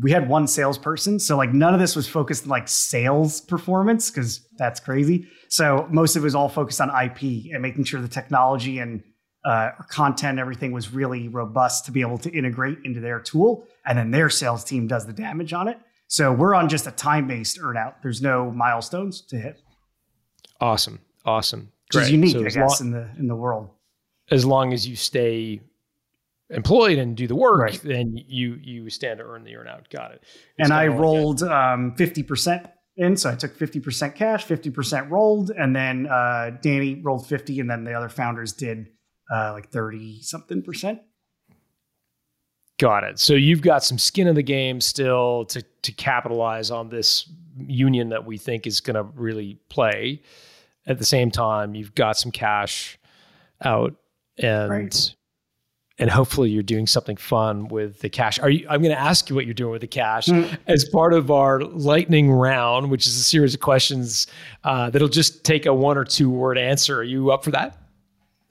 we 0.00 0.10
had 0.10 0.28
one 0.28 0.46
salesperson. 0.46 1.18
So 1.18 1.36
like 1.36 1.52
none 1.52 1.74
of 1.74 1.80
this 1.80 1.94
was 1.94 2.08
focused 2.08 2.46
like 2.46 2.68
sales 2.68 3.40
performance 3.40 4.10
because 4.10 4.46
that's 4.58 4.80
crazy. 4.80 5.28
So 5.48 5.86
most 5.90 6.16
of 6.16 6.22
it 6.22 6.24
was 6.24 6.34
all 6.34 6.48
focused 6.48 6.80
on 6.80 6.88
IP 6.88 7.52
and 7.52 7.62
making 7.62 7.84
sure 7.84 8.00
the 8.00 8.08
technology 8.08 8.78
and 8.78 9.02
uh, 9.44 9.70
content, 9.88 10.38
everything 10.38 10.72
was 10.72 10.92
really 10.92 11.28
robust 11.28 11.84
to 11.84 11.92
be 11.92 12.00
able 12.00 12.18
to 12.18 12.30
integrate 12.30 12.78
into 12.84 13.00
their 13.00 13.20
tool. 13.20 13.66
And 13.86 13.98
then 13.98 14.10
their 14.10 14.30
sales 14.30 14.64
team 14.64 14.86
does 14.86 15.06
the 15.06 15.12
damage 15.12 15.52
on 15.52 15.68
it. 15.68 15.78
So 16.08 16.32
we're 16.32 16.54
on 16.54 16.68
just 16.68 16.86
a 16.86 16.90
time 16.90 17.28
based 17.28 17.58
earnout. 17.60 17.96
There's 18.02 18.22
no 18.22 18.50
milestones 18.50 19.20
to 19.26 19.36
hit. 19.36 19.60
Awesome. 20.60 21.00
Awesome. 21.24 21.72
Which 21.92 22.04
is 22.04 22.10
unique, 22.10 22.32
so 22.32 22.40
I 22.40 22.48
guess, 22.48 22.56
long, 22.56 22.76
in 22.80 22.90
the 22.90 23.08
in 23.18 23.28
the 23.28 23.36
world. 23.36 23.70
As 24.30 24.44
long 24.44 24.72
as 24.72 24.88
you 24.88 24.96
stay 24.96 25.60
employed 26.50 26.98
and 26.98 27.16
do 27.16 27.26
the 27.26 27.34
work, 27.34 27.60
right. 27.60 27.80
then 27.82 28.16
you 28.16 28.58
you 28.62 28.90
stand 28.90 29.18
to 29.18 29.24
earn 29.24 29.44
the 29.44 29.56
earn 29.56 29.68
out. 29.68 29.88
Got 29.90 30.12
it. 30.12 30.22
It's 30.58 30.68
and 30.68 30.72
I 30.72 30.88
rolled 30.88 31.42
um, 31.42 31.94
fifty 31.96 32.22
percent 32.22 32.66
in, 32.96 33.16
so 33.16 33.30
I 33.30 33.34
took 33.34 33.56
fifty 33.56 33.80
percent 33.80 34.14
cash, 34.14 34.44
fifty 34.44 34.70
percent 34.70 35.10
rolled, 35.10 35.50
and 35.50 35.74
then 35.74 36.06
uh, 36.06 36.52
Danny 36.62 37.00
rolled 37.02 37.26
fifty, 37.26 37.60
and 37.60 37.68
then 37.68 37.84
the 37.84 37.94
other 37.94 38.08
founders 38.08 38.52
did 38.52 38.88
uh, 39.34 39.52
like 39.52 39.70
thirty 39.70 40.20
something 40.22 40.62
percent. 40.62 41.00
Got 42.78 43.04
it. 43.04 43.18
So 43.20 43.34
you've 43.34 43.62
got 43.62 43.84
some 43.84 43.98
skin 43.98 44.26
in 44.26 44.34
the 44.34 44.42
game 44.42 44.80
still 44.80 45.44
to 45.46 45.62
to 45.82 45.92
capitalize 45.92 46.70
on 46.70 46.88
this 46.88 47.30
union 47.56 48.08
that 48.08 48.26
we 48.26 48.36
think 48.36 48.66
is 48.66 48.80
going 48.80 48.96
to 48.96 49.04
really 49.14 49.58
play. 49.68 50.22
At 50.86 50.98
the 50.98 51.04
same 51.04 51.30
time, 51.30 51.74
you've 51.74 51.94
got 51.94 52.18
some 52.18 52.30
cash 52.30 52.98
out 53.64 53.94
and 54.36 54.70
right. 54.70 55.14
And 55.98 56.10
hopefully 56.10 56.50
you're 56.50 56.62
doing 56.62 56.86
something 56.86 57.16
fun 57.16 57.68
with 57.68 58.00
the 58.00 58.08
cash. 58.08 58.38
Are 58.40 58.50
you 58.50 58.66
I'm 58.68 58.82
going 58.82 58.94
to 58.94 59.00
ask 59.00 59.28
you 59.28 59.36
what 59.36 59.44
you're 59.44 59.54
doing 59.54 59.72
with 59.72 59.80
the 59.80 59.86
cash 59.86 60.26
mm. 60.26 60.56
as 60.66 60.84
part 60.88 61.12
of 61.12 61.30
our 61.30 61.60
lightning 61.60 62.32
round, 62.32 62.90
which 62.90 63.06
is 63.06 63.16
a 63.16 63.22
series 63.22 63.54
of 63.54 63.60
questions 63.60 64.26
uh, 64.64 64.90
that'll 64.90 65.08
just 65.08 65.44
take 65.44 65.66
a 65.66 65.74
one 65.74 65.96
or 65.96 66.04
two 66.04 66.30
word 66.30 66.58
answer. 66.58 66.98
Are 66.98 67.04
you 67.04 67.30
up 67.30 67.44
for 67.44 67.52
that? 67.52 67.78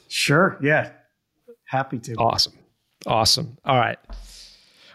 Sure. 0.08 0.58
Yeah. 0.62 0.92
Happy 1.66 2.00
to. 2.00 2.14
Awesome. 2.16 2.54
Awesome. 3.06 3.58
All 3.66 3.78
right. 3.78 3.98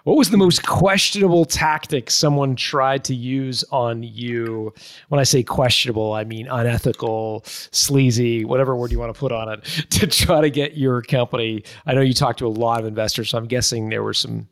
What 0.04 0.16
was 0.16 0.30
the 0.30 0.36
most 0.36 0.66
questionable 0.66 1.44
tactic 1.44 2.10
someone 2.10 2.56
tried 2.56 3.04
to 3.04 3.14
use 3.14 3.64
on 3.70 4.02
you? 4.02 4.72
When 5.08 5.20
I 5.20 5.24
say 5.24 5.42
questionable, 5.42 6.12
I 6.12 6.24
mean 6.24 6.46
unethical, 6.48 7.42
sleazy, 7.44 8.44
whatever 8.44 8.76
word 8.76 8.92
you 8.92 8.98
want 8.98 9.12
to 9.12 9.18
put 9.18 9.32
on 9.32 9.48
it, 9.48 9.64
to 9.90 10.06
try 10.06 10.40
to 10.40 10.50
get 10.50 10.76
your 10.76 11.02
company. 11.02 11.64
I 11.86 11.94
know 11.94 12.00
you 12.00 12.14
talked 12.14 12.38
to 12.40 12.46
a 12.46 12.48
lot 12.48 12.80
of 12.80 12.86
investors, 12.86 13.30
so 13.30 13.38
I'm 13.38 13.46
guessing 13.46 13.88
there 13.88 14.02
were 14.02 14.14
some 14.14 14.48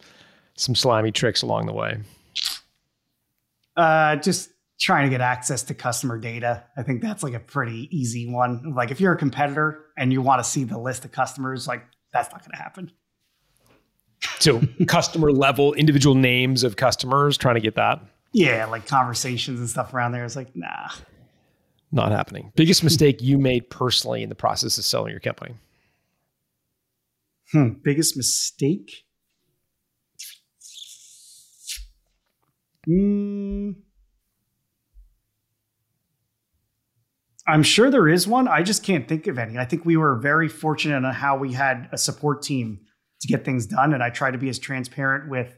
some 0.59 0.75
slimy 0.75 1.13
tricks 1.13 1.43
along 1.43 1.67
the 1.67 1.73
way. 1.73 1.99
Uh, 3.77 4.17
just 4.17 4.51
trying 4.81 5.05
to 5.05 5.11
get 5.11 5.21
access 5.21 5.63
to 5.65 5.75
customer 5.75 6.19
data. 6.19 6.65
I 6.77 6.83
think 6.83 7.03
that's 7.03 7.23
like 7.23 7.35
a 7.35 7.41
pretty 7.41 7.89
easy 7.97 8.31
one. 8.31 8.75
Like 8.75 8.91
if 8.91 9.01
you're 9.01 9.13
a 9.13 9.19
competitor 9.19 9.87
and 9.97 10.13
you 10.13 10.23
want 10.23 10.43
to 10.43 10.49
see 10.49 10.65
the 10.65 10.79
list 10.79 11.05
of 11.05 11.13
customers, 11.13 11.67
like 11.67 11.85
that's 12.13 12.31
not 12.31 12.41
going 12.41 12.53
to 12.53 12.63
happen. 12.63 12.91
So 14.39 14.61
customer 14.87 15.33
level, 15.33 15.73
individual 15.75 16.15
names 16.15 16.65
of 16.65 16.77
customers, 16.77 17.37
trying 17.37 17.55
to 17.57 17.61
get 17.61 17.75
that. 17.77 18.01
Yeah, 18.33 18.67
like 18.67 18.87
conversations 18.87 19.61
and 19.61 19.69
stuff 19.69 19.95
around 19.95 20.13
there. 20.13 20.25
It's 20.25 20.37
like, 20.37 20.55
nah. 20.55 20.89
Not 21.93 22.13
happening. 22.13 22.53
Biggest 22.57 22.85
mistake 22.85 23.23
you 23.23 23.39
made 23.39 23.71
personally 23.71 24.23
in 24.23 24.29
the 24.29 24.35
process 24.35 24.77
of 24.77 24.85
selling 24.85 25.11
your 25.11 25.21
company? 25.21 25.55
Hmm. 27.53 27.69
Biggest 27.83 28.17
mistake? 28.17 29.05
Hmm. 32.85 33.73
I'm 37.47 37.63
sure 37.63 37.91
there 37.91 38.09
is 38.09 38.27
one. 38.27 38.49
I 38.49 38.63
just 38.63 38.83
can't 38.83 39.07
think 39.07 39.29
of 39.29 39.39
any. 39.39 39.57
I 39.57 39.65
think 39.65 39.85
we 39.85 39.97
were 39.97 40.17
very 40.17 40.49
fortunate 40.49 41.05
on 41.05 41.15
how 41.15 41.37
we 41.39 41.53
had 41.53 41.89
a 41.93 41.99
support 41.99 42.43
team 42.43 42.81
to 43.21 43.29
get 43.29 43.45
things 43.45 43.67
done. 43.67 43.95
And 43.95 44.03
I 44.03 44.11
try 44.11 44.31
to 44.31 44.39
be 44.39 44.49
as 44.49 44.59
transparent 44.59 45.31
with 45.31 45.57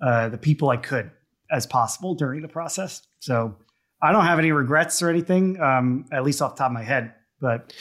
uh, 0.00 0.28
the 0.28 0.38
people 0.38 0.70
I 0.70 0.76
could 0.76 1.10
as 1.50 1.66
possible 1.66 2.14
during 2.14 2.42
the 2.42 2.48
process. 2.48 3.02
So 3.18 3.56
I 4.02 4.12
don't 4.12 4.24
have 4.24 4.38
any 4.38 4.52
regrets 4.52 5.02
or 5.02 5.10
anything, 5.10 5.60
um, 5.60 6.06
at 6.12 6.22
least 6.22 6.40
off 6.40 6.54
the 6.54 6.60
top 6.60 6.70
of 6.70 6.74
my 6.74 6.82
head. 6.82 7.12
But 7.40 7.74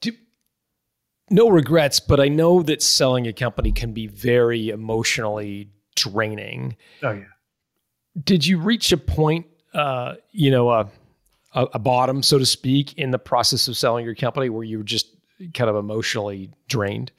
Do, 0.00 0.12
no 1.30 1.48
regrets, 1.48 2.00
but 2.00 2.20
I 2.20 2.28
know 2.28 2.62
that 2.62 2.82
selling 2.82 3.26
a 3.26 3.32
company 3.32 3.72
can 3.72 3.92
be 3.92 4.06
very 4.06 4.68
emotionally 4.70 5.70
draining. 5.96 6.76
Oh 7.02 7.12
yeah. 7.12 7.24
Did 8.24 8.46
you 8.46 8.58
reach 8.58 8.92
a 8.92 8.96
point, 8.96 9.46
uh, 9.74 10.14
you 10.30 10.50
know, 10.50 10.70
a, 10.70 10.88
a, 11.54 11.64
a 11.74 11.78
bottom, 11.78 12.22
so 12.22 12.38
to 12.38 12.46
speak, 12.46 12.96
in 12.98 13.10
the 13.10 13.18
process 13.18 13.68
of 13.68 13.76
selling 13.76 14.04
your 14.04 14.14
company 14.14 14.48
where 14.50 14.64
you 14.64 14.78
were 14.78 14.84
just 14.84 15.08
kind 15.54 15.68
of 15.68 15.76
emotionally 15.76 16.50
drained? 16.68 17.10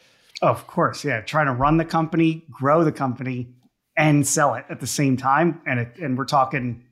Of 0.41 0.67
course, 0.67 1.03
yeah. 1.05 1.21
Trying 1.21 1.47
to 1.47 1.53
run 1.53 1.77
the 1.77 1.85
company, 1.85 2.45
grow 2.51 2.83
the 2.83 2.91
company, 2.91 3.53
and 3.97 4.25
sell 4.25 4.55
it 4.55 4.65
at 4.69 4.79
the 4.79 4.87
same 4.87 5.17
time. 5.17 5.61
And 5.65 5.79
it, 5.79 5.97
and 5.99 6.17
we're 6.17 6.25
talking 6.25 6.83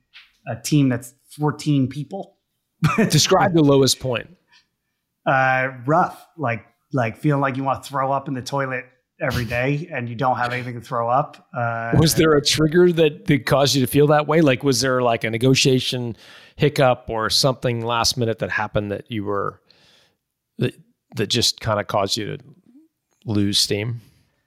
a 0.46 0.56
team 0.56 0.88
that's 0.88 1.14
14 1.38 1.88
people. 1.88 2.38
Describe 2.96 3.52
the 3.52 3.62
lowest 3.62 4.00
point. 4.00 4.28
Uh, 5.26 5.68
rough, 5.86 6.26
like 6.36 6.64
like 6.92 7.16
feeling 7.16 7.40
like 7.40 7.56
you 7.56 7.64
want 7.64 7.82
to 7.82 7.88
throw 7.88 8.12
up 8.12 8.28
in 8.28 8.34
the 8.34 8.42
toilet 8.42 8.84
every 9.20 9.44
day 9.44 9.88
and 9.90 10.08
you 10.08 10.14
don't 10.14 10.36
have 10.36 10.52
anything 10.52 10.74
to 10.74 10.80
throw 10.80 11.08
up. 11.08 11.48
Uh, 11.56 11.92
was 11.98 12.16
there 12.16 12.32
a 12.32 12.44
trigger 12.44 12.92
that, 12.92 13.26
that 13.26 13.46
caused 13.46 13.74
you 13.74 13.80
to 13.80 13.86
feel 13.86 14.08
that 14.08 14.26
way? 14.26 14.40
Like, 14.40 14.64
was 14.64 14.80
there 14.80 15.00
like 15.00 15.24
a 15.24 15.30
negotiation 15.30 16.16
hiccup 16.56 17.04
or 17.08 17.30
something 17.30 17.84
last 17.86 18.16
minute 18.16 18.40
that 18.40 18.50
happened 18.50 18.90
that 18.90 19.10
you 19.10 19.24
were 19.24 19.60
that 20.58 20.74
that 21.16 21.28
just 21.28 21.60
kind 21.60 21.78
of 21.78 21.86
caused 21.86 22.16
you 22.16 22.36
to 22.36 22.44
lose 23.24 23.58
steam? 23.58 24.00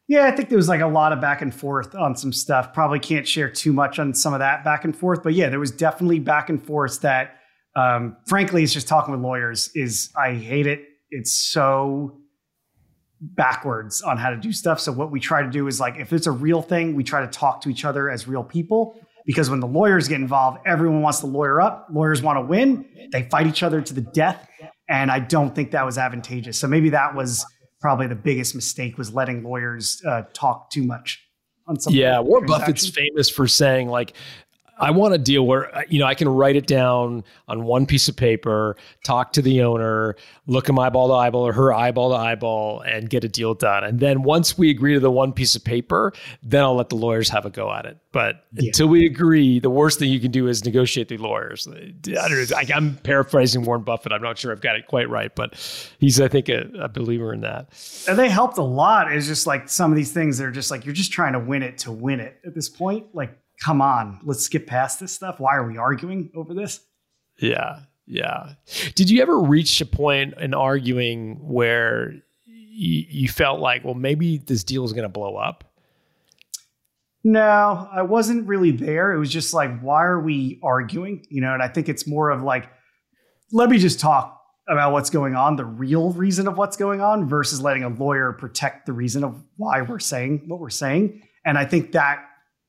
Yeah, 0.07 0.25
I 0.25 0.31
think 0.31 0.49
there 0.49 0.57
was 0.57 0.69
like 0.69 0.81
a 0.81 0.87
lot 0.87 1.13
of 1.13 1.19
back 1.19 1.41
and 1.41 1.53
forth 1.53 1.95
on 1.95 2.15
some 2.15 2.31
stuff. 2.31 2.73
Probably 2.73 2.99
can't 2.99 3.27
share 3.27 3.49
too 3.49 3.73
much 3.73 3.97
on 3.97 4.13
some 4.13 4.33
of 4.33 4.39
that 4.39 4.63
back 4.63 4.83
and 4.83 4.95
forth, 4.95 5.23
but 5.23 5.33
yeah, 5.33 5.49
there 5.49 5.59
was 5.59 5.71
definitely 5.71 6.19
back 6.19 6.49
and 6.49 6.63
forth 6.63 7.01
that, 7.01 7.37
um, 7.75 8.15
frankly, 8.27 8.63
it's 8.63 8.73
just 8.73 8.87
talking 8.87 9.13
with 9.13 9.21
lawyers. 9.21 9.71
Is 9.73 10.11
I 10.15 10.33
hate 10.35 10.67
it. 10.67 10.83
It's 11.09 11.31
so 11.31 12.19
backwards 13.19 14.01
on 14.03 14.17
how 14.17 14.29
to 14.29 14.37
do 14.37 14.51
stuff. 14.51 14.79
So 14.79 14.91
what 14.91 15.09
we 15.09 15.19
try 15.19 15.41
to 15.41 15.49
do 15.49 15.67
is 15.67 15.79
like 15.79 15.95
if 15.97 16.13
it's 16.13 16.27
a 16.27 16.31
real 16.31 16.61
thing, 16.61 16.93
we 16.93 17.03
try 17.03 17.21
to 17.21 17.27
talk 17.27 17.61
to 17.61 17.69
each 17.69 17.83
other 17.83 18.09
as 18.09 18.27
real 18.27 18.43
people. 18.43 18.99
Because 19.25 19.49
when 19.49 19.59
the 19.59 19.67
lawyers 19.67 20.07
get 20.07 20.21
involved, 20.21 20.59
everyone 20.67 21.01
wants 21.01 21.21
to 21.21 21.25
lawyer 21.25 21.59
up. 21.59 21.87
Lawyers 21.91 22.21
want 22.21 22.37
to 22.37 22.41
win. 22.41 22.85
They 23.11 23.23
fight 23.23 23.47
each 23.47 23.63
other 23.63 23.81
to 23.81 23.91
the 23.91 24.01
death, 24.01 24.47
and 24.87 25.09
I 25.09 25.17
don't 25.17 25.55
think 25.55 25.71
that 25.71 25.83
was 25.83 25.97
advantageous. 25.97 26.59
So 26.59 26.67
maybe 26.67 26.91
that 26.91 27.15
was 27.15 27.43
probably 27.85 28.07
the 28.07 28.15
biggest 28.15 28.55
mistake 28.55 28.97
was 28.97 29.13
letting 29.13 29.43
lawyers 29.43 30.01
uh, 30.07 30.23
talk 30.33 30.71
too 30.71 30.81
much 30.81 31.23
on 31.67 31.79
some. 31.79 31.93
Yeah, 31.93 32.19
Warren 32.19 32.47
Buffett's 32.47 32.89
famous 32.89 33.29
for 33.29 33.47
saying 33.47 33.89
like, 33.89 34.13
I 34.77 34.91
want 34.91 35.13
a 35.13 35.17
deal 35.17 35.45
where 35.45 35.75
uh, 35.75 35.83
you 35.87 35.99
know 35.99 36.05
I 36.05 36.15
can 36.15 36.27
write 36.27 36.55
it 36.55 36.67
down 36.67 37.23
on 37.47 37.63
one 37.63 37.85
piece 37.85 38.07
of 38.07 38.15
paper, 38.15 38.75
talk 39.03 39.33
to 39.33 39.41
the 39.41 39.61
owner, 39.61 40.15
look 40.47 40.67
him 40.67 40.77
eyeball 40.79 41.07
to 41.07 41.13
eyeball 41.13 41.47
or 41.47 41.53
her 41.53 41.73
eyeball 41.73 42.09
to 42.11 42.15
eyeball, 42.15 42.81
and 42.81 43.09
get 43.09 43.23
a 43.23 43.29
deal 43.29 43.53
done. 43.53 43.83
And 43.83 43.99
then 43.99 44.23
once 44.23 44.57
we 44.57 44.69
agree 44.69 44.93
to 44.93 44.99
the 44.99 45.11
one 45.11 45.33
piece 45.33 45.55
of 45.55 45.63
paper, 45.63 46.13
then 46.43 46.63
I'll 46.63 46.75
let 46.75 46.89
the 46.89 46.95
lawyers 46.95 47.29
have 47.29 47.45
a 47.45 47.49
go 47.49 47.71
at 47.71 47.85
it. 47.85 47.97
But 48.11 48.45
yeah. 48.53 48.67
until 48.67 48.87
we 48.87 49.05
agree, 49.05 49.59
the 49.59 49.69
worst 49.69 49.99
thing 49.99 50.09
you 50.09 50.19
can 50.19 50.31
do 50.31 50.47
is 50.47 50.63
negotiate 50.63 51.09
the 51.09 51.17
lawyers. 51.17 51.67
I 51.67 52.65
am 52.73 52.97
paraphrasing 53.03 53.63
Warren 53.63 53.83
Buffett. 53.83 54.11
I'm 54.11 54.21
not 54.21 54.37
sure 54.37 54.51
I've 54.51 54.61
got 54.61 54.75
it 54.75 54.87
quite 54.87 55.09
right, 55.09 55.35
but 55.35 55.55
he's 55.99 56.19
I 56.19 56.27
think 56.27 56.49
a, 56.49 56.69
a 56.79 56.89
believer 56.89 57.33
in 57.33 57.41
that. 57.41 57.69
And 58.07 58.17
they 58.17 58.29
helped 58.29 58.57
a 58.57 58.63
lot. 58.63 59.11
It's 59.11 59.27
just 59.27 59.47
like 59.47 59.69
some 59.69 59.91
of 59.91 59.95
these 59.95 60.11
things. 60.11 60.37
They're 60.37 60.51
just 60.51 60.71
like 60.71 60.85
you're 60.85 60.93
just 60.93 61.11
trying 61.11 61.33
to 61.33 61.39
win 61.39 61.63
it 61.63 61.79
to 61.79 61.91
win 61.91 62.19
it 62.19 62.39
at 62.45 62.53
this 62.53 62.69
point. 62.69 63.07
Like 63.13 63.37
come 63.61 63.81
on, 63.81 64.19
let's 64.23 64.43
skip 64.43 64.67
past 64.67 64.99
this 64.99 65.13
stuff. 65.13 65.39
Why 65.39 65.55
are 65.55 65.67
we 65.67 65.77
arguing 65.77 66.31
over 66.35 66.53
this? 66.53 66.79
Yeah. 67.39 67.79
Yeah. 68.07 68.53
Did 68.93 69.09
you 69.09 69.21
ever 69.21 69.39
reach 69.39 69.81
a 69.81 69.85
point 69.85 70.35
in 70.39 70.53
arguing 70.53 71.37
where 71.41 72.13
you, 72.45 73.05
you 73.09 73.27
felt 73.27 73.59
like, 73.59 73.83
well, 73.83 73.95
maybe 73.95 74.37
this 74.37 74.63
deal 74.63 74.85
is 74.85 74.93
going 74.93 75.03
to 75.03 75.09
blow 75.09 75.37
up? 75.37 75.63
No, 77.23 77.89
I 77.91 78.03
wasn't 78.03 78.47
really 78.47 78.69
there. 78.69 79.11
It 79.11 79.17
was 79.17 79.31
just 79.31 79.53
like, 79.53 79.79
why 79.81 80.03
are 80.03 80.19
we 80.19 80.59
arguing? 80.61 81.25
You 81.29 81.41
know, 81.41 81.53
and 81.53 81.63
I 81.63 81.67
think 81.67 81.89
it's 81.89 82.05
more 82.05 82.29
of 82.29 82.43
like, 82.43 82.69
let 83.51 83.69
me 83.71 83.79
just 83.79 83.99
talk 83.99 84.39
about 84.67 84.91
what's 84.91 85.09
going 85.09 85.35
on, 85.35 85.55
the 85.55 85.65
real 85.65 86.11
reason 86.11 86.47
of 86.47 86.57
what's 86.57 86.77
going 86.77 87.01
on, 87.01 87.27
versus 87.27 87.61
letting 87.61 87.83
a 87.83 87.89
lawyer 87.89 88.31
protect 88.33 88.85
the 88.85 88.93
reason 88.93 89.23
of 89.23 89.43
why 89.57 89.81
we're 89.81 89.97
saying 89.97 90.43
what 90.47 90.59
we're 90.59 90.69
saying. 90.69 91.23
And 91.43 91.57
I 91.57 91.65
think 91.65 91.93
that 91.93 92.23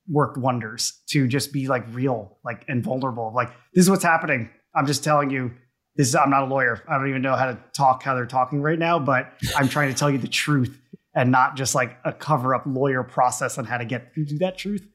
worked 0.09 0.37
wonders 0.37 1.01
to 1.07 1.27
just 1.27 1.51
be 1.51 1.67
like 1.67 1.85
real, 1.91 2.37
like 2.43 2.65
and 2.67 2.83
vulnerable. 2.83 3.31
Like 3.35 3.49
this 3.73 3.85
is 3.85 3.89
what's 3.89 4.03
happening. 4.03 4.49
I'm 4.75 4.85
just 4.85 5.03
telling 5.03 5.29
you. 5.29 5.51
This 5.95 6.09
is, 6.09 6.15
I'm 6.15 6.29
not 6.29 6.43
a 6.43 6.45
lawyer. 6.45 6.83
I 6.87 6.99
don't 6.99 7.09
even 7.09 7.23
know 7.23 7.35
how 7.35 7.47
to 7.47 7.57
talk 7.73 8.03
how 8.03 8.13
they're 8.13 8.27
talking 8.27 8.61
right 8.61 8.77
now, 8.77 8.99
but 8.99 9.33
I'm 9.55 9.67
trying 9.67 9.91
to 9.91 9.97
tell 9.97 10.11
you 10.11 10.19
the 10.19 10.27
truth 10.27 10.79
and 11.15 11.31
not 11.31 11.55
just 11.55 11.73
like 11.73 11.97
a 12.05 12.13
cover 12.13 12.53
up 12.53 12.61
lawyer 12.67 13.01
process 13.01 13.57
on 13.57 13.65
how 13.65 13.79
to 13.79 13.85
get 13.85 14.13
to 14.13 14.37
that 14.37 14.59
truth. 14.59 14.87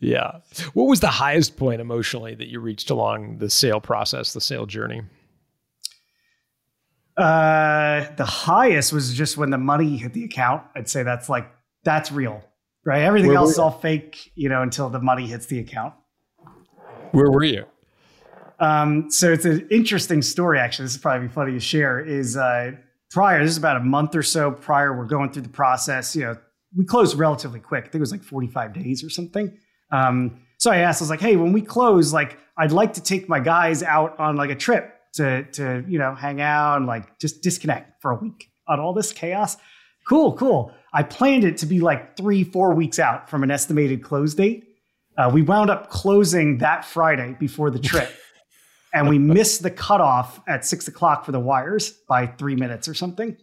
Yeah. 0.00 0.40
What 0.74 0.84
was 0.84 1.00
the 1.00 1.06
highest 1.06 1.56
point 1.56 1.80
emotionally 1.80 2.34
that 2.34 2.48
you 2.48 2.60
reached 2.60 2.90
along 2.90 3.38
the 3.38 3.48
sale 3.48 3.80
process, 3.80 4.34
the 4.34 4.42
sale 4.42 4.66
journey? 4.66 5.00
Uh, 7.16 8.04
the 8.16 8.26
highest 8.26 8.92
was 8.92 9.14
just 9.14 9.38
when 9.38 9.48
the 9.48 9.56
money 9.56 9.96
hit 9.96 10.12
the 10.12 10.24
account. 10.24 10.64
I'd 10.74 10.90
say 10.90 11.02
that's 11.02 11.30
like 11.30 11.50
that's 11.82 12.12
real 12.12 12.44
right? 12.84 13.02
Everything 13.02 13.28
Where 13.28 13.38
else 13.38 13.52
is 13.52 13.58
all 13.58 13.70
fake, 13.70 14.32
you 14.34 14.48
know, 14.48 14.62
until 14.62 14.88
the 14.88 15.00
money 15.00 15.26
hits 15.26 15.46
the 15.46 15.58
account. 15.58 15.94
Where 17.12 17.30
were 17.30 17.44
you? 17.44 17.64
Um, 18.60 19.10
so 19.10 19.32
it's 19.32 19.44
an 19.44 19.66
interesting 19.70 20.22
story, 20.22 20.58
actually. 20.58 20.86
This 20.86 20.92
is 20.92 21.00
probably 21.00 21.28
funny 21.28 21.52
to 21.52 21.60
share. 21.60 22.00
Is 22.00 22.36
uh, 22.36 22.72
prior, 23.10 23.42
this 23.42 23.52
is 23.52 23.58
about 23.58 23.76
a 23.76 23.84
month 23.84 24.14
or 24.14 24.22
so 24.22 24.50
prior, 24.50 24.96
we're 24.96 25.06
going 25.06 25.32
through 25.32 25.42
the 25.42 25.48
process. 25.48 26.14
You 26.14 26.24
know, 26.24 26.36
we 26.76 26.84
closed 26.84 27.16
relatively 27.16 27.60
quick. 27.60 27.84
I 27.84 27.86
think 27.86 27.96
it 27.96 28.00
was 28.00 28.12
like 28.12 28.22
45 28.22 28.72
days 28.72 29.04
or 29.04 29.10
something. 29.10 29.56
Um, 29.90 30.40
so 30.58 30.70
I 30.70 30.78
asked, 30.78 31.02
I 31.02 31.04
was 31.04 31.10
like, 31.10 31.20
hey, 31.20 31.36
when 31.36 31.52
we 31.52 31.62
close, 31.62 32.12
like, 32.12 32.38
I'd 32.56 32.72
like 32.72 32.94
to 32.94 33.02
take 33.02 33.28
my 33.28 33.40
guys 33.40 33.82
out 33.82 34.18
on 34.18 34.36
like 34.36 34.50
a 34.50 34.54
trip 34.54 34.92
to, 35.14 35.44
to, 35.52 35.84
you 35.86 35.98
know, 35.98 36.14
hang 36.14 36.40
out 36.40 36.78
and 36.78 36.86
like 36.86 37.18
just 37.18 37.42
disconnect 37.42 38.00
for 38.00 38.12
a 38.12 38.16
week 38.16 38.50
on 38.66 38.80
all 38.80 38.92
this 38.92 39.12
chaos. 39.12 39.56
Cool, 40.08 40.32
cool. 40.34 40.72
I 40.94 41.02
planned 41.02 41.44
it 41.44 41.58
to 41.58 41.66
be 41.66 41.80
like 41.80 42.16
three, 42.16 42.44
four 42.44 42.72
weeks 42.74 42.98
out 42.98 43.28
from 43.28 43.42
an 43.42 43.50
estimated 43.50 44.02
close 44.02 44.34
date. 44.34 44.64
Uh, 45.18 45.30
we 45.32 45.42
wound 45.42 45.68
up 45.68 45.90
closing 45.90 46.58
that 46.58 46.84
Friday 46.84 47.36
before 47.38 47.70
the 47.70 47.78
trip. 47.80 48.10
and 48.94 49.08
we 49.08 49.18
missed 49.18 49.62
the 49.62 49.70
cutoff 49.70 50.40
at 50.48 50.64
six 50.64 50.86
o'clock 50.86 51.24
for 51.24 51.32
the 51.32 51.40
wires 51.40 51.90
by 52.08 52.26
three 52.26 52.54
minutes 52.54 52.86
or 52.86 52.94
something. 52.94 53.36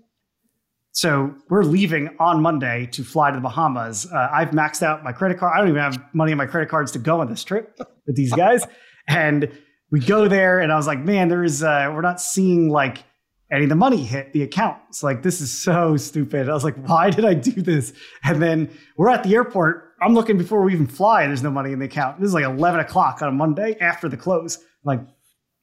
So 0.93 1.35
we're 1.49 1.63
leaving 1.63 2.15
on 2.19 2.41
Monday 2.41 2.87
to 2.93 3.03
fly 3.03 3.31
to 3.31 3.37
the 3.37 3.41
Bahamas. 3.41 4.11
Uh, 4.11 4.29
I've 4.31 4.51
maxed 4.51 4.81
out 4.81 5.03
my 5.03 5.11
credit 5.11 5.37
card. 5.37 5.53
I 5.53 5.59
don't 5.59 5.69
even 5.69 5.81
have 5.81 6.01
money 6.13 6.31
on 6.31 6.37
my 6.37 6.45
credit 6.45 6.69
cards 6.69 6.91
to 6.93 6.99
go 6.99 7.21
on 7.21 7.29
this 7.29 7.43
trip 7.43 7.77
with 8.05 8.15
these 8.15 8.33
guys. 8.33 8.65
and 9.07 9.51
we 9.89 9.99
go 9.99 10.27
there, 10.27 10.59
and 10.59 10.71
I 10.71 10.75
was 10.77 10.87
like, 10.87 10.99
man, 10.99 11.27
there's 11.27 11.63
uh, 11.63 11.91
we're 11.93 12.01
not 12.01 12.21
seeing 12.21 12.69
like 12.69 13.03
and 13.51 13.69
the 13.69 13.75
money 13.75 14.03
hit 14.03 14.31
the 14.31 14.43
account. 14.43 14.77
It's 14.87 15.03
like, 15.03 15.23
this 15.23 15.41
is 15.41 15.51
so 15.51 15.97
stupid. 15.97 16.47
I 16.47 16.53
was 16.53 16.63
like, 16.63 16.77
why 16.87 17.09
did 17.09 17.25
I 17.25 17.33
do 17.33 17.51
this? 17.51 17.91
And 18.23 18.41
then 18.41 18.71
we're 18.95 19.09
at 19.09 19.23
the 19.23 19.35
airport. 19.35 19.93
I'm 20.01 20.13
looking 20.13 20.37
before 20.37 20.63
we 20.63 20.73
even 20.73 20.87
fly. 20.87 21.27
There's 21.27 21.43
no 21.43 21.51
money 21.51 21.73
in 21.73 21.79
the 21.79 21.85
account. 21.85 22.19
This 22.19 22.29
is 22.29 22.33
like 22.33 22.45
11 22.45 22.79
o'clock 22.79 23.21
on 23.21 23.27
a 23.27 23.31
Monday 23.31 23.77
after 23.81 24.07
the 24.07 24.15
close. 24.15 24.55
I'm 24.57 24.63
like, 24.85 25.01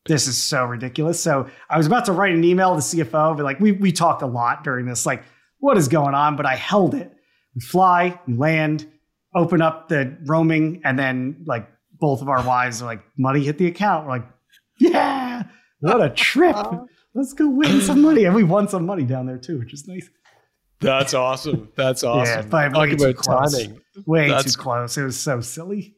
this 0.04 0.28
is 0.28 0.36
so 0.36 0.64
ridiculous. 0.64 1.18
So 1.20 1.48
I 1.70 1.78
was 1.78 1.86
about 1.86 2.04
to 2.04 2.12
write 2.12 2.34
an 2.34 2.44
email 2.44 2.74
to 2.74 2.80
CFO, 2.80 3.36
but 3.36 3.42
like 3.42 3.58
we, 3.58 3.72
we 3.72 3.90
talked 3.90 4.20
a 4.20 4.26
lot 4.26 4.64
during 4.64 4.84
this, 4.84 5.06
like, 5.06 5.24
what 5.58 5.78
is 5.78 5.88
going 5.88 6.14
on? 6.14 6.36
But 6.36 6.44
I 6.44 6.56
held 6.56 6.94
it. 6.94 7.10
We 7.54 7.62
fly, 7.62 8.20
we 8.26 8.34
land, 8.34 8.86
open 9.34 9.62
up 9.62 9.88
the 9.88 10.16
roaming, 10.26 10.82
and 10.84 10.98
then 10.98 11.42
like 11.46 11.68
both 11.98 12.20
of 12.20 12.28
our 12.28 12.42
wives 12.46 12.82
are 12.82 12.86
like, 12.86 13.02
money 13.16 13.44
hit 13.44 13.56
the 13.56 13.66
account. 13.66 14.04
We're 14.04 14.12
like, 14.12 14.28
yeah, 14.78 15.44
what 15.80 16.02
a 16.02 16.10
trip 16.10 16.54
uh-huh. 16.54 16.84
Let's 17.18 17.32
go 17.32 17.48
win 17.48 17.80
some 17.80 18.00
money. 18.00 18.24
And 18.24 18.34
we 18.34 18.44
won 18.44 18.68
some 18.68 18.86
money 18.86 19.04
down 19.04 19.26
there 19.26 19.38
too, 19.38 19.58
which 19.58 19.74
is 19.74 19.86
nice. 19.88 20.08
That's 20.80 21.12
awesome. 21.12 21.70
That's 21.74 22.04
awesome. 22.04 22.44
Yeah, 22.44 22.48
but 22.48 22.68
Talk 22.68 22.90
about 22.90 23.16
close. 23.16 23.52
timing. 23.52 23.80
Way 24.06 24.28
That's, 24.28 24.54
too 24.54 24.60
close. 24.60 24.96
It 24.96 25.02
was 25.02 25.18
so 25.18 25.40
silly. 25.40 25.96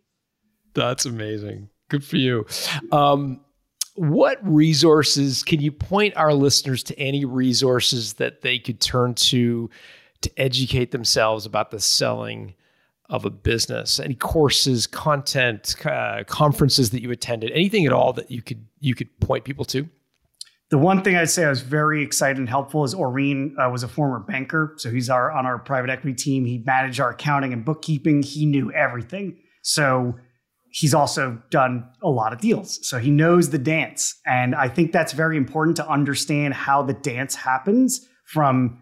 That's 0.74 1.04
amazing. 1.04 1.68
Good 1.90 2.02
for 2.02 2.16
you. 2.16 2.46
Um, 2.90 3.40
what 3.96 4.38
resources 4.42 5.42
can 5.42 5.60
you 5.60 5.70
point 5.70 6.16
our 6.16 6.32
listeners 6.32 6.82
to 6.84 6.98
any 6.98 7.26
resources 7.26 8.14
that 8.14 8.40
they 8.40 8.58
could 8.58 8.80
turn 8.80 9.14
to 9.14 9.68
to 10.22 10.30
educate 10.38 10.90
themselves 10.90 11.44
about 11.44 11.70
the 11.70 11.80
selling 11.80 12.54
of 13.08 13.24
a 13.24 13.30
business 13.30 13.98
any 13.98 14.14
courses 14.14 14.86
content 14.86 15.74
uh, 15.84 16.22
conferences 16.28 16.90
that 16.90 17.02
you 17.02 17.10
attended 17.10 17.50
anything 17.50 17.84
at 17.84 17.92
all 17.92 18.12
that 18.12 18.30
you 18.30 18.40
could 18.40 18.64
you 18.78 18.94
could 18.94 19.08
point 19.20 19.44
people 19.44 19.64
to 19.64 19.88
the 20.70 20.78
one 20.78 21.02
thing 21.02 21.16
I'd 21.16 21.30
say 21.30 21.44
I 21.44 21.48
was 21.48 21.62
very 21.62 22.02
excited 22.02 22.38
and 22.38 22.48
helpful 22.48 22.84
is 22.84 22.94
Oreen 22.94 23.54
uh, 23.58 23.68
was 23.70 23.82
a 23.82 23.88
former 23.88 24.20
banker. 24.20 24.74
So 24.76 24.90
he's 24.90 25.10
our 25.10 25.30
on 25.32 25.44
our 25.44 25.58
private 25.58 25.90
equity 25.90 26.14
team. 26.14 26.44
He 26.44 26.58
managed 26.58 27.00
our 27.00 27.10
accounting 27.10 27.52
and 27.52 27.64
bookkeeping. 27.64 28.22
He 28.22 28.46
knew 28.46 28.70
everything. 28.72 29.38
So 29.62 30.14
he's 30.70 30.94
also 30.94 31.42
done 31.50 31.88
a 32.02 32.08
lot 32.08 32.32
of 32.32 32.40
deals. 32.40 32.78
So 32.86 32.98
he 32.98 33.10
knows 33.10 33.50
the 33.50 33.58
dance. 33.58 34.20
And 34.24 34.54
I 34.54 34.68
think 34.68 34.92
that's 34.92 35.12
very 35.12 35.36
important 35.36 35.76
to 35.78 35.88
understand 35.88 36.54
how 36.54 36.82
the 36.82 36.94
dance 36.94 37.34
happens 37.34 38.06
from 38.24 38.80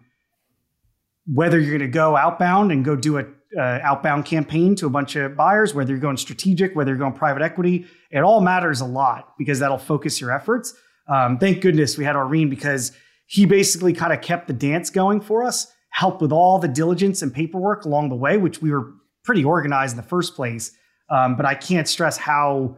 whether 1.25 1.59
you're 1.59 1.77
going 1.77 1.91
to 1.91 1.93
go 1.93 2.15
outbound 2.15 2.71
and 2.71 2.85
go 2.85 2.95
do 2.95 3.17
a 3.17 3.25
uh, 3.57 3.79
outbound 3.81 4.25
campaign 4.25 4.75
to 4.75 4.85
a 4.85 4.91
bunch 4.91 5.15
of 5.15 5.35
buyers, 5.35 5.73
whether 5.73 5.89
you're 5.89 5.99
going 5.99 6.17
strategic, 6.17 6.75
whether 6.75 6.91
you're 6.91 6.99
going 6.99 7.13
private 7.13 7.41
equity, 7.41 7.87
it 8.11 8.19
all 8.19 8.41
matters 8.41 8.79
a 8.79 8.85
lot 8.85 9.33
because 9.39 9.57
that'll 9.57 9.79
focus 9.79 10.21
your 10.21 10.31
efforts. 10.31 10.75
Um, 11.09 11.37
thank 11.37 11.61
goodness 11.61 11.97
we 11.97 12.05
had 12.05 12.15
Irene 12.15 12.49
because 12.49 12.91
he 13.27 13.45
basically 13.45 13.93
kind 13.93 14.13
of 14.13 14.21
kept 14.21 14.47
the 14.47 14.53
dance 14.53 14.89
going 14.89 15.21
for 15.21 15.43
us, 15.43 15.71
helped 15.89 16.21
with 16.21 16.31
all 16.31 16.59
the 16.59 16.67
diligence 16.67 17.21
and 17.21 17.33
paperwork 17.33 17.85
along 17.85 18.09
the 18.09 18.15
way, 18.15 18.37
which 18.37 18.61
we 18.61 18.71
were 18.71 18.93
pretty 19.23 19.43
organized 19.43 19.93
in 19.93 19.97
the 19.97 20.07
first 20.07 20.35
place. 20.35 20.71
Um, 21.09 21.35
but 21.35 21.45
I 21.45 21.55
can't 21.55 21.87
stress 21.87 22.17
how 22.17 22.77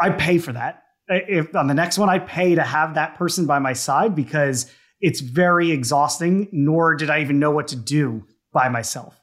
I'd 0.00 0.18
pay 0.18 0.38
for 0.38 0.52
that. 0.52 0.82
If 1.08 1.54
on 1.54 1.66
the 1.66 1.74
next 1.74 1.98
one, 1.98 2.08
I'd 2.08 2.26
pay 2.26 2.54
to 2.54 2.62
have 2.62 2.94
that 2.94 3.16
person 3.16 3.46
by 3.46 3.58
my 3.58 3.72
side 3.72 4.14
because 4.14 4.70
it's 5.00 5.20
very 5.20 5.70
exhausting, 5.70 6.48
nor 6.50 6.94
did 6.94 7.10
I 7.10 7.20
even 7.20 7.38
know 7.38 7.50
what 7.50 7.68
to 7.68 7.76
do 7.76 8.26
by 8.52 8.68
myself. 8.68 9.20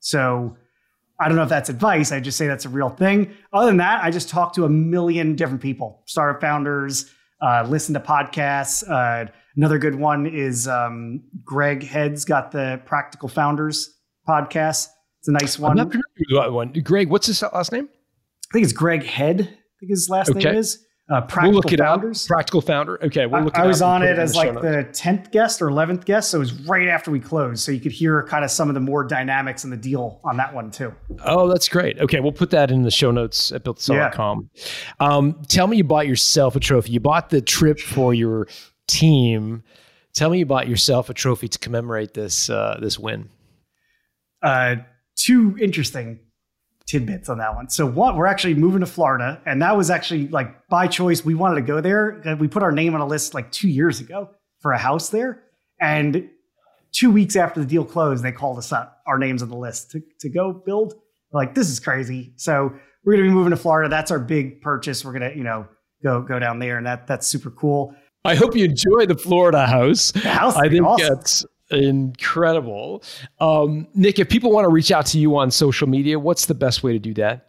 So 0.00 0.56
I 1.18 1.28
don't 1.28 1.36
know 1.36 1.44
if 1.44 1.48
that's 1.48 1.70
advice. 1.70 2.12
I 2.12 2.20
just 2.20 2.36
say 2.36 2.46
that's 2.46 2.64
a 2.64 2.68
real 2.68 2.90
thing. 2.90 3.32
Other 3.52 3.66
than 3.66 3.76
that, 3.78 4.02
I 4.02 4.10
just 4.10 4.28
talk 4.28 4.54
to 4.54 4.64
a 4.64 4.68
million 4.68 5.36
different 5.36 5.62
people, 5.62 6.02
startup 6.06 6.40
founders, 6.40 7.10
uh, 7.42 7.66
listen 7.68 7.92
to 7.94 8.00
podcasts. 8.00 8.88
Uh, 8.88 9.30
another 9.56 9.78
good 9.78 9.94
one 9.96 10.26
is 10.26 10.68
um, 10.68 11.22
Greg 11.44 11.82
Head's 11.82 12.24
got 12.24 12.52
the 12.52 12.80
Practical 12.86 13.28
Founders 13.28 13.98
podcast. 14.28 14.88
It's 15.18 15.28
a 15.28 15.32
nice 15.32 15.58
one. 15.58 15.72
I'm 15.78 15.88
not 15.88 15.92
familiar 15.92 16.46
with 16.48 16.54
one. 16.54 16.72
Greg, 16.82 17.08
what's 17.10 17.26
his 17.26 17.42
last 17.42 17.72
name? 17.72 17.88
I 17.90 18.52
think 18.52 18.64
it's 18.64 18.72
Greg 18.72 19.04
Head. 19.04 19.40
I 19.40 19.44
think 19.80 19.90
his 19.90 20.08
last 20.08 20.30
Okay. 20.30 20.40
name 20.44 20.56
is 20.56 20.84
uh, 21.12 21.20
Practical 21.20 21.42
we'll 21.50 21.52
look 21.56 21.72
it 21.72 21.78
Founders. 21.78 22.24
up. 22.24 22.28
Practical 22.28 22.60
founder. 22.62 23.04
Okay, 23.04 23.26
we'll 23.26 23.40
I- 23.40 23.44
look. 23.44 23.58
I, 23.58 23.64
it 23.64 23.66
was 23.68 23.82
on 23.82 24.02
it 24.02 24.18
as 24.18 24.34
like 24.34 24.54
the 24.54 24.88
tenth 24.92 25.30
guest 25.30 25.60
or 25.60 25.68
eleventh 25.68 26.04
guest, 26.06 26.30
so 26.30 26.38
it 26.38 26.40
was 26.40 26.52
right 26.66 26.88
after 26.88 27.10
we 27.10 27.20
closed, 27.20 27.62
so 27.62 27.70
you 27.72 27.80
could 27.80 27.92
hear 27.92 28.22
kind 28.24 28.44
of 28.44 28.50
some 28.50 28.68
of 28.68 28.74
the 28.74 28.80
more 28.80 29.04
dynamics 29.04 29.64
in 29.64 29.70
the 29.70 29.76
deal 29.76 30.20
on 30.24 30.36
that 30.38 30.54
one 30.54 30.70
too. 30.70 30.94
Oh, 31.24 31.48
that's 31.48 31.68
great. 31.68 31.98
Okay, 32.00 32.20
we'll 32.20 32.32
put 32.32 32.50
that 32.50 32.70
in 32.70 32.82
the 32.82 32.90
show 32.90 33.10
notes 33.10 33.52
at 33.52 33.62
builtsell.com. 33.64 34.48
Um, 35.00 35.42
tell 35.48 35.66
me 35.66 35.76
you 35.76 35.84
bought 35.84 36.06
yourself 36.06 36.56
a 36.56 36.60
trophy. 36.60 36.92
You 36.92 37.00
bought 37.00 37.30
the 37.30 37.40
trip 37.42 37.78
for 37.78 38.14
your 38.14 38.48
team. 38.88 39.62
Tell 40.14 40.30
me 40.30 40.38
you 40.40 40.46
bought 40.46 40.68
yourself 40.68 41.08
a 41.10 41.14
trophy 41.14 41.48
to 41.48 41.58
commemorate 41.58 42.14
this 42.14 42.48
uh, 42.50 42.78
this 42.80 42.98
win. 42.98 43.28
uh, 44.42 44.76
two 45.16 45.56
interesting 45.60 46.18
tidbits 46.92 47.28
on 47.30 47.38
that 47.38 47.54
one. 47.54 47.70
So 47.70 47.86
what 47.86 48.16
we're 48.16 48.26
actually 48.26 48.54
moving 48.54 48.80
to 48.80 48.86
Florida, 48.86 49.40
and 49.46 49.62
that 49.62 49.76
was 49.76 49.90
actually 49.90 50.28
like 50.28 50.68
by 50.68 50.86
choice. 50.86 51.24
We 51.24 51.34
wanted 51.34 51.54
to 51.56 51.62
go 51.62 51.80
there. 51.80 52.22
Uh, 52.26 52.36
We 52.36 52.48
put 52.48 52.62
our 52.62 52.72
name 52.72 52.94
on 52.94 53.00
a 53.00 53.06
list 53.06 53.32
like 53.34 53.50
two 53.50 53.68
years 53.68 54.00
ago 54.00 54.28
for 54.60 54.72
a 54.72 54.78
house 54.78 55.08
there, 55.08 55.42
and 55.80 56.28
two 56.92 57.10
weeks 57.10 57.34
after 57.34 57.60
the 57.60 57.66
deal 57.66 57.84
closed, 57.84 58.22
they 58.22 58.32
called 58.32 58.58
us 58.58 58.72
up. 58.72 58.98
Our 59.06 59.18
names 59.18 59.42
on 59.42 59.48
the 59.48 59.56
list 59.56 59.90
to 59.92 60.02
to 60.20 60.28
go 60.28 60.52
build. 60.52 60.94
We're 61.30 61.40
like 61.40 61.54
this 61.54 61.70
is 61.70 61.80
crazy. 61.80 62.34
So 62.36 62.72
we're 63.04 63.14
gonna 63.14 63.28
be 63.28 63.34
moving 63.34 63.50
to 63.50 63.56
Florida. 63.56 63.88
That's 63.88 64.10
our 64.10 64.20
big 64.20 64.60
purchase. 64.60 65.04
We're 65.04 65.14
gonna 65.14 65.32
you 65.34 65.44
know 65.44 65.66
go 66.02 66.20
go 66.22 66.38
down 66.38 66.58
there, 66.58 66.76
and 66.76 66.86
that 66.86 67.06
that's 67.06 67.26
super 67.26 67.50
cool. 67.50 67.94
I 68.24 68.34
hope 68.34 68.54
you 68.54 68.66
enjoy 68.66 69.06
the 69.06 69.16
Florida 69.16 69.66
house. 69.66 70.12
The 70.12 70.28
house, 70.28 70.56
I 70.56 70.68
think 70.68 70.84
awesome. 70.84 71.08
that's 71.08 71.46
incredible. 71.72 73.02
Um, 73.40 73.88
Nick, 73.94 74.18
if 74.18 74.28
people 74.28 74.52
want 74.52 74.64
to 74.64 74.68
reach 74.68 74.90
out 74.90 75.06
to 75.06 75.18
you 75.18 75.36
on 75.36 75.50
social 75.50 75.88
media, 75.88 76.18
what's 76.18 76.46
the 76.46 76.54
best 76.54 76.82
way 76.82 76.92
to 76.92 76.98
do 76.98 77.14
that? 77.14 77.48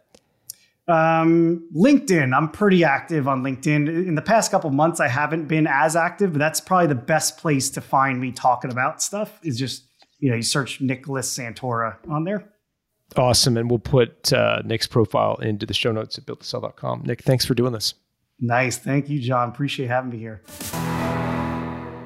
Um, 0.86 1.68
LinkedIn. 1.74 2.36
I'm 2.36 2.50
pretty 2.50 2.84
active 2.84 3.26
on 3.26 3.42
LinkedIn. 3.42 3.88
In 3.88 4.14
the 4.14 4.22
past 4.22 4.50
couple 4.50 4.70
months, 4.70 5.00
I 5.00 5.08
haven't 5.08 5.46
been 5.46 5.66
as 5.66 5.96
active, 5.96 6.32
but 6.32 6.38
that's 6.38 6.60
probably 6.60 6.88
the 6.88 6.94
best 6.94 7.38
place 7.38 7.70
to 7.70 7.80
find 7.80 8.20
me 8.20 8.32
talking 8.32 8.70
about 8.70 9.02
stuff. 9.02 9.38
Is 9.42 9.58
just 9.58 9.84
you 10.18 10.30
know 10.30 10.36
you 10.36 10.42
search 10.42 10.80
Nicholas 10.80 11.36
Santora 11.36 11.96
on 12.08 12.24
there. 12.24 12.50
Awesome. 13.16 13.56
And 13.56 13.70
we'll 13.70 13.78
put 13.78 14.32
uh, 14.32 14.62
Nick's 14.64 14.86
profile 14.86 15.36
into 15.36 15.66
the 15.66 15.74
show 15.74 15.92
notes 15.92 16.18
at 16.18 16.26
builttosell.com. 16.26 17.02
Nick, 17.06 17.22
thanks 17.22 17.44
for 17.44 17.54
doing 17.54 17.72
this. 17.72 17.94
Nice, 18.40 18.76
thank 18.76 19.08
you, 19.08 19.20
John. 19.20 19.50
Appreciate 19.50 19.88
having 19.88 20.10
me 20.10 20.18
here. 20.18 20.42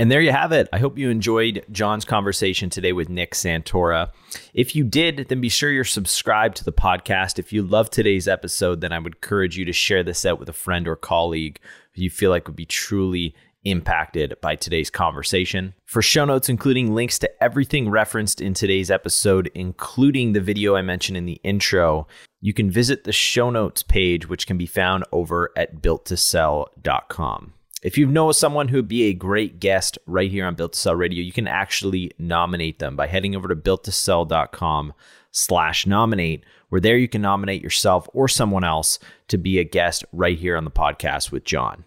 And 0.00 0.12
there 0.12 0.20
you 0.20 0.30
have 0.30 0.52
it. 0.52 0.68
I 0.72 0.78
hope 0.78 0.96
you 0.96 1.10
enjoyed 1.10 1.64
John's 1.72 2.04
conversation 2.04 2.70
today 2.70 2.92
with 2.92 3.08
Nick 3.08 3.32
Santora. 3.32 4.12
If 4.54 4.76
you 4.76 4.84
did, 4.84 5.26
then 5.28 5.40
be 5.40 5.48
sure 5.48 5.72
you're 5.72 5.82
subscribed 5.82 6.56
to 6.58 6.64
the 6.64 6.72
podcast. 6.72 7.40
If 7.40 7.52
you 7.52 7.62
love 7.62 7.90
today's 7.90 8.28
episode, 8.28 8.80
then 8.80 8.92
I 8.92 9.00
would 9.00 9.16
encourage 9.16 9.58
you 9.58 9.64
to 9.64 9.72
share 9.72 10.04
this 10.04 10.24
out 10.24 10.38
with 10.38 10.48
a 10.48 10.52
friend 10.52 10.86
or 10.86 10.94
colleague 10.94 11.58
who 11.94 12.02
you 12.02 12.10
feel 12.10 12.30
like 12.30 12.46
would 12.46 12.54
be 12.54 12.64
truly 12.64 13.34
impacted 13.64 14.34
by 14.40 14.54
today's 14.54 14.88
conversation. 14.88 15.74
For 15.84 16.00
show 16.00 16.24
notes, 16.24 16.48
including 16.48 16.94
links 16.94 17.18
to 17.18 17.42
everything 17.42 17.90
referenced 17.90 18.40
in 18.40 18.54
today's 18.54 18.92
episode, 18.92 19.50
including 19.52 20.32
the 20.32 20.40
video 20.40 20.76
I 20.76 20.82
mentioned 20.82 21.18
in 21.18 21.26
the 21.26 21.40
intro, 21.42 22.06
you 22.40 22.54
can 22.54 22.70
visit 22.70 23.02
the 23.02 23.12
show 23.12 23.50
notes 23.50 23.82
page, 23.82 24.28
which 24.28 24.46
can 24.46 24.56
be 24.58 24.66
found 24.66 25.04
over 25.10 25.50
at 25.56 25.82
builttosell.com. 25.82 27.54
If 27.80 27.96
you 27.96 28.06
know 28.06 28.32
someone 28.32 28.66
who 28.66 28.78
would 28.78 28.88
be 28.88 29.04
a 29.04 29.14
great 29.14 29.60
guest 29.60 29.98
right 30.04 30.28
here 30.28 30.46
on 30.46 30.56
Built 30.56 30.72
to 30.72 30.78
Sell 30.78 30.96
Radio, 30.96 31.22
you 31.22 31.30
can 31.30 31.46
actually 31.46 32.10
nominate 32.18 32.80
them 32.80 32.96
by 32.96 33.06
heading 33.06 33.36
over 33.36 33.46
to 33.46 33.54
builttosell.com 33.54 34.94
slash 35.30 35.86
nominate, 35.86 36.44
where 36.70 36.80
there 36.80 36.96
you 36.96 37.06
can 37.06 37.22
nominate 37.22 37.62
yourself 37.62 38.08
or 38.12 38.26
someone 38.26 38.64
else 38.64 38.98
to 39.28 39.38
be 39.38 39.60
a 39.60 39.64
guest 39.64 40.04
right 40.12 40.36
here 40.36 40.56
on 40.56 40.64
the 40.64 40.72
podcast 40.72 41.30
with 41.30 41.44
John. 41.44 41.84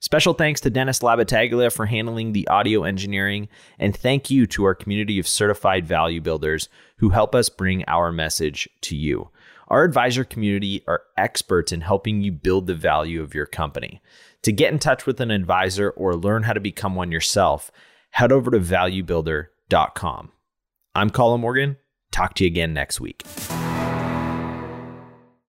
Special 0.00 0.32
thanks 0.32 0.62
to 0.62 0.70
Dennis 0.70 1.00
Labataglia 1.00 1.70
for 1.70 1.84
handling 1.84 2.32
the 2.32 2.48
audio 2.48 2.84
engineering, 2.84 3.48
and 3.78 3.94
thank 3.94 4.30
you 4.30 4.46
to 4.46 4.64
our 4.64 4.74
community 4.74 5.18
of 5.18 5.28
certified 5.28 5.86
value 5.86 6.22
builders 6.22 6.70
who 6.98 7.10
help 7.10 7.34
us 7.34 7.50
bring 7.50 7.84
our 7.86 8.10
message 8.10 8.66
to 8.80 8.96
you. 8.96 9.28
Our 9.68 9.84
advisor 9.84 10.24
community 10.24 10.82
are 10.86 11.02
experts 11.18 11.72
in 11.72 11.82
helping 11.82 12.22
you 12.22 12.32
build 12.32 12.66
the 12.66 12.74
value 12.74 13.22
of 13.22 13.34
your 13.34 13.46
company. 13.46 14.00
To 14.44 14.52
get 14.52 14.72
in 14.74 14.78
touch 14.78 15.06
with 15.06 15.20
an 15.20 15.30
advisor 15.30 15.88
or 15.90 16.14
learn 16.14 16.42
how 16.42 16.52
to 16.52 16.60
become 16.60 16.94
one 16.94 17.10
yourself, 17.10 17.70
head 18.10 18.30
over 18.30 18.50
to 18.50 18.58
valuebuilder.com. 18.60 20.32
I'm 20.94 21.10
Colin 21.10 21.40
Morgan. 21.40 21.78
Talk 22.12 22.34
to 22.34 22.44
you 22.44 22.48
again 22.48 22.74
next 22.74 23.00
week. 23.00 23.22